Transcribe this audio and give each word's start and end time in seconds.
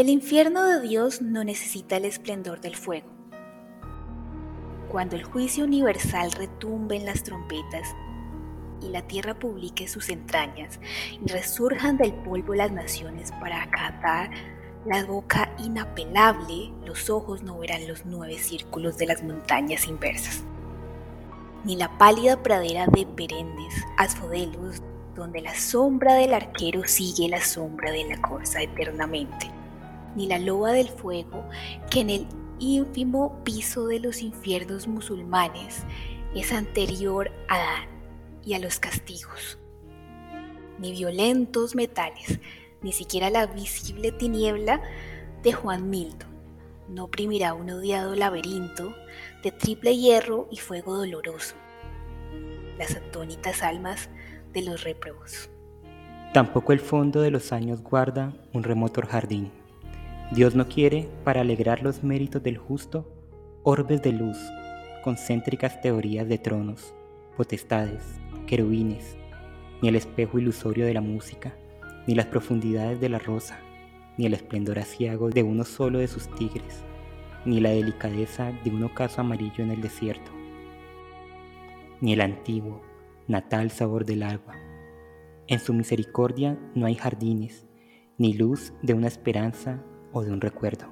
El 0.00 0.08
infierno 0.08 0.64
de 0.64 0.80
Dios 0.80 1.20
no 1.20 1.44
necesita 1.44 1.98
el 1.98 2.06
esplendor 2.06 2.62
del 2.62 2.74
fuego. 2.74 3.10
Cuando 4.88 5.14
el 5.14 5.24
juicio 5.24 5.62
universal 5.64 6.32
retumbe 6.32 6.96
en 6.96 7.04
las 7.04 7.22
trompetas 7.22 7.94
y 8.80 8.88
la 8.88 9.06
tierra 9.06 9.38
publique 9.38 9.88
sus 9.88 10.08
entrañas 10.08 10.80
y 11.22 11.30
resurjan 11.30 11.98
del 11.98 12.14
polvo 12.14 12.54
las 12.54 12.72
naciones 12.72 13.30
para 13.32 13.62
acatar 13.62 14.30
la 14.86 15.04
boca 15.04 15.54
inapelable, 15.58 16.72
los 16.86 17.10
ojos 17.10 17.42
no 17.42 17.58
verán 17.58 17.86
los 17.86 18.06
nueve 18.06 18.38
círculos 18.38 18.96
de 18.96 19.04
las 19.04 19.22
montañas 19.22 19.86
inversas, 19.86 20.42
ni 21.62 21.76
la 21.76 21.98
pálida 21.98 22.42
pradera 22.42 22.86
de 22.86 23.04
perennes 23.04 23.74
asfodelos 23.98 24.80
donde 25.14 25.42
la 25.42 25.54
sombra 25.54 26.14
del 26.14 26.32
arquero 26.32 26.84
sigue 26.86 27.28
la 27.28 27.42
sombra 27.42 27.92
de 27.92 28.04
la 28.06 28.22
corza 28.22 28.62
eternamente, 28.62 29.59
ni 30.16 30.26
la 30.26 30.38
loba 30.38 30.72
del 30.72 30.88
fuego 30.88 31.44
que 31.90 32.00
en 32.00 32.10
el 32.10 32.26
ínfimo 32.58 33.42
piso 33.44 33.86
de 33.86 34.00
los 34.00 34.22
infiernos 34.22 34.86
musulmanes 34.86 35.84
es 36.34 36.52
anterior 36.52 37.30
a 37.48 37.54
Adán 37.54 37.88
y 38.44 38.54
a 38.54 38.58
los 38.58 38.78
castigos, 38.78 39.58
ni 40.78 40.92
violentos 40.92 41.74
metales, 41.74 42.40
ni 42.82 42.92
siquiera 42.92 43.30
la 43.30 43.46
visible 43.46 44.12
tiniebla 44.12 44.80
de 45.42 45.52
Juan 45.52 45.90
Milton. 45.90 46.30
No 46.88 47.04
oprimirá 47.04 47.54
un 47.54 47.70
odiado 47.70 48.14
laberinto 48.16 48.94
de 49.42 49.52
triple 49.52 49.96
hierro 49.96 50.48
y 50.50 50.56
fuego 50.56 50.96
doloroso, 50.96 51.54
las 52.78 52.96
atónitas 52.96 53.62
almas 53.62 54.10
de 54.52 54.62
los 54.62 54.82
réprobos. 54.82 55.50
Tampoco 56.32 56.72
el 56.72 56.80
fondo 56.80 57.20
de 57.20 57.30
los 57.30 57.52
años 57.52 57.82
guarda 57.82 58.32
un 58.52 58.62
remoto 58.62 59.02
jardín. 59.02 59.59
Dios 60.32 60.54
no 60.54 60.68
quiere, 60.68 61.08
para 61.24 61.40
alegrar 61.40 61.82
los 61.82 62.04
méritos 62.04 62.40
del 62.40 62.56
justo, 62.56 63.12
orbes 63.64 64.00
de 64.00 64.12
luz, 64.12 64.38
concéntricas 65.02 65.80
teorías 65.80 66.28
de 66.28 66.38
tronos, 66.38 66.94
potestades, 67.36 68.20
querubines, 68.46 69.16
ni 69.82 69.88
el 69.88 69.96
espejo 69.96 70.38
ilusorio 70.38 70.86
de 70.86 70.94
la 70.94 71.00
música, 71.00 71.56
ni 72.06 72.14
las 72.14 72.26
profundidades 72.26 73.00
de 73.00 73.08
la 73.08 73.18
rosa, 73.18 73.58
ni 74.18 74.26
el 74.26 74.34
esplendor 74.34 74.78
asiago 74.78 75.30
de 75.30 75.42
uno 75.42 75.64
solo 75.64 75.98
de 75.98 76.06
sus 76.06 76.32
tigres, 76.36 76.84
ni 77.44 77.58
la 77.58 77.70
delicadeza 77.70 78.52
de 78.62 78.70
un 78.70 78.84
ocaso 78.84 79.22
amarillo 79.22 79.64
en 79.64 79.72
el 79.72 79.80
desierto, 79.80 80.30
ni 82.00 82.12
el 82.12 82.20
antiguo, 82.20 82.82
natal 83.26 83.72
sabor 83.72 84.04
del 84.04 84.22
agua. 84.22 84.54
En 85.48 85.58
su 85.58 85.74
misericordia 85.74 86.56
no 86.76 86.86
hay 86.86 86.94
jardines, 86.94 87.66
ni 88.16 88.34
luz 88.34 88.72
de 88.80 88.94
una 88.94 89.08
esperanza 89.08 89.82
o 90.12 90.22
de 90.22 90.32
un 90.32 90.40
recuerdo. 90.40 90.86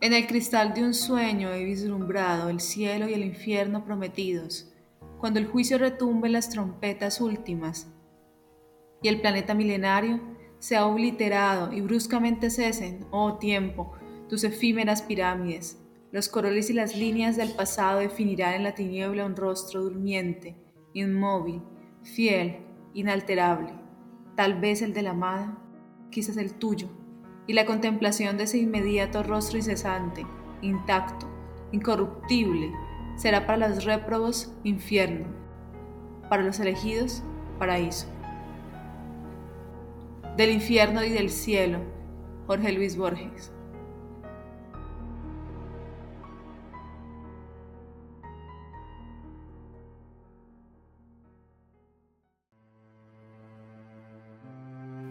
En 0.00 0.12
el 0.12 0.26
cristal 0.28 0.74
de 0.74 0.84
un 0.84 0.94
sueño 0.94 1.50
he 1.52 1.64
vislumbrado 1.64 2.50
el 2.50 2.60
cielo 2.60 3.08
y 3.08 3.14
el 3.14 3.24
infierno 3.24 3.84
prometidos, 3.84 4.72
cuando 5.18 5.40
el 5.40 5.46
juicio 5.46 5.76
retumbe 5.76 6.28
las 6.28 6.50
trompetas 6.50 7.20
últimas 7.20 7.88
y 9.02 9.08
el 9.08 9.20
planeta 9.20 9.54
milenario 9.54 10.20
se 10.60 10.76
ha 10.76 10.86
obliterado 10.86 11.72
y 11.72 11.80
bruscamente 11.80 12.50
cesen, 12.50 13.06
oh 13.10 13.38
tiempo, 13.38 13.92
tus 14.28 14.44
efímeras 14.44 15.02
pirámides. 15.02 15.78
Los 16.10 16.28
coroles 16.28 16.70
y 16.70 16.72
las 16.72 16.96
líneas 16.96 17.36
del 17.36 17.50
pasado 17.50 17.98
definirán 17.98 18.54
en 18.54 18.62
la 18.62 18.74
tiniebla 18.74 19.26
un 19.26 19.36
rostro 19.36 19.82
durmiente, 19.82 20.56
inmóvil, 20.94 21.60
fiel, 22.02 22.58
inalterable, 22.94 23.72
tal 24.36 24.60
vez 24.60 24.80
el 24.80 24.94
de 24.94 25.02
la 25.02 25.10
amada, 25.10 25.58
quizás 26.10 26.36
el 26.36 26.54
tuyo 26.54 26.88
y 27.48 27.54
la 27.54 27.64
contemplación 27.64 28.36
de 28.36 28.44
ese 28.44 28.58
inmediato 28.58 29.22
rostro 29.22 29.56
incesante, 29.56 30.24
intacto, 30.60 31.26
incorruptible, 31.72 32.70
será 33.16 33.46
para 33.46 33.68
los 33.68 33.84
réprobos 33.84 34.52
infierno, 34.64 35.26
para 36.28 36.42
los 36.42 36.60
elegidos 36.60 37.24
paraíso. 37.58 38.06
Del 40.36 40.50
infierno 40.50 41.02
y 41.02 41.08
del 41.08 41.30
cielo, 41.30 41.80
Jorge 42.46 42.70
Luis 42.72 42.96
Borges. 42.96 43.50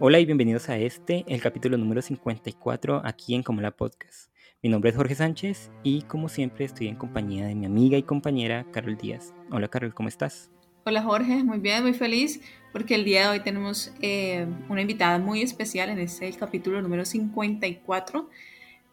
Hola 0.00 0.20
y 0.20 0.26
bienvenidos 0.26 0.68
a 0.68 0.78
este, 0.78 1.24
el 1.26 1.42
capítulo 1.42 1.76
número 1.76 2.02
54 2.02 3.02
aquí 3.04 3.34
en 3.34 3.42
Como 3.42 3.60
la 3.60 3.72
Podcast. 3.72 4.30
Mi 4.62 4.68
nombre 4.68 4.90
es 4.90 4.96
Jorge 4.96 5.16
Sánchez 5.16 5.72
y 5.82 6.02
como 6.02 6.28
siempre 6.28 6.66
estoy 6.66 6.86
en 6.86 6.94
compañía 6.94 7.46
de 7.46 7.56
mi 7.56 7.66
amiga 7.66 7.98
y 7.98 8.04
compañera 8.04 8.64
Carol 8.70 8.96
Díaz. 8.96 9.34
Hola 9.50 9.66
Carol, 9.66 9.92
¿cómo 9.92 10.08
estás? 10.08 10.52
Hola 10.86 11.02
Jorge, 11.02 11.42
muy 11.42 11.58
bien, 11.58 11.82
muy 11.82 11.94
feliz 11.94 12.40
porque 12.72 12.94
el 12.94 13.04
día 13.04 13.22
de 13.22 13.28
hoy 13.30 13.40
tenemos 13.40 13.92
eh, 14.00 14.46
una 14.68 14.82
invitada 14.82 15.18
muy 15.18 15.42
especial 15.42 15.88
en 15.88 15.98
este 15.98 16.32
capítulo 16.34 16.80
número 16.80 17.04
54. 17.04 18.30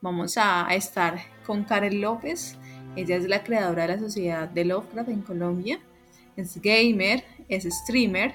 Vamos 0.02 0.40
a, 0.40 0.68
a 0.68 0.74
estar 0.74 1.20
con 1.46 1.66
Karen 1.66 2.02
López. 2.02 2.58
Ella 2.96 3.18
es 3.18 3.28
la 3.28 3.44
creadora 3.44 3.84
de 3.84 3.90
la 3.90 4.00
Sociedad 4.00 4.50
de 4.50 4.66
Lovecraft 4.66 5.10
en 5.10 5.22
Colombia. 5.22 5.80
Es 6.36 6.60
gamer, 6.60 7.24
es 7.48 7.66
streamer 7.66 8.34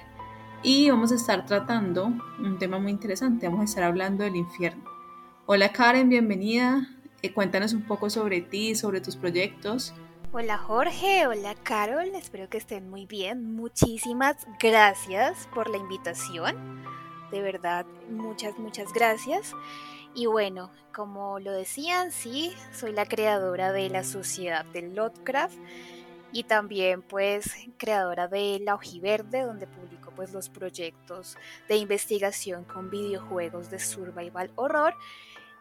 y 0.63 0.91
vamos 0.91 1.11
a 1.13 1.15
estar 1.15 1.47
tratando 1.47 2.13
un 2.39 2.59
tema 2.59 2.79
muy 2.79 2.91
interesante. 2.91 3.47
Vamos 3.47 3.63
a 3.63 3.65
estar 3.65 3.85
hablando 3.85 4.25
del 4.25 4.37
infierno. 4.37 4.85
Hola 5.47 5.73
Karen, 5.73 6.09
bienvenida. 6.09 6.87
Eh, 7.23 7.33
cuéntanos 7.33 7.73
un 7.73 7.83
poco 7.83 8.11
sobre 8.11 8.41
ti, 8.41 8.75
sobre 8.75 9.01
tus 9.01 9.17
proyectos. 9.17 9.95
Hola 10.33 10.59
Jorge, 10.59 11.27
hola 11.27 11.55
Carol, 11.63 12.15
espero 12.15 12.49
que 12.49 12.59
estén 12.59 12.89
muy 12.89 13.07
bien. 13.07 13.55
Muchísimas 13.55 14.47
gracias 14.61 15.49
por 15.55 15.69
la 15.69 15.79
invitación. 15.79 16.85
De 17.31 17.41
verdad, 17.41 17.87
muchas, 18.11 18.59
muchas 18.59 18.93
gracias. 18.93 19.55
Y 20.15 20.27
bueno, 20.27 20.71
como 20.95 21.39
lo 21.41 21.53
decían, 21.53 22.13
sí, 22.13 22.53
soy 22.73 22.93
la 22.93 23.07
creadora 23.07 23.73
de 23.73 23.89
la 23.89 24.05
Sociedad 24.05 24.65
del 24.67 24.95
Lovecraft 24.95 25.57
y 26.33 26.45
también 26.45 27.03
pues 27.03 27.53
creadora 27.77 28.29
de 28.29 28.61
La 28.61 28.75
Ojiverde, 28.75 29.43
donde 29.43 29.67
publico 29.67 30.00
pues 30.21 30.35
los 30.35 30.51
proyectos 30.51 31.39
de 31.67 31.79
investigación 31.79 32.65
con 32.65 32.91
videojuegos 32.91 33.71
de 33.71 33.79
survival 33.79 34.51
horror 34.55 34.93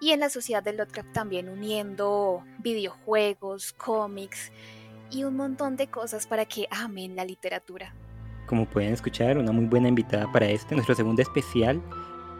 y 0.02 0.12
en 0.12 0.20
la 0.20 0.30
Sociedad 0.30 0.62
del 0.62 0.75
Lovecraft 0.75 1.14
también 1.14 1.47
uniendo 1.47 2.44
videojuegos, 2.58 3.72
cómics 3.72 4.52
y 5.09 5.24
un 5.24 5.38
montón 5.38 5.78
de 5.78 5.88
cosas 5.88 6.28
para 6.28 6.44
que 6.44 6.68
amen 6.72 7.16
la 7.16 7.24
literatura. 7.24 7.94
Como 8.47 8.66
pueden 8.66 8.92
escuchar, 8.92 9.38
una 9.38 9.53
muy 9.53 9.64
buena 9.64 9.88
invitada 9.88 10.30
para 10.30 10.50
este, 10.50 10.76
nuestro 10.76 10.94
segundo 10.94 11.22
especial 11.22 11.81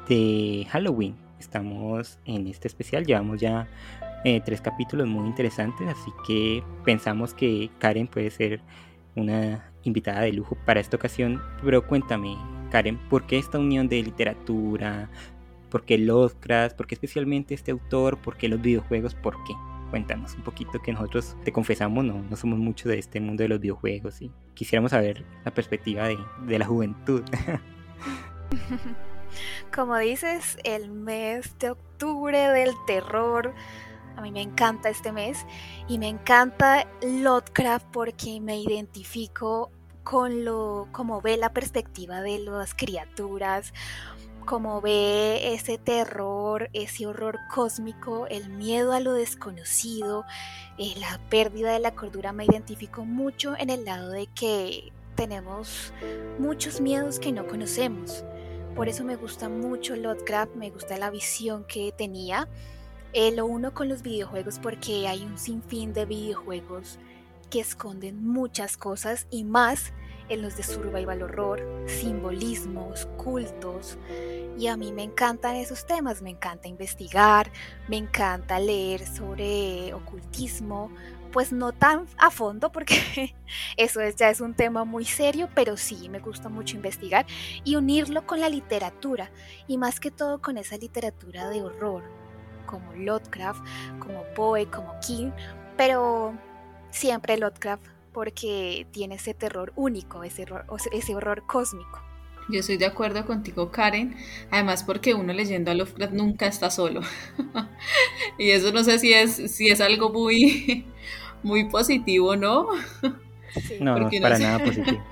de 0.10 0.68
Halloween. 0.72 1.16
Estamos 1.40 2.20
en 2.26 2.48
este 2.48 2.68
especial, 2.68 3.06
llevamos 3.06 3.40
ya 3.40 3.66
eh, 4.26 4.42
tres 4.44 4.60
capítulos 4.60 5.08
muy 5.08 5.26
interesantes, 5.26 5.88
así 5.88 6.12
que 6.28 6.62
pensamos 6.84 7.34
que 7.34 7.70
Karen 7.80 8.08
puede 8.08 8.30
ser 8.30 8.60
una 9.16 9.69
invitada 9.84 10.22
de 10.22 10.34
lujo 10.34 10.58
para 10.66 10.80
esta 10.80 10.98
ocasión. 10.98 11.42
Pero 11.64 11.86
cuéntame, 11.86 12.38
Karen, 12.72 12.98
¿por 13.10 13.26
qué 13.26 13.38
esta 13.38 13.60
unión 13.60 13.88
de 13.88 14.04
literatura? 14.04 15.10
¿Por 15.70 15.86
qué 15.86 15.98
Lovecraft? 15.98 16.76
¿Por 16.76 16.88
qué 16.88 16.96
especialmente 16.96 17.54
este 17.54 17.72
autor? 17.72 18.18
¿Por 18.18 18.38
qué 18.38 18.48
los 18.48 18.62
videojuegos? 18.62 19.16
¿Por 19.16 19.36
qué? 19.44 19.54
Cuéntanos 19.90 20.36
un 20.36 20.44
poquito 20.44 20.80
que 20.80 20.94
nosotros 20.94 21.36
te 21.44 21.52
confesamos, 21.52 22.06
no, 22.06 22.22
no 22.22 22.36
somos 22.36 22.60
mucho 22.60 22.90
de 22.90 23.00
este 23.00 23.20
mundo 23.20 23.42
de 23.42 23.50
los 23.50 23.60
videojuegos 23.60 24.22
y 24.22 24.32
quisiéramos 24.54 24.92
saber 24.92 25.26
la 25.44 25.52
perspectiva 25.52 26.08
de, 26.08 26.18
de 26.46 26.60
la 26.60 26.66
juventud. 26.66 27.24
Como 29.74 29.98
dices, 29.98 30.58
el 30.64 30.92
mes 30.92 31.58
de 31.58 31.72
octubre 31.72 32.38
del 32.50 32.74
terror 32.86 33.56
a 34.20 34.22
mí 34.22 34.32
me 34.32 34.42
encanta 34.42 34.90
este 34.90 35.14
mes 35.14 35.46
y 35.88 35.98
me 35.98 36.10
encanta 36.10 36.86
Lovecraft 37.02 37.88
porque 37.92 38.42
me 38.42 38.60
identifico 38.60 39.72
con 40.04 40.46
lo 40.46 40.88
como 40.92 41.22
ve 41.22 41.38
la 41.38 41.54
perspectiva 41.54 42.22
de 42.22 42.40
las 42.40 42.74
criaturas, 42.74 43.74
como 44.46 44.82
ve 44.82 45.54
ese 45.54 45.78
terror, 45.78 46.70
ese 46.74 47.06
horror 47.06 47.40
cósmico, 47.54 48.26
el 48.28 48.50
miedo 48.50 48.94
a 48.94 49.00
lo 49.00 49.14
desconocido, 49.14 50.26
eh, 50.78 50.94
la 51.00 51.20
pérdida 51.30 51.72
de 51.72 51.80
la 51.80 51.94
cordura, 51.94 52.34
me 52.34 52.46
identifico 52.46 53.06
mucho 53.06 53.56
en 53.58 53.70
el 53.70 53.86
lado 53.86 54.10
de 54.10 54.28
que 54.28 54.92
tenemos 55.16 55.94
muchos 56.40 56.82
miedos 56.82 57.20
que 57.20 57.32
no 57.32 57.46
conocemos. 57.48 58.24
Por 58.76 58.88
eso 58.88 59.04
me 59.04 59.18
gusta 59.18 59.50
mucho 59.50 59.96
Lovecraft, 59.96 60.56
me 60.56 60.70
gusta 60.72 60.98
la 60.98 61.10
visión 61.10 61.66
que 61.66 61.92
tenía 61.92 62.48
eh, 63.12 63.32
lo 63.32 63.48
uno 63.48 63.74
con 63.74 63.90
los 63.90 64.04
videojuegos 64.04 64.60
porque 64.60 65.08
hay 65.08 65.24
un 65.24 65.38
sinfín 65.38 65.94
de 65.94 66.06
videojuegos 66.06 67.00
que 67.50 67.60
esconden 67.60 68.26
muchas 68.26 68.78
cosas 68.78 69.28
y 69.30 69.44
más 69.44 69.94
en 70.30 70.42
los 70.42 70.56
de 70.56 70.64
survival 70.64 71.24
horror, 71.24 71.62
simbolismos, 71.88 73.08
cultos. 73.18 73.98
Y 74.58 74.68
a 74.68 74.78
mí 74.78 74.92
me 74.92 75.04
encantan 75.04 75.56
esos 75.56 75.86
temas, 75.86 76.22
me 76.22 76.30
encanta 76.30 76.68
investigar, 76.68 77.52
me 77.88 77.98
encanta 77.98 78.60
leer 78.60 79.06
sobre 79.08 79.94
ocultismo, 79.94 80.92
pues 81.32 81.52
no 81.52 81.72
tan 81.72 82.08
a 82.18 82.32
fondo 82.32 82.72
porque 82.72 83.36
eso 83.78 84.02
ya 84.18 84.30
es 84.30 84.42
un 84.42 84.54
tema 84.54 84.84
muy 84.84 85.06
serio, 85.06 85.50
pero 85.56 85.78
sí 85.78 86.10
me 86.10 86.20
gusta 86.20 86.50
mucho 86.50 86.76
investigar 86.76 87.26
y 87.64 87.76
unirlo 87.76 88.26
con 88.26 88.40
la 88.40 88.50
literatura 88.50 89.32
y 89.68 89.78
más 89.78 90.00
que 90.00 90.12
todo 90.12 90.42
con 90.42 90.58
esa 90.58 90.78
literatura 90.78 91.50
de 91.50 91.62
horror, 91.62 92.04
como 92.66 92.94
Lovecraft, 92.94 93.64
como 94.00 94.24
Poe, 94.36 94.68
como 94.68 95.00
King, 95.00 95.32
pero 95.78 96.34
siempre 96.92 97.38
Lovecraft 97.38 97.86
porque 98.14 98.88
tiene 98.92 99.16
ese 99.16 99.34
terror 99.34 99.72
único, 99.76 100.24
ese, 100.24 100.46
ese 100.92 101.16
horror 101.16 101.44
cósmico. 101.46 102.02
Yo 102.50 102.60
estoy 102.62 102.78
de 102.78 102.88
acuerdo 102.88 103.26
contigo, 103.26 103.72
Karen. 103.72 104.16
Además, 104.50 104.84
porque 104.84 105.14
uno 105.14 105.34
leyendo 105.34 105.70
a 105.70 105.76
Lovecraft 105.76 106.14
nunca 106.14 106.48
está 106.48 106.72
solo. 106.72 107.02
y 108.40 108.50
eso 108.50 108.72
no 108.72 108.84
sé 108.84 108.98
si 108.98 109.14
es, 109.14 109.52
si 109.52 109.70
es 109.70 109.80
algo 109.82 110.12
muy, 110.12 110.86
muy 111.44 111.70
positivo, 111.70 112.36
¿no? 112.36 112.68
No, 113.80 114.00
no 114.00 114.10
para 114.22 114.40
nada 114.40 114.60
positivo. 114.60 115.00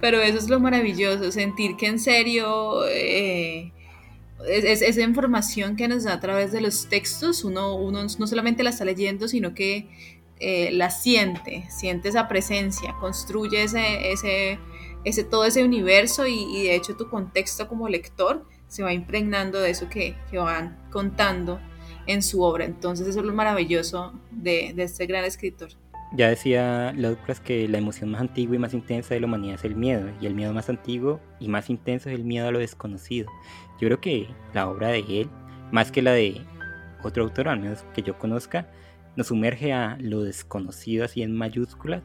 Pero 0.00 0.20
eso 0.20 0.38
es 0.38 0.48
lo 0.48 0.60
maravilloso, 0.60 1.32
sentir 1.32 1.76
que 1.76 1.86
en 1.86 1.98
serio 1.98 2.86
eh, 2.86 3.72
es, 4.46 4.82
esa 4.82 5.00
información 5.02 5.76
que 5.76 5.88
nos 5.88 6.04
da 6.04 6.14
a 6.14 6.20
través 6.20 6.52
de 6.52 6.60
los 6.60 6.88
textos, 6.88 7.44
uno, 7.44 7.74
uno 7.74 8.02
no 8.02 8.26
solamente 8.26 8.62
la 8.62 8.70
está 8.70 8.84
leyendo, 8.84 9.28
sino 9.28 9.54
que 9.54 9.88
eh, 10.40 10.70
la 10.72 10.90
siente, 10.90 11.64
siente 11.68 12.08
esa 12.08 12.28
presencia, 12.28 12.94
construye 13.00 13.64
ese, 13.64 14.58
ese, 15.04 15.24
todo 15.24 15.44
ese 15.44 15.64
universo 15.64 16.26
y, 16.26 16.62
de 16.64 16.76
hecho 16.76 16.96
tu 16.96 17.08
contexto 17.08 17.66
como 17.66 17.88
lector 17.88 18.46
se 18.68 18.82
va 18.82 18.92
impregnando 18.92 19.60
de 19.60 19.70
eso 19.70 19.88
que, 19.88 20.14
que 20.30 20.38
van 20.38 20.78
contando 20.90 21.58
en 22.06 22.22
su 22.22 22.42
obra. 22.42 22.64
Entonces 22.64 23.08
eso 23.08 23.20
es 23.20 23.26
lo 23.26 23.34
maravilloso 23.34 24.12
de, 24.30 24.72
de 24.74 24.82
este 24.84 25.06
gran 25.06 25.24
escritor. 25.24 25.70
Ya 26.12 26.30
decía 26.30 26.92
Lovecraft 26.96 27.42
que 27.42 27.68
la 27.68 27.78
emoción 27.78 28.10
más 28.10 28.22
antigua 28.22 28.56
y 28.56 28.58
más 28.58 28.72
intensa 28.72 29.12
de 29.12 29.20
la 29.20 29.26
humanidad 29.26 29.56
es 29.56 29.64
el 29.64 29.76
miedo, 29.76 30.08
y 30.20 30.26
el 30.26 30.34
miedo 30.34 30.54
más 30.54 30.70
antiguo 30.70 31.20
y 31.38 31.48
más 31.48 31.68
intenso 31.68 32.08
es 32.08 32.14
el 32.14 32.24
miedo 32.24 32.48
a 32.48 32.50
lo 32.50 32.60
desconocido. 32.60 33.30
Yo 33.80 33.88
creo 33.88 34.00
que 34.00 34.28
la 34.54 34.68
obra 34.68 34.88
de 34.88 35.00
él, 35.08 35.28
más 35.72 35.92
que 35.92 36.02
la 36.02 36.12
de 36.12 36.40
otro 37.02 37.24
autor, 37.24 37.48
al 37.48 37.60
menos 37.60 37.84
que 37.94 38.02
yo 38.02 38.18
conozca, 38.18 38.70
nos 39.16 39.28
sumerge 39.28 39.72
a 39.72 39.96
lo 40.00 40.22
desconocido 40.22 41.04
así 41.04 41.22
en 41.22 41.36
mayúsculas. 41.36 42.02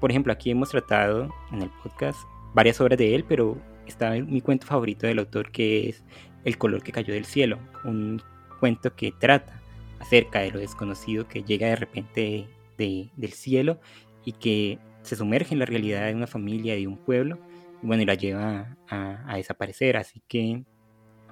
Por 0.00 0.10
ejemplo, 0.10 0.32
aquí 0.32 0.50
hemos 0.50 0.70
tratado 0.70 1.28
en 1.52 1.62
el 1.62 1.70
podcast 1.82 2.18
varias 2.54 2.80
obras 2.80 2.98
de 2.98 3.14
él, 3.14 3.24
pero 3.28 3.56
está 3.86 4.10
mi 4.10 4.40
cuento 4.40 4.66
favorito 4.66 5.06
del 5.06 5.18
autor 5.18 5.50
que 5.50 5.88
es 5.88 6.04
El 6.44 6.58
color 6.58 6.82
que 6.82 6.92
cayó 6.92 7.14
del 7.14 7.24
cielo, 7.24 7.58
un 7.84 8.20
cuento 8.60 8.94
que 8.94 9.12
trata 9.12 9.60
acerca 10.00 10.40
de 10.40 10.50
lo 10.50 10.58
desconocido 10.58 11.26
que 11.26 11.42
llega 11.42 11.68
de 11.68 11.76
repente 11.76 12.48
del 12.76 13.32
cielo 13.32 13.80
y 14.24 14.32
que 14.32 14.78
se 15.02 15.16
sumerge 15.16 15.54
en 15.54 15.60
la 15.60 15.66
realidad 15.66 16.06
de 16.06 16.14
una 16.14 16.26
familia, 16.26 16.74
de 16.74 16.86
un 16.86 16.96
pueblo, 16.96 17.38
y 17.82 17.86
bueno, 17.86 18.02
y 18.02 18.06
la 18.06 18.14
lleva 18.14 18.76
a, 18.88 19.36
desaparecer. 19.36 19.96
Así 19.96 20.22
que, 20.26 20.64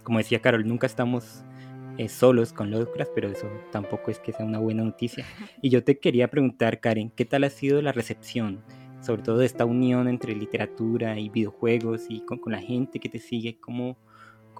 como 0.02 0.18
decía 0.18 0.40
Carol, 0.40 0.66
nunca 0.66 0.86
estamos 0.86 1.44
eh, 1.98 2.08
solos 2.08 2.52
con 2.52 2.70
Lovecraft, 2.70 3.12
pero 3.14 3.28
eso 3.28 3.48
tampoco 3.70 4.10
es 4.10 4.18
que 4.18 4.32
sea 4.32 4.46
una 4.46 4.58
buena 4.58 4.82
noticia. 4.82 5.24
Y 5.60 5.70
yo 5.70 5.84
te 5.84 5.98
quería 5.98 6.28
preguntar, 6.28 6.80
Karen, 6.80 7.10
¿qué 7.10 7.24
tal 7.24 7.44
ha 7.44 7.50
sido 7.50 7.82
la 7.82 7.92
recepción? 7.92 8.62
Sobre 9.00 9.22
todo 9.22 9.38
de 9.38 9.46
esta 9.46 9.64
unión 9.64 10.08
entre 10.08 10.34
literatura 10.34 11.18
y 11.18 11.28
videojuegos 11.28 12.06
y 12.08 12.24
con, 12.24 12.38
con 12.38 12.52
la 12.52 12.60
gente 12.60 13.00
que 13.00 13.08
te 13.08 13.18
sigue, 13.18 13.58
¿cómo, 13.60 13.98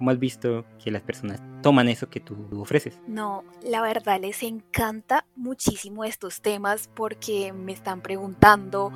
¿Cómo 0.03 0.11
has 0.11 0.19
visto 0.19 0.65
que 0.83 0.91
las 0.91 1.03
personas 1.03 1.41
toman 1.63 1.89
eso 1.89 2.11
que 2.11 2.19
tú 2.19 2.35
ofreces? 2.61 2.99
No, 3.07 3.45
la 3.63 3.81
verdad 3.83 4.21
les 4.21 4.43
encanta 4.43 5.25
muchísimo 5.37 6.03
estos 6.03 6.41
temas 6.41 6.91
porque 6.93 7.53
me 7.53 7.71
están 7.71 8.01
preguntando, 8.01 8.91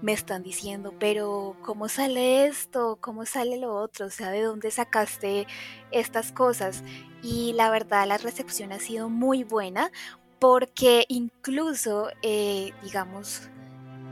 me 0.00 0.12
están 0.12 0.44
diciendo, 0.44 0.94
pero 1.00 1.56
¿cómo 1.62 1.88
sale 1.88 2.46
esto? 2.46 2.98
¿Cómo 3.00 3.26
sale 3.26 3.56
lo 3.56 3.74
otro? 3.74 4.06
O 4.06 4.10
sea, 4.10 4.30
¿de 4.30 4.42
dónde 4.42 4.70
sacaste 4.70 5.48
estas 5.90 6.30
cosas? 6.30 6.84
Y 7.20 7.52
la 7.54 7.68
verdad 7.68 8.06
la 8.06 8.18
recepción 8.18 8.70
ha 8.70 8.78
sido 8.78 9.08
muy 9.08 9.42
buena 9.42 9.90
porque 10.38 11.04
incluso, 11.08 12.10
eh, 12.22 12.70
digamos, 12.84 13.48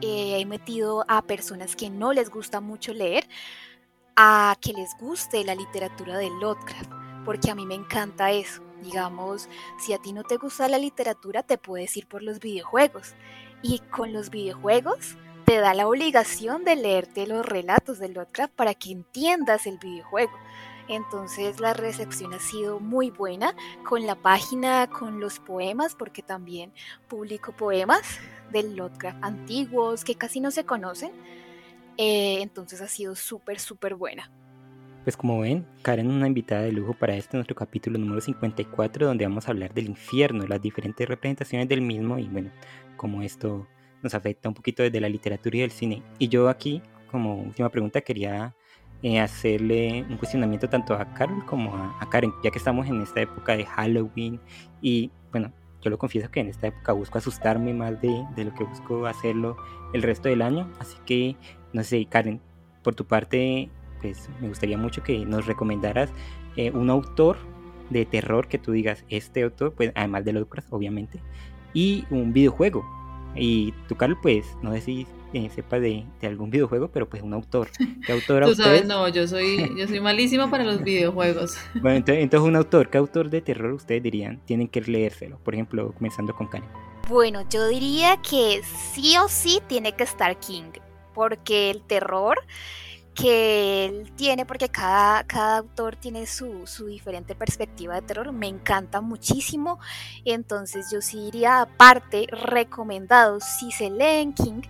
eh, 0.00 0.40
he 0.40 0.44
metido 0.44 1.04
a 1.06 1.22
personas 1.22 1.76
que 1.76 1.88
no 1.88 2.12
les 2.12 2.30
gusta 2.30 2.60
mucho 2.60 2.92
leer 2.92 3.28
a 4.16 4.56
que 4.60 4.72
les 4.72 4.96
guste 4.98 5.44
la 5.44 5.54
literatura 5.54 6.18
de 6.18 6.30
Lovecraft, 6.30 6.90
porque 7.24 7.50
a 7.50 7.54
mí 7.54 7.66
me 7.66 7.74
encanta 7.74 8.30
eso. 8.30 8.62
Digamos, 8.82 9.48
si 9.78 9.92
a 9.92 9.98
ti 9.98 10.12
no 10.12 10.24
te 10.24 10.36
gusta 10.36 10.68
la 10.68 10.78
literatura, 10.78 11.42
te 11.42 11.56
puedes 11.56 11.96
ir 11.96 12.06
por 12.06 12.22
los 12.22 12.40
videojuegos. 12.40 13.14
Y 13.62 13.78
con 13.78 14.12
los 14.12 14.30
videojuegos 14.30 15.16
te 15.44 15.58
da 15.58 15.72
la 15.72 15.86
obligación 15.86 16.64
de 16.64 16.76
leerte 16.76 17.26
los 17.26 17.46
relatos 17.46 17.98
de 17.98 18.08
Lovecraft 18.08 18.52
para 18.54 18.74
que 18.74 18.90
entiendas 18.90 19.66
el 19.66 19.78
videojuego. 19.78 20.32
Entonces 20.88 21.60
la 21.60 21.74
recepción 21.74 22.34
ha 22.34 22.40
sido 22.40 22.80
muy 22.80 23.10
buena 23.10 23.54
con 23.84 24.04
la 24.04 24.16
página, 24.16 24.88
con 24.88 25.20
los 25.20 25.38
poemas, 25.38 25.94
porque 25.94 26.22
también 26.22 26.72
publico 27.08 27.52
poemas 27.52 28.02
del 28.50 28.76
Lovecraft 28.76 29.22
antiguos 29.22 30.04
que 30.04 30.16
casi 30.16 30.40
no 30.40 30.50
se 30.50 30.64
conocen 30.64 31.12
eh, 31.96 32.40
entonces 32.42 32.80
ha 32.80 32.88
sido 32.88 33.14
súper, 33.14 33.58
súper 33.58 33.94
buena. 33.94 34.30
Pues 35.04 35.16
como 35.16 35.40
ven, 35.40 35.66
Karen 35.82 36.06
es 36.08 36.12
una 36.12 36.28
invitada 36.28 36.62
de 36.62 36.70
lujo 36.70 36.94
para 36.94 37.16
este 37.16 37.36
nuestro 37.36 37.56
capítulo 37.56 37.98
número 37.98 38.20
54 38.20 39.06
donde 39.06 39.26
vamos 39.26 39.48
a 39.48 39.50
hablar 39.50 39.74
del 39.74 39.86
infierno, 39.86 40.46
las 40.46 40.62
diferentes 40.62 41.08
representaciones 41.08 41.68
del 41.68 41.80
mismo 41.80 42.18
y 42.18 42.28
bueno, 42.28 42.52
cómo 42.96 43.20
esto 43.22 43.66
nos 44.00 44.14
afecta 44.14 44.48
un 44.48 44.54
poquito 44.54 44.82
desde 44.84 45.00
la 45.00 45.08
literatura 45.08 45.56
y 45.56 45.60
del 45.60 45.72
cine. 45.72 46.02
Y 46.20 46.28
yo 46.28 46.48
aquí, 46.48 46.82
como 47.10 47.34
última 47.42 47.68
pregunta, 47.68 48.00
quería 48.00 48.54
eh, 49.02 49.18
hacerle 49.18 50.06
un 50.08 50.16
cuestionamiento 50.18 50.68
tanto 50.68 50.94
a 50.94 51.12
Carol 51.14 51.44
como 51.46 51.74
a, 51.74 52.08
Karen, 52.08 52.32
ya 52.44 52.52
que 52.52 52.58
estamos 52.58 52.86
en 52.86 53.02
esta 53.02 53.22
época 53.22 53.56
de 53.56 53.66
Halloween 53.66 54.40
y 54.80 55.10
bueno, 55.32 55.52
yo 55.80 55.90
lo 55.90 55.98
confieso 55.98 56.30
que 56.30 56.38
en 56.38 56.46
esta 56.46 56.68
época 56.68 56.92
busco 56.92 57.18
asustarme 57.18 57.74
más 57.74 58.00
de, 58.00 58.24
de 58.36 58.44
lo 58.44 58.54
que 58.54 58.62
busco 58.62 59.06
hacerlo 59.06 59.56
el 59.92 60.02
resto 60.02 60.28
del 60.28 60.42
año, 60.42 60.70
así 60.78 60.96
que 61.04 61.36
no 61.72 61.84
sé, 61.84 62.06
Karen, 62.06 62.40
por 62.82 62.94
tu 62.94 63.04
parte, 63.06 63.68
pues 64.00 64.28
me 64.40 64.48
gustaría 64.48 64.76
mucho 64.76 65.02
que 65.02 65.24
nos 65.24 65.46
recomendaras 65.46 66.10
eh, 66.56 66.70
un 66.70 66.90
autor 66.90 67.36
de 67.90 68.04
terror 68.06 68.48
que 68.48 68.58
tú 68.58 68.72
digas, 68.72 69.04
este 69.08 69.42
autor, 69.42 69.72
pues 69.74 69.92
además 69.94 70.24
de 70.24 70.32
Lovecraft, 70.32 70.72
obviamente, 70.72 71.20
y 71.74 72.04
un 72.10 72.32
videojuego. 72.32 72.84
Y 73.34 73.72
tú, 73.88 73.96
Carlos, 73.96 74.18
pues 74.22 74.46
no 74.62 74.72
sé 74.72 74.80
si 74.82 75.06
eh, 75.32 75.48
sepas 75.54 75.80
de, 75.80 76.04
algún 76.22 76.50
videojuego, 76.50 76.88
pero 76.88 77.08
pues 77.08 77.22
un 77.22 77.32
autor. 77.32 77.68
¿Qué 78.04 78.12
autor 78.12 78.44
Tú 78.46 78.54
sabes, 78.54 78.86
no, 78.86 79.08
yo 79.08 79.26
soy, 79.26 79.70
yo 79.76 79.86
soy 79.88 80.00
malísima 80.00 80.50
para 80.50 80.64
los 80.64 80.82
videojuegos. 80.82 81.56
bueno, 81.80 81.98
entonces, 81.98 82.24
entonces, 82.24 82.48
un 82.48 82.56
autor, 82.56 82.90
¿qué 82.90 82.98
autor 82.98 83.30
de 83.30 83.40
terror 83.40 83.72
ustedes 83.72 84.02
dirían? 84.02 84.40
Tienen 84.44 84.68
que 84.68 84.80
leérselo, 84.82 85.38
por 85.38 85.54
ejemplo, 85.54 85.92
comenzando 85.92 86.34
con 86.34 86.48
Karen. 86.48 86.68
Bueno, 87.08 87.42
yo 87.48 87.66
diría 87.68 88.18
que 88.18 88.60
sí 88.92 89.16
o 89.16 89.28
sí 89.28 89.60
tiene 89.66 89.92
que 89.92 90.04
estar 90.04 90.38
King 90.38 90.72
porque 91.12 91.70
el 91.70 91.82
terror 91.82 92.38
que 93.14 93.84
él 93.84 94.12
tiene, 94.16 94.46
porque 94.46 94.68
cada, 94.68 95.24
cada 95.24 95.58
autor 95.58 95.96
tiene 95.96 96.26
su, 96.26 96.66
su, 96.66 96.86
diferente 96.86 97.34
perspectiva 97.34 97.96
de 97.96 98.02
terror, 98.02 98.32
me 98.32 98.48
encanta 98.48 99.00
muchísimo. 99.00 99.78
Entonces 100.24 100.86
yo 100.90 101.00
sí 101.02 101.18
diría, 101.24 101.60
aparte, 101.60 102.26
recomendado, 102.30 103.38
si 103.40 103.70
se 103.70 103.90
leen 103.90 104.32
King, 104.32 104.62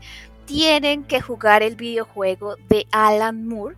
tienen 0.44 1.04
que 1.04 1.20
jugar 1.20 1.62
el 1.62 1.76
videojuego 1.76 2.56
de 2.68 2.86
Alan 2.90 3.46
Moore 3.46 3.76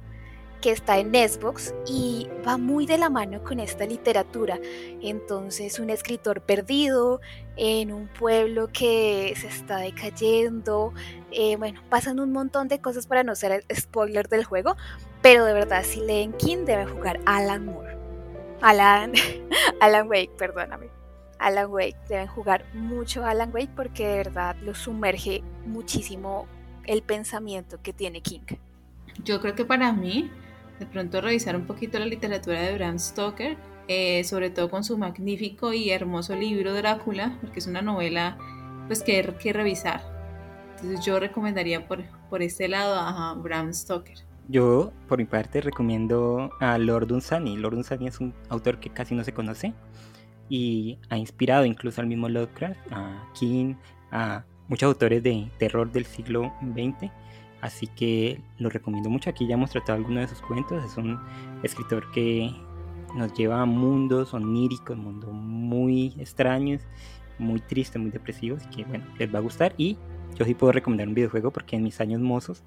que 0.64 0.70
está 0.70 0.98
en 0.98 1.12
Xbox 1.12 1.74
y 1.86 2.26
va 2.46 2.56
muy 2.56 2.86
de 2.86 2.96
la 2.96 3.10
mano 3.10 3.44
con 3.44 3.60
esta 3.60 3.84
literatura. 3.84 4.58
Entonces, 5.02 5.78
un 5.78 5.90
escritor 5.90 6.40
perdido 6.40 7.20
en 7.58 7.92
un 7.92 8.08
pueblo 8.08 8.68
que 8.72 9.34
se 9.38 9.48
está 9.48 9.80
decayendo. 9.80 10.94
Eh, 11.36 11.56
bueno, 11.56 11.80
pasan 11.88 12.20
un 12.20 12.30
montón 12.30 12.68
de 12.68 12.80
cosas 12.80 13.08
para 13.08 13.24
no 13.24 13.34
ser 13.34 13.64
spoiler 13.74 14.28
del 14.28 14.44
juego, 14.44 14.76
pero 15.20 15.44
de 15.44 15.52
verdad, 15.52 15.82
si 15.84 16.00
leen 16.00 16.32
King, 16.32 16.58
debe 16.64 16.86
jugar 16.86 17.18
Alan 17.26 17.66
Moore. 17.66 17.96
Alan, 18.60 19.12
Alan 19.80 20.08
Wake, 20.08 20.30
perdóname. 20.38 20.86
Alan 21.40 21.70
Wake, 21.70 21.96
deben 22.08 22.28
jugar 22.28 22.64
mucho 22.72 23.26
Alan 23.26 23.50
Wake 23.52 23.70
porque 23.74 24.06
de 24.06 24.16
verdad 24.18 24.56
lo 24.62 24.76
sumerge 24.76 25.42
muchísimo 25.66 26.46
el 26.86 27.02
pensamiento 27.02 27.82
que 27.82 27.92
tiene 27.92 28.20
King. 28.20 28.56
Yo 29.24 29.40
creo 29.40 29.56
que 29.56 29.64
para 29.64 29.92
mí 29.92 30.30
de 30.78 30.86
pronto 30.86 31.20
revisar 31.20 31.56
un 31.56 31.66
poquito 31.66 31.98
la 31.98 32.06
literatura 32.06 32.60
de 32.60 32.74
Bram 32.74 32.98
Stoker, 32.98 33.56
eh, 33.88 34.22
sobre 34.22 34.50
todo 34.50 34.70
con 34.70 34.84
su 34.84 34.96
magnífico 34.96 35.72
y 35.72 35.90
hermoso 35.90 36.36
libro 36.36 36.74
Drácula, 36.74 37.36
porque 37.40 37.58
es 37.58 37.66
una 37.66 37.82
novela 37.82 38.38
pues 38.86 39.02
que 39.02 39.16
hay 39.16 39.34
que 39.40 39.52
revisar. 39.52 40.13
Entonces 40.76 41.04
yo 41.04 41.18
recomendaría 41.18 41.86
por, 41.86 42.04
por 42.28 42.42
este 42.42 42.68
lado 42.68 42.94
a 42.96 43.34
Bram 43.34 43.72
Stoker. 43.72 44.18
Yo, 44.48 44.92
por 45.08 45.18
mi 45.18 45.24
parte, 45.24 45.60
recomiendo 45.62 46.50
a 46.60 46.76
Lord 46.76 47.06
Dunsany. 47.06 47.56
Lord 47.56 47.76
Dunsany 47.76 48.06
es 48.08 48.20
un 48.20 48.34
autor 48.50 48.78
que 48.78 48.90
casi 48.90 49.14
no 49.14 49.24
se 49.24 49.32
conoce 49.32 49.72
y 50.48 50.98
ha 51.08 51.16
inspirado 51.16 51.64
incluso 51.64 52.00
al 52.00 52.06
mismo 52.06 52.28
Lovecraft, 52.28 52.78
a 52.92 53.26
King, 53.32 53.74
a 54.10 54.44
muchos 54.68 54.88
autores 54.88 55.22
de 55.22 55.50
terror 55.58 55.90
del 55.90 56.04
siglo 56.04 56.52
XX. 56.74 57.10
Así 57.62 57.86
que 57.86 58.42
lo 58.58 58.68
recomiendo 58.68 59.08
mucho. 59.08 59.30
Aquí 59.30 59.46
ya 59.46 59.54
hemos 59.54 59.70
tratado 59.70 59.96
algunos 59.96 60.28
de 60.28 60.36
sus 60.36 60.42
cuentos. 60.46 60.84
Es 60.84 60.98
un 60.98 61.18
escritor 61.62 62.10
que 62.12 62.50
nos 63.14 63.32
lleva 63.32 63.62
a 63.62 63.64
mundos 63.64 64.34
oníricos, 64.34 64.98
mundos 64.98 65.32
muy 65.32 66.14
extraños, 66.18 66.82
muy 67.38 67.60
tristes, 67.60 68.00
muy 68.00 68.10
depresivos. 68.10 68.62
Y 68.64 68.76
que 68.76 68.84
bueno, 68.84 69.06
les 69.18 69.34
va 69.34 69.38
a 69.38 69.42
gustar. 69.42 69.72
Y 69.78 69.96
yo 70.34 70.44
sí 70.44 70.54
puedo 70.54 70.72
recomendar 70.72 71.08
un 71.08 71.14
videojuego 71.14 71.50
porque 71.50 71.76
en 71.76 71.82
mis 71.82 72.00
años 72.00 72.20
mozos 72.20 72.62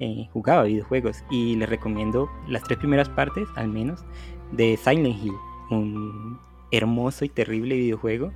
eh, 0.00 0.28
jugaba 0.32 0.64
videojuegos. 0.64 1.22
Y 1.30 1.56
les 1.56 1.68
recomiendo 1.68 2.30
las 2.48 2.62
tres 2.64 2.78
primeras 2.78 3.08
partes, 3.08 3.48
al 3.54 3.68
menos, 3.68 4.04
de 4.52 4.76
Silent 4.76 5.22
Hill. 5.22 5.34
Un 5.70 6.40
hermoso 6.72 7.24
y 7.24 7.28
terrible 7.28 7.76
videojuego 7.76 8.32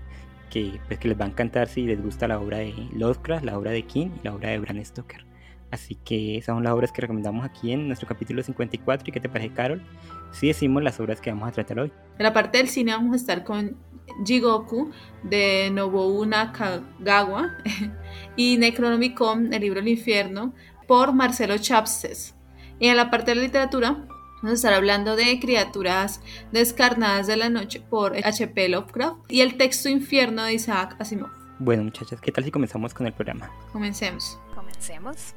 que, 0.51 0.79
pues, 0.87 0.99
que 1.01 1.09
les 1.09 1.19
va 1.19 1.25
a 1.25 1.29
encantar 1.29 1.69
si 1.69 1.85
les 1.85 2.03
gusta 2.03 2.29
la 2.29 2.39
obra 2.39 2.59
de 2.59 2.75
Lovecraft, 2.93 3.45
la 3.45 3.59
obra 3.59 3.71
de 3.71 3.83
King 3.83 4.09
y 4.21 4.25
la 4.25 4.35
obra 4.35 4.51
de 4.51 4.59
Bram 4.59 4.85
Stoker. 4.85 5.25
Así 5.71 5.97
que 5.97 6.37
esas 6.37 6.55
son 6.55 6.63
las 6.63 6.73
obras 6.73 6.93
que 6.93 7.01
recomendamos 7.01 7.45
aquí 7.45 7.73
en 7.73 7.89
nuestro 7.89 8.07
capítulo 8.07 8.43
54. 8.43 9.09
¿Y 9.09 9.13
qué 9.13 9.21
te 9.21 9.29
parece, 9.29 9.53
Carol? 9.53 9.83
Si 10.31 10.47
decimos 10.47 10.83
las 10.83 11.01
obras 11.01 11.21
que 11.21 11.31
vamos 11.31 11.49
a 11.49 11.53
tratar 11.53 11.81
hoy. 11.81 11.93
En 12.19 12.23
la 12.23 12.33
parte 12.33 12.59
del 12.59 12.69
cine 12.69 12.93
vamos 12.93 13.15
a 13.15 13.17
estar 13.17 13.43
con 13.43 13.77
Jigoku 14.25 14.91
de 15.23 15.71
Nobuo 15.73 16.25
Nakagawa 16.27 17.59
y 18.37 18.57
Necronomicon, 18.59 19.53
el 19.53 19.63
libro 19.63 19.81
El 19.81 19.89
infierno, 19.89 20.55
por 20.87 21.13
Marcelo 21.13 21.59
Chapses. 21.59 22.35
Y 22.79 22.89
en 22.89 22.97
la 22.97 23.11
parte 23.11 23.31
de 23.31 23.37
la 23.37 23.43
literatura 23.43 24.07
Vamos 24.45 24.51
a 24.51 24.55
estar 24.57 24.75
hablando 24.75 25.17
de 25.17 25.41
Criaturas 25.41 26.21
Descarnadas 26.53 27.27
de 27.27 27.39
la 27.39 27.49
Noche 27.49 27.81
por 27.81 28.15
H.P. 28.15 28.69
Lovecraft 28.69 29.33
y 29.33 29.41
el 29.41 29.57
texto 29.57 29.89
Infierno 29.89 30.45
de 30.45 30.53
Isaac 30.53 30.97
Asimov. 30.99 31.31
Bueno, 31.59 31.85
muchachas, 31.85 32.21
¿qué 32.21 32.31
tal 32.31 32.45
si 32.45 32.51
comenzamos 32.51 32.93
con 32.93 33.07
el 33.07 33.15
programa? 33.15 33.51
Comencemos. 33.73 34.39
Comencemos. 34.55 35.35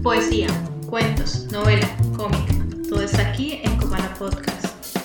Poesía, 0.00 0.46
cuentos, 0.88 1.50
novela, 1.50 1.88
cómic. 2.16 2.69
Todo 2.90 3.02
está 3.02 3.30
aquí 3.30 3.60
en 3.62 3.76
Comana 3.76 4.12
Podcast. 4.18 4.96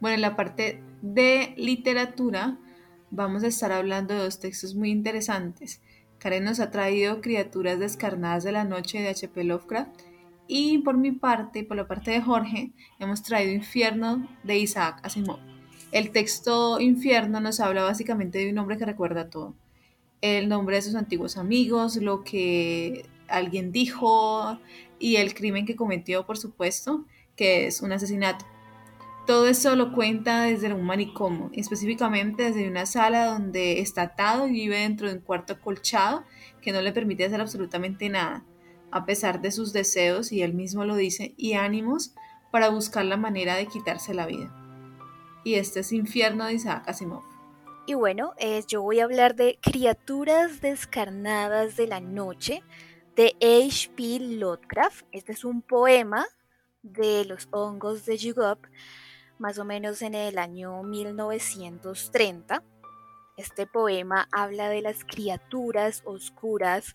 Bueno, 0.00 0.16
en 0.16 0.20
la 0.20 0.36
parte 0.36 0.82
de 1.00 1.54
literatura 1.56 2.58
vamos 3.10 3.42
a 3.42 3.46
estar 3.46 3.72
hablando 3.72 4.12
de 4.12 4.20
dos 4.20 4.38
textos 4.38 4.74
muy 4.74 4.90
interesantes. 4.90 5.80
Karen 6.18 6.44
nos 6.44 6.60
ha 6.60 6.70
traído 6.70 7.22
Criaturas 7.22 7.78
descarnadas 7.78 8.44
de 8.44 8.52
la 8.52 8.64
noche 8.64 9.00
de 9.00 9.08
H.P. 9.08 9.44
Lovecraft 9.44 9.98
y 10.46 10.78
por 10.80 10.98
mi 10.98 11.12
parte, 11.12 11.64
por 11.64 11.78
la 11.78 11.88
parte 11.88 12.10
de 12.10 12.20
Jorge, 12.20 12.72
hemos 12.98 13.22
traído 13.22 13.54
Infierno 13.54 14.28
de 14.42 14.58
Isaac 14.58 15.00
Asimov. 15.04 15.38
El 15.90 16.10
texto 16.10 16.78
Infierno 16.80 17.40
nos 17.40 17.60
habla 17.60 17.82
básicamente 17.82 18.40
de 18.40 18.50
un 18.50 18.58
hombre 18.58 18.76
que 18.76 18.84
recuerda 18.84 19.30
todo. 19.30 19.54
El 20.20 20.50
nombre 20.50 20.76
de 20.76 20.82
sus 20.82 20.96
antiguos 20.96 21.38
amigos, 21.38 21.96
lo 21.96 22.24
que 22.24 23.06
alguien 23.28 23.72
dijo 23.72 24.58
y 24.98 25.16
el 25.16 25.34
crimen 25.34 25.66
que 25.66 25.76
cometió, 25.76 26.26
por 26.26 26.38
supuesto, 26.38 27.04
que 27.36 27.66
es 27.66 27.82
un 27.82 27.92
asesinato. 27.92 28.44
Todo 29.26 29.48
eso 29.48 29.74
lo 29.74 29.92
cuenta 29.92 30.42
desde 30.42 30.72
un 30.72 30.84
manicomio, 30.84 31.50
específicamente 31.52 32.44
desde 32.44 32.68
una 32.68 32.86
sala 32.86 33.26
donde 33.26 33.80
está 33.80 34.02
atado 34.02 34.46
y 34.46 34.52
vive 34.52 34.78
dentro 34.78 35.08
de 35.08 35.14
un 35.14 35.20
cuarto 35.20 35.54
acolchado 35.54 36.24
que 36.62 36.70
no 36.70 36.80
le 36.80 36.92
permite 36.92 37.24
hacer 37.24 37.40
absolutamente 37.40 38.08
nada, 38.08 38.44
a 38.92 39.04
pesar 39.04 39.40
de 39.40 39.50
sus 39.50 39.72
deseos, 39.72 40.30
y 40.30 40.42
él 40.42 40.54
mismo 40.54 40.84
lo 40.84 40.94
dice, 40.94 41.34
y 41.36 41.54
ánimos 41.54 42.14
para 42.52 42.68
buscar 42.68 43.04
la 43.04 43.16
manera 43.16 43.56
de 43.56 43.66
quitarse 43.66 44.14
la 44.14 44.26
vida. 44.26 44.54
Y 45.44 45.54
este 45.54 45.80
es 45.80 45.92
Infierno 45.92 46.46
de 46.46 46.54
Isaac 46.54 46.88
Asimov. 46.88 47.22
Y 47.86 47.94
bueno, 47.94 48.32
eh, 48.38 48.62
yo 48.66 48.82
voy 48.82 49.00
a 49.00 49.04
hablar 49.04 49.36
de 49.36 49.58
Criaturas 49.60 50.60
descarnadas 50.60 51.76
de 51.76 51.86
la 51.86 52.00
noche 52.00 52.62
de 53.16 53.34
H.P. 53.40 54.20
Lovecraft. 54.20 55.06
Este 55.10 55.32
es 55.32 55.44
un 55.44 55.62
poema 55.62 56.26
de 56.82 57.24
los 57.24 57.48
hongos 57.50 58.04
de 58.04 58.18
Yugop 58.18 58.58
más 59.38 59.58
o 59.58 59.64
menos 59.64 60.02
en 60.02 60.14
el 60.14 60.38
año 60.38 60.82
1930. 60.82 62.62
Este 63.38 63.66
poema 63.66 64.28
habla 64.32 64.68
de 64.68 64.82
las 64.82 65.04
criaturas 65.04 66.02
oscuras 66.04 66.94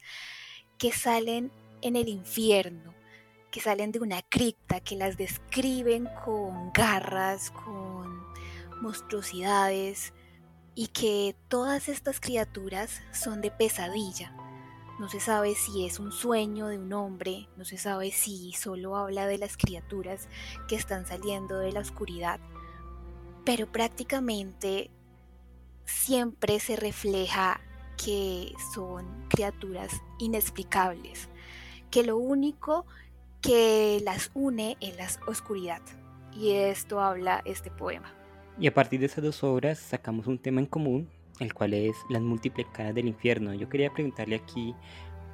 que 0.77 0.91
salen 0.91 1.51
en 1.81 1.95
el 1.95 2.07
infierno, 2.07 2.93
que 3.49 3.59
salen 3.59 3.91
de 3.91 3.99
una 3.99 4.21
cripta, 4.21 4.79
que 4.79 4.95
las 4.95 5.17
describen 5.17 6.07
con 6.23 6.71
garras, 6.71 7.49
con 7.49 8.25
monstruosidades 8.79 10.13
y 10.75 10.87
que 10.87 11.35
todas 11.47 11.89
estas 11.89 12.19
criaturas 12.19 13.01
son 13.11 13.41
de 13.41 13.49
pesadilla, 13.49 14.35
no 15.01 15.09
se 15.09 15.19
sabe 15.19 15.55
si 15.55 15.87
es 15.87 15.99
un 15.99 16.11
sueño 16.11 16.67
de 16.67 16.77
un 16.77 16.93
hombre, 16.93 17.47
no 17.57 17.65
se 17.65 17.79
sabe 17.79 18.11
si 18.11 18.53
solo 18.53 18.95
habla 18.95 19.25
de 19.25 19.39
las 19.39 19.57
criaturas 19.57 20.27
que 20.67 20.75
están 20.75 21.07
saliendo 21.07 21.57
de 21.57 21.71
la 21.71 21.79
oscuridad, 21.79 22.39
pero 23.43 23.65
prácticamente 23.65 24.91
siempre 25.85 26.59
se 26.59 26.75
refleja 26.75 27.59
que 27.97 28.53
son 28.75 29.07
criaturas 29.27 29.91
inexplicables, 30.19 31.29
que 31.89 32.03
lo 32.03 32.17
único 32.17 32.85
que 33.41 34.03
las 34.05 34.29
une 34.35 34.77
es 34.81 34.97
la 34.97 35.07
oscuridad. 35.25 35.81
Y 36.31 36.51
esto 36.51 37.01
habla 37.01 37.41
este 37.45 37.71
poema. 37.71 38.13
Y 38.59 38.67
a 38.67 38.73
partir 38.75 38.99
de 38.99 39.07
esas 39.07 39.23
dos 39.23 39.43
obras 39.43 39.79
sacamos 39.79 40.27
un 40.27 40.37
tema 40.37 40.61
en 40.61 40.67
común 40.67 41.09
el 41.41 41.53
cual 41.53 41.73
es 41.73 41.97
Las 42.09 42.21
múltiples 42.21 42.67
caras 42.71 42.95
del 42.95 43.07
infierno. 43.07 43.53
Yo 43.53 43.67
quería 43.67 43.91
preguntarle 43.91 44.35
aquí 44.35 44.75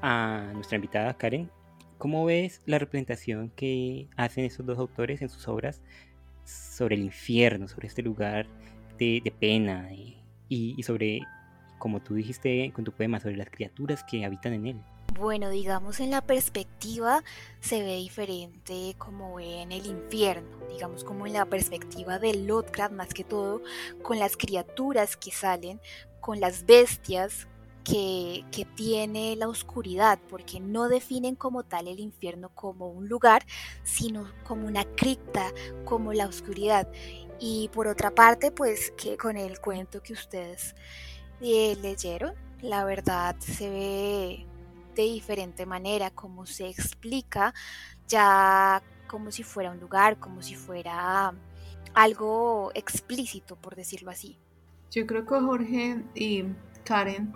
a 0.02 0.52
nuestra 0.54 0.78
invitada 0.78 1.18
Karen, 1.18 1.52
¿cómo 1.98 2.26
ves 2.26 2.62
la 2.66 2.80
representación 2.80 3.52
que 3.56 4.08
hacen 4.16 4.46
esos 4.46 4.66
dos 4.66 4.80
autores 4.80 5.22
en 5.22 5.30
sus 5.30 5.48
obras 5.48 5.82
sobre 6.46 6.96
el 6.96 7.02
infierno, 7.02 7.68
sobre 7.68 7.88
este 7.88 8.02
lugar 8.02 8.48
de, 8.98 9.34
pena 9.40 9.92
y, 9.92 10.18
y 10.48 10.82
sobre, 10.84 11.22
como 11.78 12.02
tú 12.02 12.16
dijiste 12.16 12.72
con 12.74 12.86
tu 12.86 12.94
poema, 12.94 13.20
sobre 13.20 13.36
las 13.36 13.50
criaturas 13.50 14.04
que 14.06 14.24
habitan 14.24 14.54
en 14.54 14.68
él? 14.68 14.82
Bueno, 15.18 15.50
digamos 15.50 16.00
en 16.00 16.12
la 16.12 16.22
perspectiva 16.22 17.24
se 17.60 17.82
ve 17.82 17.96
diferente 17.96 18.94
como 19.00 19.40
en 19.40 19.72
el 19.72 19.88
infierno, 19.88 20.60
digamos 20.70 21.04
como 21.04 21.26
en 21.26 21.34
la 21.34 21.46
perspectiva 21.46 22.20
de 22.20 22.36
Lovecraft 22.36 22.94
más 22.94 23.14
que 23.16 23.24
todo, 23.24 23.64
con 24.04 24.20
las 24.20 24.38
criaturas 24.38 25.18
que 25.18 25.32
salen, 25.32 25.82
con 26.20 26.40
las 26.40 26.68
bestias 26.68 27.48
que, 27.84 28.46
que, 28.52 28.66
tiene 28.66 29.36
la 29.38 29.48
oscuridad, 29.48 30.20
porque 30.30 30.60
no 30.60 30.88
definen 30.88 31.36
como 31.36 31.64
tal 31.64 31.88
el 31.88 32.00
infierno 32.00 32.50
como 32.54 32.90
un 32.90 33.08
lugar, 33.10 33.44
sino 33.84 34.30
como 34.44 34.68
una 34.68 34.84
cripta, 34.84 35.52
como 35.86 36.14
la 36.14 36.28
oscuridad. 36.28 36.88
Y 37.40 37.70
por 37.74 37.88
otra 37.88 38.12
parte, 38.12 38.52
pues 38.52 38.92
que 38.92 39.18
con 39.18 39.36
el 39.38 39.60
cuento 39.62 40.04
que 40.04 40.14
ustedes 40.14 40.76
eh, 41.42 41.76
leyeron, 41.82 42.36
la 42.62 42.84
verdad 42.84 43.36
se 43.40 43.70
ve 43.70 44.48
de 45.02 45.04
diferente 45.04 45.66
manera, 45.66 46.10
como 46.12 46.46
se 46.46 46.68
explica, 46.68 47.54
ya 48.08 48.82
como 49.08 49.32
si 49.32 49.44
fuera 49.44 49.72
un 49.72 49.80
lugar, 49.80 50.20
como 50.20 50.42
si 50.42 50.56
fuera 50.56 51.34
algo 51.94 52.72
explícito, 52.76 53.56
por 53.56 53.76
decirlo 53.76 54.12
así. 54.12 54.38
Yo 54.92 55.06
creo 55.06 55.26
que 55.26 55.40
Jorge 55.40 56.04
y 56.16 56.46
Karen 56.84 57.34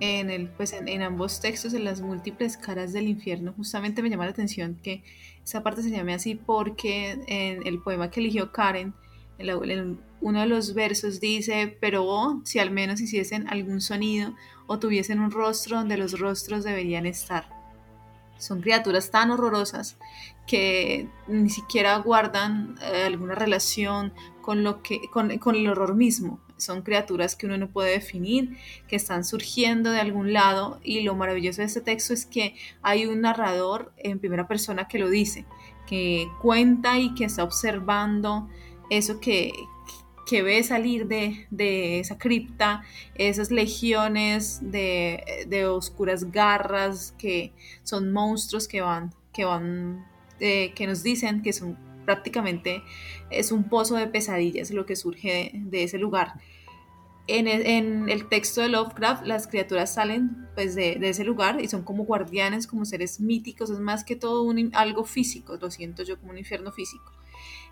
en, 0.00 0.30
el, 0.30 0.48
pues 0.48 0.72
en, 0.72 1.02
ambos 1.02 1.40
textos, 1.40 1.74
en 1.74 1.84
las 1.84 2.00
múltiples 2.00 2.56
caras 2.56 2.92
del 2.92 3.06
infierno, 3.06 3.52
justamente 3.56 4.02
me 4.02 4.08
llama 4.08 4.24
la 4.24 4.30
atención 4.30 4.78
que 4.82 5.02
esa 5.44 5.62
parte 5.62 5.82
se 5.82 5.90
llame 5.90 6.14
así 6.14 6.34
porque 6.34 7.18
en 7.26 7.66
el 7.66 7.80
poema 7.82 8.10
que 8.10 8.20
eligió 8.20 8.50
Karen, 8.50 8.94
en, 9.38 10.00
uno 10.22 10.40
de 10.40 10.46
los 10.46 10.74
versos 10.74 11.20
dice, 11.20 11.76
pero 11.80 12.04
oh, 12.06 12.40
si 12.44 12.58
al 12.58 12.70
menos 12.70 13.00
hiciesen 13.00 13.48
algún 13.48 13.80
sonido 13.80 14.34
o 14.72 14.78
tuviesen 14.78 15.18
un 15.18 15.32
rostro 15.32 15.78
donde 15.78 15.96
los 15.96 16.20
rostros 16.20 16.62
deberían 16.62 17.04
estar. 17.04 17.44
Son 18.38 18.60
criaturas 18.60 19.10
tan 19.10 19.32
horrorosas 19.32 19.96
que 20.46 21.08
ni 21.26 21.50
siquiera 21.50 21.96
guardan 21.96 22.76
eh, 22.80 23.02
alguna 23.06 23.34
relación 23.34 24.12
con, 24.40 24.62
lo 24.62 24.80
que, 24.80 25.00
con, 25.12 25.36
con 25.38 25.56
el 25.56 25.68
horror 25.68 25.96
mismo. 25.96 26.38
Son 26.56 26.82
criaturas 26.82 27.34
que 27.34 27.46
uno 27.46 27.58
no 27.58 27.66
puede 27.66 27.90
definir, 27.90 28.58
que 28.86 28.94
están 28.94 29.24
surgiendo 29.24 29.90
de 29.90 29.98
algún 29.98 30.32
lado 30.32 30.78
y 30.84 31.00
lo 31.00 31.16
maravilloso 31.16 31.62
de 31.62 31.66
este 31.66 31.80
texto 31.80 32.14
es 32.14 32.24
que 32.24 32.54
hay 32.80 33.06
un 33.06 33.22
narrador 33.22 33.92
en 33.96 34.20
primera 34.20 34.46
persona 34.46 34.86
que 34.86 35.00
lo 35.00 35.10
dice, 35.10 35.46
que 35.88 36.28
cuenta 36.40 36.96
y 37.00 37.12
que 37.14 37.24
está 37.24 37.42
observando 37.42 38.48
eso 38.88 39.18
que, 39.18 39.52
que 40.30 40.44
ve 40.44 40.62
salir 40.62 41.08
de, 41.08 41.48
de 41.50 41.98
esa 41.98 42.16
cripta 42.16 42.84
esas 43.16 43.50
legiones 43.50 44.60
de, 44.62 45.44
de, 45.48 45.66
oscuras 45.66 46.30
garras 46.30 47.16
que 47.18 47.52
son 47.82 48.12
monstruos 48.12 48.68
que 48.68 48.80
van, 48.80 49.12
que 49.32 49.44
van, 49.44 50.06
eh, 50.38 50.72
que 50.76 50.86
nos 50.86 51.02
dicen 51.02 51.42
que 51.42 51.52
son 51.52 51.76
prácticamente 52.04 52.84
es 53.28 53.50
un 53.50 53.64
pozo 53.64 53.96
de 53.96 54.06
pesadillas 54.06 54.70
lo 54.70 54.86
que 54.86 54.94
surge 54.94 55.50
de, 55.52 55.82
ese 55.82 55.98
lugar. 55.98 56.34
En 57.26 57.48
el, 57.48 57.66
en 57.66 58.08
el, 58.08 58.28
texto 58.28 58.60
de 58.60 58.68
Lovecraft, 58.68 59.26
las 59.26 59.48
criaturas 59.48 59.92
salen 59.92 60.46
pues, 60.54 60.76
de, 60.76 60.94
de, 60.94 61.08
ese 61.08 61.24
lugar 61.24 61.60
y 61.60 61.66
son 61.66 61.82
como 61.82 62.04
guardianes, 62.04 62.68
como 62.68 62.84
seres 62.84 63.18
míticos, 63.18 63.68
es 63.68 63.80
más 63.80 64.04
que 64.04 64.14
todo 64.14 64.44
un, 64.44 64.70
algo 64.74 65.04
físico, 65.04 65.56
lo 65.60 65.72
siento 65.72 66.04
yo 66.04 66.20
como 66.20 66.30
un 66.30 66.38
infierno 66.38 66.70
físico. 66.70 67.19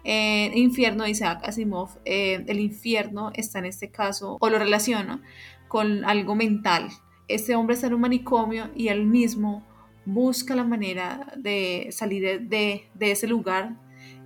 Eh, 0.04 0.50
infierno, 0.54 1.04
dice 1.04 1.24
Asimov, 1.24 1.98
eh, 2.04 2.44
el 2.46 2.60
infierno 2.60 3.30
está 3.34 3.58
en 3.58 3.66
este 3.66 3.90
caso, 3.90 4.36
o 4.40 4.48
lo 4.48 4.58
relaciono 4.58 5.20
con 5.68 6.04
algo 6.04 6.34
mental. 6.34 6.88
Este 7.26 7.54
hombre 7.54 7.74
está 7.74 7.88
en 7.88 7.94
un 7.94 8.00
manicomio 8.00 8.70
y 8.74 8.88
él 8.88 9.04
mismo 9.04 9.66
busca 10.06 10.56
la 10.56 10.64
manera 10.64 11.32
de 11.36 11.88
salir 11.90 12.48
de, 12.48 12.88
de 12.94 13.10
ese 13.10 13.26
lugar 13.26 13.76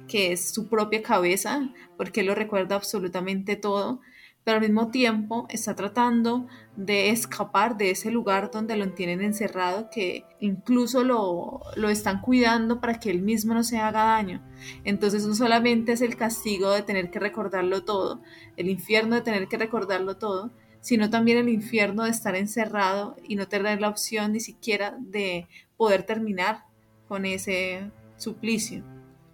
que 0.06 0.32
es 0.32 0.52
su 0.52 0.68
propia 0.68 1.02
cabeza, 1.02 1.70
porque 1.96 2.20
él 2.20 2.26
lo 2.26 2.34
recuerda 2.34 2.76
absolutamente 2.76 3.56
todo, 3.56 4.00
pero 4.44 4.56
al 4.56 4.62
mismo 4.62 4.88
tiempo 4.90 5.46
está 5.50 5.74
tratando 5.76 6.46
de 6.76 7.10
escapar 7.10 7.76
de 7.76 7.90
ese 7.90 8.10
lugar 8.10 8.50
donde 8.50 8.76
lo 8.76 8.90
tienen 8.92 9.22
encerrado, 9.22 9.88
que 9.90 10.24
incluso 10.40 11.04
lo, 11.04 11.60
lo, 11.76 11.88
están 11.88 12.20
cuidando 12.20 12.80
para 12.80 12.98
que 12.98 13.10
él 13.10 13.22
mismo 13.22 13.54
no 13.54 13.62
se 13.62 13.78
haga 13.78 14.04
daño. 14.04 14.42
Entonces 14.84 15.26
no 15.26 15.34
solamente 15.34 15.92
es 15.92 16.00
el 16.00 16.16
castigo 16.16 16.72
de 16.72 16.82
tener 16.82 17.10
que 17.10 17.20
recordarlo 17.20 17.84
todo, 17.84 18.20
el 18.56 18.68
infierno 18.68 19.14
de 19.14 19.22
tener 19.22 19.46
que 19.46 19.58
recordarlo 19.58 20.16
todo, 20.16 20.50
sino 20.80 21.08
también 21.10 21.38
el 21.38 21.48
infierno 21.48 22.04
de 22.04 22.10
estar 22.10 22.34
encerrado 22.34 23.16
y 23.22 23.36
no 23.36 23.46
tener 23.46 23.80
la 23.80 23.88
opción 23.88 24.32
ni 24.32 24.40
siquiera 24.40 24.96
de 24.98 25.46
poder 25.76 26.02
terminar 26.02 26.64
con 27.06 27.26
ese 27.26 27.90
suplicio. 28.16 28.82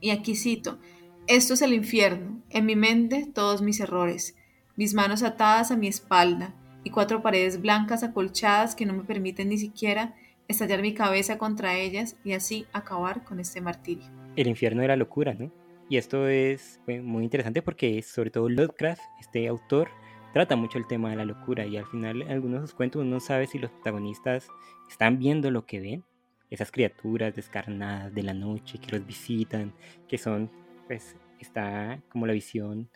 Y 0.01 0.11
aquí 0.11 0.37
cito, 0.37 0.79
esto 1.27 1.55
es 1.55 1.63
el 1.63 1.73
infierno, 1.73 2.43
en 2.51 2.67
mi 2.67 2.77
mente 2.77 3.27
todos 3.33 3.63
mis 3.63 3.81
errores 3.81 4.35
mis 4.79 4.95
manos 4.95 5.25
atadas 5.25 5.73
a 5.73 5.77
mi 5.77 5.89
espalda 5.89 6.55
y 6.85 6.91
cuatro 6.91 7.21
paredes 7.21 7.61
blancas 7.61 8.05
acolchadas 8.05 8.77
que 8.77 8.87
no 8.87 8.95
me 8.95 9.03
permiten 9.03 9.49
ni 9.49 9.59
siquiera 9.59 10.15
estallar 10.47 10.83
mi 10.83 10.95
cabeza 10.95 11.37
contra 11.37 11.77
ellas 11.77 12.17
y 12.23 12.33
así 12.33 12.65
acabar 12.73 13.25
con 13.25 13.41
este 13.41 13.61
martirio. 13.61 14.05
El 14.37 14.47
infierno 14.47 14.83
de 14.83 14.87
la 14.87 14.95
locura, 14.95 15.35
¿no? 15.35 15.51
Y 15.89 15.97
esto 15.97 16.29
es 16.29 16.81
muy 16.87 17.25
interesante 17.25 17.61
porque 17.61 18.01
sobre 18.03 18.31
todo 18.31 18.49
Lovecraft, 18.49 19.03
este 19.19 19.49
autor, 19.49 19.89
trata 20.33 20.55
mucho 20.55 20.79
el 20.79 20.87
tema 20.87 21.11
de 21.11 21.17
la 21.17 21.25
locura 21.25 21.67
y 21.67 21.77
al 21.77 21.87
final 21.87 22.23
en 22.23 22.31
algunos 22.31 22.61
de 22.61 22.67
sus 22.69 22.77
cuentos 22.77 23.03
uno 23.03 23.19
sabe 23.19 23.49
si 23.49 23.59
los 23.59 23.73
protagonistas 23.73 24.47
están 24.89 25.19
viendo 25.19 25.51
lo 25.51 25.67
que 25.67 25.81
ven, 25.81 26.05
esas 26.51 26.71
criaturas 26.71 27.35
descarnadas 27.35 28.15
de 28.15 28.23
la 28.23 28.33
noche 28.33 28.79
que 28.79 28.97
los 28.97 29.05
visitan, 29.05 29.73
que 30.07 30.19
son, 30.19 30.53
pues, 30.87 31.17
está 31.41 32.01
como 32.11 32.29
la 32.29 32.33
visión 32.33 32.89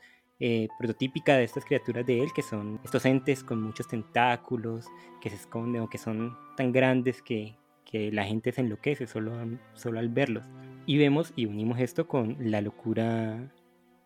eh, 0.45 0.67
prototípica 0.77 1.37
de 1.37 1.45
estas 1.45 1.65
criaturas 1.65 2.05
de 2.05 2.21
él, 2.21 2.33
que 2.35 2.43
son 2.43 2.81
estos 2.83 3.07
entes 3.07 3.45
con 3.45 3.63
muchos 3.63 3.87
tentáculos, 3.87 4.87
que 5.21 5.31
se 5.31 5.37
esconden 5.37 5.83
o 5.83 5.89
que 5.89 5.99
son 5.99 6.37
tan 6.57 6.73
grandes 6.73 7.23
que, 7.23 7.55
que 7.85 8.11
la 8.11 8.25
gente 8.25 8.51
se 8.51 8.61
enloquece 8.61 9.07
solo, 9.07 9.33
solo 9.75 10.01
al 10.01 10.09
verlos. 10.09 10.45
Y 10.85 10.99
vemos 10.99 11.33
y 11.37 11.47
unimos 11.47 11.79
esto 11.79 12.09
con 12.09 12.37
la 12.41 12.61
locura 12.61 13.53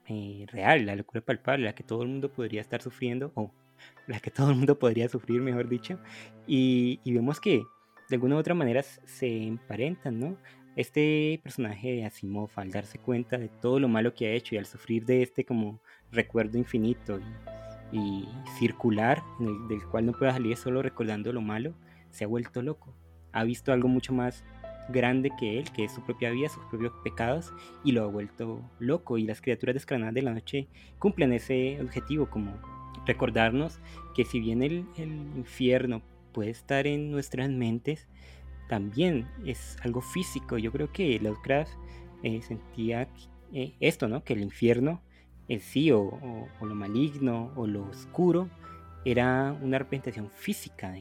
eh, 0.09 0.45
real, 0.53 0.85
la 0.85 0.95
locura 0.95 1.23
palpable, 1.23 1.65
la 1.65 1.75
que 1.75 1.85
todo 1.85 2.03
el 2.03 2.09
mundo 2.09 2.31
podría 2.31 2.61
estar 2.61 2.83
sufriendo, 2.83 3.33
o 3.35 3.51
la 4.07 4.21
que 4.21 4.31
todo 4.31 4.51
el 4.51 4.57
mundo 4.57 4.79
podría 4.79 5.09
sufrir, 5.09 5.41
mejor 5.41 5.71
dicho. 5.71 5.99
Y, 6.47 7.01
y 7.03 7.15
vemos 7.15 7.41
que 7.41 7.63
de 8.11 8.17
alguna 8.17 8.37
u 8.37 8.39
otra 8.41 8.53
manera 8.53 8.83
se 8.83 9.43
emparentan, 9.43 10.21
¿no? 10.21 10.37
Este 10.77 11.41
personaje 11.43 11.93
de 11.93 12.05
Asimov, 12.05 12.51
al 12.57 12.71
darse 12.71 12.99
cuenta 12.99 13.39
de 13.39 13.49
todo 13.49 13.81
lo 13.81 13.89
malo 13.89 14.13
que 14.13 14.27
ha 14.27 14.33
hecho 14.33 14.55
y 14.55 14.59
al 14.59 14.67
sufrir 14.67 15.07
de 15.07 15.23
este 15.23 15.47
como 15.47 15.81
recuerdo 16.13 16.59
infinito 16.59 17.19
y, 17.93 18.29
circular, 18.59 19.23
del 19.69 19.83
cual 19.87 20.07
no 20.07 20.13
puede 20.13 20.33
salir 20.33 20.57
solo 20.57 20.83
recordando 20.83 21.33
lo 21.33 21.41
malo, 21.41 21.75
se 22.11 22.25
ha 22.25 22.27
vuelto 22.27 22.63
loco. 22.63 22.95
Ha 23.33 23.45
visto 23.45 23.73
algo 23.73 23.89
mucho 23.89 24.13
más 24.13 24.45
grande 24.89 25.31
que 25.39 25.59
él, 25.59 25.71
que 25.73 25.85
es 25.85 25.93
su 25.93 26.03
propia 26.03 26.31
vida, 26.31 26.49
sus 26.49 26.65
propios 26.67 26.93
pecados, 27.05 27.53
y 27.85 27.93
lo 27.93 28.05
ha 28.05 28.07
vuelto 28.07 28.61
loco. 28.79 29.19
Y 29.19 29.25
las 29.25 29.41
criaturas 29.41 29.75
descranadas 29.75 30.15
de 30.15 30.23
la 30.23 30.35
noche 30.35 30.69
cumplen 30.99 31.33
ese 31.33 31.79
objetivo, 31.81 32.29
como 32.29 32.59
recordarnos 33.07 33.79
que 34.15 34.25
si 34.25 34.41
bien 34.41 34.63
el, 34.63 34.85
el 34.97 35.11
infierno 35.37 36.03
puede 36.33 36.51
estar 36.51 36.87
en 36.87 37.11
nuestras 37.11 37.49
mentes, 37.51 38.09
también 38.69 39.27
es 39.45 39.77
algo 39.83 40.01
físico. 40.01 40.59
Yo 40.59 40.73
creo 40.73 40.93
que 40.93 41.19
Lovecraft 41.21 41.73
eh, 42.23 42.43
sentía 42.43 43.09
eh, 43.53 43.75
esto, 43.81 44.09
¿no? 44.09 44.25
Que 44.25 44.33
el 44.33 44.43
infierno 44.43 45.01
el 45.49 45.61
sí 45.61 45.91
o, 45.93 46.49
lo 46.61 46.75
maligno 46.75 47.53
o 47.57 47.67
lo 47.67 47.85
oscuro 47.89 48.49
era 49.05 49.57
una 49.63 49.79
representación 49.79 50.31
física 50.31 50.95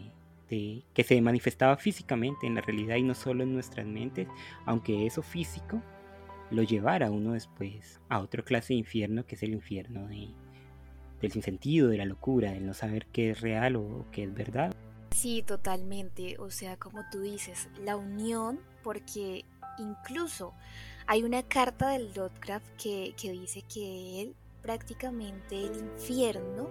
de, 0.50 0.84
que 0.94 1.04
se 1.04 1.20
manifestaba 1.22 1.76
físicamente 1.78 2.46
en 2.46 2.56
la 2.56 2.62
realidad 2.62 2.98
y 2.98 3.04
no 3.04 3.16
solo 3.16 3.44
en 3.44 3.54
nuestras 3.54 3.86
mentes, 3.86 4.28
aunque 4.66 5.06
eso 5.06 5.22
físico 5.22 5.82
lo 6.52 6.62
llevara 6.62 7.10
uno 7.10 7.34
después 7.34 8.00
a 8.10 8.20
otra 8.20 8.44
clase 8.44 8.74
de 8.74 8.80
infierno 8.80 9.26
que 9.26 9.36
es 9.36 9.44
el 9.44 9.54
infierno 9.54 10.08
de, 10.08 10.30
del 11.22 11.32
sinsentido, 11.32 11.90
de 11.90 11.98
la 11.98 12.06
locura, 12.06 12.52
del 12.52 12.66
no 12.66 12.74
saber 12.74 13.08
qué 13.08 13.32
es 13.32 13.42
real 13.42 13.76
o 13.76 14.06
qué 14.12 14.24
es 14.24 14.34
verdad. 14.34 14.74
Sí, 15.12 15.44
totalmente. 15.46 16.38
O 16.40 16.52
sea, 16.52 16.78
como 16.78 17.04
tú 17.12 17.22
dices, 17.22 17.70
la 17.84 17.96
unión, 17.96 18.60
porque 18.84 19.46
incluso 19.80 20.54
hay 21.08 21.24
una 21.24 21.44
carta 21.44 21.90
del 21.90 22.14
Lovecraft 22.14 22.66
que, 22.78 23.14
que 23.18 23.32
dice 23.32 23.62
que 23.64 24.22
él 24.22 24.36
prácticamente 24.66 25.64
el 25.64 25.78
infierno 25.78 26.68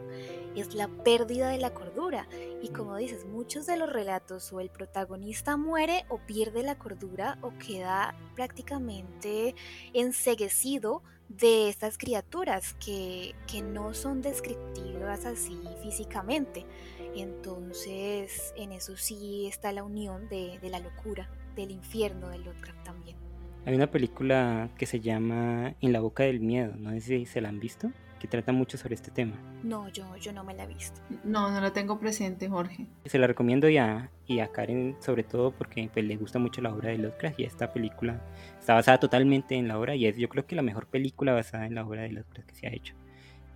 es 0.56 0.74
la 0.74 0.88
pérdida 0.88 1.48
de 1.50 1.58
la 1.58 1.72
cordura. 1.72 2.26
Y 2.60 2.70
como 2.70 2.96
dices, 2.96 3.24
muchos 3.24 3.66
de 3.66 3.76
los 3.76 3.92
relatos 3.92 4.52
o 4.52 4.58
el 4.58 4.68
protagonista 4.68 5.56
muere 5.56 6.04
o 6.08 6.18
pierde 6.18 6.64
la 6.64 6.76
cordura 6.76 7.38
o 7.40 7.52
queda 7.56 8.16
prácticamente 8.34 9.54
enseguecido 9.92 11.04
de 11.28 11.68
estas 11.68 11.96
criaturas 11.96 12.74
que, 12.84 13.36
que 13.46 13.62
no 13.62 13.94
son 13.94 14.22
descriptivas 14.22 15.24
así 15.24 15.56
físicamente. 15.80 16.66
Entonces, 17.14 18.52
en 18.56 18.72
eso 18.72 18.96
sí 18.96 19.46
está 19.46 19.70
la 19.70 19.84
unión 19.84 20.28
de, 20.28 20.58
de 20.58 20.68
la 20.68 20.80
locura, 20.80 21.30
del 21.54 21.70
infierno 21.70 22.28
del 22.30 22.42
Lovecraft 22.42 22.82
también. 22.82 23.23
Hay 23.66 23.74
una 23.74 23.90
película 23.90 24.68
que 24.76 24.84
se 24.84 25.00
llama 25.00 25.74
En 25.80 25.94
la 25.94 26.00
boca 26.00 26.24
del 26.24 26.40
miedo, 26.40 26.74
no 26.76 26.90
sé 26.90 27.00
si 27.00 27.24
se 27.24 27.40
la 27.40 27.48
han 27.48 27.60
visto, 27.60 27.90
que 28.20 28.28
trata 28.28 28.52
mucho 28.52 28.76
sobre 28.76 28.94
este 28.94 29.10
tema. 29.10 29.36
No, 29.62 29.88
yo, 29.88 30.16
yo 30.18 30.34
no 30.34 30.44
me 30.44 30.52
la 30.52 30.64
he 30.64 30.66
visto. 30.66 31.00
No, 31.24 31.50
no 31.50 31.62
la 31.62 31.72
tengo 31.72 31.98
presente, 31.98 32.46
Jorge. 32.46 32.86
Se 33.06 33.18
la 33.18 33.26
recomiendo 33.26 33.66
ya 33.70 34.10
y 34.26 34.40
a 34.40 34.48
Karen 34.48 34.96
sobre 35.00 35.22
todo 35.22 35.50
porque 35.50 35.88
pues, 35.90 36.04
le 36.04 36.16
gusta 36.16 36.38
mucho 36.38 36.60
la 36.60 36.74
obra 36.74 36.90
de 36.90 36.98
Lovecraft 36.98 37.40
y 37.40 37.44
esta 37.44 37.72
película 37.72 38.20
está 38.60 38.74
basada 38.74 39.00
totalmente 39.00 39.54
en 39.54 39.66
la 39.66 39.78
obra 39.78 39.96
y 39.96 40.04
es 40.04 40.18
yo 40.18 40.28
creo 40.28 40.46
que 40.46 40.56
la 40.56 40.62
mejor 40.62 40.86
película 40.86 41.32
basada 41.32 41.64
en 41.64 41.74
la 41.74 41.86
obra 41.86 42.02
de 42.02 42.12
Lovecraft 42.12 42.48
que 42.48 42.54
se 42.54 42.66
ha 42.66 42.70
hecho. 42.74 42.94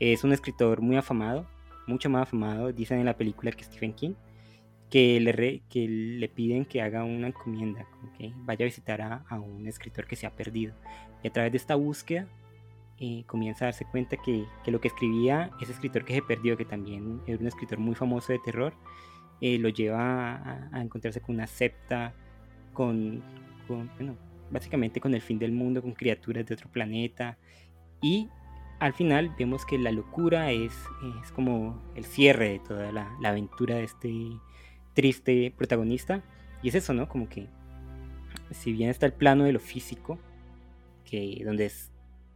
Es 0.01 0.25
un 0.25 0.33
escritor 0.33 0.81
muy 0.81 0.97
afamado, 0.97 1.47
mucho 1.87 2.09
más 2.09 2.23
afamado, 2.23 2.73
dicen 2.73 2.99
en 2.99 3.07
la 3.07 3.17
película 3.19 3.53
que 3.53 3.65
Stephen 3.65 3.93
King 3.93 4.15
que 4.91 5.21
le, 5.21 5.63
que 5.69 5.89
le 5.89 6.29
piden 6.29 6.65
que 6.65 6.81
haga 6.81 7.05
una 7.05 7.29
encomienda, 7.29 7.87
que 8.17 8.33
vaya 8.37 8.65
a 8.65 8.67
visitar 8.67 9.01
a, 9.03 9.41
un 9.41 9.67
escritor 9.67 10.07
que 10.07 10.17
se 10.17 10.27
ha 10.27 10.35
perdido. 10.35 10.75
Y 11.23 11.29
a 11.29 11.33
través 11.33 11.53
de 11.53 11.59
esta 11.59 11.75
búsqueda 11.75 12.27
eh, 12.99 13.25
comienza 13.27 13.65
a 13.65 13.69
darse 13.69 13.85
cuenta 13.85 14.17
que, 14.17 14.45
que, 14.65 14.71
lo 14.71 14.81
que 14.81 14.89
escribía 14.89 15.51
ese 15.61 15.73
escritor 15.73 16.05
que 16.05 16.15
se 16.15 16.23
perdió, 16.23 16.57
que 16.57 16.65
también 16.65 17.21
era 17.27 17.39
un 17.39 17.47
escritor 17.47 17.79
muy 17.79 17.95
famoso 17.95 18.33
de 18.33 18.39
terror, 18.39 18.75
eh, 19.41 19.59
lo 19.59 19.69
lleva 19.69 20.69
a, 20.73 20.83
encontrarse 20.83 21.21
con 21.21 21.35
una 21.35 21.47
septa, 21.47 22.15
con, 22.73 23.23
con, 23.67 23.91
bueno, 23.97 24.17
básicamente 24.51 25.01
con 25.01 25.15
el 25.15 25.21
fin 25.21 25.39
del 25.39 25.53
mundo, 25.53 25.83
con 25.83 25.93
criaturas 25.93 26.47
de 26.47 26.55
otro 26.55 26.71
planeta. 26.71 27.37
Y 28.01 28.29
al 28.81 28.95
final 28.95 29.35
vemos 29.39 29.67
que 29.67 29.79
la 29.79 29.93
locura 29.93 30.51
es, 30.51 30.73
es 31.23 31.33
como 31.33 31.83
el 31.95 32.05
cierre 32.05 32.51
de 32.51 32.59
toda 32.61 32.91
la, 32.91 33.15
la 33.21 33.31
aventura 33.31 33.77
de 33.77 33.85
este 33.85 34.09
triste 34.99 35.55
protagonista. 35.57 36.25
Y 36.61 36.71
es 36.71 36.75
eso, 36.75 36.93
¿no? 36.93 37.09
Como 37.09 37.29
que 37.29 37.47
si 38.51 38.73
bien 38.73 38.91
está 38.91 39.07
el 39.07 39.13
plano 39.13 39.45
de 39.45 39.53
lo 39.53 39.61
físico, 39.61 40.19
que 41.05 41.41
donde 41.45 41.71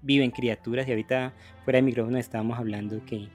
viven 0.00 0.30
criaturas, 0.30 0.86
y 0.86 0.92
ahorita 0.92 1.32
fuera 1.64 1.78
de 1.78 1.82
micrófono 1.82 2.18
estábamos 2.18 2.56
hablando 2.60 3.04
que, 3.04 3.26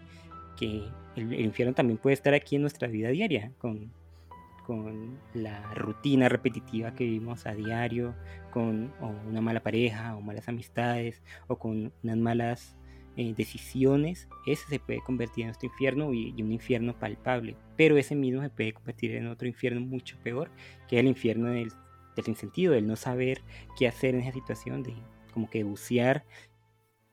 que 0.56 0.82
el, 1.18 1.42
infierno 1.42 1.74
también 1.74 1.98
puede 1.98 2.14
estar 2.14 2.34
aquí 2.34 2.56
en 2.56 2.62
nuestra 2.62 2.88
vida 2.88 3.10
diaria, 3.10 3.52
con, 3.58 3.92
con 4.66 5.18
la 5.34 5.74
rutina 5.74 6.30
repetitiva 6.30 6.96
que 6.96 7.04
vivimos 7.04 7.46
a 7.48 7.54
diario, 7.54 8.16
con 8.50 8.94
una 9.28 9.42
mala 9.42 9.62
pareja, 9.62 10.16
o 10.16 10.22
malas 10.22 10.48
amistades, 10.48 11.22
o 11.48 11.58
con 11.60 11.92
unas 12.02 12.18
malas 12.18 12.78
eh, 13.18 13.34
decisiones, 13.36 14.28
ese 14.46 14.68
se 14.68 14.80
puede 14.80 15.02
convertir 15.02 15.42
en 15.44 15.48
nuestro 15.48 15.68
infierno 15.68 16.14
y, 16.14 16.42
un 16.42 16.52
infierno 16.52 16.98
palpable. 16.98 17.58
Pero 17.76 17.98
ese 17.98 18.16
mismo 18.16 18.42
se 18.42 18.50
puede 18.50 18.74
convertir 18.74 19.16
en 19.16 19.28
otro 19.28 19.48
infierno 19.48 19.82
mucho 19.82 20.18
peor, 20.24 20.52
que 20.88 20.98
es 20.98 21.02
el 21.02 21.08
infierno 21.08 21.50
del, 21.50 21.72
del 22.16 22.28
insentido, 22.30 22.74
del 22.74 22.88
no 22.88 22.96
saber 22.96 23.42
qué 23.78 23.88
hacer 23.88 24.16
en 24.16 24.22
esa 24.22 24.34
situación, 24.34 24.84
de 24.84 24.94
como 25.34 25.50
que 25.50 25.64
bucear 25.64 26.26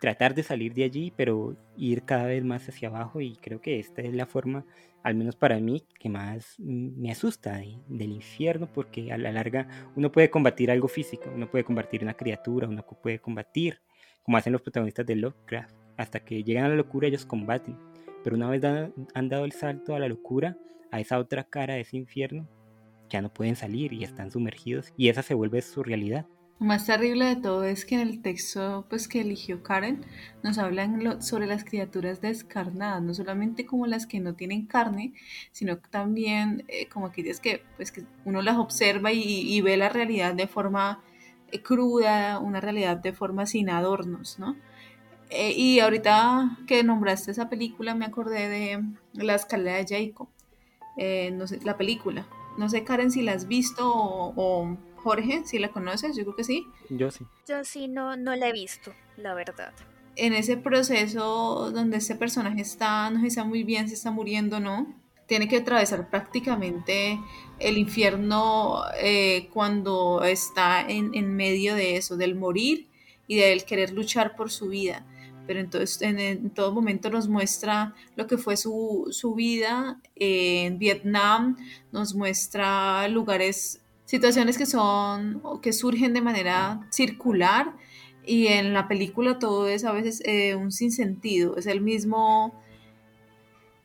tratar 0.04 0.34
de 0.34 0.42
salir 0.42 0.74
de 0.74 0.84
allí, 0.84 1.14
pero 1.16 1.56
ir 1.78 2.02
cada 2.04 2.26
vez 2.26 2.44
más 2.44 2.68
hacia 2.68 2.88
abajo 2.88 3.22
y 3.22 3.36
creo 3.36 3.62
que 3.62 3.78
esta 3.78 4.02
es 4.02 4.12
la 4.12 4.26
forma, 4.26 4.66
al 5.02 5.14
menos 5.14 5.34
para 5.34 5.58
mí, 5.60 5.86
que 5.98 6.10
más 6.10 6.56
me 6.58 7.10
asusta 7.10 7.62
del 7.88 8.12
infierno, 8.12 8.70
porque 8.70 9.12
a 9.12 9.16
la 9.16 9.32
larga 9.32 9.66
uno 9.96 10.12
puede 10.12 10.28
combatir 10.28 10.70
algo 10.70 10.88
físico, 10.88 11.30
uno 11.34 11.50
puede 11.50 11.64
combatir 11.64 12.02
una 12.02 12.12
criatura, 12.12 12.68
uno 12.68 12.84
puede 12.84 13.18
combatir, 13.18 13.80
como 14.22 14.36
hacen 14.36 14.52
los 14.52 14.60
protagonistas 14.60 15.06
de 15.06 15.16
Lovecraft, 15.16 15.74
hasta 15.96 16.20
que 16.20 16.44
llegan 16.44 16.64
a 16.64 16.68
la 16.68 16.76
locura 16.76 17.09
ellos 17.09 17.26
combaten, 17.26 17.76
pero 18.22 18.37
una 18.37 18.48
vez 18.48 18.62
han 19.14 19.28
dado 19.28 19.44
el 19.44 19.52
salto 19.52 19.94
a 19.94 19.98
la 19.98 20.09
locura, 20.09 20.57
a 20.90 21.00
esa 21.00 21.18
otra 21.18 21.44
cara 21.44 21.74
de 21.74 21.80
ese 21.80 21.96
infierno, 21.96 22.48
ya 23.11 23.22
no 23.22 23.33
pueden 23.33 23.57
salir 23.57 23.92
y 23.92 24.04
están 24.04 24.30
sumergidos 24.30 24.92
y 24.96 25.09
esa 25.09 25.22
se 25.22 25.35
vuelve 25.35 25.62
su 25.62 25.83
realidad. 25.83 26.26
Lo 26.61 26.66
más 26.66 26.87
terrible 26.87 27.24
de 27.24 27.37
todo 27.37 27.64
es 27.64 27.85
que 27.85 27.96
en 27.96 28.00
el 28.02 28.22
texto 28.22 28.87
pues, 28.88 29.09
que 29.09 29.20
eligió 29.20 29.62
Karen 29.62 30.04
nos 30.42 30.59
hablan 30.59 31.20
sobre 31.20 31.46
las 31.46 31.64
criaturas 31.64 32.20
descarnadas, 32.20 33.02
no 33.02 33.12
solamente 33.12 33.66
como 33.66 33.87
las 33.87 34.07
que 34.07 34.20
no 34.20 34.35
tienen 34.35 34.66
carne, 34.66 35.14
sino 35.50 35.78
también 35.78 36.64
eh, 36.68 36.87
como 36.88 37.07
aquellas 37.07 37.40
que, 37.40 37.64
pues, 37.76 37.90
que 37.90 38.04
uno 38.24 38.40
las 38.40 38.57
observa 38.57 39.12
y, 39.12 39.61
ve 39.62 39.76
la 39.76 39.88
realidad 39.88 40.35
de 40.35 40.46
forma 40.46 41.02
eh, 41.50 41.61
cruda, 41.61 42.38
una 42.38 42.61
realidad 42.61 42.98
de 42.98 43.12
forma 43.12 43.46
sin 43.46 43.68
adornos, 43.68 44.38
¿no? 44.38 44.57
Eh, 45.30 45.52
y 45.52 45.80
ahorita 45.80 46.58
que 46.66 46.82
nombraste 46.84 47.30
esa 47.30 47.48
película 47.48 47.94
me 47.94 48.04
acordé 48.04 48.48
de 48.48 48.82
La 49.14 49.34
escalera 49.34 49.82
de 49.82 49.87
Jacob, 49.87 50.28
no 51.32 51.46
sé, 51.46 51.60
la 51.64 51.76
película. 51.76 52.26
No 52.56 52.68
sé, 52.68 52.84
Karen, 52.84 53.10
si 53.10 53.22
la 53.22 53.32
has 53.32 53.48
visto 53.48 53.82
o 53.84 54.76
Jorge, 55.04 55.42
si 55.44 55.58
la 55.58 55.68
conoces, 55.68 56.16
yo 56.16 56.22
creo 56.24 56.37
que 56.37 56.44
sí. 56.44 56.66
Yo 56.88 57.10
sí. 57.10 57.26
Yo 57.46 57.64
sí, 57.64 57.88
no, 57.88 58.16
no 58.16 58.34
la 58.37 58.48
he 58.48 58.52
visto, 58.52 58.92
la 59.16 59.34
verdad. 59.34 59.72
En 60.16 60.32
ese 60.32 60.56
proceso 60.56 61.70
donde 61.72 61.98
este 61.98 62.14
personaje 62.14 62.62
está, 62.62 63.10
no 63.10 63.20
se 63.20 63.30
sabe 63.30 63.48
muy 63.48 63.64
bien 63.64 63.88
si 63.88 63.94
está 63.94 64.10
muriendo 64.10 64.56
o 64.56 64.60
no, 64.60 64.94
tiene 65.26 65.48
que 65.48 65.58
atravesar 65.58 66.08
prácticamente 66.08 67.18
el 67.58 67.78
infierno 67.78 68.82
eh, 68.98 69.48
cuando 69.52 70.22
está 70.24 70.80
en, 70.80 71.14
en, 71.14 71.34
medio 71.34 71.74
de 71.74 71.96
eso, 71.96 72.16
del 72.16 72.34
morir 72.34 72.88
y 73.26 73.37
del 73.37 73.64
querer 73.64 73.92
luchar 73.92 74.37
por 74.37 74.50
su 74.50 74.68
vida. 74.68 75.04
Pero 75.46 75.61
entonces 75.61 76.00
en, 76.02 76.50
todo 76.50 76.72
momento 76.72 77.11
nos 77.11 77.28
muestra 77.28 77.94
lo 78.16 78.26
que 78.26 78.38
fue 78.38 78.57
su, 78.57 79.09
su 79.11 79.35
vida 79.35 80.00
en 80.14 80.78
Vietnam, 80.78 81.57
nos 81.92 82.14
muestra 82.14 83.07
lugares 83.09 83.80
situaciones 84.04 84.59
que 84.59 84.66
son 84.66 85.42
que 85.62 85.72
surgen 85.72 86.12
de 86.12 86.20
manera 86.20 86.87
circular 86.90 87.74
y 88.26 88.46
en 88.48 88.72
la 88.72 88.88
película 88.88 89.38
todo 89.38 89.68
es 89.68 89.85
a 89.85 89.92
veces 89.92 90.22
eh, 90.24 90.54
un 90.54 90.72
sinsentido, 90.72 91.57
es 91.57 91.66
el 91.66 91.80
mismo 91.80 92.54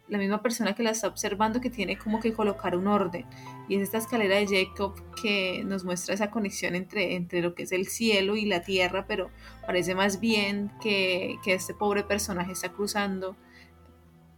la 0.09 0.17
misma 0.17 0.41
persona 0.41 0.73
que 0.73 0.83
la 0.83 0.91
está 0.91 1.07
observando 1.07 1.61
que 1.61 1.69
tiene 1.69 1.97
como 1.97 2.19
que 2.19 2.33
colocar 2.33 2.75
un 2.75 2.87
orden. 2.87 3.25
Y 3.67 3.75
es 3.75 3.83
esta 3.83 3.99
escalera 3.99 4.37
de 4.37 4.47
Jacob 4.47 4.95
que 5.21 5.63
nos 5.63 5.85
muestra 5.85 6.15
esa 6.15 6.31
conexión 6.31 6.75
entre, 6.75 7.15
entre 7.15 7.41
lo 7.41 7.53
que 7.55 7.63
es 7.63 7.71
el 7.71 7.87
cielo 7.87 8.35
y 8.35 8.45
la 8.45 8.61
tierra 8.61 9.05
pero 9.07 9.29
parece 9.65 9.95
más 9.95 10.19
bien 10.19 10.71
que, 10.81 11.37
que 11.43 11.53
este 11.53 11.73
pobre 11.73 12.03
personaje 12.03 12.51
está 12.51 12.69
cruzando 12.69 13.35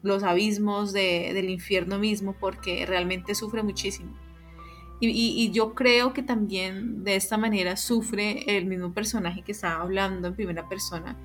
los 0.03 0.23
abismos 0.23 0.93
de, 0.93 1.31
del 1.33 1.49
infierno 1.49 1.99
mismo 1.99 2.35
porque 2.39 2.85
realmente 2.85 3.35
sufre 3.35 3.63
muchísimo. 3.63 4.17
Y, 5.03 5.49
yo 5.51 5.73
creo 5.73 6.13
que 6.13 6.21
también 6.21 7.03
de 7.03 7.15
esta 7.15 7.35
manera 7.35 7.75
sufre 7.75 8.43
el 8.55 8.67
mismo 8.67 8.93
personaje 8.93 9.41
que 9.41 9.51
estaba 9.51 9.81
hablando 9.81 10.27
en 10.27 10.35
primera 10.35 10.69
persona 10.69 11.17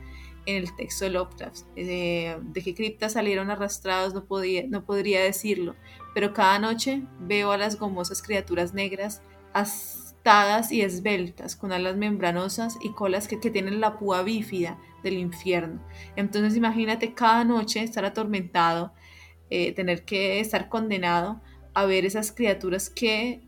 en 0.47 0.57
el 0.57 0.75
texto 0.75 1.05
de 1.05 1.11
Lovecraft. 1.11 1.67
De, 1.75 2.39
de 2.41 2.63
qué 2.63 2.75
criptas 2.75 3.13
salieron 3.13 3.51
arrastrados 3.51 4.15
no, 4.15 4.25
podía, 4.25 4.65
no 4.69 4.85
podría 4.85 5.23
decirlo, 5.23 5.75
pero 6.15 6.33
cada 6.33 6.59
noche 6.59 7.03
veo 7.21 7.53
a 7.53 7.59
las 7.59 7.79
gomosas 7.79 8.23
criaturas 8.23 8.73
negras 8.73 9.23
astadas 9.53 10.73
y 10.73 10.83
esbeltas, 10.83 11.57
con 11.57 11.73
alas 11.73 11.97
membranosas 11.97 12.79
y 12.83 12.93
colas 12.93 13.29
que, 13.29 13.41
que 13.41 13.51
tienen 13.51 13.81
la 13.81 13.99
púa 13.99 14.23
bífida 14.23 14.79
del 15.03 15.19
infierno. 15.19 15.81
Entonces 16.17 16.57
imagínate 16.57 17.15
cada 17.15 17.45
noche 17.45 17.83
estar 17.83 18.05
atormentado, 18.05 18.93
eh, 19.51 19.73
tener 19.73 20.05
que 20.05 20.41
estar 20.41 20.69
condenado 20.69 21.41
a 21.75 21.87
ver 21.87 22.05
esas 22.05 22.33
criaturas 22.33 22.91
que 22.91 23.43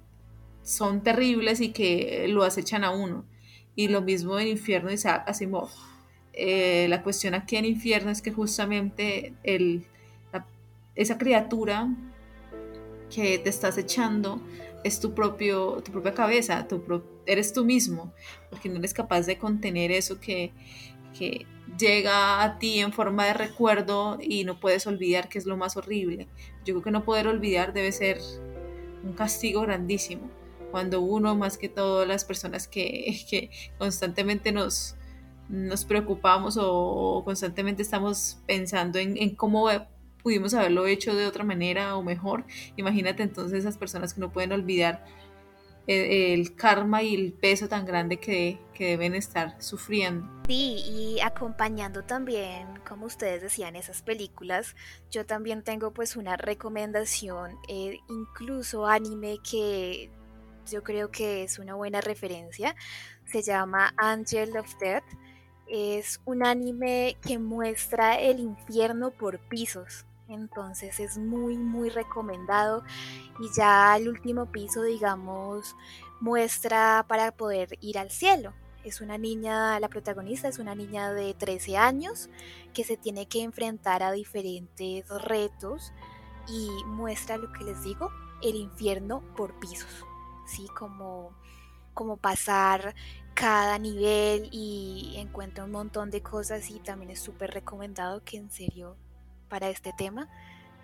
son 0.63 1.03
terribles 1.03 1.61
y 1.61 1.73
que 1.73 2.27
lo 2.29 2.45
acechan 2.45 2.85
a 2.85 2.91
uno. 2.91 3.25
Y 3.75 3.89
lo 3.89 4.03
mismo 4.03 4.39
en 4.39 4.49
Infierno 4.49 4.93
Isaac 4.93 5.25
Asimov. 5.27 5.71
Eh, 6.41 6.87
la 6.89 7.03
cuestión 7.03 7.35
aquí 7.35 7.57
en 7.57 7.65
Infierno 7.65 8.13
es 8.13 8.23
que 8.23 8.31
justamente 8.31 9.35
el, 9.43 9.85
esa 10.95 11.19
criatura 11.19 11.89
que 13.13 13.39
te 13.39 13.51
estás 13.51 13.77
echando 13.77 14.41
es 14.85 15.01
tu, 15.01 15.15
propio, 15.15 15.83
tu 15.85 15.91
propia 15.91 16.15
cabeza, 16.15 16.69
eres 17.27 17.53
tú 17.53 17.65
mismo, 17.65 18.13
porque 18.51 18.69
no 18.69 18.79
eres 18.79 18.95
capaz 18.95 19.23
de 19.23 19.37
contener 19.37 19.91
eso 19.91 20.21
que, 20.21 20.53
que 21.19 21.45
llega 21.77 22.45
a 22.45 22.61
ti 22.61 22.79
en 22.79 22.93
forma 22.93 23.27
de 23.27 23.35
recuerdo 23.35 24.19
y 24.21 24.45
no 24.45 24.61
puedes 24.61 24.87
olvidar 24.87 25.29
que 25.29 25.39
es 25.39 25.47
lo 25.47 25.57
más 25.57 25.77
horrible. 25.77 26.29
Yo 26.65 26.75
creo 26.75 26.83
que 26.83 26.91
no 26.93 27.05
poder 27.05 27.27
olvidar 27.27 27.73
debe 27.73 27.91
ser 27.91 28.21
un 29.03 29.13
castigo 29.13 29.63
grandísimo 29.63 30.31
cuando 30.71 31.01
uno, 31.01 31.35
más 31.35 31.59
que 31.59 31.69
todo 31.69 32.05
las 32.05 32.25
personas 32.25 32.69
que, 32.69 33.19
que 33.29 33.51
constantemente 33.79 34.53
nos, 34.53 34.95
nos 35.49 35.85
preocupamos 35.85 36.59
o, 36.61 37.23
constantemente 37.25 37.83
estamos 37.83 38.39
pensando 38.47 38.99
en, 38.99 39.35
cómo 39.35 39.69
pudimos 40.23 40.55
haberlo 40.55 40.87
hecho 40.87 41.15
de 41.15 41.27
otra 41.27 41.45
manera 41.45 41.97
o 41.97 42.03
mejor, 42.03 42.45
imagínate 42.77 43.23
entonces 43.23 43.61
esas 43.61 43.79
personas 43.79 44.15
que 44.15 44.21
no 44.21 44.33
pueden 44.33 44.53
olvidar 44.53 45.05
el, 45.87 46.55
karma 46.55 47.03
y 47.03 47.15
el 47.15 47.33
peso 47.33 47.67
tan 47.67 47.87
grande 47.87 48.19
que, 48.19 48.59
que, 48.75 48.89
deben 48.89 49.15
estar 49.15 49.57
sufriendo. 49.63 50.29
Sí, 50.47 50.83
y 50.87 51.21
acompañando 51.21 52.05
también, 52.05 52.67
como 52.87 53.07
ustedes 53.07 53.41
decían, 53.41 53.75
esas 53.75 54.03
películas, 54.03 54.77
yo 55.11 55.25
también 55.25 55.63
tengo 55.63 55.93
pues 55.93 56.17
una 56.17 56.37
recomendación, 56.37 57.57
eh, 57.69 58.01
incluso 58.11 58.87
anime 58.87 59.39
que 59.51 60.11
yo 60.71 60.83
creo 60.83 61.11
que 61.11 61.43
es 61.43 61.59
una 61.59 61.75
buena 61.75 62.01
referencia. 62.01 62.75
Se 63.25 63.43
llama 63.43 63.95
Angel 63.97 64.57
of 64.57 64.75
Death. 64.79 65.05
Es 65.71 66.21
un 66.25 66.45
anime 66.45 67.17
que 67.21 67.39
muestra 67.39 68.19
el 68.19 68.41
infierno 68.41 69.11
por 69.11 69.39
pisos. 69.39 70.05
Entonces 70.29 71.01
es 71.01 71.19
muy, 71.19 71.57
muy 71.57 71.91
recomendado. 71.91 72.85
Y 73.41 73.49
ya 73.57 73.97
el 73.97 74.09
último 74.09 74.47
piso, 74.47 74.83
digamos, 74.83 75.77
muestra 76.21 77.05
para 77.09 77.33
poder 77.33 77.79
ir 77.81 77.99
al 77.99 78.11
cielo. 78.11 78.53
Es 78.85 79.01
una 79.01 79.19
niña, 79.19 79.79
la 79.81 79.89
protagonista 79.89 80.49
es 80.49 80.59
una 80.59 80.75
niña 80.75 81.13
de 81.13 81.35
13 81.35 81.77
años 81.77 82.31
que 82.73 82.85
se 82.85 82.97
tiene 82.97 83.27
que 83.27 83.43
enfrentar 83.43 84.03
a 84.03 84.13
diferentes 84.13 85.09
retos 85.09 85.93
y 86.49 86.71
muestra 86.87 87.37
lo 87.37 87.53
que 87.53 87.65
les 87.65 87.83
digo, 87.83 88.11
el 88.43 88.57
infierno 88.57 89.23
por 89.37 89.59
pisos. 89.59 90.05
¿sí? 90.47 90.67
Como, 90.77 91.33
como 91.93 92.17
pasar 92.17 92.95
cada 93.39 93.79
nivel 93.79 94.49
y 94.51 95.15
encuentra 95.17 95.63
un 95.63 95.71
montón 95.71 96.11
de 96.11 96.23
cosas 96.23 96.69
y 96.71 96.81
también 96.81 97.13
es 97.13 97.21
súper 97.21 97.53
recomendado 97.53 98.25
que 98.25 98.37
en 98.37 98.51
serio 98.51 98.97
para 99.49 99.71
este 99.71 99.93
tema 99.97 100.29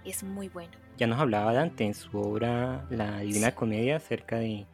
es 0.05 0.23
muy 0.23 0.49
bueno. 0.49 0.71
Ya 0.97 1.09
nos 1.09 1.19
hablaba 1.19 1.53
Dante 1.53 1.85
en 1.85 1.95
su 1.95 2.17
obra 2.17 2.87
La 2.91 3.19
Divina 3.19 3.57
Comedia 3.57 3.97
acerca 3.97 4.39
de, 4.39 4.67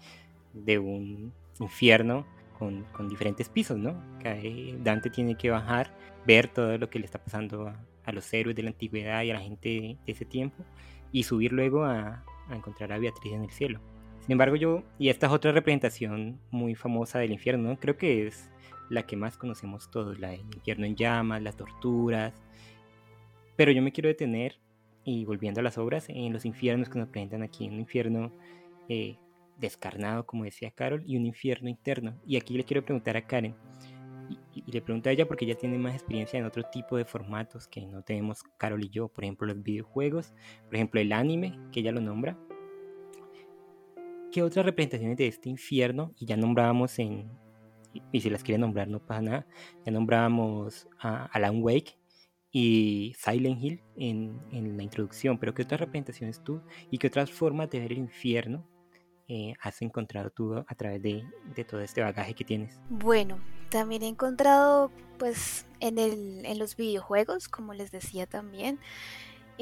un 0.79 1.33
infierno 1.59 2.27
con, 2.59 2.85
diferentes 3.09 3.49
pisos, 3.49 3.79
¿no? 3.79 3.95
Que 4.19 4.77
Dante 4.83 5.09
tiene 5.09 5.37
que 5.37 5.49
bajar, 5.49 5.91
ver 6.27 6.49
todo 6.49 6.77
lo 6.77 6.91
que 6.91 6.99
le 6.99 7.07
está 7.07 7.19
pasando 7.25 7.67
a, 8.05 8.13
los 8.13 8.31
héroes 8.35 8.57
de 8.57 8.65
la 8.65 8.71
antigüedad 8.71 9.23
y 9.23 9.31
a 9.31 9.35
la 9.35 9.41
gente 9.41 9.69
de, 9.69 9.99
ese 10.05 10.27
tiempo 10.27 10.65
y 11.13 11.23
subir 11.23 11.53
luego 11.53 11.85
a 11.85 12.25
encontrar 12.51 12.93
a 12.93 12.99
Beatriz 12.99 13.33
en 13.33 13.45
el 13.45 13.51
cielo. 13.51 13.81
Sin 14.21 14.33
embargo, 14.33 14.57
yo, 14.57 14.83
y 14.99 15.09
esta 15.09 15.27
es 15.27 15.33
otra 15.33 15.53
representación 15.53 16.41
muy 16.51 16.75
famosa 16.75 17.19
del 17.19 17.33
infierno, 17.33 17.79
creo 17.81 17.97
que 17.97 18.27
es 18.27 18.51
la 18.89 19.07
que 19.07 19.17
más 19.17 19.37
conocemos 19.37 19.91
todos, 19.91 20.19
la 20.19 20.31
del 20.31 20.41
infierno 20.41 20.85
en 20.87 20.97
llamas, 20.97 21.43
las 21.43 21.57
torturas. 21.57 22.35
Pero 23.57 23.73
yo 23.73 23.83
me 23.83 23.93
quiero 23.93 24.09
detener, 24.09 24.59
y 25.05 25.25
volviendo 25.25 25.61
a 25.61 25.63
las 25.63 25.79
obras, 25.79 26.09
en 26.09 26.33
los 26.33 26.45
infiernos 26.45 26.89
que 26.89 26.99
nos 26.99 27.09
presentan 27.09 27.43
aquí, 27.43 27.69
un 27.69 27.81
infierno 27.81 28.33
eh, 28.89 29.17
descarnado, 29.59 30.27
como 30.27 30.45
decía 30.45 30.71
Carol, 30.71 31.03
y 31.07 31.17
un 31.17 31.27
infierno 31.27 31.69
interno. 31.69 32.21
Y 32.27 32.37
aquí 32.37 32.57
le 32.57 32.65
quiero 32.65 32.85
preguntar 32.85 33.17
a 33.17 33.27
Karen, 33.27 33.55
y, 34.55 34.71
le 34.71 34.81
pregunto 34.83 35.09
a 35.09 35.13
ella 35.13 35.27
porque 35.27 35.45
ella 35.45 35.57
tiene 35.57 35.79
más 35.79 35.95
experiencia 35.95 36.39
en 36.39 36.45
otro 36.45 36.63
tipo 36.65 36.97
de 36.97 37.05
formatos 37.05 37.67
que 37.67 37.87
no 37.87 38.03
tenemos 38.03 38.43
Carol 38.59 38.85
y 38.85 38.89
yo, 38.89 39.09
por 39.09 39.25
ejemplo 39.25 39.47
los 39.47 39.63
videojuegos, 39.63 40.33
por 40.67 40.77
ejemplo 40.77 41.01
el 41.01 41.13
anime, 41.13 41.59
que 41.73 41.81
ella 41.81 41.93
lo 41.93 42.01
nombra. 42.01 42.37
¿Qué 44.33 44.43
otras 44.43 44.65
representaciones 44.65 45.17
de 45.17 45.27
este 45.27 45.49
infierno? 45.49 46.13
Y 46.17 46.27
ya 46.27 46.37
nombrábamos 46.37 46.99
en, 46.99 47.31
y 48.13 48.21
si 48.21 48.31
las 48.31 48.45
quiere 48.45 48.59
nombrar 48.59 48.89
no 48.89 49.05
pasa 49.05 49.23
nada, 49.23 49.47
ya 49.85 49.93
nombrábamos 49.93 50.89
a 51.01 51.27
Alan 51.27 51.63
Wake 51.63 51.99
y 52.53 53.15
Silent 53.19 53.63
Hill 53.63 53.83
en, 53.97 54.41
en 54.53 54.77
la 54.77 54.83
introducción, 54.83 55.39
pero 55.39 55.55
¿qué 55.55 55.63
otras 55.63 55.81
representaciones 55.81 56.43
tú 56.43 56.63
y 56.91 56.99
qué 56.99 57.09
otras 57.09 57.31
formas 57.31 57.71
de 57.71 57.81
ver 57.81 57.93
el 57.93 57.99
infierno 57.99 58.69
eh, 59.29 59.55
has 59.61 59.81
encontrado 59.83 60.31
tú 60.31 60.55
a 60.55 60.75
través 60.75 61.01
de, 61.03 61.25
de, 61.55 61.65
todo 61.65 61.81
este 61.81 62.01
bagaje 62.01 62.35
que 62.35 62.45
tienes? 62.45 62.81
Bueno, 62.89 63.41
también 63.69 64.03
he 64.03 64.09
encontrado 64.09 64.91
pues 65.19 65.67
en, 65.79 65.99
el, 65.99 66.45
en 66.45 66.59
los 66.59 66.77
videojuegos, 66.77 67.49
como 67.49 67.73
les 67.73 67.93
decía 67.93 68.27
también, 68.27 68.81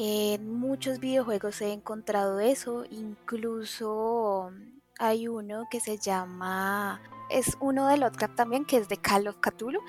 en 0.00 0.48
muchos 0.48 1.00
videojuegos 1.00 1.60
he 1.60 1.72
encontrado 1.72 2.38
eso, 2.38 2.84
incluso 2.88 4.52
hay 4.96 5.26
uno 5.26 5.64
que 5.68 5.80
se 5.80 5.98
llama 5.98 7.00
es 7.30 7.56
uno 7.58 7.88
de 7.88 7.96
Lovecraft 7.96 8.36
también, 8.36 8.64
que 8.64 8.76
es 8.76 8.88
de 8.88 8.96
Call 8.96 9.26
of 9.26 9.38
Cthulhu, 9.40 9.80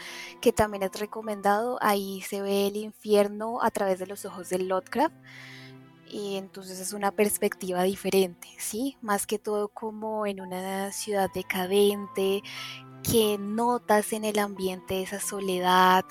que 0.42 0.52
también 0.52 0.82
es 0.82 1.00
recomendado. 1.00 1.78
Ahí 1.80 2.22
se 2.22 2.42
ve 2.42 2.66
el 2.66 2.76
infierno 2.76 3.62
a 3.62 3.70
través 3.70 4.00
de 4.00 4.08
los 4.08 4.26
ojos 4.26 4.50
de 4.50 4.58
Lovecraft 4.58 5.16
y 6.08 6.38
entonces 6.38 6.80
es 6.80 6.92
una 6.92 7.12
perspectiva 7.12 7.84
diferente, 7.84 8.48
¿sí? 8.58 8.98
Más 9.02 9.28
que 9.28 9.38
todo 9.38 9.68
como 9.68 10.26
en 10.26 10.42
una 10.42 10.92
ciudad 10.92 11.30
decadente, 11.32 12.42
que 13.04 13.38
notas 13.38 14.12
en 14.12 14.26
el 14.26 14.40
ambiente 14.40 15.04
esa 15.04 15.20
soledad, 15.20 16.04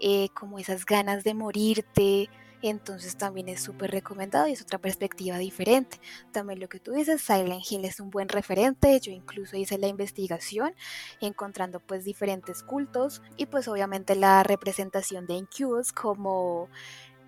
eh, 0.00 0.30
como 0.34 0.58
esas 0.58 0.84
ganas 0.84 1.22
de 1.22 1.34
morirte, 1.34 2.28
entonces 2.68 3.16
también 3.16 3.48
es 3.48 3.62
súper 3.62 3.90
recomendado 3.90 4.48
y 4.48 4.52
es 4.52 4.62
otra 4.62 4.78
perspectiva 4.78 5.38
diferente. 5.38 5.98
También 6.32 6.60
lo 6.60 6.68
que 6.68 6.80
tú 6.80 6.92
dices, 6.92 7.20
Silent 7.20 7.62
Hill 7.70 7.84
es 7.84 8.00
un 8.00 8.10
buen 8.10 8.28
referente, 8.28 8.98
yo 9.00 9.12
incluso 9.12 9.56
hice 9.56 9.78
la 9.78 9.88
investigación 9.88 10.74
encontrando 11.20 11.80
pues 11.80 12.04
diferentes 12.04 12.62
cultos 12.62 13.22
y 13.36 13.46
pues 13.46 13.68
obviamente 13.68 14.14
la 14.14 14.42
representación 14.42 15.26
de 15.26 15.34
Incubus 15.34 15.92
como... 15.92 16.68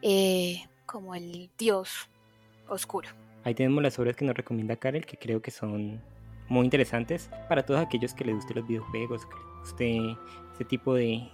Eh, 0.02 0.62
como 0.88 1.14
el 1.14 1.50
dios 1.58 2.08
oscuro. 2.66 3.08
Ahí 3.44 3.54
tenemos 3.54 3.82
las 3.82 3.98
obras 3.98 4.16
que 4.16 4.24
nos 4.24 4.34
recomienda 4.34 4.74
Karel, 4.76 5.04
que 5.04 5.16
creo 5.16 5.40
que 5.42 5.50
son 5.50 6.00
muy 6.48 6.64
interesantes 6.64 7.30
para 7.48 7.64
todos 7.64 7.80
aquellos 7.80 8.14
que 8.14 8.24
les 8.24 8.36
guste 8.36 8.54
los 8.54 8.66
videojuegos, 8.66 9.26
que 9.26 9.34
les 9.34 9.58
guste 9.60 10.16
este 10.52 10.64
tipo 10.64 10.94
de, 10.94 11.28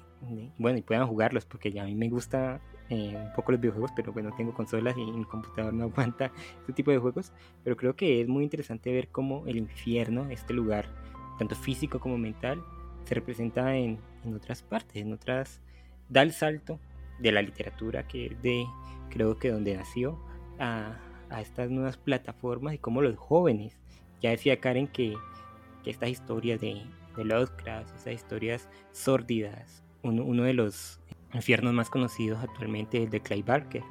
bueno, 0.58 0.78
y 0.78 0.82
puedan 0.82 1.06
jugarlos, 1.06 1.44
porque 1.44 1.72
ya 1.72 1.82
a 1.82 1.86
mí 1.86 1.94
me 1.94 2.08
gusta 2.08 2.60
eh, 2.90 3.16
un 3.16 3.32
poco 3.34 3.52
los 3.52 3.60
videojuegos, 3.60 3.92
pero 3.94 4.12
bueno, 4.12 4.30
tengo 4.36 4.54
consolas 4.54 4.96
y 4.96 5.04
mi 5.04 5.24
computador 5.24 5.72
no 5.72 5.84
aguanta 5.94 6.32
este 6.60 6.72
tipo 6.72 6.90
de 6.90 6.98
juegos, 6.98 7.32
pero 7.62 7.76
creo 7.76 7.96
que 7.96 8.20
es 8.20 8.28
muy 8.28 8.44
interesante 8.44 8.92
ver 8.92 9.08
cómo 9.08 9.46
el 9.46 9.56
infierno, 9.56 10.28
este 10.30 10.52
lugar, 10.52 10.86
tanto 11.38 11.54
físico 11.54 12.00
como 12.00 12.18
mental, 12.18 12.62
se 13.04 13.14
representa 13.14 13.76
en, 13.76 13.98
en 14.24 14.34
otras 14.34 14.62
partes, 14.62 14.96
en 14.96 15.12
otras, 15.12 15.60
da 16.08 16.22
el 16.22 16.32
salto 16.32 16.78
de 17.18 17.32
la 17.32 17.42
literatura 17.42 18.06
que 18.06 18.26
es 18.26 18.42
de 18.42 18.66
creo 19.10 19.38
que 19.38 19.50
donde 19.50 19.76
nació, 19.76 20.18
a, 20.58 20.98
estas 21.40 21.70
nuevas 21.70 21.96
plataformas 21.96 22.74
y 22.74 22.78
cómo 22.78 23.00
los 23.02 23.16
jóvenes, 23.16 23.76
ya 24.20 24.30
decía 24.30 24.60
Karen 24.60 24.86
que, 24.86 25.14
estas 25.84 26.08
historias 26.08 26.60
de, 26.60 26.82
de 27.16 27.24
Lovecraft, 27.24 27.94
estas 27.94 28.14
historias 28.14 28.68
sórdidas, 28.92 29.83
uno, 30.04 30.44
de 30.44 30.54
los 30.54 31.00
infiernos 31.32 31.72
más 31.72 31.90
conocidos 31.90 32.42
actualmente 32.42 32.98
es 32.98 33.04
el 33.04 33.10
de 33.10 33.20
Clay 33.20 33.42
Barker, 33.42 33.82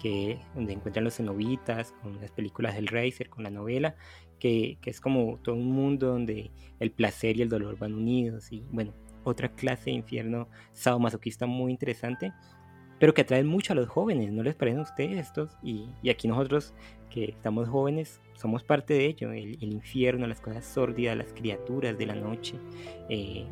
que 0.00 0.38
donde 0.54 0.72
encuentran 0.72 1.04
los 1.04 1.16
cenobitas, 1.16 1.92
con 2.02 2.20
las 2.20 2.30
películas 2.30 2.74
del 2.74 2.86
Racer, 2.88 3.28
con 3.28 3.44
la 3.44 3.50
novela, 3.50 3.94
que, 4.38 4.78
que, 4.80 4.90
es 4.90 5.00
como 5.00 5.38
todo 5.42 5.54
un 5.54 5.70
mundo 5.70 6.08
donde 6.08 6.50
el 6.80 6.90
placer 6.90 7.36
y 7.36 7.42
el 7.42 7.48
dolor 7.48 7.78
van 7.78 7.94
unidos 7.94 8.52
y 8.52 8.64
bueno, 8.70 8.92
otra 9.24 9.48
clase 9.48 9.90
de 9.90 9.96
infierno 9.96 10.48
sadomasoquista 10.72 11.46
muy 11.46 11.72
interesante 11.72 12.32
pero 12.98 13.14
que 13.14 13.22
atraen 13.22 13.46
mucho 13.46 13.72
a 13.72 13.76
los 13.76 13.88
jóvenes, 13.88 14.32
¿no 14.32 14.42
les 14.42 14.54
parecen 14.54 14.80
a 14.80 14.82
ustedes 14.82 15.18
estos? 15.18 15.56
Y, 15.62 15.88
aquí 16.10 16.26
nosotros 16.26 16.74
que 17.10 17.24
estamos 17.24 17.68
jóvenes 17.68 18.20
somos 18.34 18.64
parte 18.64 18.94
de 18.94 19.06
ello, 19.06 19.32
el, 19.32 19.62
infierno, 19.62 20.26
las 20.26 20.40
cosas 20.40 20.64
sórdidas, 20.64 21.16
las 21.16 21.32
criaturas 21.32 21.96
de 21.96 22.06
la 22.06 22.14
noche, 22.14 22.56
eh, 23.08 23.46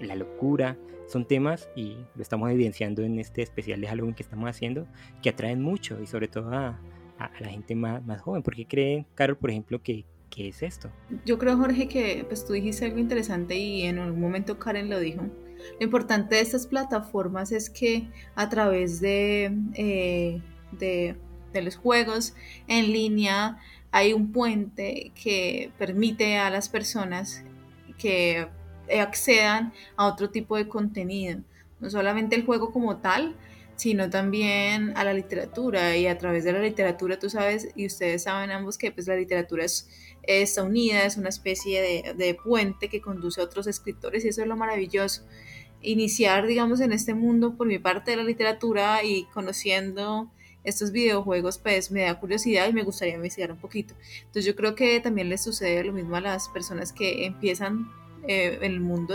la 0.00 0.14
locura, 0.16 0.76
son 1.10 1.26
temas 1.26 1.68
y 1.74 1.96
lo 2.14 2.22
estamos 2.22 2.50
evidenciando 2.50 3.02
en 3.02 3.18
este 3.18 3.42
especial 3.42 3.80
de 3.80 3.88
Halloween 3.88 4.14
que 4.14 4.22
estamos 4.22 4.48
haciendo, 4.48 4.86
que 5.22 5.30
atraen 5.30 5.60
mucho 5.60 6.00
y 6.00 6.06
sobre 6.06 6.28
todo 6.28 6.50
a, 6.52 6.80
la 7.38 7.48
gente 7.48 7.74
más, 7.74 8.02
más 8.06 8.22
joven, 8.22 8.42
porque 8.42 8.66
creen, 8.66 9.06
Carol, 9.14 9.36
por 9.36 9.50
ejemplo, 9.50 9.82
que, 9.82 10.06
¿qué 10.30 10.48
es 10.48 10.62
esto? 10.62 10.90
Yo 11.26 11.38
creo, 11.38 11.56
Jorge, 11.58 11.86
que 11.86 12.24
pues 12.26 12.46
tú 12.46 12.54
dijiste 12.54 12.86
algo 12.86 12.98
interesante 12.98 13.58
y 13.58 13.82
en 13.82 13.98
algún 13.98 14.20
momento 14.20 14.58
Karen 14.58 14.88
lo 14.88 14.98
dijo, 14.98 15.22
lo 15.22 15.84
importante 15.84 16.36
de 16.36 16.40
estas 16.40 16.66
plataformas 16.66 17.52
es 17.52 17.68
que 17.68 18.08
a 18.34 18.48
través 18.48 19.00
de, 19.00 19.52
eh, 19.74 20.40
de, 20.72 21.16
los 21.60 21.76
juegos 21.76 22.34
en 22.68 22.92
línea 22.92 23.58
hay 23.90 24.12
un 24.12 24.32
puente 24.32 25.12
que 25.20 25.72
permite 25.78 26.38
a 26.38 26.48
las 26.48 26.68
personas 26.68 27.44
que 27.98 28.48
accedan 28.98 29.72
a 29.96 30.06
otro 30.06 30.30
tipo 30.30 30.56
de 30.56 30.68
contenido. 30.68 31.40
No 31.78 31.90
solamente 31.90 32.36
el 32.36 32.44
juego 32.44 32.72
como 32.72 32.98
tal, 32.98 33.36
sino 33.76 34.10
también 34.10 34.92
a 34.96 35.04
la 35.04 35.14
literatura 35.14 35.96
y 35.96 36.06
a 36.06 36.18
través 36.18 36.44
de 36.44 36.52
la 36.52 36.60
literatura 36.60 37.18
tú 37.18 37.30
sabes 37.30 37.68
y 37.74 37.86
ustedes 37.86 38.24
saben 38.24 38.50
ambos 38.50 38.76
que 38.76 38.92
pues 38.92 39.06
la 39.06 39.16
literatura 39.16 39.64
es, 39.64 39.88
está 40.22 40.62
unida, 40.62 41.04
es 41.04 41.16
una 41.16 41.30
especie 41.30 41.80
de, 41.80 42.14
de, 42.14 42.34
puente 42.34 42.88
que 42.88 43.00
conduce 43.00 43.40
a 43.40 43.44
otros 43.44 43.66
escritores 43.66 44.24
y 44.24 44.28
eso 44.28 44.42
es 44.42 44.48
lo 44.48 44.56
maravilloso 44.56 45.22
iniciar, 45.82 46.46
digamos, 46.46 46.80
en 46.80 46.92
este 46.92 47.14
mundo 47.14 47.56
por 47.56 47.66
mi 47.66 47.78
parte 47.78 48.12
de 48.12 48.18
la 48.18 48.24
literatura 48.24 49.02
y 49.02 49.24
conociendo 49.32 50.30
estos 50.62 50.92
videojuegos, 50.92 51.58
pues 51.58 51.90
me 51.90 52.02
da 52.02 52.20
curiosidad 52.20 52.68
y 52.68 52.72
me 52.72 52.82
gustaría 52.82 53.14
investigar 53.14 53.50
un 53.50 53.58
poquito. 53.58 53.94
Entonces 54.18 54.44
yo 54.44 54.54
creo 54.54 54.74
que 54.74 55.00
también 55.00 55.28
les 55.28 55.42
sucede 55.42 55.82
lo 55.84 55.92
mismo 55.92 56.16
a 56.16 56.20
las 56.20 56.48
personas 56.48 56.92
que 56.92 57.24
empiezan 57.24 57.90
eh, 58.26 58.58
en 58.60 58.72
el 58.72 58.80
mundo 58.80 59.14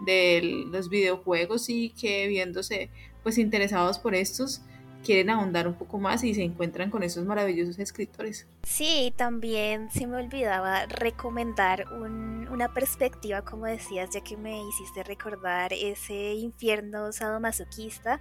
de 0.00 0.42
los 0.70 0.88
videojuegos 0.88 1.68
y 1.68 1.90
que 1.90 2.26
viéndose 2.28 2.90
pues 3.22 3.38
interesados 3.38 3.98
por 3.98 4.14
estos, 4.14 4.62
quieren 5.02 5.30
ahondar 5.30 5.66
un 5.66 5.74
poco 5.74 5.98
más 5.98 6.24
y 6.24 6.34
se 6.34 6.42
encuentran 6.42 6.90
con 6.90 7.02
esos 7.02 7.24
maravillosos 7.24 7.78
escritores. 7.78 8.46
Sí, 8.62 9.12
también 9.16 9.90
se 9.90 10.06
me 10.06 10.16
olvidaba 10.16 10.86
recomendar 10.86 11.86
una 11.92 12.72
perspectiva, 12.72 13.42
como 13.42 13.66
decías, 13.66 14.10
ya 14.10 14.20
que 14.22 14.36
me 14.36 14.62
hiciste 14.68 15.02
recordar 15.02 15.72
ese 15.72 16.34
infierno 16.34 17.12
sadomasoquista, 17.12 18.20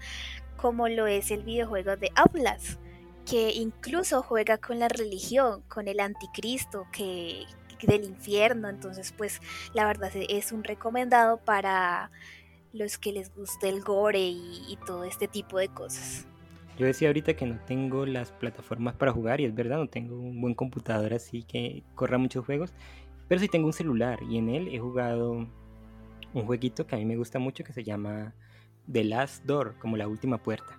como 0.58 0.88
lo 0.88 1.08
es 1.08 1.32
el 1.32 1.44
videojuego 1.44 1.96
de 1.96 2.12
Outlast, 2.16 2.80
que 3.30 3.52
incluso 3.52 4.24
juega 4.24 4.58
con 4.58 4.80
la 4.80 4.88
religión, 4.88 5.62
con 5.68 5.88
el 5.88 6.00
anticristo 6.00 6.88
que 6.92 7.46
del 7.88 8.04
infierno, 8.04 8.70
entonces 8.70 9.14
pues 9.18 9.42
la 9.74 9.86
verdad 9.86 10.12
es 10.14 10.52
un 10.52 10.64
recomendado 10.64 11.38
para 11.38 12.12
los 12.74 12.98
que 12.98 13.12
les 13.12 13.34
guste 13.36 13.70
el 13.70 13.82
gore 13.82 14.22
y 14.22 14.78
todo 14.86 15.04
este 15.04 15.28
tipo 15.28 15.58
de 15.58 15.68
cosas. 15.68 16.26
Yo 16.78 16.86
decía 16.86 17.10
ahorita 17.10 17.36
que 17.36 17.46
no 17.46 17.60
tengo 17.68 18.06
las 18.06 18.32
plataformas 18.32 18.96
para 18.96 19.12
jugar 19.12 19.42
y 19.42 19.46
es 19.46 19.54
verdad, 19.54 19.78
no 19.78 19.88
tengo 19.88 20.16
un 20.16 20.40
buen 20.42 20.56
computador 20.56 21.14
así 21.14 21.44
que 21.44 21.84
corra 21.96 22.18
muchos 22.18 22.46
juegos, 22.46 22.74
pero 23.28 23.40
sí 23.40 23.48
tengo 23.48 23.68
un 23.68 23.74
celular 23.74 24.20
y 24.30 24.38
en 24.38 24.50
él 24.50 24.68
he 24.70 24.80
jugado 24.80 25.48
un 26.34 26.46
jueguito 26.46 26.88
que 26.88 26.96
a 26.96 26.98
mí 26.98 27.06
me 27.06 27.18
gusta 27.18 27.40
mucho 27.40 27.64
que 27.64 27.74
se 27.74 27.84
llama 27.84 28.34
The 28.92 29.04
Last 29.04 29.46
Door, 29.46 29.78
como 29.80 29.98
la 29.98 30.08
última 30.08 30.38
puerta. 30.38 30.78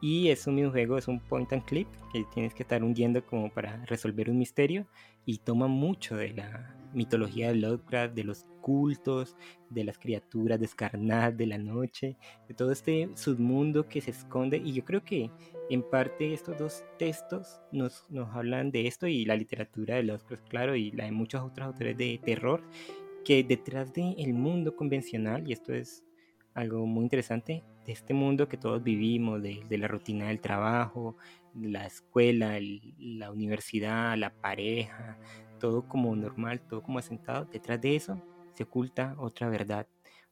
Y 0.00 0.28
es 0.28 0.46
un 0.46 0.70
juego, 0.70 0.98
es 0.98 1.06
un 1.06 1.20
point 1.20 1.52
and 1.52 1.64
click 1.64 1.88
que 2.12 2.24
tienes 2.34 2.52
que 2.54 2.64
estar 2.64 2.82
hundiendo 2.82 3.24
como 3.24 3.50
para 3.50 3.84
resolver 3.86 4.28
un 4.28 4.38
misterio 4.38 4.86
y 5.24 5.38
toma 5.38 5.68
mucho 5.68 6.16
de 6.16 6.32
la 6.34 6.74
mitología 6.94 7.48
de 7.48 7.56
Lovecraft, 7.56 8.14
de 8.14 8.24
los 8.24 8.46
cultos, 8.60 9.36
de 9.70 9.84
las 9.84 9.98
criaturas 9.98 10.60
descarnadas 10.60 11.36
de 11.36 11.46
la 11.46 11.58
noche, 11.58 12.16
de 12.48 12.54
todo 12.54 12.72
este 12.72 13.08
submundo 13.14 13.88
que 13.88 14.00
se 14.00 14.10
esconde. 14.10 14.58
Y 14.58 14.72
yo 14.72 14.84
creo 14.84 15.02
que 15.02 15.30
en 15.70 15.82
parte 15.82 16.32
estos 16.32 16.58
dos 16.58 16.84
textos 16.98 17.60
nos, 17.72 18.04
nos 18.10 18.34
hablan 18.34 18.70
de 18.70 18.86
esto 18.86 19.06
y 19.06 19.24
la 19.24 19.36
literatura 19.36 19.96
de 19.96 20.04
Lovecraft, 20.04 20.48
claro, 20.48 20.76
y 20.76 20.90
la 20.92 21.04
de 21.04 21.12
muchos 21.12 21.42
otros 21.42 21.66
autores 21.66 21.96
de 21.96 22.20
terror, 22.24 22.62
que 23.24 23.44
detrás 23.44 23.92
del 23.92 24.34
mundo 24.34 24.74
convencional, 24.76 25.48
y 25.48 25.52
esto 25.52 25.72
es 25.72 26.04
algo 26.54 26.86
muy 26.86 27.04
interesante, 27.04 27.62
de 27.84 27.92
este 27.92 28.14
mundo 28.14 28.48
que 28.48 28.56
todos 28.56 28.82
vivimos, 28.82 29.42
de, 29.42 29.64
la 29.70 29.88
rutina 29.88 30.28
del 30.28 30.40
trabajo, 30.40 31.16
la 31.54 31.86
escuela, 31.86 32.58
la 32.98 33.30
universidad, 33.30 34.16
la 34.16 34.32
pareja, 34.32 35.18
todo 35.58 35.88
como 35.88 36.14
normal, 36.14 36.60
todo 36.60 36.82
como 36.82 36.98
asentado, 36.98 37.44
detrás 37.46 37.80
de 37.80 37.96
eso 37.96 38.20
se 38.54 38.64
oculta 38.64 39.14
otra 39.18 39.48
verdad, 39.48 39.86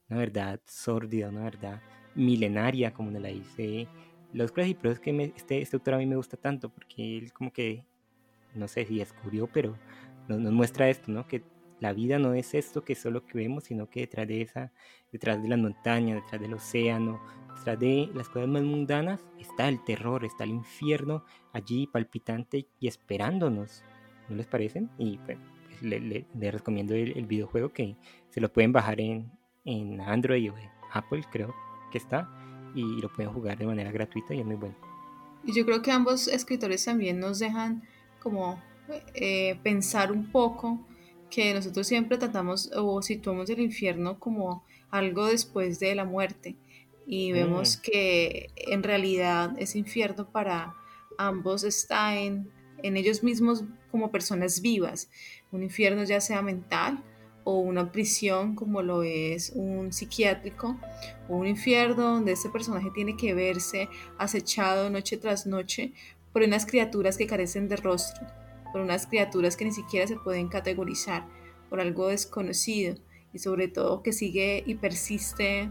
una 0.09 0.18
verdad 0.20 0.61
sórdida, 0.66 1.28
una 1.28 1.44
verdad 1.44 1.80
milenaria, 2.14 2.92
como 2.92 3.11
nos 3.11 3.22
la 3.22 3.28
dice 3.28 3.88
los 4.33 4.52
y 4.56 4.74
pero 4.74 4.92
es 4.92 5.00
que 5.00 5.33
este, 5.37 5.61
este 5.61 5.76
autor 5.76 5.94
a 5.94 5.98
mí 5.98 6.06
me 6.06 6.16
gusta 6.16 6.37
tanto 6.37 6.68
porque 6.68 7.18
él 7.18 7.33
como 7.33 7.52
que, 7.52 7.85
no 8.54 8.68
sé 8.68 8.87
si 8.87 8.98
descubrió, 8.98 9.48
pero 9.48 9.76
nos, 10.28 10.38
nos, 10.38 10.52
muestra 10.52 10.88
esto, 10.88 11.11
¿no? 11.11 11.26
Que 11.26 11.42
la 11.80 11.92
vida 11.92 12.18
no 12.18 12.34
es 12.34 12.54
esto 12.54 12.84
que 12.84 12.94
solo 12.94 13.24
que 13.24 13.38
vemos, 13.38 13.64
sino 13.64 13.88
que 13.88 14.00
detrás 14.00 14.28
de 14.28 14.42
esa, 14.42 14.72
detrás 15.10 15.42
de 15.42 15.48
las 15.48 15.58
montañas, 15.58 16.22
detrás 16.22 16.40
del 16.40 16.54
océano, 16.54 17.20
detrás 17.56 17.78
de 17.78 18.10
las 18.14 18.28
cosas 18.28 18.48
más 18.48 18.62
mundanas, 18.62 19.24
está 19.38 19.68
el 19.68 19.82
terror, 19.84 20.24
está 20.24 20.44
el 20.44 20.50
infierno 20.50 21.24
allí 21.52 21.86
palpitante 21.86 22.66
y 22.78 22.86
esperándonos. 22.86 23.82
¿No 24.28 24.36
les 24.36 24.46
parecen? 24.46 24.90
Y 24.98 25.18
pues, 25.18 25.38
le, 25.80 26.50
recomiendo 26.50 26.94
el, 26.94 27.26
videojuego 27.26 27.72
que 27.72 27.96
se 28.28 28.40
lo 28.40 28.52
pueden 28.52 28.72
bajar 28.72 29.00
en, 29.00 29.32
en 29.64 30.00
Android 30.00 30.52
o 30.52 30.54
Apple, 30.92 31.22
creo 31.32 31.54
que 31.90 31.98
está, 31.98 32.28
y 32.74 33.00
lo 33.00 33.10
pueden 33.12 33.32
jugar 33.32 33.58
de 33.58 33.66
manera 33.66 33.90
gratuita 33.90 34.34
y 34.34 34.40
es 34.40 34.46
muy 34.46 34.56
bueno. 34.56 34.76
Y 35.44 35.54
yo 35.54 35.64
creo 35.64 35.80
que 35.80 35.90
ambos 35.90 36.28
escritores 36.28 36.84
también 36.84 37.18
nos 37.18 37.38
dejan 37.38 37.82
como 38.20 38.62
eh, 39.14 39.58
pensar 39.62 40.12
un 40.12 40.30
poco 40.30 40.78
que 41.30 41.54
nosotros 41.54 41.86
siempre 41.86 42.18
tratamos 42.18 42.70
o 42.74 43.00
situamos 43.02 43.48
el 43.50 43.60
infierno 43.60 44.18
como 44.18 44.64
algo 44.90 45.26
después 45.26 45.78
de 45.78 45.94
la 45.94 46.04
muerte. 46.04 46.56
Y 47.06 47.32
vemos 47.32 47.78
mm. 47.78 47.80
que 47.82 48.50
en 48.56 48.82
realidad 48.82 49.54
ese 49.58 49.78
infierno 49.78 50.28
para 50.28 50.74
ambos 51.18 51.64
está 51.64 52.18
en, 52.18 52.50
en 52.82 52.96
ellos 52.96 53.22
mismos 53.22 53.64
como 53.90 54.10
personas 54.10 54.60
vivas, 54.60 55.10
un 55.50 55.62
infierno 55.62 56.04
ya 56.04 56.20
sea 56.20 56.42
mental 56.42 57.02
o 57.44 57.58
una 57.58 57.90
prisión 57.90 58.54
como 58.54 58.82
lo 58.82 59.02
es 59.02 59.50
un 59.54 59.92
psiquiátrico 59.92 60.78
o 61.28 61.36
un 61.36 61.46
infierno 61.46 62.14
donde 62.14 62.32
este 62.32 62.50
personaje 62.50 62.90
tiene 62.94 63.16
que 63.16 63.34
verse 63.34 63.88
acechado 64.18 64.90
noche 64.90 65.16
tras 65.16 65.46
noche 65.46 65.92
por 66.32 66.42
unas 66.42 66.66
criaturas 66.66 67.16
que 67.16 67.26
carecen 67.26 67.68
de 67.68 67.76
rostro, 67.76 68.26
por 68.72 68.80
unas 68.80 69.06
criaturas 69.06 69.56
que 69.56 69.64
ni 69.64 69.72
siquiera 69.72 70.06
se 70.06 70.16
pueden 70.16 70.48
categorizar, 70.48 71.26
por 71.68 71.80
algo 71.80 72.09
desconocido 72.09 72.96
y 73.33 73.38
sobre 73.38 73.68
todo 73.68 74.02
que 74.02 74.12
sigue 74.12 74.62
y 74.66 74.74
persiste 74.74 75.70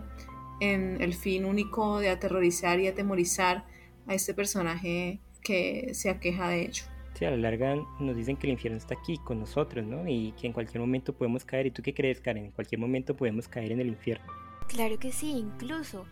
en 0.60 1.02
el 1.02 1.14
fin 1.14 1.46
único 1.46 2.00
de 2.00 2.10
aterrorizar 2.10 2.80
y 2.80 2.88
atemorizar 2.88 3.66
a 4.08 4.14
este 4.14 4.34
personaje 4.34 5.20
que 5.42 5.92
se 5.94 6.10
aqueja 6.10 6.50
de 6.50 6.62
ello 6.64 6.84
a 7.26 7.32
la 7.32 7.38
larga 7.38 7.76
nos 8.00 8.16
dicen 8.16 8.38
que 8.38 8.48
el 8.48 8.54
infierno 8.54 8.78
está 8.78 8.96
aquí 8.96 9.18
con 9.18 9.40
nosotros, 9.40 9.86
¿no? 9.86 10.08
Y 10.08 10.34
que 10.34 10.48
en 10.48 10.54
cualquier 10.54 10.80
momento 10.80 11.14
podemos 11.14 11.46
caer. 11.46 11.68
¿Y 11.68 11.72
tú 11.72 11.82
qué 11.82 11.94
crees, 11.94 12.22
Karen? 12.22 12.46
En 12.46 12.52
cualquier 12.52 12.80
momento 12.80 13.16
podemos 13.16 13.48
caer 13.48 13.72
en 13.72 13.82
el 13.82 13.88
infierno. 13.88 14.26
Claro 14.68 15.00
que 15.00 15.12
sí, 15.12 15.32
incluso 15.32 16.06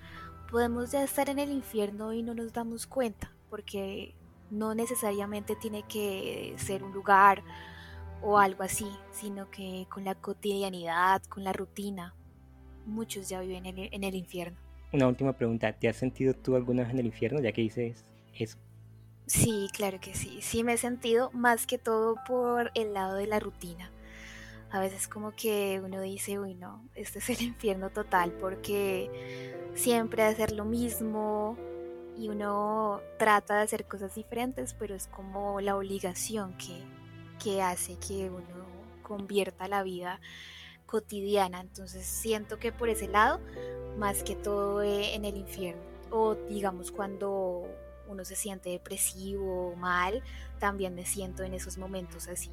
podemos 0.51 0.91
ya 0.91 1.03
estar 1.03 1.29
en 1.29 1.39
el 1.39 1.51
infierno 1.51 2.13
y 2.13 2.23
no 2.23 2.33
nos 2.33 2.53
damos 2.53 2.87
cuenta, 2.87 3.31
porque 3.49 4.15
no 4.49 4.75
necesariamente 4.75 5.55
tiene 5.55 5.83
que 5.83 6.53
ser 6.57 6.83
un 6.83 6.93
lugar 6.93 7.43
o 8.21 8.39
algo 8.39 8.63
así, 8.63 8.89
sino 9.11 9.49
que 9.51 9.87
con 9.89 10.03
la 10.03 10.15
cotidianidad, 10.15 11.21
con 11.23 11.43
la 11.43 11.53
rutina, 11.53 12.15
muchos 12.85 13.29
ya 13.29 13.41
viven 13.41 13.65
en 13.65 13.77
el, 13.77 13.89
en 13.91 14.03
el 14.03 14.15
infierno. 14.15 14.57
Una 14.93 15.07
última 15.07 15.33
pregunta, 15.33 15.73
¿te 15.73 15.89
has 15.89 15.97
sentido 15.97 16.33
tú 16.33 16.55
alguna 16.55 16.83
vez 16.83 16.91
en 16.91 16.99
el 16.99 17.05
infierno, 17.07 17.41
ya 17.41 17.51
que 17.51 17.61
dices 17.61 18.05
eso? 18.33 18.57
Sí, 19.25 19.67
claro 19.73 19.99
que 19.99 20.15
sí. 20.15 20.39
Sí 20.41 20.63
me 20.63 20.73
he 20.73 20.77
sentido 20.77 21.29
más 21.33 21.67
que 21.67 21.77
todo 21.77 22.15
por 22.25 22.71
el 22.75 22.93
lado 22.93 23.15
de 23.15 23.27
la 23.27 23.39
rutina. 23.39 23.91
A 24.71 24.79
veces 24.79 25.07
como 25.07 25.31
que 25.35 25.81
uno 25.83 26.01
dice, 26.01 26.39
uy 26.39 26.55
no, 26.55 26.83
este 26.95 27.19
es 27.19 27.29
el 27.29 27.41
infierno 27.41 27.89
total 27.89 28.31
porque 28.39 29.09
siempre 29.75 30.23
hacer 30.23 30.53
lo 30.53 30.65
mismo 30.65 31.57
y 32.17 32.29
uno 32.29 33.01
trata 33.19 33.57
de 33.57 33.61
hacer 33.61 33.85
cosas 33.85 34.15
diferentes, 34.15 34.73
pero 34.73 34.95
es 34.95 35.07
como 35.07 35.61
la 35.61 35.75
obligación 35.75 36.57
que, 36.57 36.83
que 37.41 37.61
hace 37.61 37.97
que 37.97 38.29
uno 38.29 38.65
convierta 39.03 39.67
la 39.67 39.83
vida 39.83 40.19
cotidiana. 40.85 41.61
Entonces 41.61 42.05
siento 42.05 42.57
que 42.57 42.71
por 42.71 42.89
ese 42.89 43.07
lado, 43.07 43.39
más 43.97 44.23
que 44.23 44.35
todo 44.35 44.81
eh, 44.81 45.13
en 45.13 45.25
el 45.25 45.37
infierno. 45.37 45.81
O 46.09 46.35
digamos 46.35 46.91
cuando 46.91 47.67
uno 48.07 48.25
se 48.25 48.35
siente 48.35 48.69
depresivo 48.69 49.71
o 49.71 49.75
mal, 49.75 50.23
también 50.59 50.95
me 50.95 51.05
siento 51.05 51.43
en 51.43 51.53
esos 51.53 51.77
momentos 51.77 52.27
así. 52.27 52.49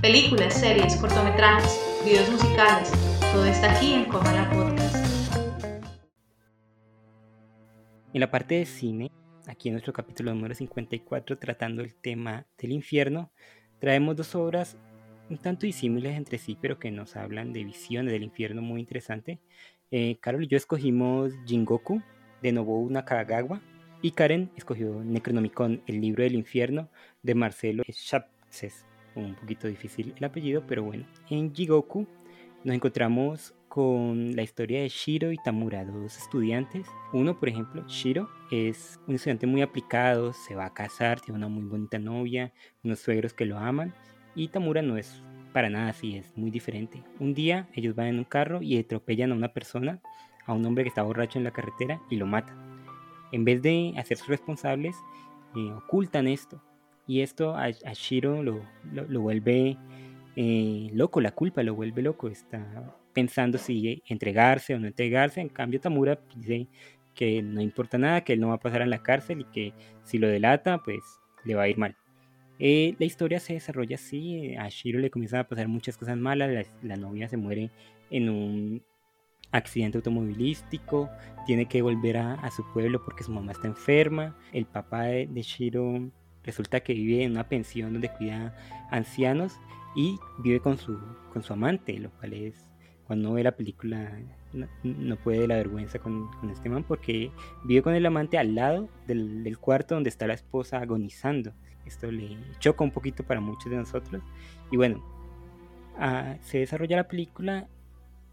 Películas, 0.00 0.54
series, 0.54 0.94
cortometrajes, 0.96 1.76
videos 2.04 2.30
musicales, 2.30 2.92
todo 3.32 3.44
está 3.46 3.76
aquí 3.76 3.94
en 3.94 4.04
Cómala 4.04 4.48
Podcast. 4.48 4.96
En 8.12 8.20
la 8.20 8.30
parte 8.30 8.54
de 8.54 8.64
cine, 8.64 9.10
aquí 9.48 9.68
en 9.68 9.74
nuestro 9.74 9.92
capítulo 9.92 10.32
número 10.32 10.54
54, 10.54 11.36
tratando 11.38 11.82
el 11.82 11.96
tema 11.96 12.46
del 12.58 12.72
infierno, 12.72 13.32
traemos 13.80 14.14
dos 14.14 14.36
obras 14.36 14.76
un 15.30 15.38
tanto 15.38 15.66
disímiles 15.66 16.16
entre 16.16 16.38
sí, 16.38 16.56
pero 16.60 16.78
que 16.78 16.92
nos 16.92 17.16
hablan 17.16 17.52
de 17.52 17.64
visiones 17.64 18.12
del 18.12 18.22
infierno 18.22 18.62
muy 18.62 18.80
interesante. 18.80 19.40
Eh, 19.90 20.18
Carol 20.20 20.44
y 20.44 20.46
yo 20.46 20.56
escogimos 20.56 21.32
Jingoku 21.44 22.00
de 22.40 22.52
Nobuo 22.52 22.88
Nakagawa 22.88 23.60
y 24.00 24.12
Karen 24.12 24.52
escogió 24.56 25.02
Necronomicon, 25.02 25.82
el 25.88 26.00
libro 26.00 26.22
del 26.22 26.36
infierno 26.36 26.88
de 27.22 27.34
Marcelo 27.34 27.82
Schapses. 27.90 28.87
Un 29.18 29.34
poquito 29.34 29.66
difícil 29.66 30.14
el 30.16 30.24
apellido, 30.24 30.64
pero 30.66 30.84
bueno. 30.84 31.04
En 31.28 31.52
Jigoku 31.52 32.06
nos 32.64 32.74
encontramos 32.74 33.54
con 33.68 34.34
la 34.34 34.42
historia 34.42 34.80
de 34.80 34.88
Shiro 34.88 35.32
y 35.32 35.36
Tamura, 35.38 35.84
dos 35.84 36.16
estudiantes. 36.16 36.86
Uno, 37.12 37.38
por 37.38 37.48
ejemplo, 37.48 37.84
Shiro, 37.88 38.28
es 38.50 39.00
un 39.06 39.16
estudiante 39.16 39.46
muy 39.46 39.62
aplicado, 39.62 40.32
se 40.32 40.54
va 40.54 40.66
a 40.66 40.74
casar, 40.74 41.20
tiene 41.20 41.38
una 41.38 41.48
muy 41.48 41.64
bonita 41.64 41.98
novia, 41.98 42.52
unos 42.82 43.00
suegros 43.00 43.34
que 43.34 43.44
lo 43.44 43.58
aman 43.58 43.92
y 44.34 44.48
Tamura 44.48 44.82
no 44.82 44.96
es 44.96 45.22
para 45.52 45.68
nada 45.68 45.88
así, 45.88 46.16
es 46.16 46.36
muy 46.36 46.50
diferente. 46.50 47.02
Un 47.18 47.34
día 47.34 47.68
ellos 47.74 47.96
van 47.96 48.06
en 48.06 48.18
un 48.18 48.24
carro 48.24 48.62
y 48.62 48.78
atropellan 48.78 49.32
a 49.32 49.34
una 49.34 49.52
persona, 49.52 50.00
a 50.46 50.52
un 50.52 50.64
hombre 50.64 50.84
que 50.84 50.88
está 50.88 51.02
borracho 51.02 51.38
en 51.38 51.44
la 51.44 51.50
carretera 51.50 52.00
y 52.08 52.16
lo 52.16 52.26
matan. 52.26 52.56
En 53.32 53.44
vez 53.44 53.62
de 53.62 53.94
hacerse 53.96 54.24
responsables, 54.28 54.96
eh, 55.56 55.72
ocultan 55.72 56.28
esto. 56.28 56.62
Y 57.08 57.22
esto 57.22 57.56
a, 57.56 57.70
Shiro 57.70 58.42
lo, 58.42 58.62
lo, 58.92 59.20
vuelve 59.20 59.76
eh, 60.36 60.90
loco, 60.92 61.20
la 61.20 61.32
culpa 61.32 61.64
lo 61.64 61.74
vuelve 61.74 62.02
loco. 62.02 62.28
Está 62.28 62.94
pensando 63.12 63.58
si 63.58 64.02
entregarse 64.06 64.74
o 64.74 64.78
no 64.78 64.86
entregarse. 64.86 65.40
En 65.40 65.48
cambio, 65.48 65.80
Tamura 65.80 66.20
dice 66.36 66.68
que 67.14 67.42
no 67.42 67.60
importa 67.60 67.98
nada, 67.98 68.20
que 68.20 68.34
él 68.34 68.40
no 68.40 68.48
va 68.48 68.54
a 68.54 68.60
pasar 68.60 68.82
en 68.82 68.90
la 68.90 69.02
cárcel 69.02 69.40
y 69.40 69.44
que 69.44 69.72
si 70.04 70.18
lo 70.18 70.28
delata, 70.28 70.78
pues 70.84 71.00
le 71.44 71.56
va 71.56 71.62
a 71.62 71.68
ir 71.68 71.76
mal. 71.76 71.96
Eh, 72.60 72.94
la 72.98 73.06
historia 73.06 73.40
se 73.40 73.54
desarrolla 73.54 73.96
así, 73.96 74.54
a 74.56 74.68
Shiro 74.68 74.98
le 74.98 75.10
comienzan 75.10 75.40
a 75.40 75.48
pasar 75.48 75.68
muchas 75.68 75.96
cosas 75.96 76.16
malas, 76.16 76.68
la, 76.82 76.96
novia 76.96 77.28
se 77.28 77.36
muere 77.36 77.70
en 78.10 78.28
un 78.28 78.82
accidente 79.52 79.98
automovilístico, 79.98 81.08
tiene 81.46 81.66
que 81.66 81.82
volver 81.82 82.16
a, 82.16 82.50
su 82.50 82.64
pueblo 82.72 83.02
porque 83.04 83.22
su 83.22 83.30
mamá 83.30 83.52
está 83.52 83.68
enferma, 83.68 84.36
el 84.52 84.66
papá 84.66 85.04
de, 85.04 85.42
Shiro 85.42 86.10
resulta 86.44 86.80
que 86.80 86.94
vive 86.94 87.24
en 87.24 87.32
una 87.32 87.48
pensión 87.48 87.92
donde 87.92 88.10
cuida 88.10 88.56
ancianos 88.90 89.58
y 89.94 90.18
vive 90.38 90.60
con 90.60 90.78
su, 90.78 90.98
con 91.32 91.42
su 91.42 91.52
amante, 91.52 91.98
lo 91.98 92.10
cual 92.10 92.32
es, 92.32 92.70
cuando 93.06 93.32
ve 93.32 93.42
la 93.42 93.52
película 93.52 94.18
no, 94.82 95.16
puede 95.16 95.40
de 95.40 95.48
la 95.48 95.56
vergüenza 95.56 95.98
con, 95.98 96.28
este 96.50 96.68
man 96.68 96.84
porque 96.84 97.30
vive 97.64 97.82
con 97.82 97.94
el 97.94 98.06
amante 98.06 98.38
al 98.38 98.54
lado 98.54 98.88
del, 99.06 99.44
del 99.44 99.58
cuarto 99.58 99.94
donde 99.94 100.10
está 100.10 100.26
la 100.26 100.34
esposa 100.34 100.78
agonizando. 100.78 101.52
Esto 101.86 102.10
le 102.10 102.36
choca 102.58 102.84
un 102.84 102.90
poquito 102.90 103.24
para 103.24 103.40
muchos 103.40 103.70
de 103.70 103.78
nosotros. 103.78 104.22
Y 104.70 104.76
bueno, 104.76 105.02
ah, 105.98 106.36
se 106.42 106.58
desarrolla 106.58 106.96
la 106.96 107.08
película 107.08 107.66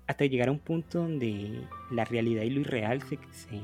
hasta 0.08 0.26
llegar 0.26 0.50
a 0.50 0.52
un 0.52 0.60
punto 0.60 1.00
donde 1.00 1.62
la 1.90 2.06
realidad 2.06 2.44
y 2.44 2.50
lo 2.50 2.62
irreal 2.62 3.02
se, 3.02 3.18
se, 3.32 3.60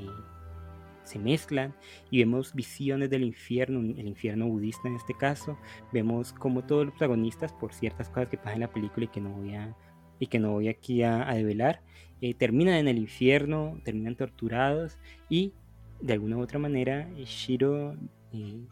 mezclan 1.19 1.73
y 2.09 2.19
vemos 2.19 2.53
visiones 2.53 3.09
del 3.09 3.23
infierno, 3.23 3.79
el 3.79 4.07
infierno 4.07 4.47
budista 4.47 4.87
en 4.87 4.95
este 4.95 5.13
caso. 5.13 5.57
Vemos 5.91 6.33
como 6.33 6.63
todos 6.63 6.85
los 6.85 6.93
protagonistas, 6.93 7.53
por 7.53 7.73
ciertas 7.73 8.09
cosas 8.09 8.29
que 8.29 8.37
pasan 8.37 8.55
en 8.55 8.59
la 8.61 8.71
película 8.71 9.05
y 9.05 9.09
que 9.09 9.21
no 9.21 9.29
voy 9.31 9.55
a, 9.55 9.75
y 10.19 10.27
que 10.27 10.39
no 10.39 10.51
voy 10.51 10.67
aquí 10.67 11.03
a, 11.03 11.25
develar, 11.33 11.81
eh, 12.21 12.33
terminan 12.33 12.75
en 12.75 12.87
el 12.87 12.97
infierno, 12.97 13.79
terminan 13.83 14.15
torturados 14.15 14.97
y 15.29 15.53
de 15.99 16.13
alguna 16.13 16.37
u 16.37 16.41
otra 16.41 16.59
manera 16.59 17.09
Shiro 17.25 17.95
eh, 18.33 18.65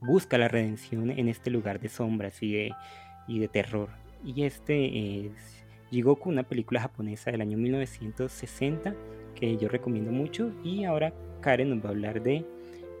busca 0.00 0.38
la 0.38 0.48
redención 0.48 1.10
en 1.10 1.28
este 1.28 1.50
lugar 1.50 1.80
de 1.80 1.88
sombras 1.88 2.42
y 2.42 2.52
de, 2.52 2.72
y 3.26 3.38
de 3.38 3.48
terror. 3.48 3.90
Y 4.24 4.44
este 4.44 5.26
es 5.26 5.64
Jigoku, 5.90 6.28
una 6.28 6.42
película 6.42 6.80
japonesa 6.80 7.30
del 7.30 7.40
año 7.40 7.58
1960 7.58 8.94
que 9.34 9.56
yo 9.56 9.68
recomiendo 9.68 10.12
mucho. 10.12 10.52
Y 10.62 10.84
ahora 10.84 11.12
Karen 11.44 11.68
nos 11.68 11.84
va 11.84 11.88
a 11.88 11.92
hablar 11.92 12.22
de 12.22 12.42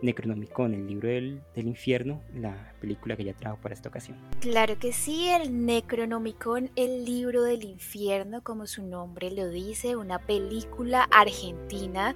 Necronomicon, 0.02 0.74
el 0.74 0.86
libro 0.86 1.08
del, 1.08 1.40
del, 1.54 1.66
infierno, 1.66 2.20
la 2.34 2.74
película 2.78 3.16
que 3.16 3.24
ya 3.24 3.32
trajo 3.32 3.56
para 3.56 3.74
esta 3.74 3.88
ocasión. 3.88 4.18
Claro 4.40 4.78
que 4.78 4.92
sí, 4.92 5.30
el 5.30 5.64
Necronomicon, 5.64 6.70
el 6.76 7.06
libro 7.06 7.42
del 7.42 7.64
infierno, 7.64 8.42
como 8.42 8.66
su 8.66 8.82
nombre 8.82 9.30
lo 9.30 9.48
dice, 9.48 9.96
una 9.96 10.18
película 10.18 11.04
argentina 11.04 12.14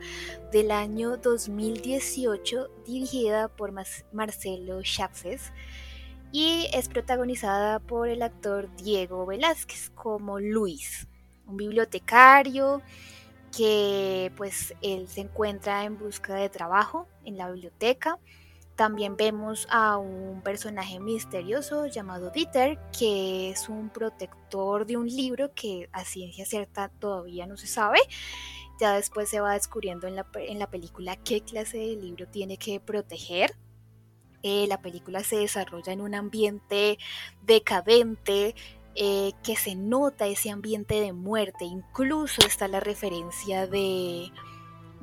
del 0.52 0.70
año 0.70 1.16
2018 1.16 2.68
dirigida 2.84 3.48
por 3.48 3.72
Marcelo 4.12 4.82
Chávez 4.82 5.50
y 6.30 6.66
es 6.74 6.90
protagonizada 6.90 7.78
por 7.78 8.10
el 8.10 8.20
actor 8.20 8.68
Diego 8.76 9.24
Velázquez 9.24 9.88
como 9.94 10.40
Luis, 10.40 11.08
un 11.46 11.56
bibliotecario 11.56 12.82
que 13.58 14.30
pues 14.36 14.72
él 14.82 15.08
se 15.08 15.22
encuentra 15.22 15.84
en 15.84 15.98
busca 15.98 16.34
de 16.34 16.48
trabajo 16.48 17.08
en 17.24 17.36
la 17.36 17.50
biblioteca. 17.50 18.20
También 18.76 19.16
vemos 19.16 19.66
a 19.68 19.96
un 19.98 20.42
personaje 20.42 21.00
misterioso 21.00 21.86
llamado 21.86 22.30
Dieter, 22.30 22.78
que 22.96 23.50
es 23.50 23.68
un 23.68 23.90
protector 23.90 24.86
de 24.86 24.96
un 24.96 25.08
libro 25.08 25.52
que 25.54 25.88
a 25.90 26.04
ciencia 26.04 26.46
cierta 26.46 26.88
todavía 27.00 27.48
no 27.48 27.56
se 27.56 27.66
sabe. 27.66 27.98
Ya 28.78 28.94
después 28.94 29.28
se 29.28 29.40
va 29.40 29.54
descubriendo 29.54 30.06
en 30.06 30.14
la, 30.14 30.70
película 30.70 31.16
qué 31.16 31.40
clase 31.40 31.78
de 31.78 31.96
libro 31.96 32.28
tiene 32.28 32.58
que 32.58 32.78
proteger. 32.78 33.56
Eh, 34.44 34.66
la 34.68 34.80
película 34.80 35.24
se 35.24 35.34
desarrolla 35.34 35.92
en 35.92 36.00
un 36.00 36.14
ambiente 36.14 36.96
decadente, 37.42 38.54
eh, 39.00 39.32
que 39.44 39.54
se 39.54 39.76
nota 39.76 40.26
ese 40.26 40.50
ambiente 40.50 41.00
de 41.00 41.12
muerte. 41.12 41.64
Incluso 41.64 42.44
está 42.44 42.66
la 42.66 42.80
referencia 42.80 43.68
de, 43.68 44.32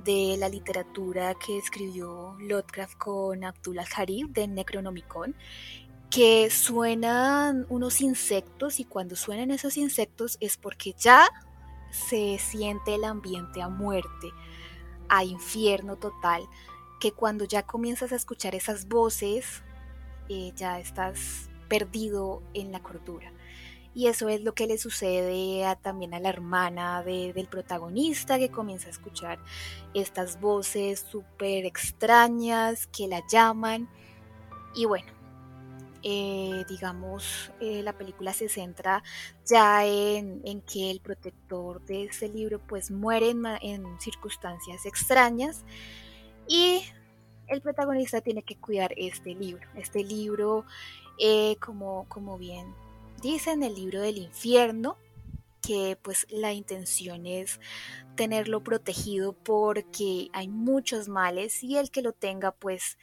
de 0.04 0.36
la 0.38 0.50
literatura 0.50 1.34
que 1.36 1.58
escribió 1.58 2.36
Lovecraft 2.42 2.98
con 2.98 3.46
Abdullah 3.46 3.86
Harib 3.96 4.28
de 4.34 4.50
Necronomicon, 4.50 5.34
que 6.10 6.50
suenan 6.50 7.66
unos 7.70 8.02
insectos 8.02 8.82
y 8.82 8.84
cuando 8.84 9.16
suenan 9.16 9.50
esos 9.50 9.78
insectos 9.78 10.38
es 10.42 10.58
porque 10.58 10.94
ya 11.00 11.30
se 11.90 12.38
siente 12.38 12.96
el 12.96 13.06
ambiente 13.06 13.62
a 13.62 13.70
muerte, 13.70 14.30
a 15.08 15.24
infierno 15.24 15.96
total, 15.96 16.44
que 17.00 17.14
cuando 17.14 17.46
ya 17.46 17.64
comienzas 17.64 18.12
a 18.12 18.18
escuchar 18.18 18.56
esas 18.56 18.90
voces, 18.90 19.64
eh, 20.28 20.52
ya 20.54 20.82
estás 20.82 21.50
perdido 21.70 22.44
en 22.54 22.74
la 22.74 22.82
cordura. 22.82 23.32
Y 23.96 24.08
eso 24.08 24.28
es 24.28 24.42
lo 24.42 24.54
que 24.54 24.68
le 24.68 24.78
sucede 24.78 25.64
también 25.82 26.14
a 26.14 26.20
la 26.20 26.28
hermana 26.28 27.02
del 27.02 27.48
protagonista, 27.48 28.38
que 28.38 28.50
comienza 28.50 28.88
a 28.88 28.92
escuchar 28.92 29.40
estas 29.94 30.42
voces 30.42 31.00
súper 31.10 31.66
extrañas 31.66 32.88
que 32.88 33.08
la 33.08 33.26
llaman. 33.26 33.88
Y 34.76 34.84
bueno, 34.84 35.14
eh, 36.04 36.66
digamos, 36.68 37.52
eh, 37.62 37.82
la 37.84 37.94
película 37.94 38.34
se 38.34 38.50
centra 38.50 39.02
ya 39.46 39.86
en, 39.86 40.62
que 40.62 40.92
el 40.92 41.00
protector 41.00 41.82
de 41.86 42.04
ese 42.04 42.28
libro 42.28 42.60
pues 42.60 42.92
muere 42.92 43.30
en, 43.30 44.00
circunstancias 44.02 44.86
extrañas 44.86 45.64
y 46.50 46.84
el 47.48 47.62
protagonista 47.62 48.20
tiene 48.20 48.44
que 48.44 48.58
cuidar 48.58 48.94
este 48.98 49.36
libro. 49.36 49.66
Este 49.74 50.04
libro, 50.04 50.66
eh, 51.18 51.56
como, 51.62 52.06
como 52.10 52.38
bien 52.38 52.76
dice 53.32 53.52
en 53.52 53.64
el 53.64 53.74
libro 53.74 54.02
del 54.02 54.20
infierno 54.20 54.98
que 55.60 55.98
pues 56.00 56.28
la 56.30 56.54
intención 56.54 57.26
es 57.26 57.60
tenerlo 58.16 58.64
protegido 58.64 59.34
porque 59.34 60.30
hay 60.32 60.48
muchos 60.48 61.10
males 61.10 61.64
y 61.64 61.78
el 61.78 61.90
que 61.90 62.04
lo 62.04 62.14
tenga 62.14 62.52
pues 62.52 63.00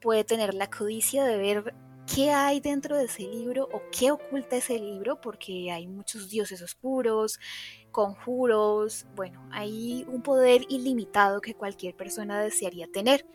puede 0.00 0.22
tener 0.22 0.54
la 0.54 0.70
codicia 0.70 1.24
de 1.24 1.38
ver 1.38 1.74
qué 2.06 2.30
hay 2.30 2.60
dentro 2.60 2.96
de 2.96 3.06
ese 3.06 3.22
libro 3.22 3.68
o 3.72 3.82
qué 3.90 4.12
oculta 4.12 4.56
ese 4.56 4.78
libro 4.78 5.20
porque 5.20 5.72
hay 5.72 5.88
muchos 5.88 6.30
dioses 6.30 6.62
oscuros, 6.62 7.40
conjuros, 7.90 9.06
bueno, 9.16 9.44
hay 9.50 10.04
un 10.06 10.22
poder 10.22 10.66
ilimitado 10.68 11.40
que 11.40 11.54
cualquier 11.54 11.96
persona 11.96 12.40
desearía 12.40 12.86
tener. 12.92 13.26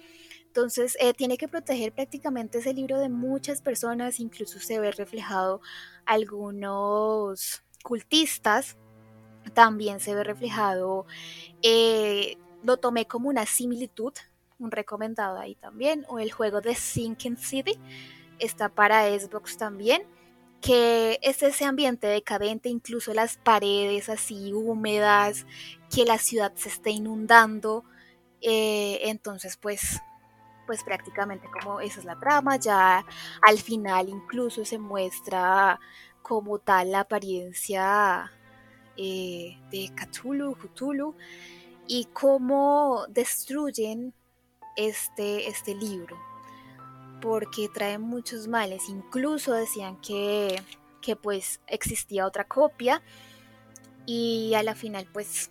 Entonces 0.59 0.97
eh, 0.99 1.13
tiene 1.13 1.37
que 1.37 1.47
proteger 1.47 1.93
prácticamente 1.93 2.57
ese 2.57 2.73
libro 2.73 2.99
de 2.99 3.07
muchas 3.07 3.61
personas, 3.61 4.19
incluso 4.19 4.59
se 4.59 4.77
ve 4.77 4.91
reflejado 4.91 5.61
algunos 6.05 7.63
cultistas, 7.81 8.75
también 9.53 10.01
se 10.01 10.13
ve 10.13 10.25
reflejado, 10.25 11.05
eh, 11.61 12.35
lo 12.61 12.75
tomé 12.75 13.05
como 13.05 13.29
una 13.29 13.45
similitud, 13.45 14.11
un 14.59 14.69
recomendado 14.69 15.39
ahí 15.39 15.55
también, 15.55 16.05
o 16.09 16.19
el 16.19 16.29
juego 16.29 16.59
de 16.59 16.75
Sinking 16.75 17.37
City, 17.37 17.79
está 18.37 18.67
para 18.67 19.07
Xbox 19.17 19.55
también 19.55 20.03
que 20.59 21.19
es 21.21 21.41
ese 21.41 21.63
ambiente 21.63 22.05
decadente, 22.07 22.67
incluso 22.67 23.13
las 23.13 23.37
paredes 23.37 24.09
así 24.09 24.51
húmedas, 24.51 25.45
que 25.89 26.03
la 26.03 26.17
ciudad 26.17 26.51
se 26.55 26.67
está 26.67 26.89
inundando. 26.89 27.85
Eh, 28.41 28.99
entonces, 29.03 29.55
pues 29.55 30.01
pues 30.69 30.83
prácticamente 30.83 31.47
como 31.49 31.79
esa 31.79 31.99
es 31.99 32.05
la 32.05 32.19
trama, 32.19 32.57
ya 32.57 33.03
al 33.41 33.57
final 33.57 34.07
incluso 34.07 34.63
se 34.63 34.77
muestra 34.77 35.79
como 36.21 36.59
tal 36.59 36.91
la 36.91 36.99
apariencia 36.99 38.31
eh, 38.95 39.57
de 39.71 39.91
Cthulhu, 39.95 40.53
Cthulhu, 40.53 41.15
y 41.87 42.05
cómo 42.13 43.07
destruyen 43.09 44.13
este, 44.75 45.47
este 45.47 45.73
libro, 45.73 46.15
porque 47.19 47.67
trae 47.73 47.97
muchos 47.97 48.47
males, 48.47 48.89
incluso 48.89 49.53
decían 49.53 49.99
que, 50.01 50.61
que 51.01 51.15
pues 51.15 51.61
existía 51.65 52.27
otra 52.27 52.43
copia, 52.43 53.01
y 54.05 54.53
a 54.53 54.61
la 54.61 54.75
final 54.75 55.07
pues 55.11 55.49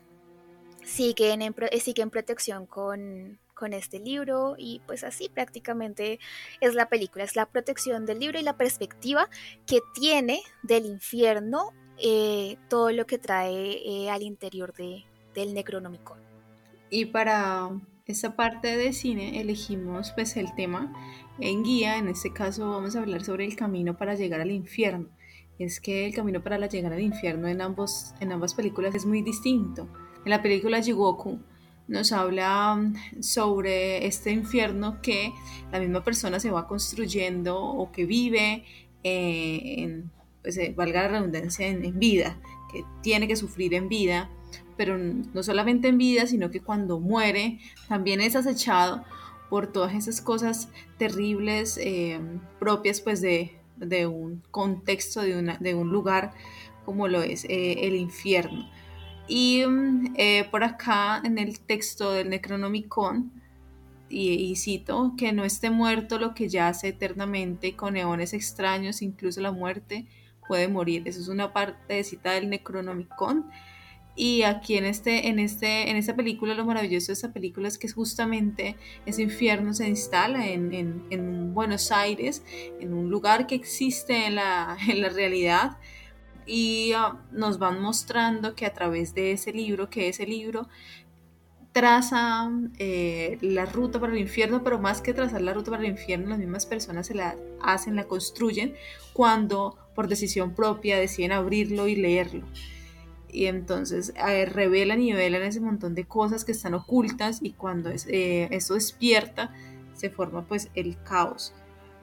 siguen 0.85 1.43
en, 1.43 1.57
siguen 1.81 2.05
en 2.05 2.11
protección 2.11 2.67
con, 2.67 3.41
con 3.59 3.73
este 3.73 3.99
libro 3.99 4.55
y 4.57 4.81
pues 4.87 5.03
así 5.03 5.29
prácticamente 5.29 6.21
es 6.61 6.75
la 6.75 6.89
película, 6.89 7.25
es 7.25 7.35
la 7.35 7.47
protección 7.47 8.07
del 8.07 8.21
libro 8.21 8.39
y 8.39 8.43
la 8.43 8.57
perspectiva 8.57 9.29
que 9.67 9.81
tiene 9.95 10.41
del 10.63 10.87
infierno 10.87 11.73
eh, 12.01 12.57
todo 12.69 12.93
lo 12.93 13.07
que 13.07 13.19
trae 13.19 13.81
eh, 13.85 14.11
al 14.11 14.23
interior 14.23 14.73
de, 14.75 15.05
del 15.35 15.55
Necronomicon. 15.55 16.19
Y 16.91 17.07
para 17.07 17.71
esta 18.07 18.37
parte 18.37 18.77
de 18.77 18.93
cine 18.93 19.41
elegimos 19.41 20.13
pues 20.13 20.37
el 20.37 20.55
tema 20.55 20.93
en 21.41 21.65
guía, 21.65 21.99
en 21.99 22.09
este 22.09 22.33
caso 22.33 22.71
vamos 22.71 22.95
a 22.95 23.01
hablar 23.01 23.25
sobre 23.25 23.45
el 23.45 23.57
camino 23.57 23.97
para 23.97 24.15
llegar 24.15 24.41
al 24.41 24.53
infierno. 24.53 25.09
Es 25.59 25.81
que 25.81 26.07
el 26.07 26.15
camino 26.15 26.43
para 26.43 26.65
llegar 26.69 26.93
al 26.93 27.01
infierno 27.01 27.49
en, 27.49 27.61
ambos, 27.61 28.15
en 28.21 28.31
ambas 28.31 28.55
películas 28.55 28.95
es 28.95 29.05
muy 29.05 29.23
distinto. 29.23 29.89
En 30.25 30.31
la 30.31 30.41
película 30.41 30.81
Jigoku 30.81 31.41
nos 31.89 32.13
habla 32.13 32.77
mm, 32.77 33.23
sobre 33.23 34.07
este 34.07 34.31
infierno 34.31 35.01
que 35.03 35.33
la 35.73 35.81
misma 35.81 36.05
persona 36.05 36.39
se 36.39 36.51
va 36.51 36.69
construyendo 36.69 37.59
o 37.59 37.91
que 37.91 38.05
vive 38.05 38.65
eh, 39.03 39.75
en, 39.79 40.11
pues, 40.43 40.57
eh, 40.59 40.73
valga 40.77 41.03
la 41.03 41.09
redundancia, 41.09 41.67
en, 41.67 41.99
vida, 41.99 42.39
que 42.71 42.85
tiene 43.03 43.27
que 43.27 43.37
sufrir 43.37 43.75
en 43.75 43.89
vida, 43.89 44.31
pero 44.77 44.97
no 44.99 45.43
solamente 45.43 45.89
en 45.89 45.99
vida, 45.99 46.27
sino 46.27 46.51
que 46.51 46.61
cuando 46.61 47.01
muere 47.01 47.59
también 47.89 48.21
es 48.21 48.37
acechado 48.37 49.05
por 49.51 49.73
todas 49.73 49.95
esas 49.95 50.21
cosas 50.21 50.69
terribles 50.99 51.79
eh, 51.79 52.21
propias 52.59 53.01
pues 53.01 53.21
de, 53.21 53.57
un 54.07 54.43
contexto, 54.51 55.23
de, 55.23 55.39
una, 55.39 55.57
de 55.57 55.75
un 55.75 55.89
lugar 55.89 56.35
como 56.85 57.09
lo 57.09 57.23
es 57.23 57.45
el 57.49 57.95
infierno. 57.97 58.69
Y 59.29 59.65
mm, 59.67 60.15
eh, 60.17 60.49
por 60.51 60.65
acá 60.65 61.21
en 61.23 61.39
el 61.39 61.61
texto 61.61 62.13
del 62.13 62.31
Necronomicon, 62.31 63.31
y, 64.11 64.57
cito, 64.57 65.15
que 65.19 65.33
no 65.33 65.45
esté 65.45 65.71
muerto 65.71 66.19
lo 66.19 66.35
que 66.35 66.49
yace 66.49 66.89
eternamente 66.89 67.77
con 67.77 67.97
eones 67.97 68.33
extraños, 68.33 69.03
incluso 69.03 69.41
la 69.41 69.53
muerte 69.53 70.07
puede 70.47 70.69
morir. 70.69 71.03
Eso 71.07 71.21
es 71.21 71.29
una 71.29 71.53
parte 71.53 71.95
de 71.95 72.05
cita 72.05 72.33
del 72.33 72.49
Necronomicon. 72.49 73.51
Y 74.17 74.43
aquí 74.43 74.77
en, 74.77 74.85
este, 74.85 75.29
en, 75.29 75.39
este, 75.39 75.91
en 75.91 75.97
esta 75.97 76.17
película, 76.17 76.55
lo 76.55 76.65
maravilloso 76.65 77.09
de 77.09 77.13
esta 77.13 77.33
película 77.33 77.69
es 77.69 77.79
que 77.79 77.89
justamente 77.89 78.77
ese 79.07 79.23
infierno 79.23 79.73
se 79.75 79.87
instala 79.89 80.49
en, 80.49 80.75
en, 80.75 81.05
en 81.11 81.55
Buenos 81.55 81.93
Aires, 81.93 82.43
en 82.81 82.95
un 82.95 83.11
lugar 83.11 83.47
que 83.47 83.55
existe 83.55 84.27
en 84.27 84.35
la, 84.37 84.77
en 84.89 85.03
la 85.03 85.11
realidad, 85.11 85.77
y 86.49 86.93
ah, 86.97 87.19
nos 87.31 87.59
van 87.59 87.81
mostrando 87.81 88.55
que 88.55 88.67
a 88.67 88.73
través 88.73 89.15
de 89.15 89.33
ese 89.33 89.53
libro, 89.53 89.91
que 89.91 90.09
ese 90.09 90.27
libro 90.27 90.69
traza 91.73 92.51
eh, 92.79 93.39
la 93.41 93.67
ruta 93.67 94.01
para 94.01 94.13
el 94.13 94.19
infierno, 94.19 94.65
pero 94.65 94.79
más 94.79 95.01
que 95.01 95.15
trazar 95.15 95.43
la 95.43 95.53
ruta 95.53 95.71
para 95.71 95.85
el 95.85 95.91
infierno, 95.91 96.31
las 96.31 96.39
mismas 96.39 96.67
personas 96.67 97.07
se 97.07 97.15
la 97.15 97.37
hacen, 97.63 97.95
la 97.95 98.05
construyen 98.05 98.75
cuando 99.13 99.77
por 99.95 100.09
decisión 100.09 100.55
propia 100.55 100.99
deciden 100.99 101.33
abrirlo 101.33 101.87
y 101.87 101.95
leerlo. 101.95 102.47
Y 103.31 103.47
entonces 103.47 104.15
eh, 104.17 104.47
revelan 104.47 105.03
y 105.03 105.13
revelan 105.13 105.43
ese 105.43 105.61
montón 105.61 105.95
de 105.95 106.05
cosas 106.05 106.45
que 106.45 106.53
están 106.53 106.73
ocultas 106.73 107.41
y 107.43 107.53
cuando 107.53 107.91
es, 107.91 108.07
eh, 108.09 108.49
eso 108.51 108.75
despierta, 108.75 109.55
se 109.93 110.09
forma 110.09 110.47
pues 110.47 110.71
el 110.75 110.97
caos. 111.03 111.53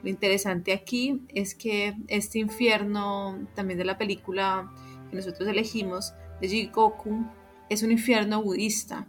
Lo 0.06 0.10
interesante 0.10 0.72
aquí 0.72 1.20
es 1.34 1.56
que 1.56 1.96
este 2.06 2.38
infierno 2.38 3.44
también 3.56 3.76
de 3.76 3.84
la 3.84 3.98
película 3.98 4.72
que 5.10 5.16
nosotros 5.16 5.48
elegimos 5.48 6.14
de 6.40 6.48
Jigoku 6.48 7.26
es 7.68 7.82
un 7.82 7.90
infierno 7.90 8.40
budista. 8.40 9.08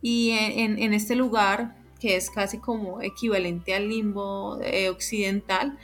Y 0.00 0.30
en, 0.30 0.94
este 0.94 1.16
lugar 1.16 1.74
que 1.98 2.14
es 2.14 2.30
casi 2.30 2.58
como 2.58 3.02
equivalente 3.02 3.74
al 3.74 3.88
limbo 3.88 4.60
eh, 4.62 4.88
occidental, 4.88 5.76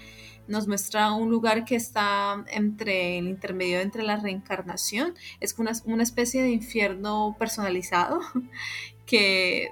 nos 0.46 0.68
muestra 0.68 1.10
un 1.10 1.28
lugar 1.28 1.64
que 1.64 1.74
está 1.74 2.44
entre 2.52 3.18
el 3.18 3.26
intermedio 3.26 3.80
entre 3.80 4.04
la 4.04 4.14
reencarnación, 4.14 5.14
es 5.40 5.58
una, 5.58 5.72
una 5.86 6.04
especie 6.04 6.40
de 6.40 6.50
infierno 6.50 7.34
personalizado 7.36 8.20
que 9.06 9.70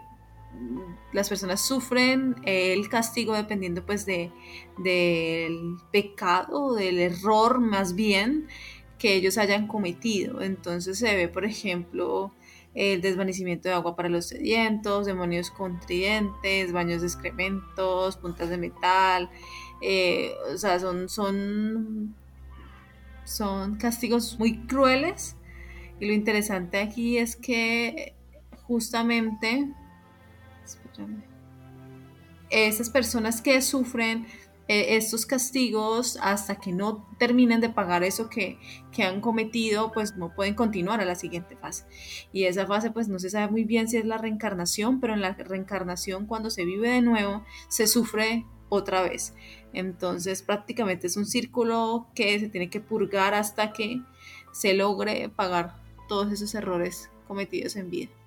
las 1.13 1.29
personas 1.29 1.61
sufren 1.61 2.37
el 2.45 2.89
castigo 2.89 3.35
dependiendo 3.35 3.85
pues 3.85 4.07
de 4.07 4.31
del 4.79 5.77
pecado, 5.91 6.75
del 6.75 6.99
error 6.99 7.61
más 7.61 7.95
bien 7.95 8.47
que 8.99 9.15
ellos 9.15 9.39
hayan 9.39 9.67
cometido. 9.67 10.43
Entonces 10.43 10.99
se 10.99 11.17
ve, 11.17 11.29
por 11.29 11.45
ejemplo, 11.45 12.33
el 12.75 13.01
desvanecimiento 13.01 13.69
de 13.69 13.75
agua 13.75 13.97
para 13.97 14.09
los 14.09 14.27
sedientos, 14.27 15.07
demonios 15.07 15.51
con 15.51 15.81
tridentes, 15.81 16.73
baños 16.73 17.01
de 17.01 17.09
excrementos, 17.09 18.17
puntas 18.19 18.51
de 18.51 18.59
metal, 18.59 19.31
eh, 19.81 20.33
o 20.53 20.57
sea, 20.57 20.79
son, 20.79 21.09
son, 21.09 22.15
son 23.25 23.77
castigos 23.77 24.39
muy 24.39 24.67
crueles. 24.67 25.37
Y 25.99 26.07
lo 26.07 26.13
interesante 26.13 26.79
aquí 26.79 27.19
es 27.19 27.37
que 27.37 28.15
justamente 28.63 29.75
esas 32.51 32.91
personas 32.91 33.41
que 33.43 33.63
sufren 33.63 34.27
eh, 34.73 34.97
estos 34.97 35.27
castigos 35.27 36.17
hasta 36.23 36.55
que 36.61 36.73
no 36.73 37.05
terminen 37.19 37.61
de 37.61 37.71
pagar 37.71 38.05
eso 38.05 38.29
que, 38.29 38.57
que, 38.93 39.03
han 39.03 39.21
cometido, 39.21 39.91
pues 39.91 40.17
no 40.17 40.33
pueden 40.33 40.55
continuar 40.55 41.01
a 41.01 41.05
la 41.05 41.17
siguiente 41.17 41.57
fase. 41.57 41.87
Y 42.33 42.45
esa 42.45 42.69
fase 42.69 42.93
pues 42.93 43.09
no 43.09 43.19
se 43.19 43.31
sabe 43.31 43.51
muy 43.51 43.65
bien 43.65 43.89
si 43.89 43.97
es 43.97 44.05
la 44.05 44.17
reencarnación, 44.17 45.01
pero 45.01 45.15
en 45.15 45.23
la 45.23 45.33
reencarnación 45.33 46.27
cuando 46.27 46.51
se 46.51 46.65
vive 46.65 46.89
de 46.89 47.03
nuevo 47.03 47.45
se 47.69 47.89
sufre 47.89 48.47
otra 48.69 49.03
vez. 49.03 49.35
Entonces 49.73 50.43
prácticamente 50.43 51.09
es 51.09 51.17
un 51.17 51.27
círculo 51.27 52.07
que 52.15 52.39
se 52.39 52.49
tiene 52.49 52.71
que 52.71 52.81
purgar 52.81 53.35
hasta 53.35 53.73
que 53.73 54.03
se 54.53 54.75
logre 54.75 55.29
pagar 55.31 55.83
todos 56.09 56.31
esos 56.33 56.55
errores 56.55 57.11
cometidos 57.27 57.75
en 57.75 57.91
vida. 57.91 58.20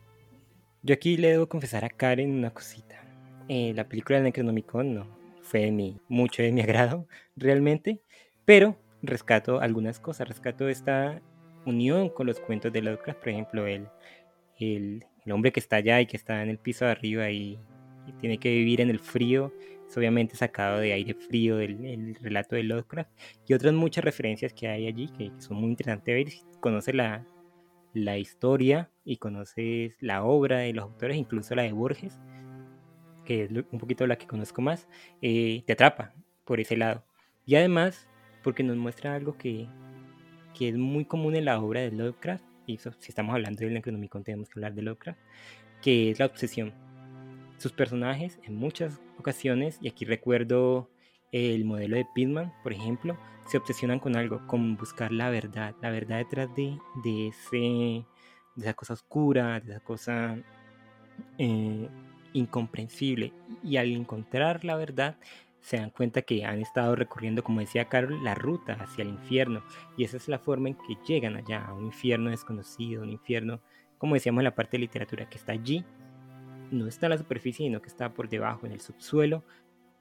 Yo 0.85 0.93
aquí 0.93 1.15
le 1.15 1.29
debo 1.29 1.47
confesar 1.47 1.85
a 1.85 1.89
Karen 1.89 2.29
una 2.29 2.53
cosita. 2.53 3.01
Eh, 3.47 3.71
la 3.73 3.87
película 3.87 4.17
de 4.17 4.25
Necronomicon 4.25 4.93
no, 4.93 5.07
fue 5.41 5.71
mi, 5.71 5.97
mucho 6.09 6.43
de 6.43 6.51
mi 6.51 6.59
agrado 6.61 7.07
realmente, 7.37 8.01
pero 8.43 8.77
rescato 9.01 9.61
algunas 9.61 10.01
cosas, 10.01 10.27
rescato 10.27 10.67
esta 10.67 11.21
unión 11.65 12.09
con 12.09 12.27
los 12.27 12.41
cuentos 12.41 12.73
de 12.73 12.81
Lovecraft, 12.81 13.19
por 13.19 13.29
ejemplo, 13.29 13.65
el, 13.65 13.87
el, 14.59 15.05
el 15.25 15.31
hombre 15.31 15.53
que 15.53 15.61
está 15.61 15.77
allá 15.77 16.01
y 16.01 16.05
que 16.05 16.17
está 16.17 16.43
en 16.43 16.49
el 16.49 16.57
piso 16.57 16.83
de 16.83 16.91
arriba 16.91 17.29
y, 17.31 17.57
tiene 18.19 18.37
que 18.37 18.49
vivir 18.49 18.81
en 18.81 18.89
el 18.89 18.99
frío, 18.99 19.53
es 19.87 19.97
obviamente 19.97 20.35
sacado 20.35 20.79
de 20.79 20.91
aire 20.91 21.13
frío 21.13 21.55
del 21.55 22.15
relato 22.15 22.57
de 22.57 22.63
Lovecraft, 22.63 23.09
y 23.47 23.53
otras 23.53 23.73
muchas 23.73 24.03
referencias 24.03 24.51
que 24.53 24.67
hay 24.67 24.87
allí 24.87 25.07
que, 25.07 25.31
son 25.37 25.55
muy 25.55 25.69
interesantes 25.69 26.13
ver, 26.13 26.29
si 26.29 26.41
conoces 26.59 26.93
la, 26.93 27.25
la 27.93 28.17
historia 28.17 28.89
y 29.05 29.17
conoces 29.17 29.95
la 30.01 30.23
obra 30.23 30.59
de 30.59 30.73
los 30.73 30.85
autores, 30.85 31.17
incluso 31.17 31.55
la 31.55 31.63
de 31.63 31.71
Borges, 31.71 32.19
que 33.25 33.43
es 33.43 33.51
un 33.51 33.79
poquito 33.79 34.05
la 34.07 34.17
que 34.17 34.27
conozco 34.27 34.61
más, 34.61 34.87
eh, 35.21 35.63
te 35.65 35.73
atrapa 35.73 36.13
por 36.45 36.59
ese 36.59 36.75
lado. 36.75 37.05
Y 37.45 37.55
además, 37.55 38.07
porque 38.43 38.63
nos 38.63 38.77
muestra 38.77 39.15
algo 39.15 39.37
que, 39.37 39.67
que 40.57 40.69
es 40.69 40.75
muy 40.75 41.05
común 41.05 41.35
en 41.35 41.45
la 41.45 41.59
obra 41.59 41.81
de 41.81 41.91
Lovecraft, 41.91 42.43
y 42.65 42.77
si 42.77 43.09
estamos 43.09 43.35
hablando 43.35 43.59
del 43.59 43.73
Necronomicon 43.73 44.23
tenemos 44.23 44.49
que 44.49 44.59
hablar 44.59 44.73
de 44.73 44.81
Lovecraft, 44.81 45.19
que 45.81 46.11
es 46.11 46.19
la 46.19 46.25
obsesión. 46.25 46.73
Sus 47.57 47.71
personajes 47.71 48.39
en 48.43 48.55
muchas 48.55 49.01
ocasiones, 49.17 49.77
y 49.81 49.87
aquí 49.87 50.05
recuerdo 50.05 50.89
el 51.33 51.65
modelo 51.65 51.97
de 51.97 52.05
Pitman, 52.13 52.53
por 52.61 52.71
ejemplo, 52.73 53.17
se 53.47 53.57
obsesionan 53.57 53.99
con 53.99 54.15
algo, 54.15 54.45
con 54.47 54.77
buscar 54.77 55.11
la 55.11 55.29
verdad, 55.29 55.75
la 55.81 55.89
verdad 55.89 56.19
detrás 56.19 56.55
de, 56.55 56.77
de, 57.03 57.27
ese, 57.27 58.05
de 58.55 58.61
esa 58.61 58.73
cosa 58.75 58.93
oscura, 58.93 59.59
de 59.59 59.73
esa 59.73 59.83
cosa 59.83 60.37
eh, 61.39 61.89
incomprensible. 62.33 63.33
Y 63.63 63.77
al 63.77 63.91
encontrar 63.91 64.63
la 64.63 64.75
verdad 64.75 65.17
se 65.59 65.77
dan 65.77 65.89
cuenta 65.89 66.21
que 66.21 66.45
han 66.45 66.59
estado 66.59 66.95
recorriendo, 66.95 67.43
como 67.43 67.61
decía 67.61 67.89
Carol, 67.89 68.23
la 68.23 68.35
ruta 68.35 68.73
hacia 68.73 69.01
el 69.01 69.09
infierno. 69.09 69.63
Y 69.97 70.03
esa 70.03 70.17
es 70.17 70.27
la 70.27 70.37
forma 70.37 70.69
en 70.69 70.75
que 70.75 70.97
llegan 71.07 71.35
allá, 71.35 71.65
a 71.65 71.73
un 71.73 71.85
infierno 71.85 72.29
desconocido, 72.29 73.01
un 73.01 73.09
infierno, 73.09 73.59
como 73.97 74.13
decíamos 74.13 74.41
en 74.41 74.45
la 74.45 74.55
parte 74.55 74.77
de 74.77 74.81
literatura, 74.81 75.29
que 75.29 75.37
está 75.37 75.53
allí, 75.53 75.83
no 76.69 76.87
está 76.87 77.05
en 77.05 77.11
la 77.11 77.17
superficie, 77.17 77.65
sino 77.65 77.81
que 77.81 77.87
está 77.87 78.13
por 78.13 78.29
debajo, 78.29 78.65
en 78.65 78.73
el 78.73 78.81
subsuelo, 78.81 79.43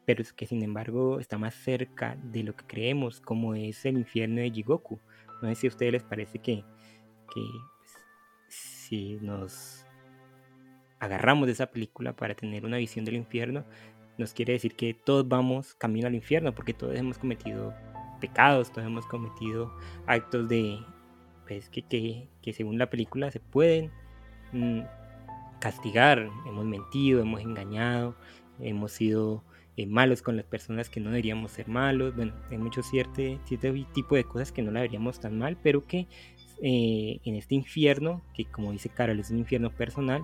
pero 0.05 0.23
es 0.23 0.33
que 0.33 0.47
sin 0.47 0.63
embargo 0.63 1.21
está 1.21 1.39
más 1.39 1.55
cerca 1.55 2.17
de 2.23 2.43
lo 2.43 2.57
que 2.57 2.67
creemos, 2.67 3.21
como 3.21 3.55
es 3.55 3.85
el 3.85 3.99
infierno 3.99 4.41
de 4.41 4.51
Jigoku. 4.51 4.99
No 5.41 5.49
sé 5.49 5.55
si 5.55 5.67
a 5.67 5.71
ustedes 5.71 5.93
les 5.93 6.03
parece 6.03 6.39
que, 6.39 6.65
que 7.33 7.41
pues, 7.79 7.93
si 8.49 9.19
nos 9.21 9.87
agarramos 10.99 11.47
de 11.47 11.53
esa 11.53 11.67
película 11.67 12.15
para 12.15 12.35
tener 12.35 12.65
una 12.65 12.77
visión 12.77 13.05
del 13.05 13.17
infierno, 13.17 13.65
nos 14.19 14.35
quiere 14.35 14.53
decir 14.53 14.77
que 14.77 14.95
todos 14.95 15.27
vamos 15.27 15.75
camino 15.75 16.07
al 16.07 16.15
infierno, 16.15 16.55
porque 16.55 16.75
todos 16.75 16.97
hemos 16.97 17.19
cometido 17.19 17.75
pecados, 18.21 18.71
todos 18.71 18.87
hemos 18.87 19.07
cometido 19.07 19.77
actos 20.07 20.49
de, 20.49 20.79
pues, 21.47 21.69
que, 21.71 21.83
que, 21.83 22.53
según 22.53 22.79
la 22.79 22.89
película 22.91 23.31
se 23.31 23.41
pueden 23.41 23.91
mm, 24.53 24.83
castigar. 25.61 26.31
Hemos 26.47 26.65
mentido, 26.65 27.21
hemos 27.21 27.41
engañado, 27.41 28.17
hemos 28.61 28.93
sido 28.93 29.43
eh, 29.77 29.87
malos 29.87 30.23
con 30.23 30.37
las 30.37 30.45
personas 30.45 30.89
que 30.91 31.01
no 31.01 31.11
deberíamos 31.11 31.53
ser 31.53 31.69
malos. 31.69 32.15
Bueno, 32.15 32.35
hay 32.51 32.59
muchos 32.59 32.89
cierto, 32.89 33.23
cierto 33.45 33.73
tipo 33.93 34.15
de 34.15 34.25
cosas 34.25 34.53
que 34.53 34.63
no 34.63 34.71
la 34.71 34.81
veríamos 34.81 35.21
tan 35.21 35.39
mal, 35.39 35.57
pero 35.63 35.87
que 35.87 36.07
eh, 36.63 37.21
en 37.25 37.35
este 37.35 37.55
infierno, 37.55 38.23
que 38.35 38.45
como 38.45 38.73
dice 38.73 38.89
Carol 38.89 39.19
es 39.19 39.31
un 39.31 39.39
infierno 39.39 39.71
personal, 39.71 40.23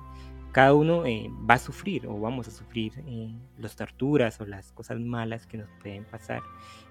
cada 0.53 0.73
uno 0.73 1.05
eh, 1.05 1.31
va 1.49 1.55
a 1.55 1.59
sufrir 1.59 2.07
o 2.07 2.19
vamos 2.19 2.49
a 2.49 2.51
sufrir 2.51 2.93
eh, 3.07 3.35
las 3.59 3.77
torturas 3.77 4.41
o 4.41 4.47
las 4.47 4.73
cosas 4.73 4.99
malas 4.99 5.47
que 5.47 5.59
nos 5.59 5.69
pueden 5.83 6.05
pasar. 6.05 6.43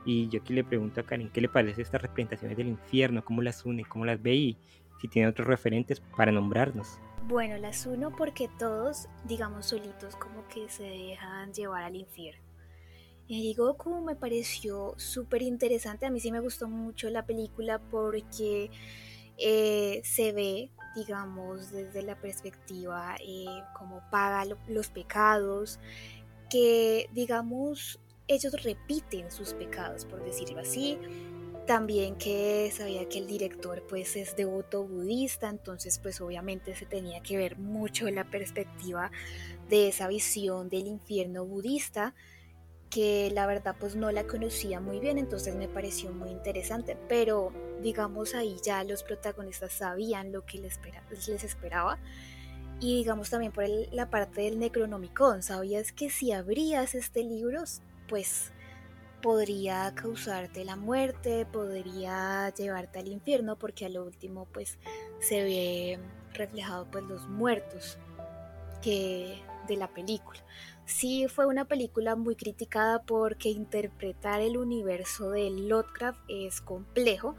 Y 0.06 0.30
yo 0.30 0.42
aquí 0.42 0.54
le 0.54 0.64
pregunto 0.64 1.02
a 1.02 1.04
Karen, 1.04 1.30
¿qué 1.30 1.42
le 1.42 1.50
parece 1.50 1.82
estas 1.82 2.02
representaciones 2.02 2.58
del 2.58 2.68
infierno? 2.68 3.26
¿Cómo 3.26 3.42
las 3.42 3.66
une? 3.66 3.84
¿Cómo 3.86 4.06
las 4.06 4.22
ve? 4.22 4.36
Y 4.36 4.58
si 5.02 5.08
tiene 5.08 5.28
otros 5.28 5.48
referentes 5.48 6.00
para 6.16 6.32
nombrarnos. 6.32 7.00
Bueno, 7.28 7.58
las 7.58 7.86
uno 7.86 8.16
porque 8.16 8.50
todos, 8.60 9.08
digamos, 9.26 9.66
solitos 9.66 10.16
como 10.16 10.48
que 10.48 10.70
se 10.70 10.84
dejan 10.84 11.52
llevar 11.52 11.84
al 11.84 11.96
infierno. 11.96 12.47
Y 13.28 13.54
Goku 13.54 14.02
me 14.02 14.16
pareció 14.16 14.94
súper 14.98 15.42
interesante, 15.42 16.06
a 16.06 16.10
mí 16.10 16.20
sí 16.20 16.32
me 16.32 16.40
gustó 16.40 16.68
mucho 16.70 17.10
la 17.10 17.26
película 17.26 17.80
porque 17.80 18.72
eh, 19.38 20.02
se 20.04 20.32
ve 20.32 20.72
digamos, 20.98 21.72
desde 21.72 22.02
la 22.02 22.16
perspectiva 22.16 23.16
eh, 23.20 23.46
como 23.78 24.02
paga 24.10 24.46
los 24.68 24.90
pecados, 24.90 25.80
que, 26.50 27.08
digamos, 27.14 28.00
ellos 28.28 28.54
repiten 28.64 29.32
sus 29.32 29.54
pecados, 29.54 30.06
por 30.06 30.24
decirlo 30.24 30.60
así. 30.60 30.98
También 31.68 32.16
que 32.16 32.72
sabía 32.74 33.08
que 33.10 33.20
el 33.20 33.28
director 33.28 33.86
pues 33.88 34.16
es 34.16 34.36
devoto 34.38 34.86
budista, 34.86 35.50
entonces 35.50 36.00
pues 36.00 36.22
obviamente 36.22 36.74
se 36.76 36.86
tenía 36.86 37.22
que 37.22 37.36
ver 37.36 37.58
mucho 37.58 38.10
la 38.10 38.24
perspectiva 38.24 39.12
de 39.70 39.90
esa 39.90 40.08
visión 40.08 40.70
del 40.70 40.88
infierno 40.88 41.46
budista 41.46 42.16
que 42.90 43.30
la 43.32 43.46
verdad 43.46 43.76
pues 43.80 43.96
no 43.96 44.12
la 44.12 44.26
conocía 44.26 44.80
muy 44.80 45.00
bien, 45.00 45.18
entonces 45.18 45.56
me 45.56 45.68
pareció 45.68 46.12
muy 46.12 46.30
interesante, 46.30 46.98
pero 47.08 47.52
digamos 47.82 48.34
ahí 48.34 48.58
ya 48.64 48.84
los 48.84 49.04
protagonistas 49.04 49.74
sabían 49.74 50.32
lo 50.32 50.46
que 50.46 50.60
les, 50.60 50.80
esperaba 51.44 52.00
y 52.80 52.98
digamos 52.98 53.30
también 53.30 53.52
por 53.52 53.66
la 53.92 54.10
parte 54.10 54.42
del 54.42 54.60
Necronomicon, 54.60 55.44
sabías 55.44 55.92
que 55.92 56.10
si 56.10 56.32
abrías 56.32 56.96
este 56.96 57.24
libro 57.24 57.64
pues 58.08 58.52
podría 59.22 59.94
causarte 59.96 60.64
la 60.64 60.76
muerte, 60.76 61.46
podría 61.46 62.54
llevarte 62.56 63.00
al 63.00 63.08
infierno 63.08 63.58
porque 63.58 63.86
a 63.86 63.90
lo 63.90 64.06
último 64.06 64.48
pues 64.54 64.78
se 65.20 65.44
ve 65.44 66.00
reflejado 66.34 66.86
pues 66.90 67.04
los 67.04 67.28
muertos 67.28 67.98
que 68.82 69.42
de 69.68 69.76
la 69.76 69.88
película. 69.88 70.40
Sí 70.88 71.28
fue 71.28 71.46
una 71.46 71.66
película 71.66 72.16
muy 72.16 72.38
criticada 72.38 73.04
porque 73.04 73.50
interpretar 73.50 74.40
el 74.40 74.58
universo 74.58 75.32
de 75.32 75.50
Lovecraft 75.50 76.22
es 76.30 76.62
complejo, 76.62 77.36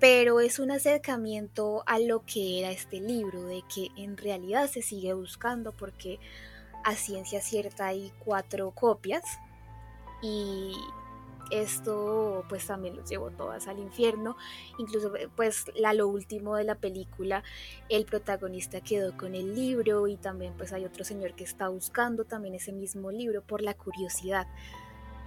pero 0.00 0.40
es 0.40 0.58
un 0.58 0.70
acercamiento 0.70 1.82
a 1.86 1.98
lo 1.98 2.24
que 2.24 2.60
era 2.60 2.70
este 2.70 3.00
libro, 3.00 3.44
de 3.44 3.62
que 3.72 3.88
en 3.98 4.16
realidad 4.16 4.70
se 4.70 4.80
sigue 4.80 5.12
buscando 5.12 5.72
porque 5.72 6.18
a 6.84 6.94
ciencia 6.94 7.42
cierta 7.42 7.88
hay 7.88 8.10
cuatro 8.18 8.70
copias 8.70 9.24
y 10.22 10.72
esto 11.50 12.44
pues 12.48 12.66
también 12.66 12.96
los 12.96 13.08
llevó 13.08 13.30
todas 13.30 13.68
al 13.68 13.78
infierno. 13.78 14.36
Incluso 14.78 15.12
pues 15.36 15.66
la, 15.76 15.92
lo 15.92 16.08
último 16.08 16.56
de 16.56 16.64
la 16.64 16.74
película, 16.76 17.42
el 17.88 18.04
protagonista 18.04 18.80
quedó 18.80 19.16
con 19.16 19.34
el 19.34 19.54
libro 19.54 20.06
y 20.08 20.16
también 20.16 20.54
pues 20.56 20.72
hay 20.72 20.84
otro 20.84 21.04
señor 21.04 21.34
que 21.34 21.44
está 21.44 21.68
buscando 21.68 22.24
también 22.24 22.54
ese 22.54 22.72
mismo 22.72 23.10
libro 23.10 23.42
por 23.42 23.62
la 23.62 23.74
curiosidad. 23.74 24.46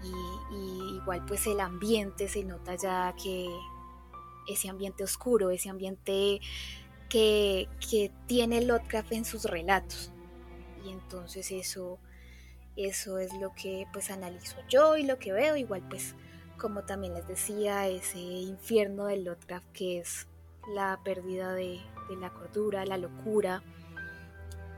Y, 0.04 0.96
igual 0.98 1.26
pues 1.26 1.48
el 1.48 1.60
ambiente 1.60 2.28
se 2.28 2.44
nota 2.44 2.76
ya 2.76 3.16
que 3.22 3.50
ese 4.48 4.70
ambiente 4.70 5.04
oscuro, 5.04 5.50
ese 5.50 5.70
ambiente 5.70 6.40
que, 7.10 7.68
que 7.90 8.12
tiene 8.28 8.62
Lovecraft 8.62 9.12
en 9.12 9.26
sus 9.26 9.46
relatos. 9.46 10.12
Y 10.86 10.90
entonces 10.90 11.52
eso 11.52 12.00
eso 12.78 13.18
es 13.18 13.34
lo 13.34 13.54
que 13.54 13.88
pues 13.92 14.12
analizo 14.12 14.58
yo 14.70 14.98
y 14.98 15.04
lo 15.04 15.20
que 15.20 15.34
veo. 15.34 15.56
Igual 15.56 15.84
pues 15.90 16.16
como 16.58 16.84
también 16.84 17.14
les 17.14 17.28
decía, 17.28 17.88
ese 17.88 18.20
infierno 18.20 19.06
del 19.06 19.26
Lovecraft 19.26 19.72
que 19.74 20.00
es 20.00 20.28
la 20.74 21.00
pérdida 21.04 21.54
de, 21.54 21.80
de 22.10 22.16
la 22.16 22.32
cordura, 22.32 22.86
la 22.86 22.98
locura. 22.98 23.64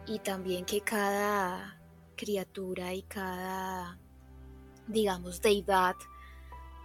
Y 0.07 0.19
también 0.19 0.65
que 0.65 0.81
cada 0.81 1.79
criatura 2.15 2.93
y 2.93 3.03
cada, 3.03 3.97
digamos, 4.87 5.41
deidad 5.41 5.95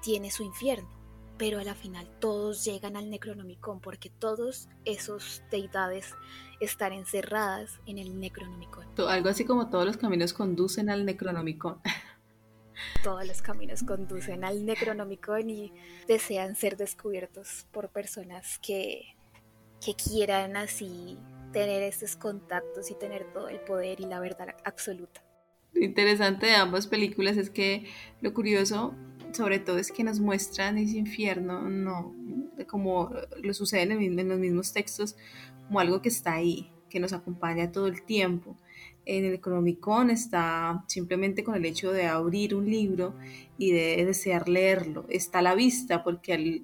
tiene 0.02 0.30
su 0.30 0.42
infierno 0.42 0.94
pero 1.36 1.58
a 1.58 1.64
la 1.64 1.74
final 1.74 2.08
todos 2.20 2.64
llegan 2.64 2.96
al 2.96 3.10
Necronomicon 3.10 3.80
porque 3.80 4.10
todos 4.10 4.68
esos 4.84 5.42
deidades 5.50 6.14
están 6.60 6.92
encerradas 6.92 7.80
en 7.86 7.98
el 7.98 8.18
Necronomicon. 8.18 8.86
Algo 9.08 9.28
así 9.28 9.44
como 9.44 9.68
todos 9.68 9.86
los 9.86 9.96
caminos 9.96 10.32
conducen 10.32 10.90
al 10.90 11.04
Necronomicon. 11.04 11.80
Todos 13.02 13.26
los 13.26 13.40
caminos 13.42 13.82
conducen 13.82 14.44
al 14.44 14.64
Necronomicon 14.66 15.48
y 15.48 15.72
desean 16.08 16.56
ser 16.56 16.76
descubiertos 16.76 17.66
por 17.70 17.90
personas 17.90 18.58
que, 18.58 19.16
que 19.84 19.94
quieran 19.94 20.56
así 20.56 21.18
tener 21.52 21.82
estos 21.82 22.16
contactos 22.16 22.90
y 22.90 22.94
tener 22.94 23.32
todo 23.32 23.48
el 23.48 23.60
poder 23.60 24.00
y 24.00 24.06
la 24.06 24.20
verdad 24.20 24.56
absoluta. 24.64 25.22
Lo 25.72 25.84
interesante 25.84 26.46
de 26.46 26.54
ambas 26.54 26.86
películas 26.86 27.36
es 27.36 27.50
que 27.50 27.88
lo 28.20 28.34
curioso 28.34 28.94
sobre 29.34 29.58
todo 29.58 29.78
es 29.78 29.90
que 29.90 30.04
nos 30.04 30.20
muestran 30.20 30.78
ese 30.78 30.96
infierno, 30.96 31.68
no, 31.68 32.14
como 32.68 33.10
lo 33.42 33.54
sucede 33.54 33.82
en, 33.82 34.28
los 34.28 34.38
mismos 34.38 34.72
textos, 34.72 35.16
como 35.66 35.80
algo 35.80 36.02
que 36.02 36.08
está 36.08 36.34
ahí, 36.34 36.70
que 36.88 37.00
nos 37.00 37.12
acompaña 37.12 37.72
todo 37.72 37.86
el 37.86 38.02
tiempo. 38.02 38.56
En 39.06 39.24
el 39.24 39.34
Economicon 39.34 40.10
está 40.10 40.84
simplemente 40.88 41.44
con 41.44 41.54
el 41.54 41.64
hecho 41.66 41.92
de 41.92 42.06
abrir 42.06 42.54
un 42.54 42.70
libro 42.70 43.14
y 43.58 43.72
de 43.72 44.04
desear 44.04 44.48
leerlo. 44.48 45.04
Está 45.08 45.40
a 45.40 45.42
la 45.42 45.54
vista 45.54 46.02
porque 46.02 46.62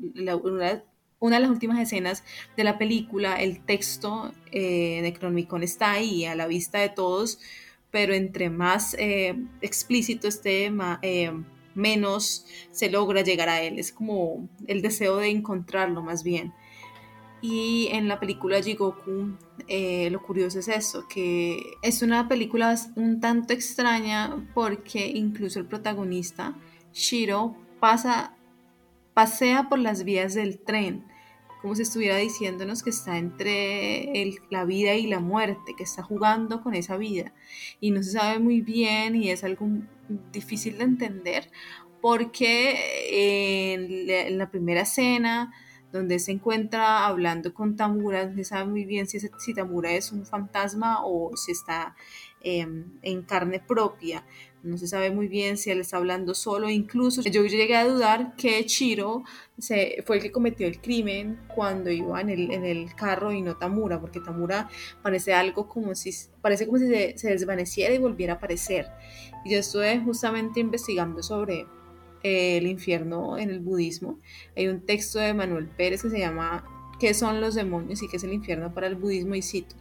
una, 1.20 1.36
de 1.36 1.40
las 1.40 1.50
últimas 1.50 1.78
escenas 1.78 2.24
de 2.56 2.64
la 2.64 2.78
película, 2.78 3.36
el 3.36 3.60
texto 3.64 4.32
eh, 4.52 4.98
en 4.98 5.62
está 5.62 5.92
ahí, 5.92 6.24
a 6.24 6.34
la 6.34 6.46
vista 6.46 6.78
de 6.78 6.88
todos, 6.88 7.40
pero 7.90 8.14
entre 8.14 8.48
más 8.48 8.94
eh, 8.98 9.36
explícito 9.60 10.28
esté, 10.28 10.70
más, 10.70 10.98
eh, 11.02 11.32
menos 11.74 12.46
se 12.70 12.90
logra 12.90 13.22
llegar 13.22 13.48
a 13.48 13.62
él. 13.62 13.78
Es 13.78 13.92
como 13.92 14.48
el 14.66 14.82
deseo 14.82 15.16
de 15.16 15.28
encontrarlo 15.28 16.02
más 16.02 16.22
bien. 16.24 16.52
Y 17.42 17.88
en 17.92 18.08
la 18.08 18.20
película 18.20 18.62
Jigoku, 18.62 19.36
eh, 19.66 20.10
lo 20.10 20.22
curioso 20.22 20.58
es 20.58 20.68
eso, 20.68 21.06
que 21.08 21.74
es 21.82 22.02
una 22.02 22.28
película 22.28 22.74
un 22.96 23.20
tanto 23.20 23.52
extraña 23.54 24.46
porque 24.54 25.06
incluso 25.08 25.58
el 25.58 25.66
protagonista, 25.66 26.54
Shiro, 26.92 27.56
pasa, 27.78 28.36
pasea 29.14 29.68
por 29.68 29.78
las 29.78 30.04
vías 30.04 30.34
del 30.34 30.58
tren, 30.58 31.06
como 31.62 31.74
si 31.74 31.82
estuviera 31.82 32.16
diciéndonos 32.16 32.82
que 32.82 32.90
está 32.90 33.16
entre 33.18 34.38
la 34.50 34.64
vida 34.64 34.94
y 34.94 35.06
la 35.06 35.20
muerte, 35.20 35.74
que 35.76 35.84
está 35.84 36.02
jugando 36.02 36.62
con 36.62 36.74
esa 36.74 36.96
vida. 36.96 37.32
Y 37.80 37.90
no 37.90 38.02
se 38.02 38.12
sabe 38.12 38.38
muy 38.38 38.60
bien 38.60 39.16
y 39.16 39.30
es 39.30 39.44
algo 39.44 39.66
difícil 40.32 40.78
de 40.78 40.84
entender 40.84 41.50
porque 42.00 43.74
en 43.74 44.38
la, 44.38 44.50
primera 44.50 44.82
escena 44.82 45.52
donde 45.92 46.18
se 46.18 46.32
encuentra 46.32 47.06
hablando 47.06 47.52
con 47.52 47.76
Tamura, 47.76 48.26
no 48.26 48.36
se 48.36 48.44
sabe 48.44 48.70
muy 48.70 48.84
bien 48.84 49.06
si, 49.06 49.54
Tamura 49.54 49.92
es 49.92 50.12
un 50.12 50.24
fantasma 50.24 51.04
o 51.04 51.36
si 51.36 51.52
está 51.52 51.96
em, 52.42 52.84
en 53.02 53.22
carne 53.22 53.60
propia. 53.60 54.24
No 54.62 54.76
se 54.76 54.86
sabe 54.86 55.10
muy 55.10 55.26
bien 55.26 55.56
si 55.56 55.70
él 55.70 55.80
está 55.80 55.96
hablando 55.96 56.34
solo. 56.34 56.68
Incluso 56.68 57.22
yo 57.22 57.44
llegué 57.46 57.76
a 57.76 57.88
dudar 57.88 58.36
que 58.36 58.64
Chiro 58.66 59.24
fue 60.04 60.16
el 60.16 60.22
que 60.22 60.30
cometió 60.30 60.66
el 60.66 60.80
crimen 60.80 61.40
cuando 61.54 61.90
iba 61.90 62.20
en 62.20 62.28
el, 62.28 62.50
en 62.50 62.64
el 62.66 62.94
carro 62.94 63.32
y 63.32 63.40
no 63.40 63.56
Tamura, 63.56 64.00
porque 64.00 64.20
Tamura 64.20 64.68
parece 65.02 65.32
algo 65.32 65.66
como 65.66 65.94
si, 65.94 66.10
parece 66.42 66.66
como 66.66 66.78
si 66.78 66.88
se, 66.88 67.16
se 67.16 67.30
desvaneciera 67.30 67.94
y 67.94 67.98
volviera 67.98 68.34
a 68.34 68.36
aparecer. 68.36 68.86
Y 69.44 69.52
yo 69.52 69.58
estuve 69.58 69.98
justamente 70.00 70.60
investigando 70.60 71.22
sobre 71.22 71.66
el 72.22 72.66
infierno 72.66 73.38
en 73.38 73.50
el 73.50 73.60
budismo. 73.60 74.18
Hay 74.56 74.68
un 74.68 74.80
texto 74.80 75.18
de 75.18 75.34
Manuel 75.34 75.68
Pérez 75.68 76.02
que 76.02 76.10
se 76.10 76.18
llama 76.18 76.64
¿Qué 76.98 77.14
son 77.14 77.40
los 77.40 77.54
demonios 77.54 78.02
y 78.02 78.08
qué 78.08 78.18
es 78.18 78.24
el 78.24 78.32
infierno 78.32 78.74
para 78.74 78.86
el 78.86 78.94
budismo? 78.94 79.34
Y 79.34 79.42
cito, 79.42 79.74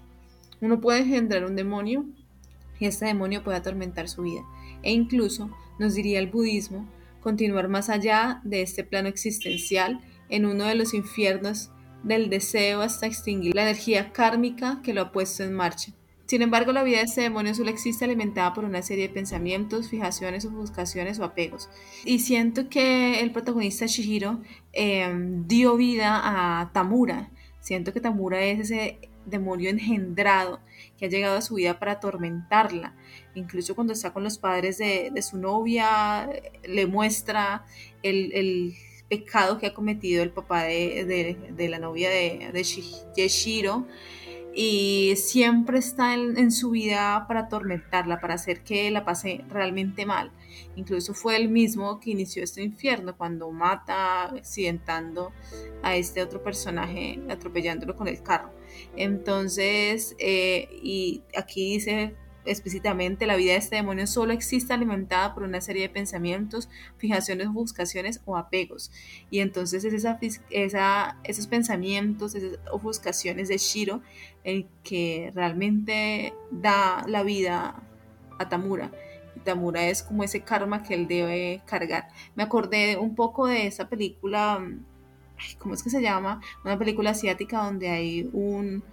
uno 0.62 0.80
puede 0.80 1.00
engendrar 1.00 1.46
un 1.46 1.56
demonio 1.56 2.06
y 2.80 2.86
este 2.86 3.06
demonio 3.06 3.44
puede 3.44 3.58
atormentar 3.58 4.08
su 4.08 4.24
vida. 4.24 4.42
E 4.84 4.92
incluso, 4.92 5.50
nos 5.80 5.96
diría 5.96 6.20
el 6.20 6.28
budismo, 6.28 6.88
continuar 7.22 7.68
más 7.68 7.90
allá 7.90 8.40
de 8.44 8.62
este 8.62 8.84
plano 8.84 9.10
existencial 9.10 10.00
en 10.30 10.46
uno 10.46 10.66
de 10.66 10.76
los 10.76 10.94
infiernos 10.94 11.72
del 12.04 12.30
deseo 12.30 12.82
hasta 12.82 13.08
extinguir 13.08 13.54
la 13.56 13.64
energía 13.64 14.14
kármica 14.14 14.82
que 14.84 14.94
lo 14.94 15.02
ha 15.02 15.12
puesto 15.12 15.44
en 15.44 15.54
marcha. 15.54 15.94
Sin 16.30 16.44
embargo, 16.44 16.72
la 16.74 16.84
vida 16.84 16.98
de 16.98 17.06
este 17.06 17.22
demonio 17.22 17.56
solo 17.56 17.72
existe 17.72 18.06
alimentada 18.06 18.54
por 18.54 18.64
una 18.64 18.84
serie 18.84 19.08
de 19.08 19.14
pensamientos, 19.16 19.90
fijaciones, 19.90 20.46
ofuscaciones 20.46 21.18
o 21.18 21.24
apegos. 21.24 21.72
Y 22.06 22.20
siento 22.20 22.70
que 22.70 23.22
el 23.22 23.32
protagonista 23.32 23.88
Shihiro 23.88 24.40
em, 24.72 25.48
dio 25.48 25.76
vida 25.76 26.22
a 26.24 26.72
Tamura. 26.72 27.32
Siento 27.62 27.94
que 27.94 28.00
Tamura 28.00 28.44
es 28.44 28.60
ese 28.60 29.00
demonio 29.26 29.72
engendrado 29.72 30.60
que 31.00 31.08
ha 31.08 31.10
llegado 31.10 31.36
a 31.36 31.42
su 31.42 31.56
vida 31.56 31.80
para 31.80 31.94
atormentarla. 31.94 32.96
Incluso 33.34 33.74
cuando 33.74 33.94
está 33.94 34.14
con 34.14 34.24
los 34.24 34.38
padres 34.38 34.78
de, 34.78 35.12
su 35.24 35.40
novia, 35.40 36.30
le 36.64 36.86
muestra 36.86 37.66
el, 38.04 38.76
pecado 39.10 39.58
que 39.58 39.66
ha 39.66 39.74
cometido 39.74 40.22
el 40.22 40.30
papá 40.30 40.66
de, 40.66 41.68
la 41.72 41.80
novia 41.80 42.12
de, 42.12 42.52
de 42.54 43.28
Shihiro 43.28 43.88
y 44.54 45.14
siempre 45.16 45.80
está 45.80 46.14
en, 46.14 46.52
su 46.52 46.72
vida 46.72 47.26
para 47.28 47.42
atormentarla, 47.42 48.20
para 48.20 48.34
hacer 48.34 48.64
que 48.64 48.90
la 48.92 49.06
pase 49.06 49.46
realmente 49.50 50.06
mal. 50.06 50.32
Incluso 50.76 51.14
fue 51.14 51.36
él 51.36 51.50
mismo 51.50 52.00
que 52.00 52.12
inició 52.12 52.44
este 52.44 52.64
infierno 52.64 53.16
cuando 53.16 53.52
mata 53.52 54.26
accidentando 54.26 55.32
a 55.84 55.96
este 55.96 56.22
otro 56.22 56.42
personaje, 56.44 57.20
atropellándolo 57.30 57.96
con 57.96 58.08
el 58.08 58.22
carro. 58.24 58.52
Entonces, 58.96 60.16
eh, 60.20 60.68
y 60.82 61.24
aquí 61.36 61.74
dice 61.74 62.16
explícitamente, 62.52 63.26
la 63.26 63.36
vida 63.36 63.54
de 63.54 63.60
este 63.60 63.78
demonio 63.78 64.08
solo 64.08 64.34
existe 64.34 64.74
alimentada 64.74 65.34
por 65.34 65.44
una 65.44 65.62
serie 65.62 65.84
de 65.84 65.90
pensamientos, 65.90 66.70
fijaciones, 66.98 67.50
buscaciones 67.50 68.22
o 68.26 68.38
apegos. 68.38 68.92
Y 69.30 69.40
entonces 69.40 69.84
es 69.86 69.94
esa, 69.94 70.20
esa, 70.50 71.18
esos 71.24 71.48
pensamientos, 71.48 72.36
esas 72.36 72.60
ofuscaciones 72.72 73.48
de 73.48 73.58
Shiro 73.58 74.02
el 74.44 74.68
que 74.84 75.32
realmente 75.36 76.34
da 76.52 77.04
la 77.08 77.24
vida 77.24 77.76
a 78.38 78.50
Tamura. 78.50 78.92
Y 79.36 79.40
Tamura 79.42 79.88
es 79.88 80.04
como 80.04 80.24
ese 80.24 80.42
karma 80.42 80.84
que 80.84 80.96
él 80.96 81.08
debe 81.08 81.62
cargar. 81.66 82.10
Me 82.36 82.44
acordé 82.44 82.98
un 82.98 83.16
poco 83.16 83.48
de 83.48 83.68
esa 83.68 83.90
película, 83.90 84.66
¿cómo 85.60 85.74
es 85.74 85.84
que 85.84 85.90
se 85.90 86.02
llama? 86.02 86.42
Una 86.64 86.80
película 86.80 87.12
asiática 87.12 87.64
donde 87.64 87.90
hay 87.90 88.30
un 88.34 88.84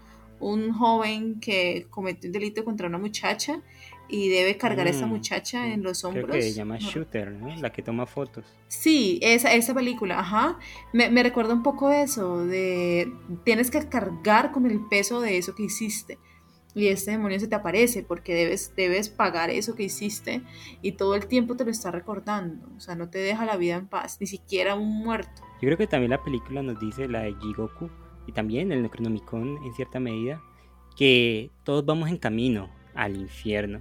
un 0.41 0.73
joven 0.73 1.41
que 1.41 1.87
cometió 1.91 2.29
un 2.29 2.33
delito 2.33 2.65
contra 2.65 2.87
una 2.87 2.99
muchacha 2.99 3.63
y 4.09 4.29
debe 4.29 4.57
cargar 4.57 4.87
a 4.87 4.91
esa 4.91 5.07
mm, 5.07 5.11
muchacha 5.11 5.67
en 5.67 5.83
los 5.83 6.05
hombros. 6.05 6.27
Creo 6.27 6.37
que 6.37 6.43
se 6.43 6.53
llama 6.53 6.79
Shooter, 6.79 7.33
¿no? 7.33 7.55
La 7.57 7.71
que 7.71 7.83
toma 7.83 8.07
fotos. 8.07 8.45
Sí, 8.69 9.19
esa, 9.23 9.53
esa 9.53 9.75
película, 9.75 10.21
ajá. 10.21 10.59
Me, 10.93 11.11
me 11.11 11.23
recuerda 11.23 11.55
un 11.55 11.63
poco 11.63 11.91
eso, 11.91 12.47
de 12.47 13.13
tienes 13.45 13.71
que 13.71 13.89
cargar 13.89 14.53
con 14.53 14.67
el 14.67 14.81
peso 14.89 15.21
de 15.21 15.39
eso 15.39 15.55
que 15.55 15.65
hiciste. 15.65 16.19
Y 16.75 16.89
este 16.89 17.13
demonio 17.13 17.41
se 17.41 17.49
te 17.49 17.55
aparece 17.55 18.03
porque 18.03 18.35
debes, 18.35 18.75
debes 18.77 19.09
pagar 19.09 19.49
eso 19.49 19.75
que 19.75 19.85
hiciste 19.85 20.43
y 20.83 20.93
todo 20.93 21.15
el 21.15 21.27
tiempo 21.27 21.57
te 21.57 21.65
lo 21.65 21.71
está 21.71 21.91
recordando. 21.91 22.69
O 22.77 22.81
sea, 22.81 22.95
no 22.95 23.09
te 23.09 23.19
deja 23.19 23.47
la 23.47 23.57
vida 23.57 23.77
en 23.77 23.89
paz, 23.89 24.19
ni 24.21 24.27
siquiera 24.27 24.75
un 24.75 24.99
muerto. 24.99 25.43
Yo 25.63 25.69
creo 25.69 25.79
que 25.79 25.87
también 25.87 26.11
la 26.11 26.23
película 26.23 26.63
nos 26.63 26.79
dice, 26.79 27.09
la 27.09 27.23
de 27.23 27.35
Jigoku, 27.41 27.89
y 28.27 28.33
también 28.33 28.73
el 28.73 28.83
Necronomicon 28.83 29.59
en 29.65 29.75
cierta 29.75 30.01
medida, 30.01 30.43
que 30.97 31.51
todos 31.65 31.85
vamos 31.85 32.09
en 32.09 32.17
camino 32.17 32.71
al 32.95 33.17
infierno. 33.17 33.81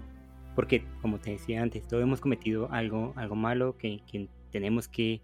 porque 0.56 0.86
como 1.02 1.20
te 1.20 1.32
decía 1.32 1.62
antes, 1.62 1.86
todos 1.88 2.04
hemos 2.04 2.22
cometido 2.22 2.72
algo, 2.72 3.14
algo 3.18 3.36
malo 3.36 3.78
que, 3.78 4.02
que 4.10 4.30
tenemos 4.52 4.88
que 4.88 5.20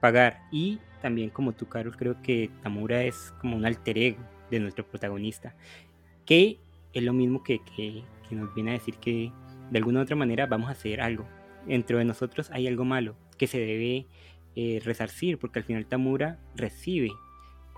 pagar. 0.00 0.42
Y 0.52 0.78
también 1.02 1.30
como 1.30 1.52
tú, 1.52 1.66
Carlos, 1.68 1.96
creo 1.96 2.22
que 2.22 2.50
Tamura 2.62 3.02
es 3.02 3.34
como 3.40 3.56
un 3.56 3.66
alter 3.66 3.98
ego 3.98 4.22
de 4.50 4.60
nuestro 4.60 4.86
protagonista, 4.86 5.54
que 6.24 6.58
es 6.92 7.02
lo 7.02 7.12
mismo 7.12 7.42
que, 7.42 7.60
que, 7.74 8.04
que 8.28 8.36
nos 8.36 8.54
viene 8.54 8.70
a 8.70 8.74
decir 8.74 8.94
que 8.98 9.32
de 9.70 9.78
alguna 9.78 10.00
u 10.00 10.02
otra 10.02 10.14
manera 10.14 10.46
vamos 10.46 10.68
a 10.68 10.72
hacer 10.72 11.00
algo. 11.00 11.26
Dentro 11.66 11.98
de 11.98 12.04
nosotros 12.04 12.50
hay 12.52 12.68
algo 12.68 12.84
malo 12.84 13.16
que 13.38 13.48
se 13.48 13.58
debe 13.58 14.06
eh, 14.54 14.80
resarcir, 14.84 15.38
porque 15.38 15.58
al 15.58 15.64
final 15.64 15.86
Tamura 15.86 16.38
recibe 16.54 17.10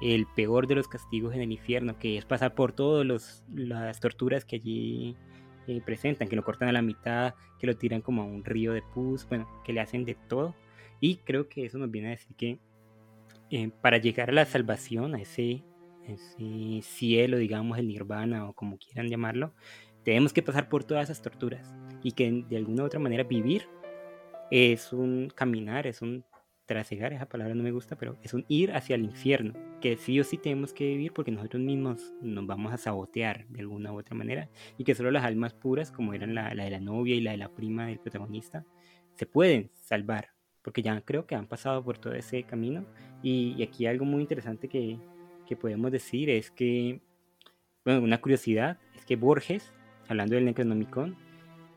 el 0.00 0.26
peor 0.26 0.66
de 0.66 0.74
los 0.74 0.88
castigos 0.88 1.34
en 1.34 1.42
el 1.42 1.52
infierno, 1.52 1.98
que 1.98 2.16
es 2.18 2.24
pasar 2.24 2.54
por 2.54 2.72
todas 2.72 3.42
las 3.48 4.00
torturas 4.00 4.44
que 4.44 4.56
allí 4.56 5.16
eh, 5.66 5.80
presentan, 5.84 6.28
que 6.28 6.36
lo 6.36 6.44
cortan 6.44 6.68
a 6.68 6.72
la 6.72 6.82
mitad, 6.82 7.34
que 7.58 7.66
lo 7.66 7.76
tiran 7.76 8.00
como 8.00 8.22
a 8.22 8.24
un 8.24 8.44
río 8.44 8.72
de 8.72 8.82
pus, 8.82 9.26
bueno, 9.28 9.48
que 9.64 9.72
le 9.72 9.80
hacen 9.80 10.04
de 10.04 10.14
todo. 10.14 10.54
Y 11.00 11.16
creo 11.16 11.48
que 11.48 11.64
eso 11.64 11.78
nos 11.78 11.90
viene 11.90 12.08
a 12.08 12.10
decir 12.12 12.36
que 12.36 12.58
eh, 13.50 13.70
para 13.80 13.98
llegar 13.98 14.30
a 14.30 14.32
la 14.32 14.44
salvación, 14.44 15.14
a 15.14 15.20
ese, 15.20 15.62
ese 16.04 16.80
cielo, 16.82 17.38
digamos, 17.38 17.78
el 17.78 17.88
nirvana 17.88 18.48
o 18.48 18.52
como 18.52 18.78
quieran 18.78 19.08
llamarlo, 19.08 19.52
tenemos 20.04 20.32
que 20.32 20.42
pasar 20.42 20.68
por 20.68 20.84
todas 20.84 21.04
esas 21.04 21.22
torturas 21.22 21.74
y 22.02 22.12
que 22.12 22.44
de 22.48 22.56
alguna 22.56 22.84
u 22.84 22.86
otra 22.86 23.00
manera 23.00 23.24
vivir 23.24 23.68
es 24.50 24.92
un 24.92 25.30
caminar, 25.34 25.86
es 25.86 26.00
un 26.02 26.24
trasegar, 26.68 27.12
esa 27.14 27.26
palabra 27.26 27.54
no 27.54 27.62
me 27.62 27.72
gusta, 27.72 27.96
pero 27.96 28.16
es 28.22 28.34
un 28.34 28.44
ir 28.46 28.72
hacia 28.72 28.94
el 28.94 29.04
infierno, 29.04 29.54
que 29.80 29.96
sí 29.96 30.20
o 30.20 30.24
sí 30.24 30.36
tenemos 30.36 30.72
que 30.72 30.84
vivir 30.84 31.12
porque 31.12 31.32
nosotros 31.32 31.62
mismos 31.62 32.12
nos 32.20 32.46
vamos 32.46 32.72
a 32.72 32.76
sabotear 32.76 33.46
de 33.48 33.60
alguna 33.60 33.90
u 33.92 33.98
otra 33.98 34.14
manera 34.14 34.48
y 34.76 34.84
que 34.84 34.94
solo 34.94 35.10
las 35.10 35.24
almas 35.24 35.54
puras, 35.54 35.90
como 35.90 36.12
eran 36.12 36.34
la, 36.34 36.50
de 36.50 36.70
la 36.70 36.78
novia 36.78 37.16
y 37.16 37.22
la 37.22 37.32
de 37.32 37.38
la 37.38 37.48
prima 37.48 37.86
del 37.86 37.98
protagonista, 37.98 38.64
se 39.14 39.26
pueden 39.26 39.70
salvar, 39.74 40.28
porque 40.62 40.82
ya 40.82 41.00
creo 41.00 41.26
que 41.26 41.34
han 41.34 41.46
pasado 41.46 41.82
por 41.82 41.98
todo 41.98 42.12
ese 42.12 42.42
camino. 42.44 42.84
Y, 43.22 43.60
aquí 43.62 43.86
algo 43.86 44.04
muy 44.04 44.20
interesante 44.20 44.68
que, 44.68 44.98
que 45.46 45.56
podemos 45.56 45.90
decir 45.90 46.28
es 46.28 46.50
que, 46.50 47.00
bueno, 47.84 48.02
una 48.02 48.20
curiosidad 48.20 48.78
es 48.94 49.06
que 49.06 49.16
Borges, 49.16 49.72
hablando 50.06 50.34
del 50.34 50.44
Necronomicon, 50.44 51.16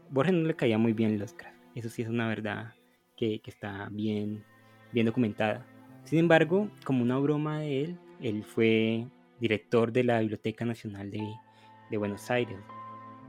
Borges 0.10 0.34
no 0.34 0.48
le 0.48 0.56
caía 0.56 0.78
muy 0.78 0.92
bien 0.92 1.18
los 1.18 1.32
Lovecraft, 1.32 1.58
eso 1.76 1.90
sí 1.90 2.02
es 2.02 2.10
una 2.10 2.28
verdad 2.28 2.74
que, 3.16 3.40
que 3.40 3.50
está 3.50 3.88
bien 3.90 4.44
bien 4.94 5.06
documentada. 5.06 5.66
Sin 6.04 6.20
embargo, 6.20 6.70
como 6.84 7.04
una 7.04 7.18
broma 7.18 7.60
de 7.60 7.84
él, 7.84 8.00
él 8.22 8.44
fue 8.44 9.08
director 9.40 9.92
de 9.92 10.04
la 10.04 10.20
Biblioteca 10.20 10.66
Nacional 10.66 11.12
de, 11.12 11.24
de 11.90 11.98
Buenos 11.98 12.30
Aires, 12.30 12.58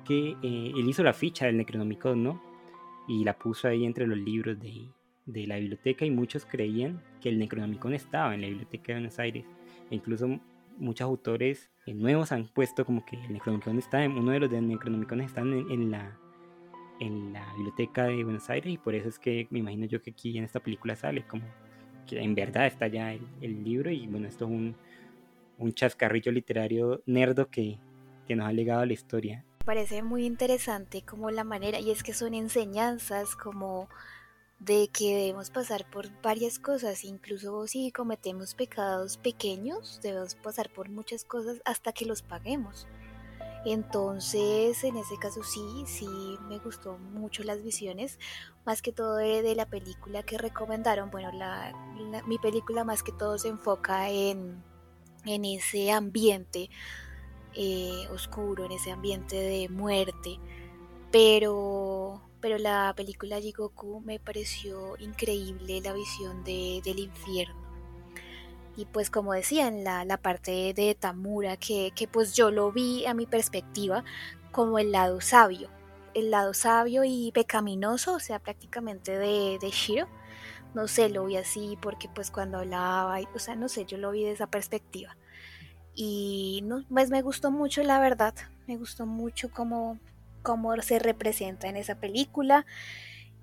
que 0.05 0.31
eh, 0.43 0.73
él 0.75 0.89
hizo 0.89 1.03
la 1.03 1.13
ficha 1.13 1.47
del 1.47 1.57
Necronomicon, 1.57 2.23
¿no? 2.23 2.43
Y 3.09 3.25
la 3.25 3.39
puso 3.39 3.69
ahí 3.69 3.85
entre 3.85 4.07
los 4.07 4.19
libros 4.19 4.59
de, 4.61 4.89
de, 5.27 5.47
la 5.47 5.57
biblioteca 5.57 6.05
y 6.05 6.11
muchos 6.11 6.45
creían 6.45 7.03
que 7.21 7.29
el 7.29 7.39
Necronomicon 7.39 7.95
estaba 7.95 8.35
en 8.35 8.43
la 8.43 8.49
Biblioteca 8.49 8.89
de 8.89 8.95
Buenos 8.95 9.19
Aires. 9.19 9.45
E 9.91 9.95
incluso 9.95 10.41
muchos 10.79 11.05
autores 11.05 11.71
eh, 11.87 11.95
nuevos 11.95 12.33
han 12.33 12.47
puesto 12.47 12.85
como 12.85 13.05
que 13.05 13.17
el 13.17 13.33
Necronomicon 13.33 13.79
está 13.79 14.05
en, 14.05 14.13
uno 14.13 14.33
de 14.33 14.41
los 14.41 14.51
de 14.51 14.61
Necronomicon 14.61 15.21
están 15.21 15.53
en, 15.53 15.71
en, 15.71 15.91
la 15.91 16.19
en 17.01 17.33
la 17.33 17.53
biblioteca 17.55 18.05
de 18.05 18.25
Buenos 18.25 18.49
Aires 18.51 18.73
y 18.73 18.79
por 18.79 18.95
eso 18.95 19.09
es 19.09 19.19
que 19.19 19.47
me 19.51 19.59
imagino 19.61 19.87
yo 19.87 20.01
que 20.01 20.11
aquí 20.11 20.37
en 20.37 20.45
esta 20.45 20.61
película 20.61 20.95
sale 20.97 21.27
como 21.27 21.45
que 22.07 22.21
en 22.21 22.35
verdad 22.35 22.67
está 22.67 22.87
ya 22.87 23.13
el, 23.13 23.65
libro 23.65 23.91
y 23.91 24.07
bueno, 24.07 24.29
esto 24.29 24.45
es 24.45 24.51
un, 24.51 24.77
un 25.59 25.73
chascarrillo 25.73 26.33
literario 26.33 27.03
nerdo 27.07 27.49
que, 27.49 27.79
que 28.27 28.37
nos 28.37 28.47
ha 28.47 28.53
legado 28.53 28.81
a 28.81 28.87
la 28.87 28.93
historia. 28.93 29.45
Parece 29.65 30.03
muy 30.03 30.27
interesante 30.27 31.03
como 31.03 31.31
la 31.31 31.45
manera, 31.45 31.79
y 31.79 31.91
es 31.93 32.03
que 32.03 32.15
son 32.15 32.35
enseñanzas 32.35 33.37
como 33.37 33.89
de 34.59 34.89
que 34.93 35.17
debemos 35.17 35.51
pasar 35.51 35.89
por 35.91 36.09
varias 36.21 36.59
cosas, 36.59 37.05
incluso 37.05 37.67
si 37.67 37.91
cometemos 37.91 38.55
pecados 38.55 39.17
pequeños, 39.17 40.01
debemos 40.03 40.35
pasar 40.37 40.71
por 40.73 40.89
muchas 40.89 41.25
cosas 41.25 41.61
hasta 41.65 41.93
que 41.93 42.07
los 42.07 42.23
paguemos. 42.23 42.87
Entonces, 43.65 44.83
en 44.83 44.97
ese 44.97 45.17
caso 45.19 45.45
sí, 45.45 45.85
sí 45.87 46.09
me 46.49 46.59
gustó 46.59 46.99
mucho 46.99 47.45
las 47.45 47.63
visiones, 47.63 48.19
más 48.65 48.83
que 48.83 48.93
todo 48.93 49.17
de, 49.17 49.55
la 49.55 49.67
película 49.67 50.25
que 50.25 50.37
recomendaron. 50.37 51.11
Bueno, 51.11 51.31
la, 51.33 51.73
mi 52.27 52.39
película 52.39 52.85
más 52.85 53.03
que 53.03 53.13
todo 53.13 53.39
se 53.39 53.49
enfoca 53.49 54.11
en, 54.11 54.65
en 55.25 55.45
ese 55.45 55.93
ambiente 55.93 56.71
eh, 57.55 58.09
oscuro, 58.13 58.65
en 58.65 58.73
ese 58.73 58.91
ambiente 58.91 59.37
de 59.37 59.69
muerte. 59.69 60.41
Pero, 61.13 62.21
pero 62.41 62.59
la 62.59 62.95
película 62.97 63.41
Jigoku 63.41 64.01
me 64.01 64.19
pareció 64.19 64.97
increíble 64.99 65.81
la 65.83 65.93
visión 65.93 66.43
de, 66.43 66.81
del 66.85 66.99
infierno 66.99 67.72
y 68.77 68.87
pues 68.87 69.11
como 69.11 69.33
decía 69.33 69.69
en 69.69 69.85
la, 69.85 70.05
la 70.05 70.17
parte 70.17 70.73
de 70.75 70.95
Tamura, 70.95 71.57
que, 71.57 71.93
que, 71.95 72.09
pues 72.09 72.35
yo 72.35 72.51
lo 72.51 72.73
vi 72.73 73.07
a 73.07 73.15
mi 73.15 73.27
perspectiva 73.27 74.05
como 74.51 74.79
el 74.79 74.93
lado 74.93 75.21
sabio, 75.21 75.69
el 76.15 76.31
lado 76.31 76.55
sabio 76.55 77.05
y 77.05 77.33
pecaminoso, 77.33 78.15
o 78.15 78.21
sea, 78.21 78.39
prácticamente 78.39 79.19
de, 79.19 79.59
de 79.61 79.71
Shiro. 79.71 80.09
No 80.75 80.89
sé, 80.89 81.11
lo 81.11 81.27
vi 81.27 81.37
así 81.37 81.77
porque 81.83 82.09
pues 82.09 82.31
cuando 82.31 82.59
hablaba, 82.59 83.19
o 83.35 83.39
sea, 83.39 83.57
no 83.57 83.69
sé, 83.69 83.85
yo 83.85 83.99
lo 83.99 84.11
vi 84.11 84.25
de 84.25 84.33
esa 84.33 84.47
perspectiva. 84.47 85.17
Y 85.95 86.63
no, 86.65 86.85
pues 86.89 87.11
me 87.11 87.21
gustó 87.21 87.51
mucho, 87.51 87.83
la 87.83 88.01
verdad, 88.01 88.35
me 88.67 88.79
gustó 88.79 89.05
mucho 89.05 89.51
cómo, 89.51 89.99
cómo 90.43 90.75
se 90.81 90.99
representa 90.99 91.69
en 91.69 91.77
esa 91.77 91.97
película 91.97 92.65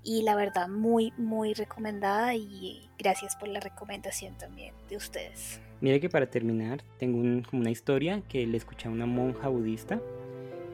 y 0.02 0.22
la 0.22 0.34
verdad 0.34 0.68
muy 0.68 1.12
muy 1.16 1.54
recomendada 1.54 2.34
y 2.34 2.88
gracias 2.98 3.36
por 3.36 3.48
la 3.48 3.60
recomendación 3.60 4.36
también 4.38 4.74
de 4.88 4.96
ustedes. 4.96 5.60
Mire 5.80 6.00
que 6.00 6.08
para 6.08 6.28
terminar 6.28 6.82
tengo 6.98 7.18
una 7.52 7.70
historia 7.70 8.22
que 8.28 8.46
le 8.46 8.56
escuché 8.56 8.88
a 8.88 8.90
una 8.90 9.06
monja 9.06 9.48
budista 9.48 10.00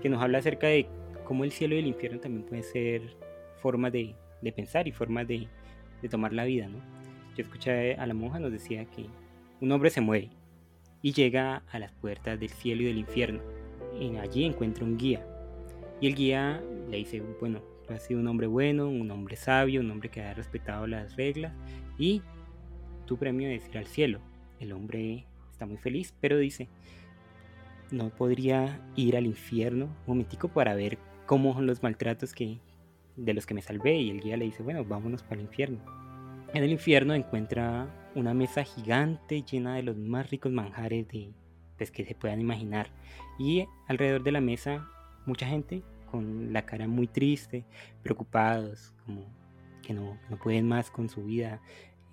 que 0.03 0.09
nos 0.09 0.23
habla 0.23 0.39
acerca 0.39 0.67
de 0.67 0.87
cómo 1.25 1.45
el 1.45 1.53
cielo 1.53 1.75
y 1.75 1.79
el 1.79 1.87
infierno 1.87 2.21
también 2.21 2.45
pueden 2.45 2.65
ser 2.65 3.17
formas 3.61 3.93
de, 3.93 4.15
de 4.43 4.53
pensar 4.53 4.87
y 4.87 4.93
formas 4.93 5.27
de, 5.27 5.49
de, 6.03 6.09
tomar 6.09 6.33
la 6.33 6.45
vida. 6.45 6.69
¿no? 6.69 6.79
Yo 7.37 7.43
escuché 7.43 7.95
a 7.95 8.07
la 8.07 8.15
monja 8.15 8.39
nos 8.39 8.53
decía 8.53 8.85
que 8.85 9.07
un 9.61 9.73
hombre 9.73 9.91
se 9.91 10.01
muere 10.01 10.31
y 11.03 11.13
llega 11.13 11.63
a 11.71 11.79
las 11.79 11.93
puertas 11.93 12.39
del 12.39 12.51
cielo 12.51 12.83
y 12.83 12.87
del 12.87 12.99
infierno. 12.99 13.41
Y 13.99 14.17
allí 14.17 14.45
encuentra 14.45 14.85
un 14.85 14.99
guía 14.99 15.27
y 16.01 16.09
el 16.09 16.15
guía 16.15 16.63
le 16.91 16.99
dice, 16.99 17.23
bueno, 17.41 17.63
ha 17.95 17.99
sido 17.99 18.21
un 18.21 18.29
hombre 18.29 18.47
bueno, 18.47 18.89
un 18.89 19.11
hombre 19.11 19.37
sabio, 19.37 19.81
un 19.81 19.91
hombre 19.91 20.09
que 20.09 20.23
ha 20.23 20.35
respetado 20.35 20.87
las 20.87 21.17
reglas 21.17 21.53
y 21.99 22.23
tu 23.07 23.17
premio 23.17 23.49
es 23.49 23.69
ir 23.69 23.79
al 23.79 23.87
cielo. 23.87 24.21
El 24.61 24.73
hombre 24.73 25.27
está 25.53 25.67
muy 25.67 25.77
feliz, 25.77 26.15
pero 26.21 26.39
dice, 26.39 26.69
no 27.91 28.11
podría 28.11 28.81
ir 28.97 29.17
al 29.17 29.27
infierno 29.27 29.87
un 29.87 30.07
momentico 30.07 30.49
para 30.49 30.75
ver 30.75 30.99
cómo 31.27 31.55
son 31.55 31.67
los 31.67 31.83
maltratos 31.83 32.33
que, 32.33 32.59
de 33.17 33.35
los 33.35 33.47
que 33.47 33.55
me 33.55 33.63
salvé. 33.63 33.97
Y 33.97 34.11
el 34.11 34.21
guía 34.21 34.37
le 34.37 34.47
dice, 34.47 34.63
bueno, 34.63 34.85
vámonos 34.85 35.23
para 35.23 35.37
el 35.37 35.43
infierno. 35.43 35.79
En 36.53 36.63
el 36.63 36.71
infierno 36.71 37.15
encuentra 37.15 37.89
una 38.15 38.35
mesa 38.35 38.65
gigante 38.65 39.43
llena 39.43 39.77
de 39.77 39.83
los 39.83 39.97
más 39.97 40.31
ricos 40.31 40.53
manjares 40.53 41.07
de, 41.09 41.31
pues, 41.77 41.91
que 41.91 42.05
se 42.05 42.15
puedan 42.15 42.41
imaginar. 42.41 42.89
Y 43.39 43.67
alrededor 43.89 44.23
de 44.23 44.33
la 44.33 44.41
mesa 44.41 44.89
mucha 45.27 45.47
gente 45.47 45.83
con 46.17 46.51
la 46.51 46.65
cara 46.65 46.89
muy 46.89 47.07
triste, 47.07 47.67
preocupados, 48.03 48.95
como 49.05 49.27
que 49.83 49.93
no, 49.93 50.19
no 50.31 50.39
pueden 50.39 50.67
más 50.67 50.91
con 50.91 51.11
su 51.11 51.25
vida, 51.25 51.61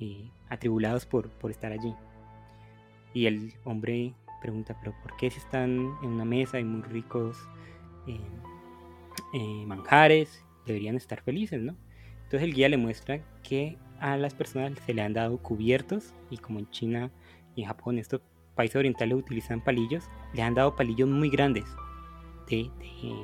eh, 0.01 0.30
atribulados 0.49 1.06
por, 1.06 1.30
por 1.30 1.51
estar 1.51 1.72
allí. 1.72 1.95
Y 3.14 3.28
el 3.28 3.54
hombre 3.64 4.14
pregunta, 4.41 4.76
pero 4.82 4.93
¿por 5.01 5.16
qué 5.16 5.30
si 5.32 5.39
están 5.39 5.95
en 6.04 6.10
una 6.10 6.26
mesa 6.26 6.60
y 6.60 6.66
muy 6.66 6.82
ricos 6.82 7.38
eh, 8.06 8.20
eh, 9.36 9.66
manjares? 9.66 10.43
Deberían 10.66 10.97
estar 10.97 11.22
felices, 11.22 11.62
¿no? 11.62 11.78
Entonces 12.24 12.41
el 12.41 12.54
guía 12.54 12.68
le 12.68 12.76
muestra 12.76 13.22
que 13.41 13.78
a 14.01 14.18
las 14.18 14.34
personas 14.34 14.78
se 14.86 14.93
le 14.93 15.01
han 15.01 15.14
dado 15.14 15.38
cubiertos 15.38 16.14
y 16.30 16.39
como 16.39 16.60
en 16.60 16.70
China 16.72 17.10
y 17.56 17.64
Japón 17.64 17.99
estos 17.99 18.20
países 18.54 18.76
orientales 18.76 19.18
utilizan 19.18 19.64
palillos, 19.64 20.10
le 20.34 20.41
han 20.41 20.56
dado 20.56 20.76
palillos 20.76 21.08
muy 21.08 21.30
grandes 21.30 21.64
de, 22.48 22.70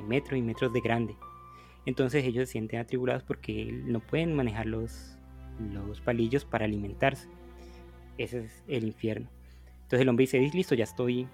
metros 0.06 0.38
y 0.38 0.42
metros 0.42 0.72
de 0.72 0.80
grande. 0.80 1.16
Entonces 1.86 2.24
ellos 2.24 2.48
se 2.48 2.52
sienten 2.52 2.80
atribulados 2.80 3.22
porque 3.22 3.72
no 3.72 4.00
pueden 4.00 4.34
manejar 4.34 4.66
los, 4.66 5.18
los 5.58 6.00
palillos 6.00 6.44
para 6.44 6.64
alimentarse. 6.64 7.28
Ese 8.18 8.40
es 8.40 8.64
el 8.68 8.84
infierno. 8.84 9.28
Entonces 9.82 10.00
el 10.00 10.08
hombre 10.08 10.24
dice, 10.24 10.38
listo, 10.52 10.74
ya 10.74 10.84
estoy, 10.84 11.26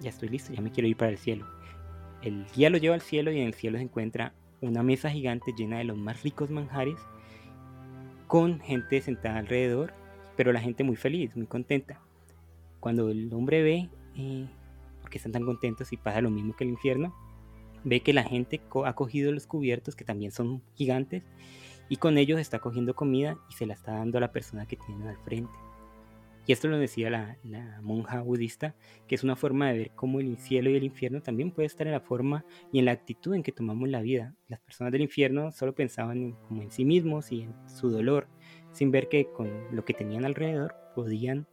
ya 0.00 0.10
estoy 0.10 0.28
listo, 0.28 0.52
ya 0.52 0.62
me 0.62 0.70
quiero 0.70 0.88
ir 0.88 0.96
para 0.96 1.10
el 1.10 1.18
cielo. 1.18 1.46
El 2.22 2.46
guía 2.54 2.70
lo 2.70 2.78
lleva 2.78 2.94
al 2.94 3.00
cielo 3.00 3.32
y 3.32 3.40
en 3.40 3.46
el 3.46 3.54
cielo 3.54 3.78
se 3.78 3.84
encuentra 3.84 4.32
una 4.60 4.82
mesa 4.82 5.10
gigante 5.10 5.52
llena 5.56 5.78
de 5.78 5.84
los 5.84 5.96
más 5.96 6.22
ricos 6.22 6.50
manjares 6.50 6.98
con 8.26 8.60
gente 8.60 9.00
sentada 9.00 9.38
alrededor, 9.38 9.92
pero 10.36 10.52
la 10.52 10.60
gente 10.60 10.84
muy 10.84 10.96
feliz, 10.96 11.34
muy 11.34 11.46
contenta. 11.46 12.00
Cuando 12.78 13.10
el 13.10 13.32
hombre 13.34 13.62
ve 13.62 13.88
eh, 14.16 14.46
que 15.10 15.18
están 15.18 15.32
tan 15.32 15.44
contentos 15.44 15.92
y 15.92 15.96
pasa 15.96 16.20
lo 16.20 16.30
mismo 16.30 16.56
que 16.56 16.64
el 16.64 16.70
infierno, 16.70 17.14
ve 17.84 18.00
que 18.00 18.12
la 18.12 18.22
gente 18.22 18.60
ha 18.84 18.94
cogido 18.94 19.32
los 19.32 19.46
cubiertos, 19.46 19.96
que 19.96 20.04
también 20.04 20.32
son 20.32 20.62
gigantes, 20.74 21.24
y 21.88 21.96
con 21.96 22.18
ellos 22.18 22.38
está 22.38 22.60
cogiendo 22.60 22.94
comida 22.94 23.38
y 23.50 23.54
se 23.54 23.66
la 23.66 23.74
está 23.74 23.92
dando 23.92 24.18
a 24.18 24.20
la 24.20 24.32
persona 24.32 24.66
que 24.66 24.76
tiene 24.76 25.08
al 25.08 25.18
frente. 25.18 25.52
Y 26.46 26.52
esto 26.52 26.68
lo 26.68 26.78
decía 26.78 27.10
la, 27.10 27.80
monja 27.82 28.22
budista, 28.22 28.74
que 29.06 29.14
es 29.14 29.22
una 29.22 29.36
forma 29.36 29.70
de 29.70 29.78
ver 29.78 29.90
cómo 29.94 30.20
el 30.20 30.38
cielo 30.38 30.70
y 30.70 30.76
el 30.76 30.84
infierno 30.84 31.20
también 31.22 31.52
puede 31.52 31.66
estar 31.66 31.86
en 31.86 31.92
la 31.92 32.00
forma 32.00 32.44
y 32.72 32.78
en 32.78 32.86
la 32.86 32.92
actitud 32.92 33.34
en 33.34 33.42
que 33.42 33.52
tomamos 33.52 33.88
la 33.88 34.00
vida. 34.00 34.34
Las 34.48 34.60
personas 34.60 34.92
del 34.92 35.02
infierno 35.02 35.52
solo 35.52 35.74
pensaban 35.74 36.22
en, 36.22 36.32
como 36.48 36.62
en 36.62 36.70
sí 36.70 36.84
mismos 36.84 37.30
y 37.30 37.42
en 37.42 37.54
su 37.68 37.90
dolor, 37.90 38.26
sin 38.72 38.90
ver 38.90 39.08
que 39.08 39.30
con 39.30 39.48
lo 39.74 39.84
que 39.84 39.94
tenían 39.94 40.24
alrededor 40.24 40.74
podían 40.94 41.46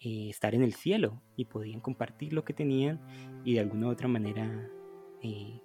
eh, 0.00 0.28
estar 0.28 0.54
en 0.54 0.62
el 0.62 0.74
cielo 0.74 1.22
y 1.36 1.46
podían 1.46 1.80
compartir 1.80 2.32
lo 2.32 2.44
que 2.44 2.52
tenían 2.52 3.00
y 3.44 3.54
de 3.54 3.60
alguna 3.60 3.88
otra 3.88 4.08
manera 4.08 4.68
eh, 5.22 5.60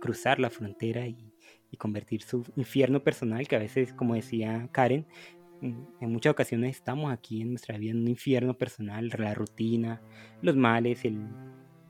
cruzar 0.00 0.38
la 0.40 0.50
frontera 0.50 1.06
y, 1.06 1.24
convertir 1.76 2.22
su 2.22 2.44
infierno 2.56 3.04
personal, 3.04 3.46
que 3.46 3.54
a 3.54 3.58
veces, 3.58 3.92
como 3.92 4.14
decía 4.14 4.68
Karen, 4.72 5.06
en 5.60 6.12
muchas 6.12 6.32
ocasiones 6.32 6.76
estamos 6.76 7.12
aquí 7.12 7.42
en 7.42 7.50
nuestra 7.50 7.76
vida 7.76 7.90
en 7.90 7.98
un 7.98 8.08
infierno 8.08 8.56
personal, 8.56 9.10
la 9.18 9.34
rutina, 9.34 10.00
los 10.40 10.56
males, 10.56 11.04
el, 11.04 11.26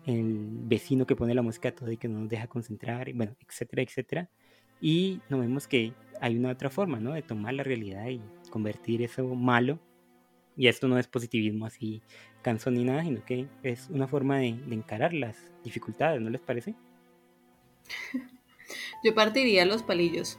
vecino 0.05 1.07
que 1.07 1.15
pone 1.15 1.35
la 1.35 1.43
música 1.43 1.75
todo 1.75 1.93
y 1.93 1.99
que 1.99 2.09
no 2.09 2.21
nos 2.21 2.31
deja 2.31 2.47
concentrar, 2.47 3.13
bueno, 3.13 3.37
etcétera, 3.47 3.83
etcétera. 3.83 4.31
Y 4.81 5.21
nos 5.29 5.41
vemos 5.41 5.69
que 5.69 5.93
hay 6.21 6.37
una 6.37 6.51
otra 6.51 6.71
forma, 6.71 6.99
¿no? 6.99 7.13
De 7.13 7.23
tomar 7.23 7.53
la 7.55 7.63
realidad 7.63 8.09
y 8.09 8.23
convertir 8.51 9.03
eso 9.03 9.27
malo. 9.35 9.81
Y 10.59 10.67
esto 10.67 10.89
no 10.89 10.99
es 10.99 11.07
positivismo 11.07 11.65
así 11.67 12.03
cansón 12.43 12.75
ni 12.75 12.85
nada, 12.85 13.05
sino 13.05 13.25
que 13.25 13.47
es 13.63 13.89
una 13.91 14.09
forma 14.09 14.39
de 14.39 14.49
encarar 14.71 15.15
las 15.15 15.37
dificultades, 15.63 16.21
¿no 16.21 16.29
les 16.31 16.41
parece? 16.41 16.75
Yo 19.05 19.15
partiría 19.15 19.65
los 19.65 19.83
palillos. 19.83 20.39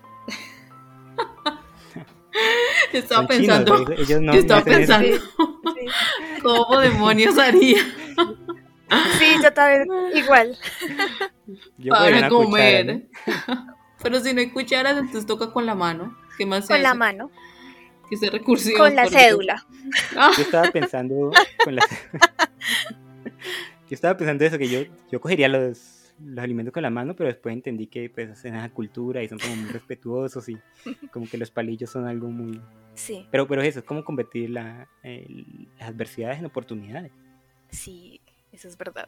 estaba 2.94 3.28
pensando. 3.28 3.86
yo 3.96 4.20
estaba 4.34 4.64
pensando. 4.64 5.18
¿Cómo 6.44 6.80
demonios 6.80 7.38
haría? 7.38 7.82
Sí, 9.18 9.36
yo 9.42 9.54
también, 9.54 9.88
igual. 10.14 10.58
Para 11.90 12.30
comer. 12.30 13.08
Pero 14.02 14.20
si 14.20 14.34
no 14.34 14.42
hay 14.42 14.52
cucharas, 14.52 14.98
entonces 14.98 15.26
toca 15.26 15.52
con 15.52 15.66
la 15.66 15.76
mano. 15.76 16.18
¿Qué 16.38 16.46
más 16.46 16.68
Con 16.68 16.84
la 16.84 16.94
mano. 16.94 17.32
Que 18.10 18.18
sea 18.18 18.32
recursivo. 18.32 18.78
Con 18.78 18.96
la 18.96 19.08
cédula. 19.08 19.66
Yo 20.38 20.44
estaba 20.44 20.72
pensando 20.72 21.32
con 21.64 21.76
la... 21.76 21.84
Yo 23.90 23.96
estaba 23.96 24.16
pensando 24.16 24.46
eso, 24.46 24.60
que 24.60 24.70
yo, 24.70 24.82
yo 25.12 25.20
cogería 25.20 25.48
los 25.48 26.00
los 26.24 26.44
alimentos 26.44 26.74
con 26.74 26.84
la 26.84 26.90
mano, 26.90 27.16
pero 27.16 27.30
después 27.30 27.54
entendí 27.54 27.88
que 27.88 28.10
pues 28.10 28.30
hacen 28.30 28.56
esa 28.56 28.70
cultura 28.70 29.24
y 29.24 29.30
son 29.30 29.40
como 29.40 29.56
muy 29.56 29.72
respetuosos 29.72 30.50
y 30.50 30.58
como 31.12 31.28
que 31.28 31.38
los 31.38 31.52
palillos 31.52 31.90
son 31.90 32.08
algo 32.08 32.30
muy... 32.30 32.62
Sí. 32.96 33.26
Pero, 33.32 33.48
pero 33.48 33.62
eso, 33.62 33.80
es 33.80 33.86
como 33.86 34.04
convertir 34.04 34.50
la, 34.50 34.90
las 35.04 35.90
adversidades 35.90 36.40
en 36.40 36.46
oportunidades. 36.46 37.12
Sí, 37.72 38.20
eso 38.52 38.68
es 38.68 38.78
verdad. 38.78 39.08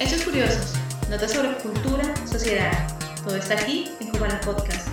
Hechos 0.00 0.24
curiosos, 0.24 0.74
notas 1.10 1.32
sobre 1.32 1.52
cultura, 1.58 2.14
sociedad. 2.24 2.70
Todo 3.24 3.34
está 3.34 3.54
aquí 3.54 3.86
en 4.00 4.10
Cubana 4.10 4.40
Podcast. 4.44 4.88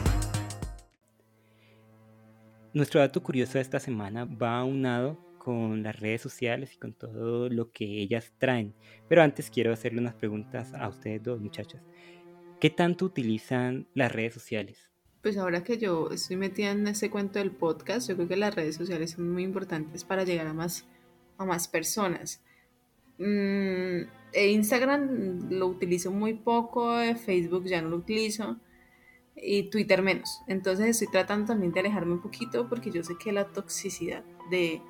Nuestro 2.73 3.01
dato 3.01 3.21
curioso 3.21 3.53
de 3.53 3.61
esta 3.61 3.79
semana 3.79 4.25
va 4.25 4.57
aunado 4.57 5.19
con 5.37 5.83
las 5.83 5.99
redes 5.99 6.21
sociales 6.21 6.73
y 6.73 6.77
con 6.77 6.93
todo 6.93 7.49
lo 7.49 7.71
que 7.71 7.85
ellas 8.01 8.33
traen. 8.39 8.73
Pero 9.07 9.21
antes 9.21 9.51
quiero 9.51 9.71
hacerle 9.71 9.99
unas 10.01 10.15
preguntas 10.15 10.73
a 10.73 10.87
ustedes 10.87 11.21
dos 11.21 11.39
muchachas. 11.39 11.83
¿Qué 12.59 12.71
tanto 12.71 13.05
utilizan 13.05 13.87
las 13.93 14.11
redes 14.11 14.33
sociales? 14.33 14.89
Pues 15.21 15.37
ahora 15.37 15.63
que 15.63 15.77
yo 15.77 16.09
estoy 16.09 16.35
metida 16.35 16.71
en 16.71 16.87
ese 16.87 17.11
cuento 17.11 17.37
del 17.37 17.51
podcast, 17.51 18.09
yo 18.09 18.15
creo 18.15 18.27
que 18.27 18.37
las 18.37 18.55
redes 18.55 18.75
sociales 18.75 19.11
son 19.11 19.31
muy 19.31 19.43
importantes 19.43 20.03
para 20.03 20.23
llegar 20.23 20.47
a 20.47 20.53
más, 20.53 20.87
a 21.37 21.45
más 21.45 21.67
personas. 21.67 22.41
Mm, 23.19 24.01
Instagram 24.33 25.49
lo 25.49 25.67
utilizo 25.67 26.11
muy 26.11 26.33
poco, 26.33 26.97
Facebook 27.15 27.65
ya 27.65 27.81
no 27.81 27.89
lo 27.89 27.97
utilizo 27.97 28.57
y 29.35 29.63
Twitter 29.63 30.01
menos. 30.01 30.41
Entonces 30.47 30.87
estoy 30.87 31.07
tratando 31.07 31.47
también 31.47 31.71
de 31.71 31.79
alejarme 31.79 32.13
un 32.13 32.21
poquito 32.21 32.67
porque 32.67 32.91
yo 32.91 33.03
sé 33.03 33.17
que 33.17 33.31
la 33.31 33.45
toxicidad 33.45 34.23
de, 34.49 34.81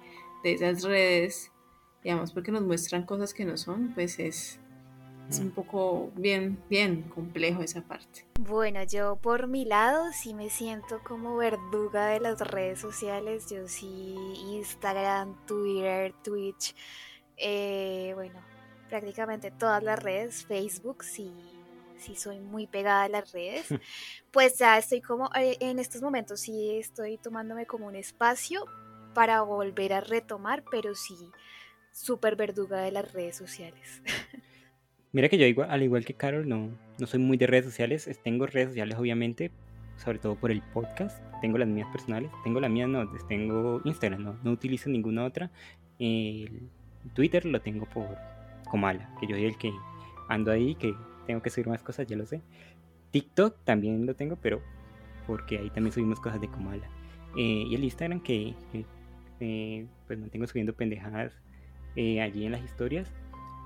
de 0.43 0.53
esas 0.53 0.83
redes, 0.83 1.51
digamos, 2.03 2.31
porque 2.31 2.51
nos 2.51 2.63
muestran 2.63 3.03
cosas 3.03 3.33
que 3.33 3.45
no 3.45 3.57
son, 3.57 3.93
pues 3.93 4.19
es, 4.19 4.59
es 5.29 5.39
un 5.39 5.51
poco 5.51 6.11
bien, 6.15 6.57
bien 6.69 7.03
complejo 7.03 7.61
esa 7.61 7.81
parte. 7.81 8.25
Bueno, 8.39 8.83
yo 8.83 9.17
por 9.17 9.47
mi 9.47 9.65
lado 9.65 10.11
sí 10.13 10.33
me 10.33 10.49
siento 10.49 11.01
como 11.03 11.35
verduga 11.35 12.07
de 12.07 12.19
las 12.19 12.39
redes 12.39 12.79
sociales. 12.79 13.49
Yo 13.49 13.67
sí, 13.67 14.15
Instagram, 14.51 15.35
Twitter, 15.45 16.13
Twitch, 16.23 16.73
eh, 17.35 18.13
bueno, 18.15 18.39
prácticamente 18.87 19.51
todas 19.51 19.83
las 19.83 20.01
redes, 20.01 20.45
Facebook 20.45 21.03
sí 21.03 21.31
sí 21.99 22.15
soy 22.15 22.39
muy 22.39 22.67
pegada 22.67 23.03
a 23.03 23.09
las 23.09 23.31
redes, 23.31 23.67
pues 24.31 24.57
ya 24.57 24.77
estoy 24.77 25.01
como, 25.01 25.29
eh, 25.35 25.57
en 25.59 25.79
estos 25.79 26.01
momentos 26.01 26.39
sí 26.39 26.77
estoy 26.77 27.17
tomándome 27.17 27.65
como 27.65 27.87
un 27.87 27.95
espacio 27.95 28.65
para 29.13 29.41
volver 29.41 29.93
a 29.93 30.01
retomar, 30.01 30.63
pero 30.69 30.95
sí 30.95 31.15
súper 31.91 32.35
verduga 32.35 32.81
de 32.81 32.91
las 32.91 33.11
redes 33.13 33.35
sociales. 33.35 34.03
Mira 35.11 35.29
que 35.29 35.37
yo 35.37 35.45
igual, 35.45 35.71
al 35.71 35.81
igual 35.81 36.05
que 36.05 36.13
Carol 36.13 36.47
no, 36.47 36.69
no 36.99 37.07
soy 37.07 37.19
muy 37.19 37.37
de 37.37 37.47
redes 37.47 37.65
sociales, 37.65 38.09
tengo 38.23 38.45
redes 38.45 38.69
sociales 38.69 38.97
obviamente, 38.99 39.51
sobre 39.95 40.19
todo 40.19 40.35
por 40.35 40.51
el 40.51 40.61
podcast, 40.61 41.19
tengo 41.41 41.57
las 41.57 41.67
mías 41.67 41.87
personales, 41.91 42.29
tengo 42.43 42.59
la 42.59 42.69
mía 42.69 42.85
no, 42.85 43.09
tengo 43.27 43.81
Instagram, 43.83 44.21
no, 44.21 44.39
no 44.43 44.51
utilizo 44.51 44.89
ninguna 44.89 45.25
otra, 45.25 45.49
el 45.97 46.69
Twitter 47.15 47.45
lo 47.45 47.59
tengo 47.61 47.87
por 47.87 48.15
Comala, 48.67 49.13
que 49.19 49.27
yo 49.27 49.35
soy 49.35 49.45
el 49.45 49.57
que 49.57 49.71
ando 50.29 50.51
ahí, 50.51 50.75
que 50.75 50.93
tengo 51.25 51.41
que 51.41 51.49
subir 51.49 51.67
más 51.67 51.83
cosas, 51.83 52.07
ya 52.07 52.15
lo 52.15 52.25
sé. 52.25 52.41
TikTok 53.11 53.63
también 53.63 54.05
lo 54.05 54.15
tengo, 54.15 54.35
pero 54.37 54.61
porque 55.25 55.57
ahí 55.57 55.69
también 55.69 55.91
subimos 55.91 56.19
cosas 56.19 56.41
de 56.41 56.47
Comala. 56.47 56.89
Eh, 57.35 57.65
y 57.69 57.75
el 57.75 57.83
Instagram 57.83 58.21
que, 58.21 58.55
eh, 59.39 59.85
pues 60.07 60.17
mantengo 60.17 60.47
subiendo 60.47 60.73
pendejadas 60.73 61.33
eh, 61.95 62.21
allí 62.21 62.45
en 62.45 62.53
las 62.53 62.63
historias. 62.63 63.11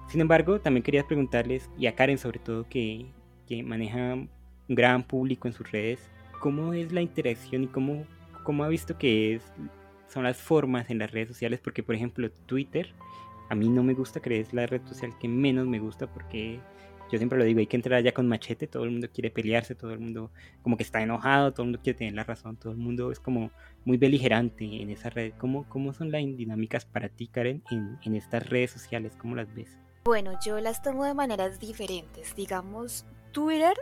Sin 0.08 0.20
embargo, 0.20 0.60
también 0.60 0.84
quería 0.84 1.06
preguntarles, 1.08 1.70
y 1.78 1.88
a 1.88 1.96
Karen 1.96 2.18
sobre 2.18 2.40
todo, 2.40 2.68
que, 2.68 3.06
que 3.48 3.64
maneja 3.64 4.16
un 4.16 4.30
gran 4.68 5.04
público 5.04 5.48
en 5.48 5.54
sus 5.54 5.72
redes, 5.72 6.10
¿cómo 6.40 6.74
es 6.74 6.92
la 6.92 7.02
interacción 7.02 7.64
y 7.64 7.68
cómo, 7.68 8.06
cómo 8.44 8.64
ha 8.64 8.68
visto 8.68 8.98
que 8.98 9.40
son 10.08 10.24
las 10.24 10.38
formas 10.38 10.90
en 10.90 11.00
las 11.00 11.12
redes 11.12 11.30
sociales? 11.30 11.62
Porque, 11.64 11.84
por 11.84 11.96
ejemplo, 11.96 12.30
Twitter, 12.46 12.94
a 13.52 13.56
mí 13.56 13.68
no 13.68 13.84
me 13.84 13.94
gusta, 13.94 14.22
que 14.22 14.40
es 14.40 14.54
la 14.54 14.66
red 14.66 14.82
social 14.88 15.12
que 15.20 15.28
menos 15.28 15.68
me 15.68 15.78
gusta 15.78 16.08
porque 16.08 16.62
yo 17.12 17.18
siempre 17.18 17.38
lo 17.38 17.44
digo, 17.44 17.60
hay 17.60 17.68
que 17.68 17.76
entrar 17.76 17.98
allá 18.00 18.14
con 18.14 18.26
machete, 18.26 18.66
todo 18.66 18.86
el 18.86 18.92
mundo 18.92 19.10
quiere 19.14 19.30
pelearse, 19.30 19.76
todo 19.76 19.92
el 19.92 20.00
mundo 20.00 20.32
como 20.64 20.78
que 20.78 20.84
está 20.84 21.04
enojado, 21.04 21.52
todo 21.52 21.64
el 21.64 21.68
mundo 21.68 21.82
quiere 21.84 22.00
tener 22.00 22.14
la 22.14 22.24
razón, 22.24 22.56
todo 22.56 22.72
el 22.72 22.78
mundo 22.78 23.12
es 23.12 23.20
como 23.20 23.52
muy 23.84 23.98
beligerante 23.98 24.64
en 24.64 24.90
esa 24.90 25.10
red. 25.10 25.34
¿Cómo, 25.38 25.68
cómo 25.68 25.92
son 25.92 26.12
las 26.12 26.22
dinámicas 26.22 26.86
para 26.86 27.10
ti, 27.10 27.28
Karen, 27.28 27.62
en, 27.70 28.00
en 28.06 28.16
estas 28.16 28.48
redes 28.48 28.72
sociales? 28.72 29.18
¿Cómo 29.18 29.36
las 29.36 29.54
ves? 29.54 29.78
Bueno, 30.06 30.32
yo 30.46 30.58
las 30.62 30.82
tomo 30.82 31.04
de 31.04 31.14
maneras 31.14 31.60
diferentes. 31.60 32.34
Digamos, 32.34 33.06
Twitter 33.34 33.74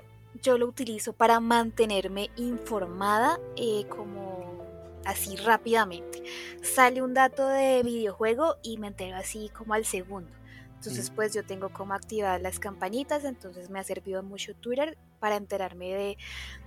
yo 0.41 0.57
lo 0.57 0.65
utilizo 0.65 1.13
para 1.13 1.39
mantenerme 1.39 2.31
informada 2.37 3.39
eh, 3.55 3.85
como 3.87 4.68
así 5.05 5.35
rápidamente. 5.35 6.23
Sale 6.61 7.01
un 7.01 7.13
dato 7.13 7.47
de 7.47 7.83
videojuego 7.83 8.57
y 8.61 8.77
me 8.77 8.87
entero 8.87 9.17
así 9.17 9.49
como 9.49 9.73
al 9.73 9.85
segundo. 9.85 10.31
Entonces, 10.79 11.09
pues 11.09 11.33
yo 11.33 11.43
tengo 11.43 11.69
como 11.73 11.93
activadas 11.93 12.41
las 12.41 12.57
campanitas, 12.57 13.25
entonces 13.25 13.69
me 13.69 13.79
ha 13.79 13.83
servido 13.83 14.23
mucho 14.23 14.55
Twitter 14.55 14.97
para 15.19 15.35
enterarme 15.35 15.93
de, 15.93 16.17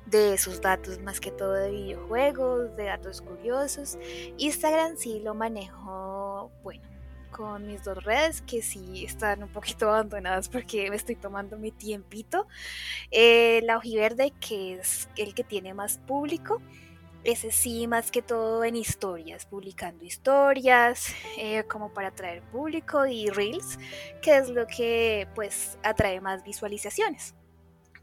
de 0.05 0.35
esos 0.35 0.61
datos, 0.61 1.01
más 1.01 1.19
que 1.19 1.31
todo 1.31 1.55
de 1.55 1.71
videojuegos, 1.71 2.77
de 2.77 2.85
datos 2.85 3.23
curiosos. 3.23 3.99
Instagram 4.37 4.99
sí 4.99 5.21
lo 5.21 5.35
manejo, 5.35 6.51
bueno, 6.63 6.83
con 7.31 7.67
mis 7.67 7.83
dos 7.85 8.05
redes 8.05 8.43
que 8.43 8.61
sí 8.61 9.07
están 9.07 9.43
un 9.43 9.49
poquito 9.49 9.89
abandonadas 9.89 10.51
porque 10.51 10.91
me 10.91 10.97
estoy 10.97 11.17
tomando 11.17 11.57
mi 11.57 11.73
tiempito. 11.73 12.47
Eh, 13.11 13.63
la 13.65 13.79
Ojiverde, 13.79 14.33
que 14.41 14.75
es 14.75 15.09
el 15.17 15.35
que 15.35 15.43
tiene 15.43 15.73
más 15.73 15.97
público 15.97 16.61
ese 17.25 17.53
sí, 17.53 17.87
más 17.87 18.11
que 18.11 18.23
todo 18.23 18.65
en 18.65 18.77
historias, 18.77 19.47
publicando 19.47 20.05
historias 20.05 21.15
eh, 21.39 21.65
como 21.65 21.93
para 21.93 22.09
atraer 22.09 22.43
público 22.43 23.07
y 23.07 23.29
reels, 23.31 23.79
que 24.23 24.37
es 24.37 24.49
lo 24.49 24.67
que 24.67 25.29
pues 25.35 25.79
atrae 25.83 26.21
más 26.21 26.43
visualizaciones. 26.43 27.35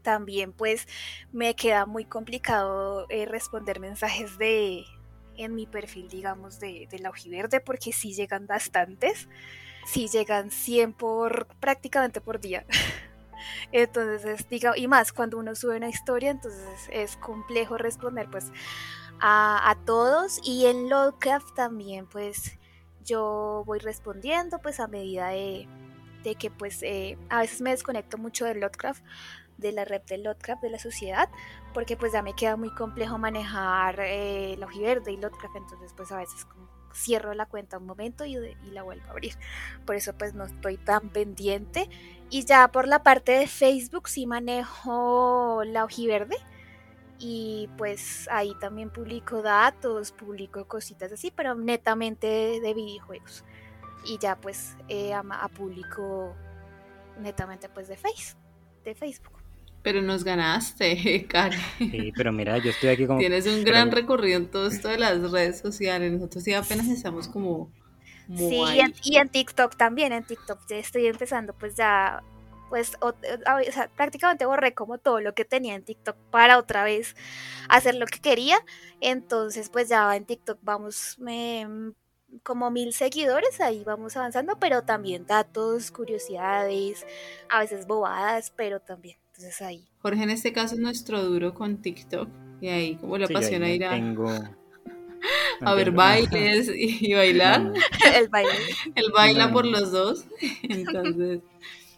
También 0.02 0.52
pues 0.52 0.88
me 1.32 1.54
queda 1.54 1.84
muy 1.84 2.06
complicado 2.06 3.06
eh, 3.10 3.26
responder 3.26 3.80
mensajes 3.80 4.38
de 4.38 4.84
en 5.36 5.54
mi 5.54 5.66
perfil, 5.66 6.08
digamos, 6.08 6.60
de, 6.60 6.86
de 6.90 6.98
la 6.98 7.10
ojiverde, 7.10 7.60
porque 7.60 7.92
sí 7.92 8.14
llegan 8.14 8.46
bastantes, 8.46 9.28
sí 9.86 10.08
llegan 10.08 10.50
100 10.50 10.92
por 10.94 11.46
prácticamente 11.60 12.20
por 12.20 12.40
día. 12.40 12.64
Entonces, 13.72 14.48
diga, 14.48 14.76
y 14.76 14.88
más 14.88 15.12
cuando 15.12 15.38
uno 15.38 15.54
sube 15.54 15.76
una 15.76 15.88
historia, 15.88 16.30
entonces 16.30 16.88
es 16.90 17.16
complejo 17.16 17.78
responder 17.78 18.28
pues 18.30 18.52
a, 19.20 19.76
todos. 19.86 20.40
Y 20.44 20.66
en 20.66 20.88
Lovecraft 20.88 21.54
también 21.54 22.06
pues 22.06 22.58
yo 23.04 23.62
voy 23.66 23.78
respondiendo 23.78 24.58
pues 24.60 24.80
a 24.80 24.86
medida 24.86 25.28
de, 25.28 25.68
de 26.22 26.34
que 26.34 26.50
pues 26.50 26.82
eh, 26.82 27.18
a 27.28 27.40
veces 27.40 27.60
me 27.60 27.70
desconecto 27.70 28.18
mucho 28.18 28.44
de 28.44 28.54
Lovecraft, 28.54 29.02
de 29.56 29.72
la 29.72 29.84
red 29.84 30.02
de 30.02 30.18
Lovecraft, 30.18 30.62
de 30.62 30.70
la 30.70 30.78
sociedad, 30.78 31.28
porque 31.74 31.96
pues 31.96 32.12
ya 32.12 32.22
me 32.22 32.34
queda 32.34 32.56
muy 32.56 32.72
complejo 32.74 33.18
manejar 33.18 34.00
eh, 34.00 34.56
la 34.58 34.66
ojiverde 34.66 35.12
y 35.12 35.16
Lovecraft, 35.16 35.56
entonces 35.56 35.92
pues 35.96 36.10
a 36.12 36.16
veces 36.16 36.44
como 36.44 36.68
cierro 36.94 37.34
la 37.34 37.46
cuenta 37.46 37.78
un 37.78 37.86
momento 37.86 38.24
y, 38.24 38.36
y, 38.36 38.70
la 38.70 38.82
vuelvo 38.82 39.06
a 39.08 39.10
abrir. 39.10 39.34
Por 39.86 39.96
eso 39.96 40.12
pues 40.16 40.34
no 40.34 40.44
estoy 40.44 40.76
tan 40.76 41.10
pendiente. 41.10 41.88
Y 42.30 42.44
ya 42.44 42.68
por 42.72 42.88
la 42.88 43.02
parte 43.02 43.32
de 43.32 43.46
Facebook 43.46 44.08
sí 44.08 44.26
manejo 44.26 45.62
la 45.64 45.84
ojiverde. 45.84 46.36
Y 47.20 47.68
pues 47.76 48.26
ahí 48.30 48.54
también 48.58 48.90
publico 48.90 49.42
datos, 49.42 50.10
publico 50.10 50.66
cositas 50.66 51.12
así, 51.12 51.30
pero 51.30 51.54
netamente 51.54 52.26
de, 52.60 52.74
videojuegos. 52.74 53.44
Y 54.06 54.18
ya 54.18 54.40
pues 54.40 54.76
eh, 54.88 55.12
a, 55.12 55.20
a 55.20 55.48
público 55.48 56.34
netamente 57.20 57.68
pues 57.68 57.88
de, 57.88 57.96
face, 57.96 58.34
de 58.84 58.94
Facebook. 58.94 59.40
Pero 59.82 60.02
nos 60.02 60.24
ganaste, 60.24 61.26
Karen. 61.28 61.60
Sí, 61.78 62.12
pero 62.14 62.32
mira, 62.32 62.58
yo 62.58 62.70
estoy 62.70 62.90
aquí 62.90 63.06
como... 63.06 63.18
Tienes 63.18 63.46
un 63.46 63.64
gran 63.64 63.90
recorrido 63.90 64.38
en 64.38 64.50
todo 64.50 64.66
esto 64.68 64.88
de 64.88 64.98
las 64.98 65.30
redes 65.30 65.58
sociales. 65.60 66.12
Nosotros 66.12 66.44
sí 66.44 66.52
apenas 66.52 66.88
estamos 66.88 67.28
como... 67.28 67.72
sí, 68.34 68.62
y 69.04 69.16
en, 69.16 69.28
TikTok 69.28 69.76
también, 69.76 70.12
en 70.12 70.24
TikTok 70.24 70.60
ya 70.68 70.76
estoy 70.76 71.06
empezando 71.06 71.54
pues 71.54 71.74
ya, 71.74 72.22
pues, 72.70 72.96
o, 73.00 73.12
sea, 73.72 73.90
prácticamente 73.94 74.46
borré 74.46 74.72
como 74.72 74.96
todo 74.96 75.20
lo 75.20 75.34
que 75.34 75.44
tenía 75.44 75.74
en 75.74 75.84
TikTok 75.84 76.16
para 76.30 76.58
otra 76.58 76.84
vez 76.84 77.14
hacer 77.68 77.96
lo 77.96 78.06
que 78.06 78.20
quería. 78.20 78.56
Entonces 79.00 79.68
pues 79.68 79.88
ya 79.90 80.16
en 80.16 80.24
TikTok 80.24 80.58
vamos 80.62 81.18
me, 81.18 81.92
como 82.42 82.70
mil 82.70 82.94
seguidores, 82.94 83.60
ahí 83.60 83.84
vamos 83.84 84.16
avanzando, 84.16 84.58
pero 84.58 84.82
también 84.82 85.26
datos, 85.26 85.90
curiosidades, 85.90 87.06
a 87.50 87.60
veces 87.60 87.86
bobadas, 87.86 88.52
pero 88.56 88.80
también 88.80 89.18
ahí. 89.60 89.88
Jorge 89.98 90.22
en 90.22 90.30
este 90.30 90.52
caso 90.52 90.74
es 90.74 90.80
nuestro 90.80 91.22
duro 91.22 91.54
con 91.54 91.80
TikTok 91.80 92.28
y 92.60 92.68
ahí 92.68 92.96
como 92.96 93.18
le 93.18 93.24
apasiona 93.24 93.70
ir 93.70 93.84
a... 93.84 93.94
a 95.60 95.74
ver 95.74 95.90
bailes 95.90 96.70
y, 96.74 97.12
bailar. 97.12 97.72
El 98.14 98.28
baile. 98.28 98.52
El 98.94 99.12
baila 99.12 99.52
por 99.52 99.66
los 99.66 99.92
dos. 99.92 100.24
Entonces. 100.62 101.40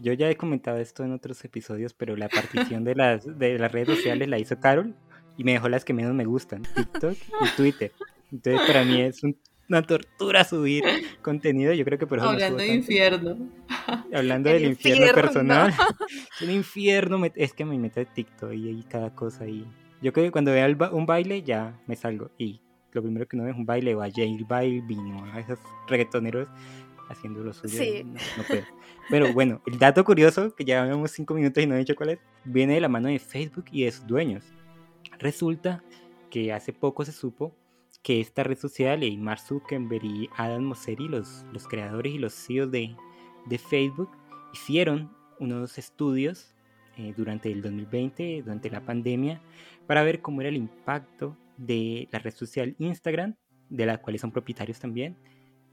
Yo 0.03 0.13
ya 0.13 0.29
he 0.29 0.37
comentado 0.37 0.79
esto 0.79 1.05
en 1.05 1.13
otros 1.13 1.45
episodios, 1.45 1.95
pero 1.95 2.17
la 2.17 2.29
partición 2.29 2.85
de 2.85 2.95
las, 2.95 3.39
de 3.39 3.59
las 3.59 3.73
redes 3.73 3.97
sociales 3.97 4.29
la 4.29 4.39
hizo 4.39 4.59
Carol 4.59 4.95
y 5.37 5.45
me 5.45 5.53
dejó 5.53 5.69
las 5.69 5.85
que 5.85 5.95
menos 5.95 6.15
me 6.15 6.25
gustan, 6.25 6.63
TikTok 6.75 7.17
y 7.41 7.57
Twitter. 7.57 7.93
Entonces 8.31 8.67
para 8.67 8.85
mí 8.85 9.01
es 9.01 9.23
un 9.23 9.37
una 9.73 9.83
tortura 9.83 10.45
subir 10.45 10.85
contenido. 11.23 11.73
Yo 11.73 11.85
creo 11.85 11.99
que 11.99 12.07
por 12.07 12.19
eso 12.19 12.29
Hablando 12.29 12.59
de 12.59 12.75
infierno. 12.75 13.39
Hablando 14.13 14.51
del 14.51 14.65
infierno, 14.67 15.15
personal. 15.15 15.73
un 16.43 16.51
infierno. 16.51 17.21
Es 17.35 17.53
que 17.55 17.65
me 17.65 17.79
meto 17.79 18.01
de 18.01 18.07
TikTok 18.07 18.53
y 18.53 18.69
ahí 18.69 18.85
cada 18.89 19.15
cosa 19.15 19.45
ahí. 19.45 19.67
Yo 20.03 20.13
creo 20.13 20.27
que 20.27 20.33
cuando 20.33 20.53
vea 20.53 20.67
un 20.93 21.07
baile 21.07 21.43
ya 21.43 21.79
me 21.87 21.97
salgo. 21.97 22.31
Y 22.39 22.61
lo 22.93 23.03
primero 23.03 23.27
que 23.27 23.37
uno 23.37 23.45
ve 23.45 23.53
es 23.53 23.57
un 23.57 23.65
baile 23.65 23.95
o 23.95 24.03
a 24.03 24.11
J 24.11 24.23
Balvin 24.47 25.15
o 25.15 25.25
a 25.33 25.41
esos 25.41 25.59
reggaetoneros 25.89 26.49
haciendo 27.09 27.43
lo 27.43 27.53
suyo. 27.53 27.79
Sí. 27.79 28.05
No, 28.05 28.45
puedo. 28.47 28.63
Pero 29.11 29.33
bueno, 29.33 29.63
el 29.67 29.79
dato 29.79 30.05
curioso, 30.05 30.55
que 30.55 30.65
ya 30.65 30.85
llevamos 30.85 31.11
cinco 31.11 31.35
minutos 31.35 31.63
y 31.63 31.67
no 31.67 31.75
he 31.75 31.79
dicho 31.79 31.95
cuál 31.97 32.11
es, 32.11 32.19
viene 32.45 32.75
de 32.75 32.81
la 32.81 32.89
mano 32.89 33.09
de 33.09 33.19
Facebook 33.19 33.67
y 33.71 33.85
de 33.85 33.93
sus 33.93 34.07
dueños. 34.07 34.45
Resulta 35.19 35.83
que 36.31 36.53
hace 36.53 36.73
poco 36.73 37.05
se 37.05 37.13
supo 37.13 37.55
que 38.03 38.21
esta 38.21 38.43
red 38.43 38.59
social 38.59 39.05
y 39.05 39.17
Mark 39.17 39.41
Zuckerberg 39.41 40.05
y 40.05 40.29
Adam 40.37 40.65
Mosseri, 40.65 41.09
los, 41.09 41.45
los 41.53 41.69
creadores 41.69 42.15
y 42.15 42.19
los 42.19 42.35
CEOs 42.35 42.71
de, 42.71 42.97
de 43.47 43.59
Facebook, 43.59 44.11
hicieron 44.53 45.13
unos 45.39 45.79
estudios 45.79 46.55
eh, 46.97 47.15
durante 47.17 47.51
el 47.51 47.63
2020, 47.63 48.43
durante 48.43 48.71
la 48.71 48.85
pandemia, 48.85 49.41
para 49.87 50.03
ver 50.03 50.21
cómo 50.21 50.41
era 50.41 50.51
el 50.51 50.57
impacto 50.57 51.37
de 51.57 52.09
la 52.11 52.19
red 52.19 52.35
social 52.35 52.75
Instagram, 52.79 53.37
de 53.71 53.87
la 53.87 53.99
cual 53.99 54.19
son 54.19 54.33
propietarios 54.33 54.79
también, 54.79 55.17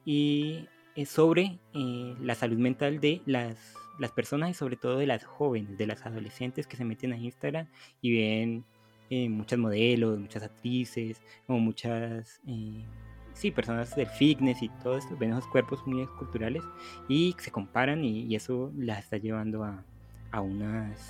y 0.06 0.68
sobre 1.06 1.60
eh, 1.74 2.16
la 2.22 2.36
salud 2.36 2.58
mental 2.58 3.00
de 3.00 3.22
las, 3.26 3.76
las 4.00 4.12
personas 4.12 4.50
y 4.50 4.54
sobre 4.54 4.76
todo 4.76 4.98
de 4.98 5.08
las 5.08 5.24
jóvenes, 5.24 5.78
de 5.78 5.88
las 5.88 6.06
adolescentes 6.06 6.68
que 6.68 6.78
se 6.78 6.86
meten 6.86 7.14
a 7.14 7.18
Instagram 7.18 7.68
y 8.02 8.18
ven 8.18 8.66
eh, 9.10 9.28
muchas 9.30 9.58
modelos, 9.58 10.20
muchas 10.20 10.44
actrices, 10.44 11.22
como 11.48 11.60
muchas, 11.60 12.42
eh, 12.48 12.86
sí, 13.34 13.50
personas 13.50 13.96
del 13.96 14.08
fitness 14.08 14.62
y 14.62 14.70
todo 14.84 14.98
esto, 14.98 15.18
ven 15.18 15.32
esos 15.32 15.48
cuerpos 15.48 15.86
muy 15.88 16.02
esculturales 16.02 16.64
y 17.08 17.36
se 17.40 17.52
comparan 17.52 18.04
y, 18.04 18.36
eso 18.36 18.72
las 18.78 19.00
está 19.00 19.18
llevando 19.18 19.64
a, 19.64 19.84
a, 20.32 20.42
unas 20.42 21.10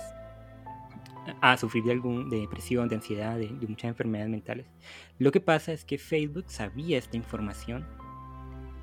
a 1.40 1.56
sufrir 1.56 1.84
de 1.84 1.92
algún 1.92 2.30
de 2.30 2.40
depresión, 2.40 2.88
de 2.88 2.96
ansiedad, 2.96 3.36
de, 3.38 3.48
muchas 3.68 3.90
enfermedades 3.90 4.30
mentales. 4.30 4.66
Lo 5.18 5.30
que 5.30 5.40
pasa 5.40 5.72
es 5.72 5.84
que 5.84 5.98
Facebook 5.98 6.44
sabía 6.48 6.98
esta 6.98 7.16
información 7.16 7.86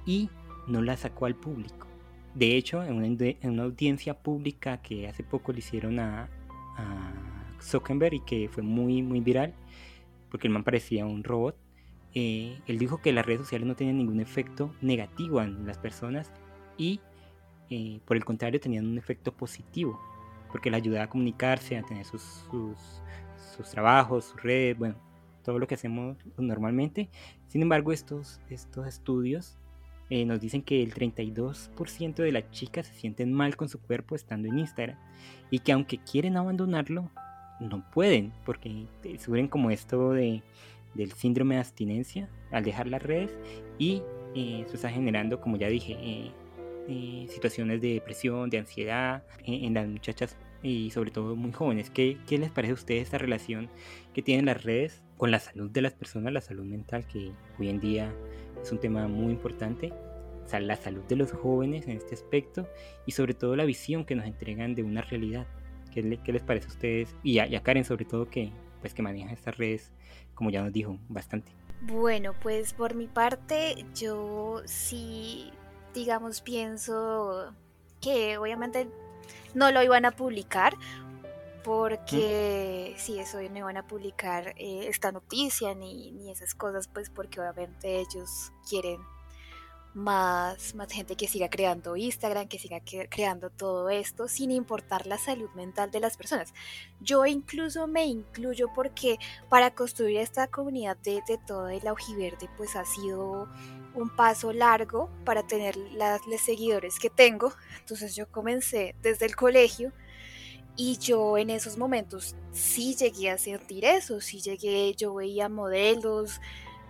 y 0.06 0.30
no 0.68 0.82
la 0.82 0.98
sacó 0.98 1.26
al 1.26 1.36
público. 1.36 1.88
De 2.36 2.56
hecho, 2.56 2.84
en 2.84 2.94
una, 2.94 3.06
en 3.08 3.50
una 3.50 3.64
audiencia 3.64 4.14
pública 4.14 4.82
que 4.82 5.08
hace 5.08 5.24
poco 5.24 5.52
le 5.52 5.60
hicieron 5.60 6.00
a, 6.00 6.30
a 6.78 7.14
Zuckerberg 7.62 8.14
y 8.14 8.20
que 8.22 8.50
fue 8.50 8.64
muy, 8.64 9.02
muy 9.02 9.22
viral, 9.22 9.54
porque 10.30 10.48
el 10.48 10.54
man 10.54 10.64
parecía 10.64 11.06
un 11.06 11.24
robot. 11.24 11.58
Eh, 12.14 12.60
él 12.68 12.78
dijo 12.78 13.02
que 13.02 13.12
las 13.12 13.26
redes 13.26 13.42
sociales 13.42 13.68
no 13.68 13.76
tenían 13.76 13.98
ningún 13.98 14.20
efecto 14.20 14.74
negativo 14.82 15.42
en 15.42 15.66
las 15.68 15.78
personas 15.78 16.32
y 16.78 17.00
eh, 17.70 18.00
por 18.06 18.18
el 18.18 18.26
contrario 18.26 18.60
tenían 18.60 18.88
un 18.88 18.98
efecto 18.98 19.34
positivo, 19.34 20.00
porque 20.52 20.72
le 20.72 20.78
ayudaba 20.78 21.06
a 21.06 21.10
comunicarse, 21.10 21.78
a 21.78 21.84
tener 21.84 22.06
sus, 22.06 22.22
sus, 23.56 23.70
trabajos, 23.72 24.26
sus 24.26 24.42
redes, 24.42 24.78
bueno, 24.78 24.96
todo 25.44 25.60
lo 25.60 25.68
que 25.68 25.76
hacemos 25.76 26.18
normalmente. 26.38 27.10
Sin 27.48 27.62
embargo, 27.62 27.92
estos, 27.92 28.40
estos 28.50 28.88
estudios 28.88 29.58
eh, 30.10 30.26
nos 30.26 30.40
dicen 30.40 30.62
que 30.62 30.82
el 30.82 30.94
32% 30.94 32.16
de 32.16 32.32
las 32.32 32.50
chicas 32.52 32.88
se 32.88 32.94
sienten 32.94 33.34
mal 33.34 33.56
con 33.56 33.70
su 33.70 33.80
cuerpo 33.80 34.16
estando 34.16 34.48
en 34.48 34.60
Instagram 34.60 34.98
y 35.50 35.60
que 35.60 35.72
aunque 35.72 35.98
quieren 35.98 36.38
abandonarlo, 36.38 37.12
no 37.60 37.84
pueden, 37.92 38.34
porque 38.46 38.86
sufren 39.20 39.48
como 39.48 39.72
esto 39.72 40.12
de, 40.12 40.44
del 40.94 41.12
síndrome 41.14 41.56
de 41.56 41.62
abstinencia 41.62 42.30
al 42.52 42.64
dejar 42.64 42.88
las 42.88 43.02
redes 43.02 43.38
y 43.78 44.02
eh, 44.36 44.64
eso 44.66 44.76
está 44.76 44.90
generando, 44.90 45.42
como 45.42 45.58
ya 45.58 45.68
dije, 45.68 45.98
eh, 46.00 46.32
eh, 46.88 47.26
situaciones 47.30 47.82
de 47.82 47.94
depresión, 47.96 48.50
de 48.50 48.60
ansiedad 48.60 49.24
en 49.44 49.74
las 49.74 49.88
muchachas 49.88 50.38
y 50.64 50.92
sobre 50.92 51.12
todo 51.12 51.36
muy 51.36 51.52
jóvenes. 51.52 51.90
¿Qué, 51.90 52.18
¿Qué, 52.28 52.38
les 52.38 52.52
parece 52.52 52.72
a 52.72 52.76
ustedes 52.76 53.04
esta 53.04 53.18
relación 53.18 53.70
que 54.14 54.22
tienen 54.22 54.46
las 54.46 54.64
redes 54.64 55.02
con 55.18 55.32
la 55.32 55.40
salud 55.40 55.70
de 55.70 55.82
las 55.82 55.94
personas, 55.94 56.34
la 56.34 56.42
salud 56.42 56.66
mental, 56.66 57.06
que 57.08 57.32
hoy 57.60 57.70
en 57.70 57.80
día 57.80 58.14
es 58.62 58.72
un 58.72 58.80
tema 58.80 59.08
muy 59.08 59.32
importante? 59.32 59.94
O 60.46 60.50
sea, 60.50 60.60
la 60.60 60.76
salud 60.76 61.04
de 61.04 61.18
los 61.18 61.32
jóvenes 61.32 61.88
en 61.88 61.98
este 61.98 62.16
aspecto 62.16 62.68
y 63.06 63.12
sobre 63.12 63.34
todo 63.34 63.56
la 63.56 63.66
visión 63.66 64.06
que 64.06 64.16
nos 64.16 64.26
entregan 64.26 64.76
de 64.76 64.84
una 64.84 65.02
realidad. 65.02 65.46
¿Qué, 65.94 66.04
les 66.04 66.44
parece 66.44 66.68
a 66.68 66.70
ustedes? 66.70 67.16
Y 67.24 67.40
a, 67.40 67.64
Karen 67.64 67.84
sobre 67.84 68.06
todo 68.06 68.30
que, 68.30 68.52
pues, 68.82 68.94
que 68.94 69.02
maneja 69.02 69.34
estas 69.34 69.58
redes, 69.58 69.92
como 70.36 70.50
ya 70.52 70.64
nos 70.64 70.72
dijo, 70.72 70.98
bastante. 71.10 71.52
Bueno, 71.82 72.34
pues 72.42 72.74
por 72.74 72.96
mi 72.96 73.08
parte 73.08 73.86
yo 73.94 74.62
sí, 74.66 75.52
digamos, 75.94 76.42
pienso 76.42 77.54
que 78.00 78.38
obviamente 78.38 78.88
no 79.54 79.72
lo 79.72 79.84
iban 79.84 80.06
a 80.06 80.12
publicar 80.12 80.76
porque 81.68 82.96
sí, 82.98 83.20
eso 83.20 83.42
no 83.42 83.58
iban 83.58 83.76
a 83.76 83.86
publicar 83.86 84.54
eh, 84.56 84.88
esta 84.88 85.12
noticia 85.12 85.76
ni, 85.76 86.14
ni 86.14 86.32
esas 86.32 86.56
cosas, 86.56 86.88
pues 86.88 87.10
porque 87.10 87.42
obviamente 87.42 88.00
ellos 88.00 88.54
quieren 88.70 89.02
más, 89.94 90.76
más 90.76 90.90
gente 90.90 91.18
que 91.18 91.28
siga 91.28 91.50
creando 91.50 91.98
Instagram, 91.98 92.48
que 92.48 92.58
siga 92.58 92.80
creando 93.10 93.50
todo 93.50 93.90
esto, 93.90 94.30
sin 94.30 94.52
importar 94.52 95.08
la 95.08 95.18
salud 95.18 95.50
mental 95.56 95.92
de 95.92 96.00
las 96.00 96.16
personas. 96.16 96.54
Yo 97.02 97.26
incluso 97.26 97.86
me 97.86 98.06
incluyo 98.06 98.70
porque 98.74 99.18
para 99.50 99.72
construir 99.72 100.20
esta 100.20 100.48
comunidad 100.48 100.96
de, 100.96 101.22
de 101.28 101.38
todo 101.38 101.68
el 101.68 101.86
aujiverde, 101.86 102.48
pues 102.56 102.78
ha 102.78 102.86
sido 102.86 103.50
un 103.94 104.16
paso 104.16 104.54
largo 104.54 105.10
para 105.26 105.46
tener 105.46 105.76
las, 105.76 106.26
los 106.28 106.40
seguidores 106.40 106.98
que 106.98 107.10
tengo. 107.10 107.52
Entonces 107.80 108.16
yo 108.16 108.32
comencé 108.32 108.96
desde 109.02 109.26
el 109.26 109.36
colegio 109.36 109.92
y 110.78 110.98
yo 111.00 111.38
en 111.38 111.50
esos 111.50 111.78
momentos 111.78 112.36
sí 112.52 112.96
llegué 112.96 113.32
a 113.32 113.38
sentir 113.38 113.84
eso, 113.84 114.22
sí 114.22 114.40
llegué, 114.40 114.94
yo 114.94 115.16
veía 115.16 115.50
modelos, 115.50 116.40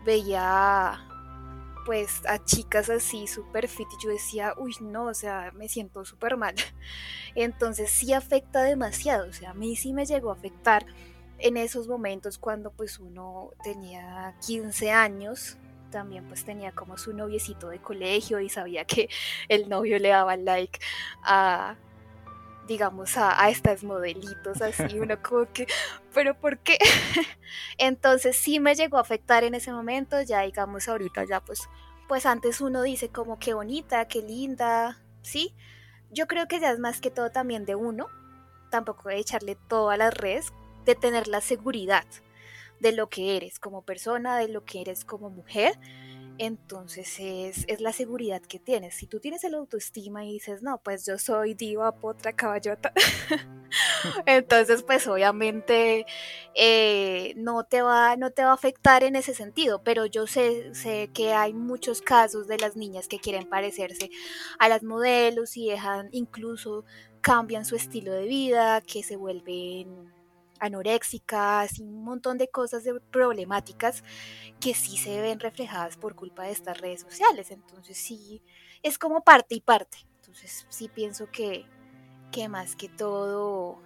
veía 0.05 1.03
pues 1.85 2.21
a 2.27 2.43
chicas 2.43 2.89
así 2.89 3.27
súper 3.27 3.69
fit 3.69 3.87
y 3.97 4.03
yo 4.03 4.09
decía, 4.09 4.53
uy 4.57 4.75
no, 4.81 5.05
o 5.05 5.13
sea, 5.13 5.53
me 5.55 5.69
siento 5.69 6.03
súper 6.03 6.35
mal. 6.35 6.53
Entonces 7.35 7.89
sí 7.89 8.11
afecta 8.11 8.61
demasiado, 8.61 9.29
o 9.29 9.33
sea, 9.33 9.51
a 9.51 9.53
mí 9.53 9.77
sí 9.77 9.93
me 9.93 10.05
llegó 10.05 10.31
a 10.31 10.33
afectar 10.33 10.85
en 11.39 11.55
esos 11.55 11.87
momentos 11.87 12.37
cuando 12.37 12.71
pues 12.71 12.99
uno 12.99 13.51
tenía 13.63 14.35
15 14.45 14.91
años, 14.91 15.57
también 15.89 16.27
pues 16.27 16.43
tenía 16.43 16.73
como 16.73 16.97
su 16.97 17.13
noviecito 17.13 17.69
de 17.69 17.79
colegio 17.79 18.41
y 18.41 18.49
sabía 18.49 18.83
que 18.83 19.07
el 19.47 19.69
novio 19.69 19.97
le 19.97 20.09
daba 20.09 20.35
like 20.35 20.79
a 21.23 21.77
digamos 22.67 23.17
a, 23.17 23.41
a 23.41 23.49
estas 23.49 23.83
modelitos 23.83 24.61
así, 24.61 24.83
uno 24.99 25.21
como 25.21 25.51
que, 25.51 25.67
pero 26.13 26.37
¿por 26.39 26.59
qué? 26.59 26.77
Entonces 27.77 28.35
sí 28.35 28.59
me 28.59 28.75
llegó 28.75 28.97
a 28.97 29.01
afectar 29.01 29.43
en 29.43 29.55
ese 29.55 29.71
momento, 29.71 30.21
ya 30.21 30.41
digamos 30.41 30.87
ahorita 30.87 31.23
ya 31.25 31.39
pues, 31.39 31.69
pues 32.07 32.25
antes 32.25 32.61
uno 32.61 32.81
dice 32.83 33.09
como 33.09 33.39
qué 33.39 33.53
bonita, 33.53 34.07
qué 34.07 34.21
linda, 34.21 35.01
¿sí? 35.21 35.55
Yo 36.11 36.27
creo 36.27 36.47
que 36.47 36.59
ya 36.59 36.71
es 36.71 36.79
más 36.79 37.01
que 37.01 37.11
todo 37.11 37.31
también 37.31 37.65
de 37.65 37.75
uno, 37.75 38.07
tampoco 38.69 39.09
de 39.09 39.17
echarle 39.17 39.57
todo 39.67 39.89
a 39.89 39.97
las 39.97 40.13
redes, 40.13 40.53
de 40.85 40.95
tener 40.95 41.27
la 41.27 41.41
seguridad 41.41 42.05
de 42.79 42.91
lo 42.91 43.09
que 43.09 43.35
eres 43.35 43.59
como 43.59 43.81
persona, 43.81 44.37
de 44.37 44.47
lo 44.47 44.63
que 44.63 44.81
eres 44.81 45.03
como 45.03 45.29
mujer. 45.29 45.77
Entonces 46.39 47.15
es, 47.19 47.81
la 47.81 47.93
seguridad 47.93 48.41
que 48.41 48.59
tienes. 48.59 48.95
Si 48.95 49.07
tú 49.07 49.19
tienes 49.19 49.43
el 49.43 49.55
autoestima 49.55 50.25
y 50.25 50.33
dices, 50.33 50.61
no, 50.61 50.77
pues 50.79 51.05
yo 51.05 51.17
soy 51.17 51.53
diva, 51.53 51.91
potra, 51.93 52.33
caballota, 52.33 52.93
entonces 54.25 54.83
pues 54.83 55.07
obviamente 55.07 56.05
eh, 56.53 57.33
no, 57.37 57.63
te 57.63 57.81
va, 57.81 58.15
no 58.17 58.31
te 58.31 58.43
va 58.43 58.51
a 58.51 58.53
afectar 58.53 59.03
en 59.03 59.15
ese 59.15 59.33
sentido. 59.33 59.81
Pero 59.83 60.05
yo 60.05 60.27
sé, 60.27 60.73
sé 60.75 61.09
que 61.13 61.33
hay 61.33 61.53
muchos 61.53 62.01
casos 62.01 62.47
de 62.47 62.57
las 62.59 62.75
niñas 62.75 63.07
que 63.07 63.19
quieren 63.19 63.49
parecerse 63.49 64.11
a 64.59 64.69
las 64.69 64.83
modelos 64.83 65.57
y 65.57 65.69
dejan, 65.69 66.09
incluso 66.11 66.85
cambian 67.21 67.65
su 67.65 67.75
estilo 67.75 68.13
de 68.13 68.25
vida, 68.25 68.81
que 68.81 69.03
se 69.03 69.17
vuelven 69.17 70.16
anoréxicas 70.59 71.79
y 71.79 71.83
un 71.83 72.03
montón 72.03 72.37
de 72.37 72.47
cosas 72.49 72.83
de 72.83 72.99
problemáticas 72.99 74.03
que 74.59 74.73
sí 74.73 74.97
se 74.97 75.21
ven 75.21 75.39
reflejadas 75.39 75.97
por 75.97 76.15
culpa 76.15 76.43
de 76.43 76.51
estas 76.51 76.79
redes 76.79 77.01
sociales. 77.01 77.51
Entonces 77.51 77.97
sí, 77.97 78.41
es 78.83 78.97
como 78.97 79.23
parte 79.23 79.55
y 79.55 79.61
parte. 79.61 79.97
Entonces 80.21 80.65
sí 80.69 80.89
pienso 80.89 81.31
que, 81.31 81.65
que 82.31 82.49
más 82.49 82.75
que 82.75 82.89
todo, 82.89 83.81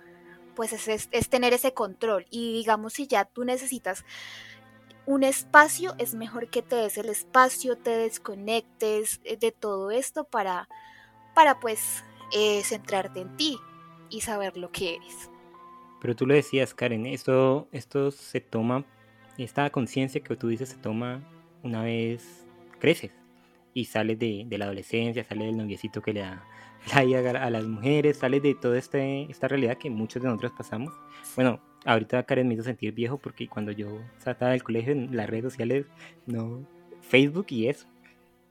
pues 0.56 0.74
es, 0.74 1.10
es 1.12 1.30
tener 1.30 1.54
ese 1.54 1.74
control. 1.74 2.26
Y 2.30 2.54
digamos, 2.54 2.94
si 2.94 3.08
ya 3.08 3.26
tú 3.26 3.44
necesitas 3.44 4.04
un 5.06 5.24
espacio, 5.24 5.96
es 5.98 6.14
mejor 6.14 6.50
que 6.50 6.62
te 6.62 6.76
des 6.76 6.98
el 6.98 7.10
espacio, 7.10 7.78
te 7.78 7.92
desconectes 7.92 9.20
eh, 9.24 9.38
de 9.38 9.52
todo 9.52 9.92
esto 9.92 10.26
para, 10.26 10.70
para 11.34 11.60
pues 11.60 12.04
eh, 12.32 12.64
centrarte 12.64 13.22
en 13.22 13.36
ti 13.36 13.60
y 14.10 14.22
saber 14.22 14.58
lo 14.58 14.72
que 14.72 14.96
eres. 14.96 15.31
Pero 16.02 16.16
tú 16.16 16.26
lo 16.26 16.34
decías, 16.34 16.74
Karen, 16.74 17.06
esto, 17.06 17.68
esto 17.72 18.10
se 18.10 18.42
toma, 18.42 18.86
esta 19.38 19.70
conciencia 19.70 20.22
que 20.22 20.36
tú 20.36 20.48
dices 20.48 20.70
se 20.70 20.78
toma 20.78 21.22
una 21.64 21.84
vez 21.84 22.46
creces 22.80 23.12
y 23.74 23.86
sales 23.86 24.18
de, 24.18 24.48
la 24.50 24.66
adolescencia, 24.66 25.24
sales 25.24 25.46
del 25.46 25.58
noviecito 25.58 26.02
que 26.02 26.14
le 26.14 26.22
da 26.22 26.44
la 26.96 27.44
a 27.46 27.50
las 27.52 27.66
mujeres, 27.66 28.18
sales 28.18 28.42
de 28.42 28.56
toda 28.56 28.80
este, 28.80 29.30
esta 29.32 29.48
realidad 29.48 29.78
que 29.78 29.92
muchos 29.92 30.24
de 30.24 30.28
nosotros 30.28 30.54
pasamos. 30.58 30.92
Bueno, 31.36 31.62
ahorita 31.86 32.24
Karen 32.24 32.48
me 32.48 32.56
hizo 32.56 32.64
sentir 32.64 32.94
viejo 32.94 33.20
porque 33.20 33.48
cuando 33.48 33.72
yo 33.72 34.02
estaba 34.18 34.52
del 34.52 34.64
colegio 34.64 34.94
en 34.94 35.16
las 35.16 35.30
redes 35.30 35.44
sociales, 35.44 35.86
no, 36.26 36.66
Facebook 37.02 37.46
y 37.50 37.68
eso, 37.68 37.88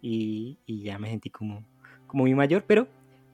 y, 0.01 0.59
y 0.67 0.85
ya 0.85 1.01
me 1.01 1.11
sentí 1.11 1.31
como, 1.31 1.65
como 2.07 2.23
muy 2.23 2.35
mayor, 2.35 2.65
pero 2.65 2.87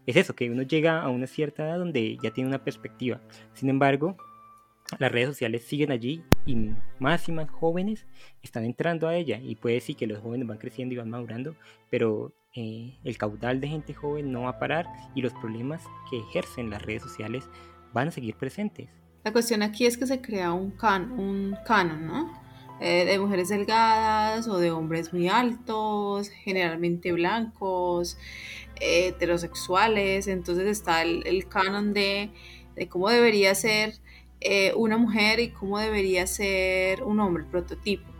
es 0.06 0.16
eso, 0.16 0.34
que 0.34 0.50
uno 0.50 0.62
llega 0.62 1.02
a 1.02 1.08
una 1.08 1.26
cierta 1.26 1.64
edad 1.64 1.78
donde 1.78 2.16
ya 2.22 2.30
tiene 2.30 2.48
una 2.48 2.62
perspectiva. 2.62 3.20
Sin 3.54 3.68
embargo, 3.68 4.16
las 4.98 5.10
redes 5.10 5.28
sociales 5.28 5.64
siguen 5.64 5.90
allí 5.90 6.22
y 6.46 6.70
más 6.98 7.28
y 7.28 7.32
más 7.32 7.50
jóvenes 7.50 8.06
están 8.42 8.64
entrando 8.64 9.08
a 9.08 9.16
ella. 9.16 9.40
Y 9.42 9.56
puede 9.56 9.76
decir 9.76 9.96
que 9.96 10.06
los 10.06 10.20
jóvenes 10.20 10.46
van 10.46 10.58
creciendo 10.58 10.94
y 10.94 10.98
van 10.98 11.10
madurando, 11.10 11.56
pero 11.90 12.32
eh, 12.54 12.96
el 13.04 13.18
caudal 13.18 13.60
de 13.60 13.68
gente 13.68 13.94
joven 13.94 14.30
no 14.30 14.42
va 14.42 14.50
a 14.50 14.58
parar 14.58 14.86
y 15.14 15.22
los 15.22 15.32
problemas 15.34 15.82
que 16.08 16.18
ejercen 16.18 16.70
las 16.70 16.82
redes 16.82 17.02
sociales 17.02 17.44
van 17.92 18.08
a 18.08 18.12
seguir 18.12 18.36
presentes. 18.36 18.88
La 19.24 19.32
cuestión 19.32 19.62
aquí 19.62 19.86
es 19.86 19.98
que 19.98 20.06
se 20.06 20.20
crea 20.20 20.52
un, 20.52 20.70
can, 20.70 21.10
un 21.18 21.56
canon, 21.66 22.06
¿no? 22.06 22.45
Eh, 22.78 23.06
de 23.06 23.18
mujeres 23.18 23.48
delgadas 23.48 24.48
o 24.48 24.58
de 24.58 24.70
hombres 24.70 25.12
muy 25.12 25.28
altos, 25.28 26.28
generalmente 26.28 27.10
blancos, 27.12 28.18
heterosexuales, 28.80 30.26
entonces 30.28 30.66
está 30.66 31.02
el, 31.02 31.48
canon 31.48 31.94
de, 31.94 32.30
cómo 32.90 33.08
debería 33.08 33.54
ser 33.54 33.94
eh, 34.40 34.74
una 34.76 34.98
mujer 34.98 35.40
y 35.40 35.48
cómo 35.48 35.78
debería 35.78 36.26
ser 36.26 37.02
un 37.02 37.20
hombre, 37.20 37.44
el 37.44 37.48
prototipo. 37.48 38.16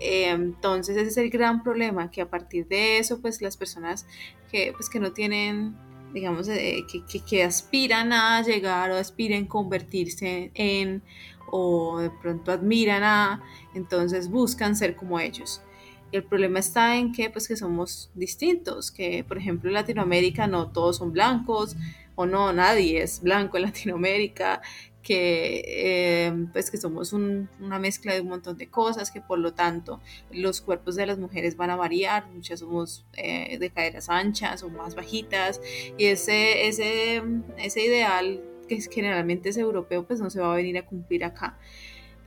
Eh, 0.00 0.28
entonces 0.28 0.96
ese 0.96 1.08
es 1.08 1.16
el 1.16 1.30
gran 1.30 1.62
problema, 1.62 2.10
que 2.10 2.20
a 2.20 2.30
partir 2.30 2.68
de 2.68 2.98
eso, 2.98 3.20
pues 3.20 3.42
las 3.42 3.56
personas 3.56 4.06
que, 4.50 4.72
pues, 4.76 4.88
que 4.88 5.00
no 5.00 5.12
tienen, 5.12 5.76
digamos, 6.14 6.48
eh, 6.48 6.84
que, 6.90 7.24
que, 7.24 7.42
aspiran 7.42 8.12
a 8.12 8.40
llegar 8.42 8.90
o 8.92 8.96
aspiren 8.96 9.44
a 9.44 9.48
convertirse 9.48 10.52
en, 10.54 11.02
o 11.50 11.98
de 11.98 12.10
pronto 12.10 12.52
admiran 12.52 13.02
a, 13.02 13.42
entonces 13.74 14.30
buscan 14.30 14.76
ser 14.76 14.96
como 14.96 15.20
ellos. 15.20 15.62
El 16.10 16.24
problema 16.24 16.58
está 16.58 16.96
en 16.96 17.12
que, 17.12 17.28
pues, 17.28 17.46
que 17.48 17.56
somos 17.56 18.10
distintos, 18.14 18.90
que 18.90 19.24
por 19.24 19.36
ejemplo 19.38 19.68
en 19.68 19.74
Latinoamérica 19.74 20.46
no 20.46 20.70
todos 20.70 20.96
son 20.96 21.12
blancos, 21.12 21.76
o 22.14 22.26
no, 22.26 22.52
nadie 22.52 23.02
es 23.02 23.20
blanco 23.22 23.58
en 23.58 23.64
Latinoamérica, 23.64 24.60
que, 25.02 25.62
eh, 25.66 26.46
pues, 26.52 26.70
que 26.70 26.76
somos 26.76 27.12
una 27.12 27.78
mezcla 27.78 28.12
de 28.12 28.20
un 28.20 28.28
montón 28.28 28.58
de 28.58 28.68
cosas, 28.68 29.10
que 29.10 29.20
por 29.20 29.38
lo 29.38 29.54
tanto 29.54 30.00
los 30.30 30.60
cuerpos 30.60 30.96
de 30.96 31.06
las 31.06 31.18
mujeres 31.18 31.56
van 31.56 31.70
a 31.70 31.76
variar, 31.76 32.26
muchas 32.26 32.60
somos 32.60 33.06
eh, 33.14 33.56
de 33.58 33.70
caderas 33.70 34.08
anchas 34.08 34.62
o 34.62 34.68
más 34.68 34.94
bajitas, 34.94 35.60
y 35.96 36.06
ese, 36.06 36.68
ese, 36.68 37.22
ese 37.56 37.84
ideal 37.84 38.42
que 38.68 38.80
generalmente 38.80 39.48
es 39.48 39.56
europeo, 39.56 40.06
pues 40.06 40.20
no 40.20 40.30
se 40.30 40.40
va 40.40 40.52
a 40.52 40.56
venir 40.56 40.78
a 40.78 40.86
cumplir 40.86 41.24
acá. 41.24 41.58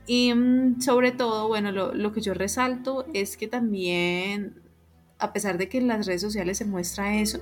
Y 0.06 0.34
mm, 0.34 0.80
sobre 0.80 1.12
todo, 1.12 1.48
bueno, 1.48 1.72
lo, 1.72 2.12
que 2.12 2.20
yo 2.20 2.34
resalto 2.34 3.06
es 3.14 3.36
que 3.36 3.48
también, 3.48 4.60
a 5.18 5.32
pesar 5.32 5.58
de 5.58 5.68
que 5.68 5.78
en 5.78 5.88
las 5.88 6.06
redes 6.06 6.20
sociales 6.20 6.58
se 6.58 6.64
muestra 6.64 7.16
eso, 7.20 7.40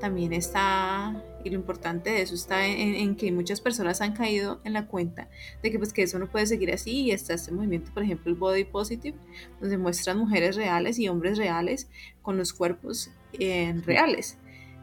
también 0.00 0.32
está, 0.32 1.22
y 1.44 1.50
lo 1.50 1.56
importante 1.56 2.10
de 2.10 2.22
eso 2.22 2.34
está 2.34 2.66
en, 2.66 3.14
que 3.16 3.30
muchas 3.32 3.60
personas 3.60 4.00
han 4.00 4.12
caído 4.12 4.60
en 4.64 4.72
la 4.72 4.86
cuenta 4.88 5.30
de 5.62 5.70
que 5.70 5.78
pues 5.78 5.92
que 5.92 6.02
eso 6.02 6.18
no 6.18 6.28
puede 6.28 6.46
seguir 6.46 6.72
así 6.72 7.02
y 7.02 7.10
está 7.12 7.34
este 7.34 7.52
movimiento, 7.52 7.92
por 7.94 8.02
ejemplo, 8.02 8.30
el 8.30 8.36
Body 8.36 8.64
Positive, 8.64 9.16
donde 9.60 9.78
muestran 9.78 10.18
mujeres 10.18 10.56
reales 10.56 10.98
y 10.98 11.08
hombres 11.08 11.38
reales 11.38 11.88
con 12.22 12.36
los 12.36 12.52
cuerpos 12.52 13.12
eh, 13.38 13.80
reales. 13.86 14.38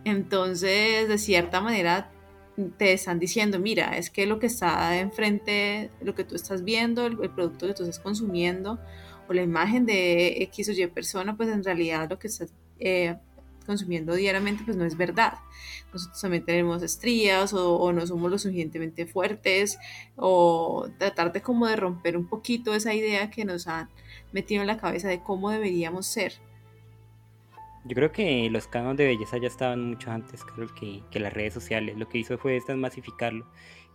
Entonces, 0.05 1.07
de 1.07 1.17
cierta 1.17 1.61
manera, 1.61 2.09
te 2.77 2.93
están 2.93 3.19
diciendo, 3.19 3.59
mira, 3.59 3.97
es 3.97 4.09
que 4.09 4.25
lo 4.25 4.39
que 4.39 4.47
está 4.47 4.99
enfrente, 4.99 5.89
lo 6.01 6.15
que 6.15 6.23
tú 6.23 6.35
estás 6.35 6.63
viendo, 6.63 7.05
el, 7.05 7.17
producto 7.29 7.67
que 7.67 7.73
tú 7.73 7.83
estás 7.83 7.99
consumiendo, 7.99 8.79
o 9.27 9.33
la 9.33 9.41
imagen 9.41 9.85
de 9.85 10.43
X 10.43 10.69
o 10.69 10.71
Y 10.71 10.87
persona, 10.87 11.37
pues 11.37 11.49
en 11.49 11.63
realidad 11.63 12.09
lo 12.09 12.19
que 12.19 12.27
estás 12.27 12.53
eh, 12.79 13.15
consumiendo 13.65 14.13
diariamente, 14.15 14.63
pues 14.65 14.77
no 14.77 14.85
es 14.85 14.97
verdad. 14.97 15.35
Nosotros 15.93 16.19
también 16.21 16.45
tenemos 16.45 16.83
estrías 16.83 17.53
o, 17.53 17.91
no 17.93 18.05
somos 18.07 18.31
lo 18.31 18.37
suficientemente 18.37 19.05
fuertes, 19.05 19.77
o 20.15 20.89
tratar 20.97 21.31
de 21.31 21.41
como 21.41 21.67
de 21.67 21.75
romper 21.75 22.17
un 22.17 22.27
poquito 22.27 22.73
esa 22.73 22.93
idea 22.93 23.29
que 23.29 23.45
nos 23.45 23.67
han 23.67 23.89
metido 24.31 24.61
en 24.61 24.67
la 24.67 24.77
cabeza 24.77 25.07
de 25.07 25.21
cómo 25.21 25.49
deberíamos 25.49 26.05
ser. 26.07 26.33
Yo 27.83 27.95
creo 27.95 28.11
que 28.11 28.49
los 28.51 28.67
cánones 28.67 28.97
de 28.97 29.07
belleza 29.07 29.37
ya 29.37 29.47
estaban 29.47 29.89
mucho 29.89 30.11
antes 30.11 30.43
que, 30.79 31.01
que, 31.09 31.19
las 31.19 31.33
redes 31.33 31.53
sociales. 31.53 31.97
Lo 31.97 32.07
que 32.07 32.19
hizo 32.19 32.37
fue 32.37 32.55
esto 32.55 32.75
masificarlo. 32.77 33.47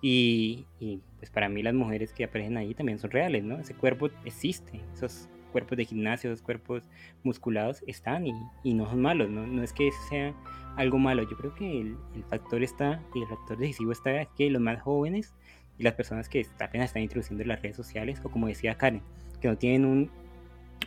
Y, 0.03 0.67
y, 0.81 1.01
pues 1.19 1.31
para 1.31 1.49
mí 1.49 1.63
las 1.63 1.75
mujeres 1.75 2.13
que 2.13 2.25
aparecen 2.25 2.57
ahí 2.57 2.75
también 2.75 2.99
son 2.99 3.11
reales, 3.11 3.45
¿no? 3.45 3.59
Ese 3.59 3.75
cuerpo 3.75 4.09
existe, 4.25 4.81
esos 4.93 5.29
cuerpos 5.53 5.79
de 5.79 5.85
gimnasio, 5.85 6.31
esos 6.31 6.43
cuerpos 6.43 6.89
musculados 7.23 7.83
están 7.87 8.27
y, 8.27 8.35
y 8.63 8.75
no 8.75 8.87
son 8.89 9.01
malos, 9.01 9.31
¿no? 9.31 9.47
No 9.47 9.63
es 9.63 9.73
que 9.73 9.91
sea 10.09 10.35
algo 10.77 10.99
malo. 10.99 11.23
Yo 11.23 11.37
creo 11.37 11.55
que 11.55 11.81
el, 11.81 11.97
el 12.15 12.25
factor 12.25 12.63
está, 12.63 13.01
y 13.15 13.23
el 13.23 13.29
factor 13.29 13.57
decisivo 13.57 13.93
está 13.93 14.21
es 14.21 14.29
que 14.37 14.51
los 14.51 14.61
más 14.61 14.83
jóvenes 14.83 15.33
y 15.79 15.85
las 15.85 15.95
personas 15.95 16.29
que 16.29 16.47
apenas 16.59 16.91
están 16.91 17.03
introduciendo 17.03 17.45
las 17.45 17.63
redes 17.63 17.77
sociales, 17.77 18.21
o 18.25 18.31
como 18.31 18.49
decía 18.49 18.77
Karen, 18.77 19.03
que 19.41 19.49
no 19.49 19.57
tienen 19.57 19.85
un, 19.85 20.11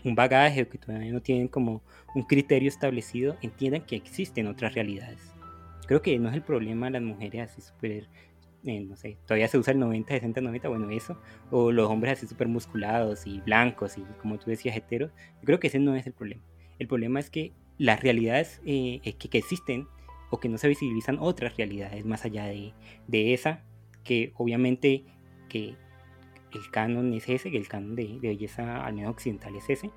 un 0.03 0.15
bagaje 0.15 0.67
que 0.67 0.77
todavía 0.77 1.11
no 1.11 1.21
tienen 1.21 1.47
como 1.47 1.81
un 2.15 2.23
criterio 2.23 2.69
establecido, 2.69 3.37
entiendan 3.41 3.81
que 3.85 3.95
existen 3.95 4.47
otras 4.47 4.73
realidades. 4.73 5.33
Creo 5.87 6.01
que 6.01 6.17
no 6.19 6.29
es 6.29 6.35
el 6.35 6.43
problema 6.43 6.87
de 6.87 6.91
las 6.93 7.01
mujeres 7.01 7.51
así 7.51 7.61
súper 7.61 8.07
eh, 8.65 8.81
no 8.81 8.97
sé, 8.97 9.17
todavía 9.25 9.47
se 9.47 9.57
usa 9.57 9.71
el 9.71 9.79
90, 9.79 10.13
60, 10.15 10.41
90, 10.41 10.67
bueno, 10.67 10.89
eso, 10.89 11.17
o 11.49 11.71
los 11.71 11.89
hombres 11.89 12.17
así 12.17 12.27
súper 12.27 12.49
musculados 12.49 13.25
y 13.25 13.39
blancos 13.39 13.97
y 13.97 14.01
como 14.21 14.37
tú 14.37 14.49
decías, 14.49 14.75
heteros, 14.75 15.11
yo 15.39 15.45
creo 15.45 15.59
que 15.61 15.67
ese 15.67 15.79
no 15.79 15.95
es 15.95 16.05
el 16.05 16.13
problema. 16.13 16.43
El 16.77 16.87
problema 16.87 17.21
es 17.21 17.29
que 17.29 17.53
las 17.77 18.01
realidades 18.01 18.61
eh, 18.65 18.99
que, 19.17 19.29
que, 19.29 19.37
existen 19.37 19.87
o 20.29 20.41
que 20.41 20.49
no 20.49 20.57
se 20.57 20.67
visibilizan 20.67 21.17
otras 21.21 21.55
realidades 21.55 22.05
más 22.05 22.25
allá 22.25 22.45
de, 22.47 22.73
de 23.07 23.33
esa, 23.33 23.63
que 24.03 24.33
obviamente 24.35 25.05
que 25.47 25.77
el 26.53 26.69
canon 26.71 27.13
es 27.13 27.29
ese, 27.29 27.49
el 27.49 27.67
canon 27.67 27.95
de, 27.95 28.19
de 28.19 28.27
belleza 28.29 28.85
al 28.85 28.93
menos 28.93 29.11
occidental 29.11 29.55
es 29.55 29.69
ese, 29.69 29.91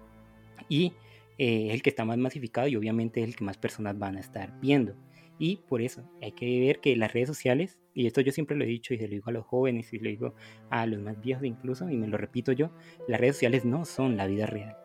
y 0.69 0.93
eh, 1.39 1.69
es 1.69 1.74
el 1.74 1.83
que 1.83 1.91
está 1.91 2.05
más 2.05 2.19
masificado 2.19 2.69
y 2.69 2.77
obviamente 2.77 3.20
es 3.20 3.29
el 3.29 3.37
que 3.37 3.45
más 3.45 3.59
personas 3.59 3.99
van 3.99 4.16
a 4.16 4.20
estar 4.20 4.59
viendo. 4.61 4.95
Y 5.39 5.57
por 5.69 5.83
eso 5.83 6.09
hay 6.20 6.33
que 6.33 6.61
ver 6.61 6.81
que 6.81 6.95
las 6.97 7.12
redes 7.12 7.29
sociales, 7.29 7.79
y 7.95 8.07
esto 8.07 8.20
yo 8.20 8.33
siempre 8.33 8.57
lo 8.57 8.65
he 8.65 8.69
dicho 8.69 8.95
y 8.95 8.99
se 8.99 9.09
lo 9.09 9.11
digo 9.11 9.31
a 9.31 9.33
los 9.33 9.45
jóvenes 9.47 9.93
y 9.93 9.99
se 9.99 10.05
lo 10.05 10.11
digo 10.11 10.35
a 10.70 10.87
los 10.87 11.01
más 11.01 11.20
viejos 11.20 11.45
incluso, 11.45 11.91
y 11.91 11.97
me 11.97 12.07
lo 12.07 12.16
repito 12.16 12.53
yo, 12.53 12.70
las 13.09 13.20
redes 13.20 13.37
sociales 13.37 13.65
no 13.65 13.85
son 13.85 14.16
la 14.16 14.27
vida 14.27 14.47
real. 14.47 14.77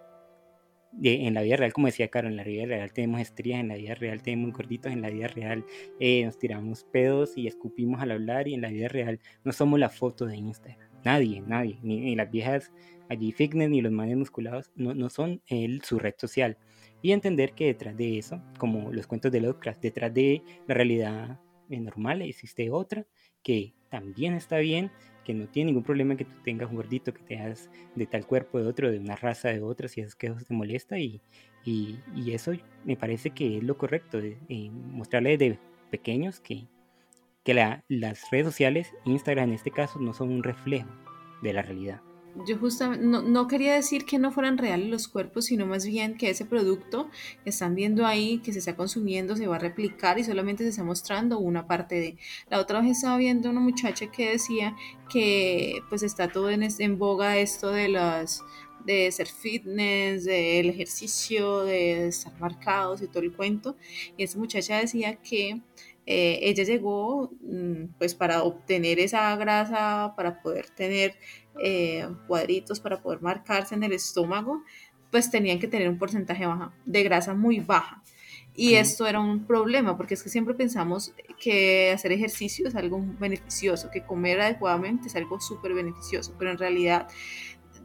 en 1.04 1.34
la 1.34 1.42
vida 1.42 1.58
real, 1.58 1.74
como 1.74 1.88
decía 1.88 2.08
Caro, 2.08 2.28
en 2.28 2.38
la 2.38 2.44
vida 2.44 2.66
real 2.66 2.92
tenemos 2.92 3.22
estrías, 3.22 3.60
en 3.60 3.68
la 3.68 3.76
vida 3.76 3.94
real 3.94 4.24
tenemos 4.24 4.52
gorditos, 4.54 4.92
en 4.92 5.02
la 5.02 5.10
vida 5.10 5.28
real 5.28 5.66
eh, 6.00 6.26
nos 6.26 6.40
tiramos 6.40 6.86
pedos 6.86 7.38
y 7.38 7.46
escupimos 7.48 8.02
al 8.02 8.12
hablar 8.12 8.48
y 8.48 8.56
en 8.56 8.62
la 8.62 8.70
vida 8.70 8.88
real 8.88 9.20
no 9.44 9.52
somos 9.52 9.80
la 9.80 9.90
foto 9.90 10.26
de 10.26 10.38
Instagram. 10.38 10.87
Nadie, 11.04 11.42
nadie, 11.42 11.80
ni, 11.82 12.16
las 12.16 12.30
viejas 12.32 12.72
allí 13.10 13.32
fitness 13.32 13.70
ni 13.70 13.82
los 13.82 13.92
manes 13.92 14.18
musculados 14.18 14.72
no, 14.76 14.94
no 14.94 15.10
son 15.10 15.42
el, 15.48 15.82
su 15.84 16.00
red 16.00 16.16
social. 16.18 16.58
Y 17.02 17.12
entender 17.12 17.54
que 17.54 17.68
detrás 17.68 17.96
de 17.96 18.18
eso, 18.18 18.42
como 18.58 18.92
los 18.92 19.08
cuentos 19.08 19.32
de 19.32 19.42
Lovecraft, 19.42 19.82
detrás 19.82 20.14
de 20.14 20.42
la 20.68 20.74
realidad 20.74 21.40
eh, 21.70 21.80
normal 21.80 22.22
existe 22.22 22.70
otra 22.72 23.06
que 23.44 23.74
también 23.90 24.34
está 24.34 24.58
bien, 24.58 24.92
que 25.24 25.34
no 25.34 25.48
tiene 25.48 25.68
ningún 25.68 25.84
problema 25.84 26.16
que 26.16 26.26
tú 26.26 26.40
tengas 26.44 26.70
un 26.70 26.78
gordito, 26.78 27.14
que 27.14 27.24
te 27.24 27.38
hagas 27.38 27.70
de 27.96 28.06
tal 28.06 28.26
cuerpo 28.26 28.60
de 28.60 28.68
otro, 28.68 28.92
de 28.92 29.00
una 29.00 29.16
raza 29.16 29.50
de 29.50 29.62
otra, 29.62 29.88
si 29.88 30.02
es 30.02 30.16
que 30.16 30.28
eso 30.28 30.38
te 30.46 30.54
molesta 30.54 31.00
y, 31.00 31.22
y, 31.66 31.98
eso 32.32 32.54
me 32.86 32.96
parece 32.96 33.32
que 33.32 33.58
es 33.58 33.64
lo 33.64 33.78
correcto, 33.78 34.22
de, 34.22 34.38
mostrarle 34.72 35.38
desde 35.38 35.60
pequeños 35.92 36.40
que, 36.40 36.66
que 37.48 37.54
la, 37.54 37.86
las 37.88 38.30
redes 38.30 38.46
sociales, 38.46 38.94
Instagram 39.06 39.48
en 39.48 39.56
este 39.56 39.72
caso, 39.72 40.00
no 40.00 40.14
son 40.14 40.32
un 40.32 40.44
reflejo 40.44 40.90
de 41.42 41.54
la 41.54 41.62
realidad 41.62 42.02
yo 42.46 42.60
justamente 42.60 43.04
no, 43.04 43.48
quería 43.48 43.74
decir 43.74 44.06
que 44.06 44.20
no 44.20 44.32
fueran 44.32 44.60
reales 44.60 44.90
los 44.90 45.08
cuerpos, 45.08 45.46
sino 45.46 45.66
más 45.66 45.88
bien 45.88 46.18
que 46.18 46.30
ese 46.30 46.46
producto 46.46 47.10
que 47.44 47.50
están 47.50 47.74
viendo 47.74 48.06
ahí, 48.06 48.40
que 48.40 48.54
se 48.54 48.60
está 48.60 48.76
consumiendo, 48.76 49.36
se 49.36 49.48
va 49.48 49.56
a 49.56 49.60
replicar 49.60 50.20
y 50.20 50.24
solamente 50.24 50.64
se 50.64 50.70
está 50.70 50.84
mostrando 50.84 51.40
una 51.40 51.66
parte 51.66 51.96
de. 51.96 52.18
La 52.50 52.60
otra 52.60 52.80
vez 52.82 52.92
estaba 52.92 53.18
viendo 53.18 53.50
una 53.50 53.60
muchacha 53.60 54.12
que 54.12 54.30
decía 54.30 54.76
que 55.10 55.80
pues 55.90 56.04
está 56.04 56.28
todo 56.28 56.52
en, 56.52 56.62
en 56.64 57.00
boga 57.00 57.38
esto 57.38 57.72
de 57.72 57.90
las 57.90 58.44
de 58.86 59.12
ser 59.12 59.28
fitness, 59.28 60.26
del 60.26 60.70
ejercicio, 60.70 61.64
de 61.64 62.08
estar 62.08 62.40
marcados 62.40 63.02
y 63.02 63.08
todo 63.08 63.24
el 63.24 63.34
cuento. 63.34 63.76
Y 64.16 64.24
esa 64.24 64.38
muchacha 64.38 64.78
decía 64.78 65.16
que 65.16 65.62
eh, 66.10 66.40
ella 66.42 66.64
llegó 66.64 67.32
mm, 67.42 67.98
pues 68.00 68.16
para 68.16 68.44
obtener 68.44 68.98
esa 68.98 69.36
grasa, 69.36 70.14
para 70.16 70.42
poder 70.42 70.70
tener 70.70 71.16
eh, 71.62 72.08
cuadritos, 72.28 72.80
para 72.80 73.02
poder 73.02 73.22
marcarse 73.22 73.76
en 73.76 73.84
el 73.84 73.92
estómago, 73.92 74.64
pues 75.12 75.30
tenían 75.30 75.60
que 75.60 75.68
tener 75.68 75.90
un 75.90 75.98
porcentaje 75.98 76.46
baja, 76.46 76.74
de 76.86 77.04
grasa 77.04 77.34
muy 77.34 77.60
baja. 77.60 78.02
Y 78.56 78.74
esto 78.74 79.06
era 79.06 79.20
un 79.20 79.46
problema, 79.46 79.98
porque 79.98 80.16
es 80.16 80.24
que 80.24 80.30
siempre 80.30 80.56
pensamos 80.56 81.14
que 81.40 81.92
hacer 81.92 82.12
ejercicio 82.12 82.68
es 82.68 82.76
algo 82.76 83.04
beneficioso, 83.20 83.92
que 83.92 84.04
comer 84.04 84.42
adecuadamente 84.42 85.10
es 85.10 85.16
algo 85.16 85.40
súper 85.40 85.76
beneficioso, 85.76 86.34
pero 86.40 86.52
en 86.52 86.58
realidad 86.58 87.08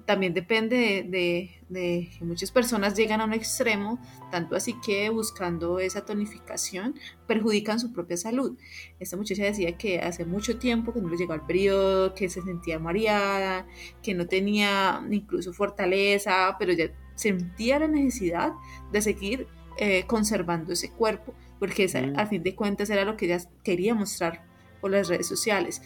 también 0.04 0.34
depende 0.34 1.06
de, 1.08 2.10
que 2.18 2.24
muchas 2.24 2.50
personas 2.50 2.94
llegan 2.94 3.20
a 3.20 3.24
un 3.24 3.32
extremo, 3.32 3.98
tanto 4.30 4.56
así 4.56 4.74
que 4.84 5.08
buscando 5.10 5.78
esa 5.78 6.04
tonificación 6.04 6.94
perjudican 7.26 7.78
su 7.78 7.92
propia 7.92 8.16
salud. 8.16 8.58
Esta 8.98 9.16
muchacha 9.16 9.44
decía 9.44 9.76
que 9.76 10.00
hace 10.00 10.24
mucho 10.24 10.58
tiempo 10.58 10.92
que 10.92 11.00
no 11.00 11.08
le 11.08 11.16
llegó 11.16 11.34
el 11.34 11.42
periodo, 11.42 12.14
que 12.14 12.28
se 12.28 12.42
sentía 12.42 12.78
mareada, 12.78 13.66
que 14.02 14.14
no 14.14 14.26
tenía 14.26 15.04
incluso 15.10 15.52
fortaleza, 15.52 16.56
pero 16.58 16.72
ya 16.72 16.92
sentía 17.14 17.78
la 17.78 17.88
necesidad 17.88 18.52
de 18.90 19.02
seguir 19.02 19.46
eh, 19.78 20.04
conservando 20.06 20.72
ese 20.72 20.90
cuerpo, 20.90 21.34
porque 21.58 21.86
mm. 21.86 22.18
a 22.18 22.26
fin 22.26 22.42
de 22.42 22.54
cuentas 22.54 22.90
era 22.90 23.04
lo 23.04 23.16
que 23.16 23.26
ella 23.26 23.38
quería 23.62 23.94
mostrar 23.94 24.44
por 24.80 24.90
las 24.90 25.08
redes 25.08 25.28
sociales. 25.28 25.80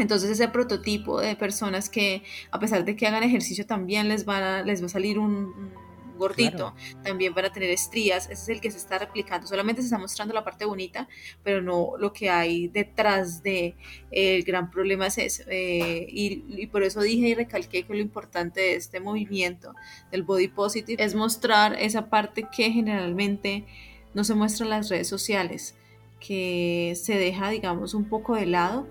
Entonces 0.00 0.30
ese 0.30 0.48
prototipo 0.48 1.20
de 1.20 1.36
personas 1.36 1.88
que 1.88 2.22
a 2.50 2.58
pesar 2.58 2.84
de 2.84 2.96
que 2.96 3.06
hagan 3.06 3.22
ejercicio 3.22 3.66
también 3.66 4.08
les, 4.08 4.24
van 4.24 4.42
a, 4.42 4.62
les 4.62 4.82
va 4.82 4.86
a 4.86 4.90
salir 4.90 5.18
un, 5.18 5.72
gordito, 6.20 6.74
también 7.02 7.34
van 7.34 7.46
a 7.46 7.50
tener 7.50 7.70
estrías, 7.70 8.26
ese 8.26 8.34
es 8.34 8.48
el 8.50 8.60
que 8.60 8.70
se 8.70 8.76
está 8.76 8.98
replicando, 8.98 9.48
solamente 9.48 9.82
se 9.82 9.86
está 9.86 9.98
mostrando 9.98 10.34
la 10.34 10.44
parte 10.44 10.64
bonita, 10.64 11.08
pero 11.42 11.62
no 11.62 11.94
lo 11.98 12.12
que 12.12 12.30
hay 12.30 12.68
detrás 12.68 13.42
de 13.42 13.74
el 14.12 14.44
gran 14.44 14.70
problema 14.70 15.08
es 15.08 15.18
eso, 15.18 15.42
eh, 15.48 16.06
y, 16.08 16.44
y, 16.48 16.66
por 16.66 16.84
eso 16.84 17.00
dije 17.00 17.28
y 17.28 17.34
recalqué 17.34 17.82
que 17.82 17.92
lo 17.92 17.98
importante 17.98 18.60
de 18.60 18.74
este 18.74 19.00
movimiento 19.00 19.74
del 20.12 20.22
body 20.22 20.48
positive 20.48 21.02
es 21.02 21.14
mostrar 21.14 21.74
esa 21.74 22.08
parte 22.10 22.46
que 22.54 22.70
generalmente 22.70 23.64
no 24.14 24.22
se 24.22 24.34
muestra 24.34 24.66
en 24.66 24.70
las 24.70 24.88
redes 24.90 25.08
sociales, 25.08 25.74
que 26.20 26.92
se 26.96 27.14
deja 27.14 27.48
digamos 27.48 27.94
un 27.94 28.04
poco 28.04 28.36
de 28.36 28.44
lado, 28.44 28.86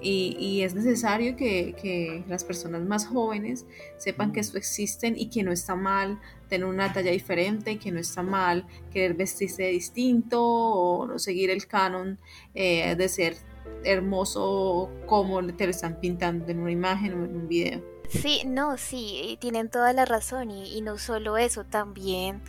y, 0.00 0.62
es 0.62 0.74
necesario 0.74 1.36
que, 1.36 2.24
las 2.28 2.44
personas 2.44 2.82
más 2.82 3.06
jóvenes 3.06 3.66
sepan 3.96 4.32
que 4.32 4.40
esto 4.40 4.58
existe 4.58 5.12
y 5.16 5.30
que 5.30 5.42
no 5.42 5.52
está 5.52 5.74
mal 5.74 6.20
tener 6.48 6.66
una 6.66 6.92
talla 6.92 7.10
diferente, 7.10 7.78
que 7.78 7.90
no 7.90 7.98
está 7.98 8.22
mal 8.22 8.66
querer 8.92 9.14
vestirse 9.14 9.64
distinto 9.64 10.42
o 10.42 11.06
no 11.06 11.18
seguir 11.18 11.50
el 11.50 11.66
canon 11.66 12.18
eh, 12.54 12.94
de 12.94 13.08
ser 13.08 13.36
hermoso 13.84 14.90
como 15.06 15.44
te 15.46 15.64
lo 15.64 15.70
están 15.70 16.00
pintando 16.00 16.48
en 16.48 16.60
una 16.60 16.70
imagen 16.70 17.12
o 17.14 17.24
en 17.24 17.36
un 17.36 17.48
video. 17.48 17.82
Sí, 18.08 18.42
no, 18.46 18.76
sí, 18.76 19.36
tienen 19.40 19.68
toda 19.68 19.92
la 19.92 20.04
razón 20.04 20.50
y, 20.50 20.80
no 20.80 20.98
solo 20.98 21.36
eso, 21.36 21.64
también 21.64 22.42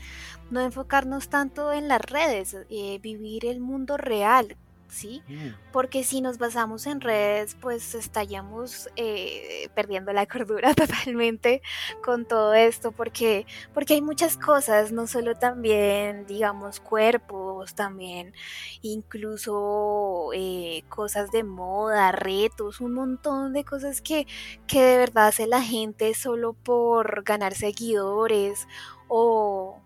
no 0.52 0.62
enfocarnos 0.62 1.30
tanto 1.30 1.74
en 1.74 1.88
las 1.88 2.02
redes, 2.02 2.56
eh, 2.70 3.00
vivir 3.02 3.46
el 3.46 3.60
mundo 3.60 3.98
real, 3.98 4.56
¿sí? 4.90 5.24
Mm. 5.28 5.50
Porque 5.72 6.04
si 6.04 6.22
nos 6.22 6.38
basamos 6.38 6.88
en 6.88 7.02
redes, 7.02 7.56
pues 7.60 7.96
estaríamos 7.96 8.90
eh, 8.96 9.70
perdiendo 9.76 10.14
la 10.14 10.26
cordura 10.28 10.74
totalmente 10.74 11.62
con 12.04 12.26
todo 12.26 12.54
esto, 12.54 12.92
porque, 12.92 13.46
porque 13.74 13.96
hay 13.96 14.02
muchas 14.02 14.38
cosas, 14.38 14.92
no 14.92 15.08
solo 15.08 15.36
también, 15.36 16.26
digamos, 16.26 16.80
cuerpos, 16.80 17.76
también 17.76 18.34
incluso 18.82 20.32
eh, 20.34 20.84
cosas 20.90 21.32
de 21.32 21.44
moda, 21.44 22.12
retos, 22.12 22.82
un 22.82 22.94
montón 22.94 23.54
de 23.54 23.64
cosas 23.64 24.02
que, 24.02 24.28
que 24.68 24.82
de 24.82 24.98
verdad 24.98 25.28
hace 25.28 25.48
la 25.48 25.62
gente 25.62 26.14
solo 26.14 26.54
por 26.54 27.24
ganar 27.24 27.54
seguidores 27.54 28.68
o 29.08 29.82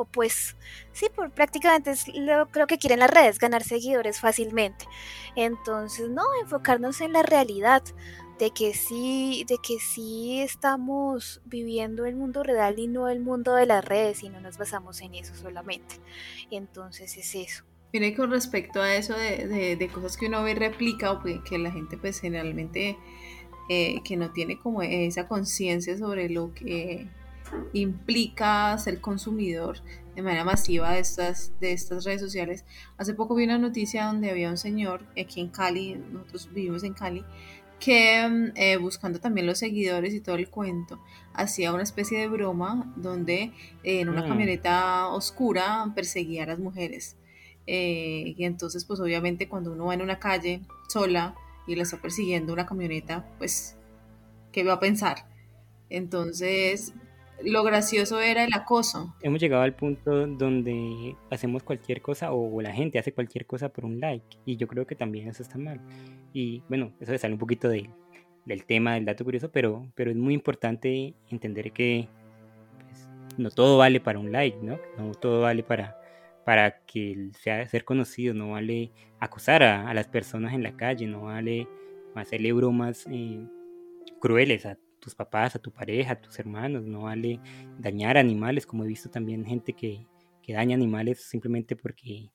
o 0.00 0.04
pues 0.06 0.56
sí, 0.92 1.06
por 1.14 1.30
prácticamente 1.30 1.90
es 1.90 2.08
lo, 2.08 2.48
que 2.66 2.78
quieren 2.78 3.00
las 3.00 3.10
redes, 3.10 3.38
ganar 3.38 3.62
seguidores 3.62 4.20
fácilmente. 4.20 4.86
Entonces, 5.36 6.08
no, 6.08 6.22
enfocarnos 6.42 7.00
en 7.00 7.12
la 7.12 7.22
realidad 7.22 7.82
de 8.38 8.50
que 8.50 8.72
sí, 8.72 9.44
de 9.46 9.58
que 9.62 9.78
sí 9.78 10.40
estamos 10.40 11.42
viviendo 11.44 12.06
el 12.06 12.16
mundo 12.16 12.42
real 12.42 12.78
y 12.78 12.86
no 12.86 13.08
el 13.08 13.20
mundo 13.20 13.54
de 13.54 13.66
las 13.66 13.84
redes 13.84 14.22
y 14.22 14.30
no 14.30 14.40
nos 14.40 14.56
basamos 14.56 15.02
en 15.02 15.14
eso 15.14 15.34
solamente. 15.34 15.96
Entonces 16.50 17.16
es 17.18 17.34
eso. 17.34 17.64
Mire, 17.92 18.14
con 18.14 18.30
respecto 18.30 18.80
a 18.80 18.94
eso 18.94 19.14
de, 19.14 19.90
cosas 19.92 20.16
que 20.16 20.26
uno 20.26 20.42
ve 20.42 20.54
replica 20.54 21.12
o 21.12 21.22
que, 21.22 21.58
la 21.58 21.70
gente 21.70 21.98
pues 21.98 22.20
generalmente 22.20 22.96
eh, 23.68 24.00
que 24.04 24.16
no 24.16 24.30
tiene 24.30 24.58
como 24.58 24.80
esa 24.80 25.28
conciencia 25.28 25.98
sobre 25.98 26.30
lo 26.30 26.54
que 26.54 27.08
implica 27.72 28.76
ser 28.78 29.00
consumidor 29.00 29.78
de 30.14 30.22
manera 30.22 30.44
masiva 30.44 30.92
de 30.92 31.00
estas, 31.00 31.52
de 31.60 31.72
estas 31.72 32.04
redes 32.04 32.20
sociales. 32.20 32.64
Hace 32.98 33.14
poco 33.14 33.34
vi 33.34 33.44
una 33.44 33.58
noticia 33.58 34.06
donde 34.06 34.30
había 34.30 34.50
un 34.50 34.58
señor 34.58 35.02
aquí 35.20 35.40
en 35.40 35.48
Cali, 35.48 35.94
nosotros 35.94 36.50
vivimos 36.52 36.84
en 36.84 36.94
Cali, 36.94 37.24
que 37.80 38.28
mm, 38.28 38.52
eh, 38.54 38.76
buscando 38.76 39.18
también 39.18 39.46
los 39.46 39.58
seguidores 39.58 40.14
y 40.14 40.20
todo 40.20 40.36
el 40.36 40.48
cuento, 40.48 41.00
hacía 41.32 41.72
una 41.72 41.82
especie 41.82 42.18
de 42.18 42.28
broma 42.28 42.92
donde 42.96 43.52
eh, 43.82 44.00
en 44.00 44.08
una 44.08 44.22
mm. 44.22 44.28
camioneta 44.28 45.08
oscura 45.08 45.90
perseguía 45.94 46.44
a 46.44 46.46
las 46.46 46.58
mujeres. 46.58 47.16
Eh, 47.66 48.34
y 48.36 48.44
entonces, 48.44 48.84
pues 48.84 49.00
obviamente 49.00 49.48
cuando 49.48 49.72
uno 49.72 49.86
va 49.86 49.94
en 49.94 50.02
una 50.02 50.18
calle 50.18 50.62
sola 50.88 51.34
y 51.66 51.76
la 51.76 51.82
está 51.84 52.00
persiguiendo 52.00 52.52
una 52.52 52.66
camioneta, 52.66 53.26
pues, 53.38 53.76
¿qué 54.52 54.64
va 54.64 54.74
a 54.74 54.80
pensar? 54.80 55.26
Entonces, 55.88 56.92
lo 57.44 57.62
gracioso 57.62 58.20
era 58.20 58.44
el 58.44 58.52
acoso. 58.54 59.14
Hemos 59.22 59.40
llegado 59.40 59.62
al 59.62 59.74
punto 59.74 60.26
donde 60.26 61.16
hacemos 61.30 61.62
cualquier 61.62 62.02
cosa 62.02 62.32
o 62.32 62.60
la 62.60 62.72
gente 62.72 62.98
hace 62.98 63.12
cualquier 63.12 63.46
cosa 63.46 63.68
por 63.70 63.84
un 63.84 64.00
like 64.00 64.38
y 64.44 64.56
yo 64.56 64.66
creo 64.66 64.86
que 64.86 64.94
también 64.94 65.28
eso 65.28 65.42
está 65.42 65.58
mal. 65.58 65.80
Y 66.32 66.62
bueno, 66.68 66.92
eso 67.00 67.16
sale 67.16 67.34
un 67.34 67.40
poquito 67.40 67.68
de, 67.68 67.90
del 68.44 68.64
tema 68.64 68.94
del 68.94 69.04
dato 69.04 69.24
curioso, 69.24 69.50
pero, 69.50 69.86
pero 69.94 70.10
es 70.10 70.16
muy 70.16 70.34
importante 70.34 71.14
entender 71.30 71.72
que 71.72 72.08
pues, 72.78 73.08
no 73.38 73.50
todo 73.50 73.78
vale 73.78 74.00
para 74.00 74.18
un 74.18 74.32
like, 74.32 74.58
¿no? 74.62 74.78
No 74.98 75.12
todo 75.14 75.42
vale 75.42 75.62
para, 75.62 75.98
para 76.44 76.80
que 76.84 77.30
sea 77.38 77.66
ser 77.68 77.84
conocido, 77.84 78.34
no 78.34 78.52
vale 78.52 78.90
acosar 79.18 79.62
a, 79.62 79.92
las 79.94 80.08
personas 80.08 80.54
en 80.54 80.62
la 80.62 80.76
calle, 80.76 81.06
no 81.06 81.22
vale 81.22 81.68
hacerle 82.14 82.52
bromas 82.52 83.06
eh, 83.10 83.40
crueles 84.20 84.66
a 84.66 84.76
tus 85.00 85.14
papás, 85.14 85.56
a 85.56 85.58
tu 85.58 85.72
pareja, 85.72 86.12
a 86.12 86.20
tus 86.20 86.38
hermanos, 86.38 86.84
no 86.84 87.02
vale 87.02 87.40
dañar 87.78 88.16
animales, 88.18 88.66
como 88.66 88.84
he 88.84 88.88
visto 88.88 89.10
también 89.10 89.44
gente 89.44 89.72
que, 89.72 90.06
que 90.42 90.52
daña 90.52 90.76
animales 90.76 91.22
simplemente 91.22 91.74
porque 91.74 92.30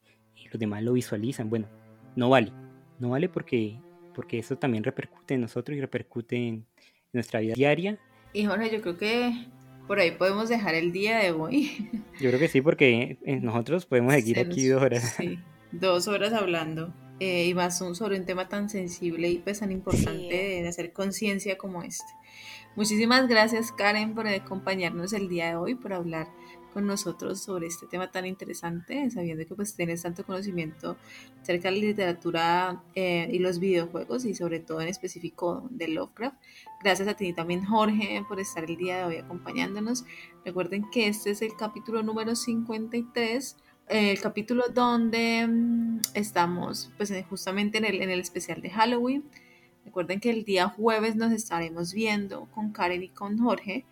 los 0.51 0.59
demás 0.59 0.83
lo 0.83 0.93
visualizan. 0.93 1.49
Bueno, 1.49 1.67
no 2.15 2.29
vale, 2.29 2.51
no 2.99 3.09
vale 3.09 3.29
porque, 3.29 3.79
porque 4.13 4.39
eso 4.39 4.57
también 4.57 4.83
repercute 4.83 5.35
en 5.35 5.41
nosotros 5.41 5.77
y 5.77 5.81
repercute 5.81 6.35
en 6.47 6.65
nuestra 7.13 7.39
vida 7.39 7.53
diaria. 7.55 7.99
Y 8.33 8.45
Jorge, 8.45 8.69
yo 8.71 8.81
creo 8.81 8.97
que 8.97 9.47
por 9.87 9.99
ahí 9.99 10.11
podemos 10.11 10.49
dejar 10.49 10.75
el 10.75 10.91
día 10.91 11.19
de 11.19 11.31
hoy. 11.31 11.89
Yo 12.19 12.29
creo 12.29 12.39
que 12.39 12.47
sí, 12.47 12.61
porque 12.61 13.19
eh, 13.23 13.39
nosotros 13.39 13.85
podemos 13.85 14.13
seguir 14.13 14.39
aquí 14.39 14.67
dos 14.67 14.81
horas. 14.81 15.15
Sí, 15.17 15.37
dos 15.71 16.07
horas 16.07 16.33
hablando. 16.33 16.93
Eh, 17.19 17.45
y 17.45 17.53
más 17.53 17.77
sobre 17.77 18.19
un 18.19 18.25
tema 18.25 18.49
tan 18.49 18.69
sensible 18.69 19.29
y 19.29 19.37
pues 19.37 19.59
tan 19.59 19.71
importante 19.71 20.35
de 20.35 20.67
hacer 20.67 20.91
conciencia 20.91 21.57
como 21.57 21.81
este. 21.83 22.03
Muchísimas 22.75 23.29
gracias 23.29 23.71
Karen 23.71 24.13
por 24.13 24.27
acompañarnos 24.27 25.13
el 25.13 25.29
día 25.29 25.47
de 25.47 25.55
hoy, 25.55 25.75
por 25.75 25.93
hablar 25.93 26.27
con 26.73 26.85
nosotros 26.85 27.41
sobre 27.41 27.67
este 27.67 27.87
tema 27.87 28.11
tan 28.11 28.25
interesante, 28.25 29.09
sabiendo 29.09 29.45
que 29.47 29.55
pues 29.55 29.75
tienes 29.75 30.01
tanto 30.01 30.25
conocimiento 30.25 30.97
acerca 31.41 31.69
de 31.69 31.75
la 31.75 31.81
literatura 31.81 32.83
eh, 32.93 33.29
y 33.31 33.39
los 33.39 33.59
videojuegos 33.59 34.25
y 34.25 34.35
sobre 34.35 34.59
todo 34.59 34.81
en 34.81 34.89
específico 34.89 35.65
de 35.71 35.87
Lovecraft. 35.87 36.35
Gracias 36.83 37.07
a 37.07 37.13
ti 37.13 37.31
también 37.31 37.63
Jorge 37.63 38.25
por 38.27 38.41
estar 38.41 38.65
el 38.65 38.75
día 38.75 38.97
de 38.97 39.03
hoy 39.05 39.15
acompañándonos. 39.19 40.03
Recuerden 40.43 40.89
que 40.91 41.07
este 41.07 41.31
es 41.31 41.41
el 41.41 41.55
capítulo 41.55 42.03
número 42.03 42.35
53 42.35 43.55
el 43.87 44.19
capítulo 44.19 44.63
donde 44.73 45.47
mm, 45.47 45.99
estamos 46.13 46.91
pues 46.97 47.13
justamente 47.29 47.77
en 47.77 47.85
el, 47.85 48.01
en 48.01 48.09
el 48.09 48.19
especial 48.19 48.61
de 48.61 48.71
Halloween. 48.71 49.23
Recuerden 49.85 50.19
que 50.19 50.31
el 50.31 50.43
día 50.43 50.67
jueves 50.67 51.15
nos 51.15 51.31
estaremos 51.31 51.93
viendo 51.93 52.47
con 52.51 52.71
Karen 52.71 53.03
y 53.03 53.09
con 53.09 53.37
Jorge 53.37 53.85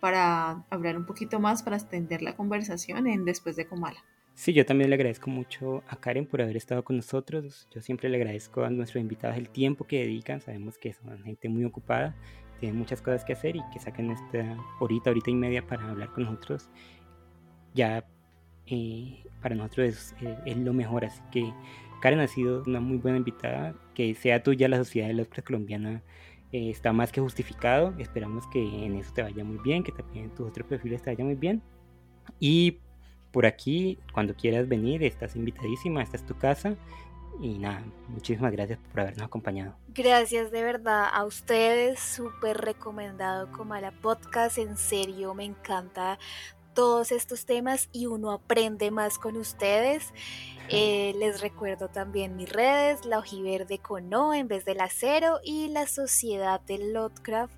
para 0.00 0.64
hablar 0.70 0.96
un 0.96 1.06
poquito 1.06 1.38
más, 1.38 1.62
para 1.62 1.76
extender 1.76 2.22
la 2.22 2.34
conversación 2.34 3.06
en 3.06 3.24
Después 3.24 3.54
de 3.56 3.66
Comala. 3.66 4.04
Sí, 4.34 4.52
yo 4.52 4.66
también 4.66 4.90
le 4.90 4.96
agradezco 4.96 5.30
mucho 5.30 5.84
a 5.88 5.96
Karen 5.96 6.26
por 6.26 6.42
haber 6.42 6.56
estado 6.56 6.82
con 6.82 6.96
nosotros. 6.96 7.68
Yo 7.70 7.80
siempre 7.80 8.08
le 8.08 8.16
agradezco 8.16 8.64
a 8.64 8.70
nuestros 8.70 9.00
invitados 9.00 9.36
el 9.36 9.48
tiempo 9.48 9.86
que 9.86 10.00
dedican. 10.00 10.40
Sabemos 10.40 10.76
que 10.76 10.92
son 10.92 11.22
gente 11.22 11.48
muy 11.48 11.64
ocupada, 11.64 12.16
tienen 12.58 12.76
muchas 12.76 13.00
cosas 13.00 13.24
que 13.24 13.34
hacer 13.34 13.54
y 13.54 13.62
que 13.72 13.78
saquen 13.78 14.10
esta 14.10 14.58
horita, 14.80 15.10
horita 15.10 15.30
y 15.30 15.34
media 15.34 15.64
para 15.66 15.88
hablar 15.88 16.12
con 16.12 16.24
nosotros. 16.24 16.68
Ya 17.74 18.04
eh, 18.66 19.24
para 19.40 19.54
nosotros 19.54 19.88
es, 19.88 20.14
eh, 20.20 20.36
es, 20.46 20.56
lo 20.56 20.72
mejor. 20.72 21.04
Así 21.04 21.22
que 21.30 21.52
Karen 22.04 22.20
ha 22.20 22.28
sido 22.28 22.62
una 22.66 22.80
muy 22.80 22.98
buena 22.98 23.16
invitada. 23.16 23.74
Que 23.94 24.14
sea 24.14 24.42
tuya 24.42 24.68
la 24.68 24.76
Sociedad 24.76 25.08
de 25.08 25.22
Oscars 25.22 25.46
Colombiana 25.46 26.02
eh, 26.52 26.68
está 26.68 26.92
más 26.92 27.10
que 27.10 27.22
justificado. 27.22 27.94
Esperamos 27.98 28.46
que 28.48 28.60
en 28.60 28.96
eso 28.96 29.10
te 29.14 29.22
vaya 29.22 29.42
muy 29.42 29.56
bien, 29.64 29.82
que 29.82 29.90
también 29.90 30.26
en 30.26 30.34
tus 30.34 30.46
otros 30.46 30.66
perfiles 30.66 31.00
te 31.00 31.08
vaya 31.08 31.24
muy 31.24 31.34
bien. 31.34 31.62
Y 32.38 32.80
por 33.32 33.46
aquí, 33.46 33.98
cuando 34.12 34.34
quieras 34.34 34.68
venir, 34.68 35.02
estás 35.02 35.34
invitadísima, 35.34 36.02
esta 36.02 36.18
es 36.18 36.26
tu 36.26 36.36
casa. 36.36 36.76
Y 37.40 37.56
nada, 37.56 37.82
muchísimas 38.08 38.52
gracias 38.52 38.78
por 38.90 39.00
habernos 39.00 39.24
acompañado. 39.24 39.74
Gracias 39.88 40.50
de 40.50 40.62
verdad 40.62 41.08
a 41.10 41.24
ustedes, 41.24 42.00
súper 42.00 42.58
recomendado 42.58 43.50
como 43.50 43.72
a 43.72 43.80
la 43.80 43.92
podcast, 43.92 44.58
en 44.58 44.76
serio 44.76 45.32
me 45.32 45.44
encanta 45.44 46.18
todos 46.74 47.12
estos 47.12 47.46
temas 47.46 47.88
y 47.92 48.06
uno 48.06 48.32
aprende 48.32 48.90
más 48.90 49.18
con 49.18 49.36
ustedes. 49.36 50.12
Eh, 50.70 51.14
les 51.18 51.40
recuerdo 51.40 51.88
también 51.88 52.36
mis 52.36 52.50
redes, 52.50 53.04
la 53.04 53.18
ojiverde 53.18 53.78
con 53.78 54.12
en 54.34 54.48
vez 54.48 54.64
del 54.64 54.80
acero 54.80 55.38
y 55.44 55.68
la 55.68 55.86
sociedad 55.86 56.60
del 56.60 56.92
Lotcraft 56.92 57.54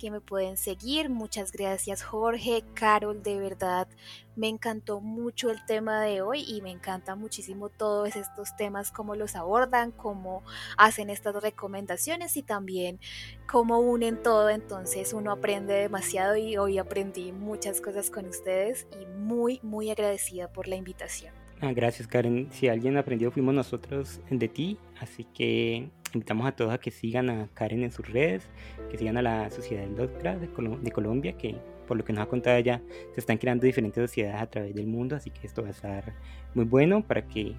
que 0.00 0.10
me 0.10 0.20
pueden 0.20 0.56
seguir. 0.56 1.10
Muchas 1.10 1.52
gracias 1.52 2.02
Jorge, 2.02 2.64
Carol, 2.74 3.22
de 3.22 3.38
verdad 3.38 3.86
me 4.40 4.48
encantó 4.48 5.00
mucho 5.00 5.50
el 5.50 5.64
tema 5.66 6.00
de 6.00 6.22
hoy 6.22 6.44
y 6.48 6.62
me 6.62 6.70
encanta 6.70 7.14
muchísimo 7.14 7.68
todos 7.68 8.16
estos 8.16 8.56
temas, 8.56 8.90
cómo 8.90 9.14
los 9.14 9.36
abordan, 9.36 9.90
cómo 9.90 10.42
hacen 10.78 11.10
estas 11.10 11.34
recomendaciones 11.42 12.38
y 12.38 12.42
también 12.42 12.98
cómo 13.46 13.80
unen 13.80 14.22
todo. 14.22 14.48
Entonces 14.48 15.12
uno 15.12 15.30
aprende 15.30 15.74
demasiado 15.74 16.36
y 16.36 16.56
hoy 16.56 16.78
aprendí 16.78 17.32
muchas 17.32 17.82
cosas 17.82 18.10
con 18.10 18.26
ustedes 18.26 18.86
y 18.98 19.04
muy, 19.18 19.60
muy 19.62 19.90
agradecida 19.90 20.50
por 20.50 20.68
la 20.68 20.76
invitación. 20.76 21.34
Ah, 21.60 21.74
gracias 21.74 22.08
Karen. 22.08 22.48
Si 22.50 22.68
alguien 22.68 22.96
aprendió 22.96 23.30
fuimos 23.30 23.54
nosotros 23.54 24.20
de 24.30 24.48
ti, 24.48 24.78
así 24.98 25.24
que 25.24 25.90
invitamos 26.14 26.46
a 26.46 26.52
todos 26.52 26.72
a 26.72 26.78
que 26.78 26.90
sigan 26.90 27.30
a 27.30 27.48
Karen 27.54 27.82
en 27.82 27.92
sus 27.92 28.08
redes, 28.08 28.48
que 28.90 28.98
sigan 28.98 29.16
a 29.16 29.22
la 29.22 29.50
Sociedad 29.50 29.82
del 29.82 29.96
Doctor 29.96 30.38
de, 30.40 30.92
Colombia, 30.92 31.32
que 31.36 31.56
por 31.86 31.96
lo 31.96 32.04
que 32.04 32.12
nos 32.12 32.22
ha 32.22 32.26
contado 32.26 32.56
ella, 32.56 32.82
se 33.12 33.20
están 33.20 33.38
creando 33.38 33.66
diferentes 33.66 34.02
sociedades 34.02 34.40
a 34.40 34.50
través 34.50 34.74
del 34.74 34.86
mundo, 34.86 35.16
así 35.16 35.30
que 35.30 35.46
esto 35.46 35.62
va 35.62 35.68
a 35.68 35.72
estar 35.72 36.14
muy 36.54 36.64
bueno 36.64 37.06
para 37.06 37.26
que 37.26 37.56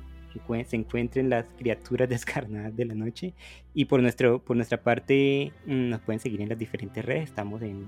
se 0.65 0.75
encuentren 0.75 1.29
las 1.29 1.45
criaturas 1.57 2.07
descarnadas 2.09 2.75
de 2.75 2.85
la 2.85 2.95
noche. 2.95 3.33
Y 3.73 3.85
por, 3.85 4.01
nuestro, 4.01 4.43
por 4.43 4.55
nuestra 4.55 4.81
parte, 4.81 5.51
mm, 5.65 5.89
nos 5.89 6.01
pueden 6.01 6.19
seguir 6.19 6.41
en 6.41 6.49
las 6.49 6.57
diferentes 6.57 7.03
redes, 7.03 7.23
estamos 7.23 7.61
en 7.61 7.87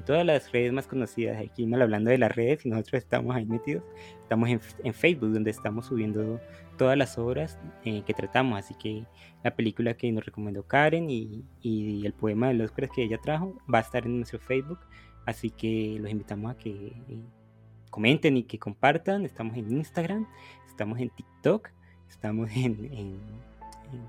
en 0.00 0.06
todas 0.06 0.24
las 0.24 0.50
redes 0.50 0.72
más 0.72 0.86
conocidas, 0.86 1.38
aquí 1.38 1.66
mal 1.66 1.82
hablando 1.82 2.10
de 2.10 2.16
las 2.16 2.34
redes 2.34 2.64
y 2.64 2.70
nosotros 2.70 3.02
estamos 3.02 3.36
ahí 3.36 3.44
metidos, 3.44 3.84
estamos 4.22 4.48
en, 4.48 4.94
Facebook 4.94 5.30
donde 5.30 5.50
estamos 5.50 5.86
subiendo 5.86 6.40
todas 6.78 6.96
las 6.96 7.18
obras 7.18 7.58
eh, 7.84 8.02
que 8.06 8.14
tratamos, 8.14 8.58
así 8.58 8.74
que 8.74 9.04
la 9.44 9.54
película 9.54 9.92
que 9.92 10.10
nos 10.10 10.24
recomendó 10.24 10.62
Karen 10.62 11.10
y, 11.10 11.44
y 11.60 12.06
el 12.06 12.14
poema 12.14 12.48
de 12.48 12.54
los 12.54 12.72
que 12.72 13.02
ella 13.02 13.18
trajo 13.18 13.58
va 13.72 13.78
a 13.78 13.82
estar 13.82 14.06
en 14.06 14.16
nuestro 14.16 14.38
Facebook, 14.38 14.78
así 15.26 15.50
que 15.50 15.98
los 16.00 16.10
invitamos 16.10 16.50
a 16.50 16.56
que 16.56 16.70
eh, 16.70 17.20
comenten 17.90 18.38
y 18.38 18.44
que 18.44 18.58
compartan, 18.58 19.26
estamos 19.26 19.54
en 19.58 19.70
Instagram, 19.70 20.26
estamos 20.66 20.98
en 20.98 21.10
TikTok, 21.10 21.68
estamos 22.08 22.50
en, 22.52 22.90
en, 22.90 23.18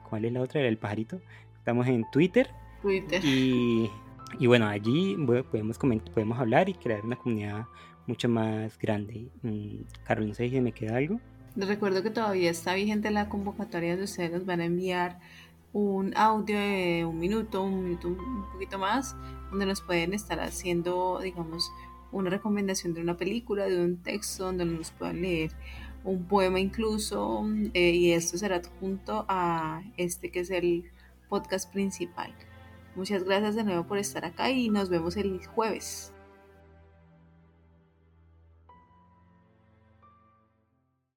¿cuál 0.10 0.24
es 0.24 0.32
la 0.32 0.42
otra? 0.42 0.62
El 0.62 0.78
pajarito, 0.78 1.20
estamos 1.58 1.86
en 1.88 2.10
Twitter. 2.12 2.50
Twitter. 2.82 3.22
Y 3.26 3.92
y 4.40 4.48
bueno, 4.48 4.68
allí 4.68 5.16
podemos, 5.50 5.78
podemos 5.78 6.40
hablar 6.40 6.70
y 6.70 6.74
crear 6.74 7.06
una 7.06 7.16
comunidad 7.16 7.66
mucho 8.08 8.30
más 8.30 8.78
grande. 8.78 9.28
Mm, 9.44 9.84
Carlos, 10.04 10.30
no 10.30 10.34
sé 10.34 10.50
si 10.50 10.62
me 10.62 10.72
queda 10.72 10.98
algo. 10.98 11.20
Les 11.56 11.68
recuerdo 11.68 12.02
que 12.02 12.10
todavía 12.10 12.50
está 12.50 12.74
vigente 12.74 13.12
la 13.12 13.30
convocatoria 13.30 13.92
donde 13.92 14.06
ustedes 14.06 14.32
nos 14.32 14.46
van 14.46 14.62
a 14.62 14.66
enviar 14.66 15.20
un 15.74 16.16
audio 16.16 16.58
de 16.58 17.06
un 17.06 17.20
minuto, 17.20 17.64
un 17.64 17.84
minuto, 17.84 18.08
un 18.08 18.46
poquito 18.52 18.78
más, 18.78 19.16
donde 19.50 19.66
nos 19.66 19.82
pueden 19.82 20.14
estar 20.14 20.40
haciendo, 20.40 21.20
digamos, 21.22 21.72
una 22.12 22.30
recomendación 22.30 22.94
de 22.94 23.02
una 23.02 23.18
película, 23.18 23.66
de 23.66 23.84
un 23.84 23.98
texto, 23.98 24.46
donde 24.46 24.66
nos 24.66 24.92
puedan 24.92 25.22
leer 25.22 25.52
un 26.04 26.26
poema 26.26 26.60
incluso, 26.60 27.46
eh, 27.74 27.92
y 27.92 28.12
esto 28.12 28.38
será 28.38 28.62
junto 28.80 29.26
a 29.28 29.84
este 29.98 30.32
que 30.32 30.42
es 30.42 30.50
el 30.50 30.86
podcast 31.30 31.72
principal. 31.72 32.34
Muchas 32.96 33.24
gracias 33.24 33.56
de 33.56 33.64
nuevo 33.64 33.86
por 33.86 33.98
estar 33.98 34.26
acá 34.26 34.50
y 34.50 34.70
nos 34.70 34.90
vemos 34.90 35.16
el 35.18 35.46
jueves. 35.46 36.11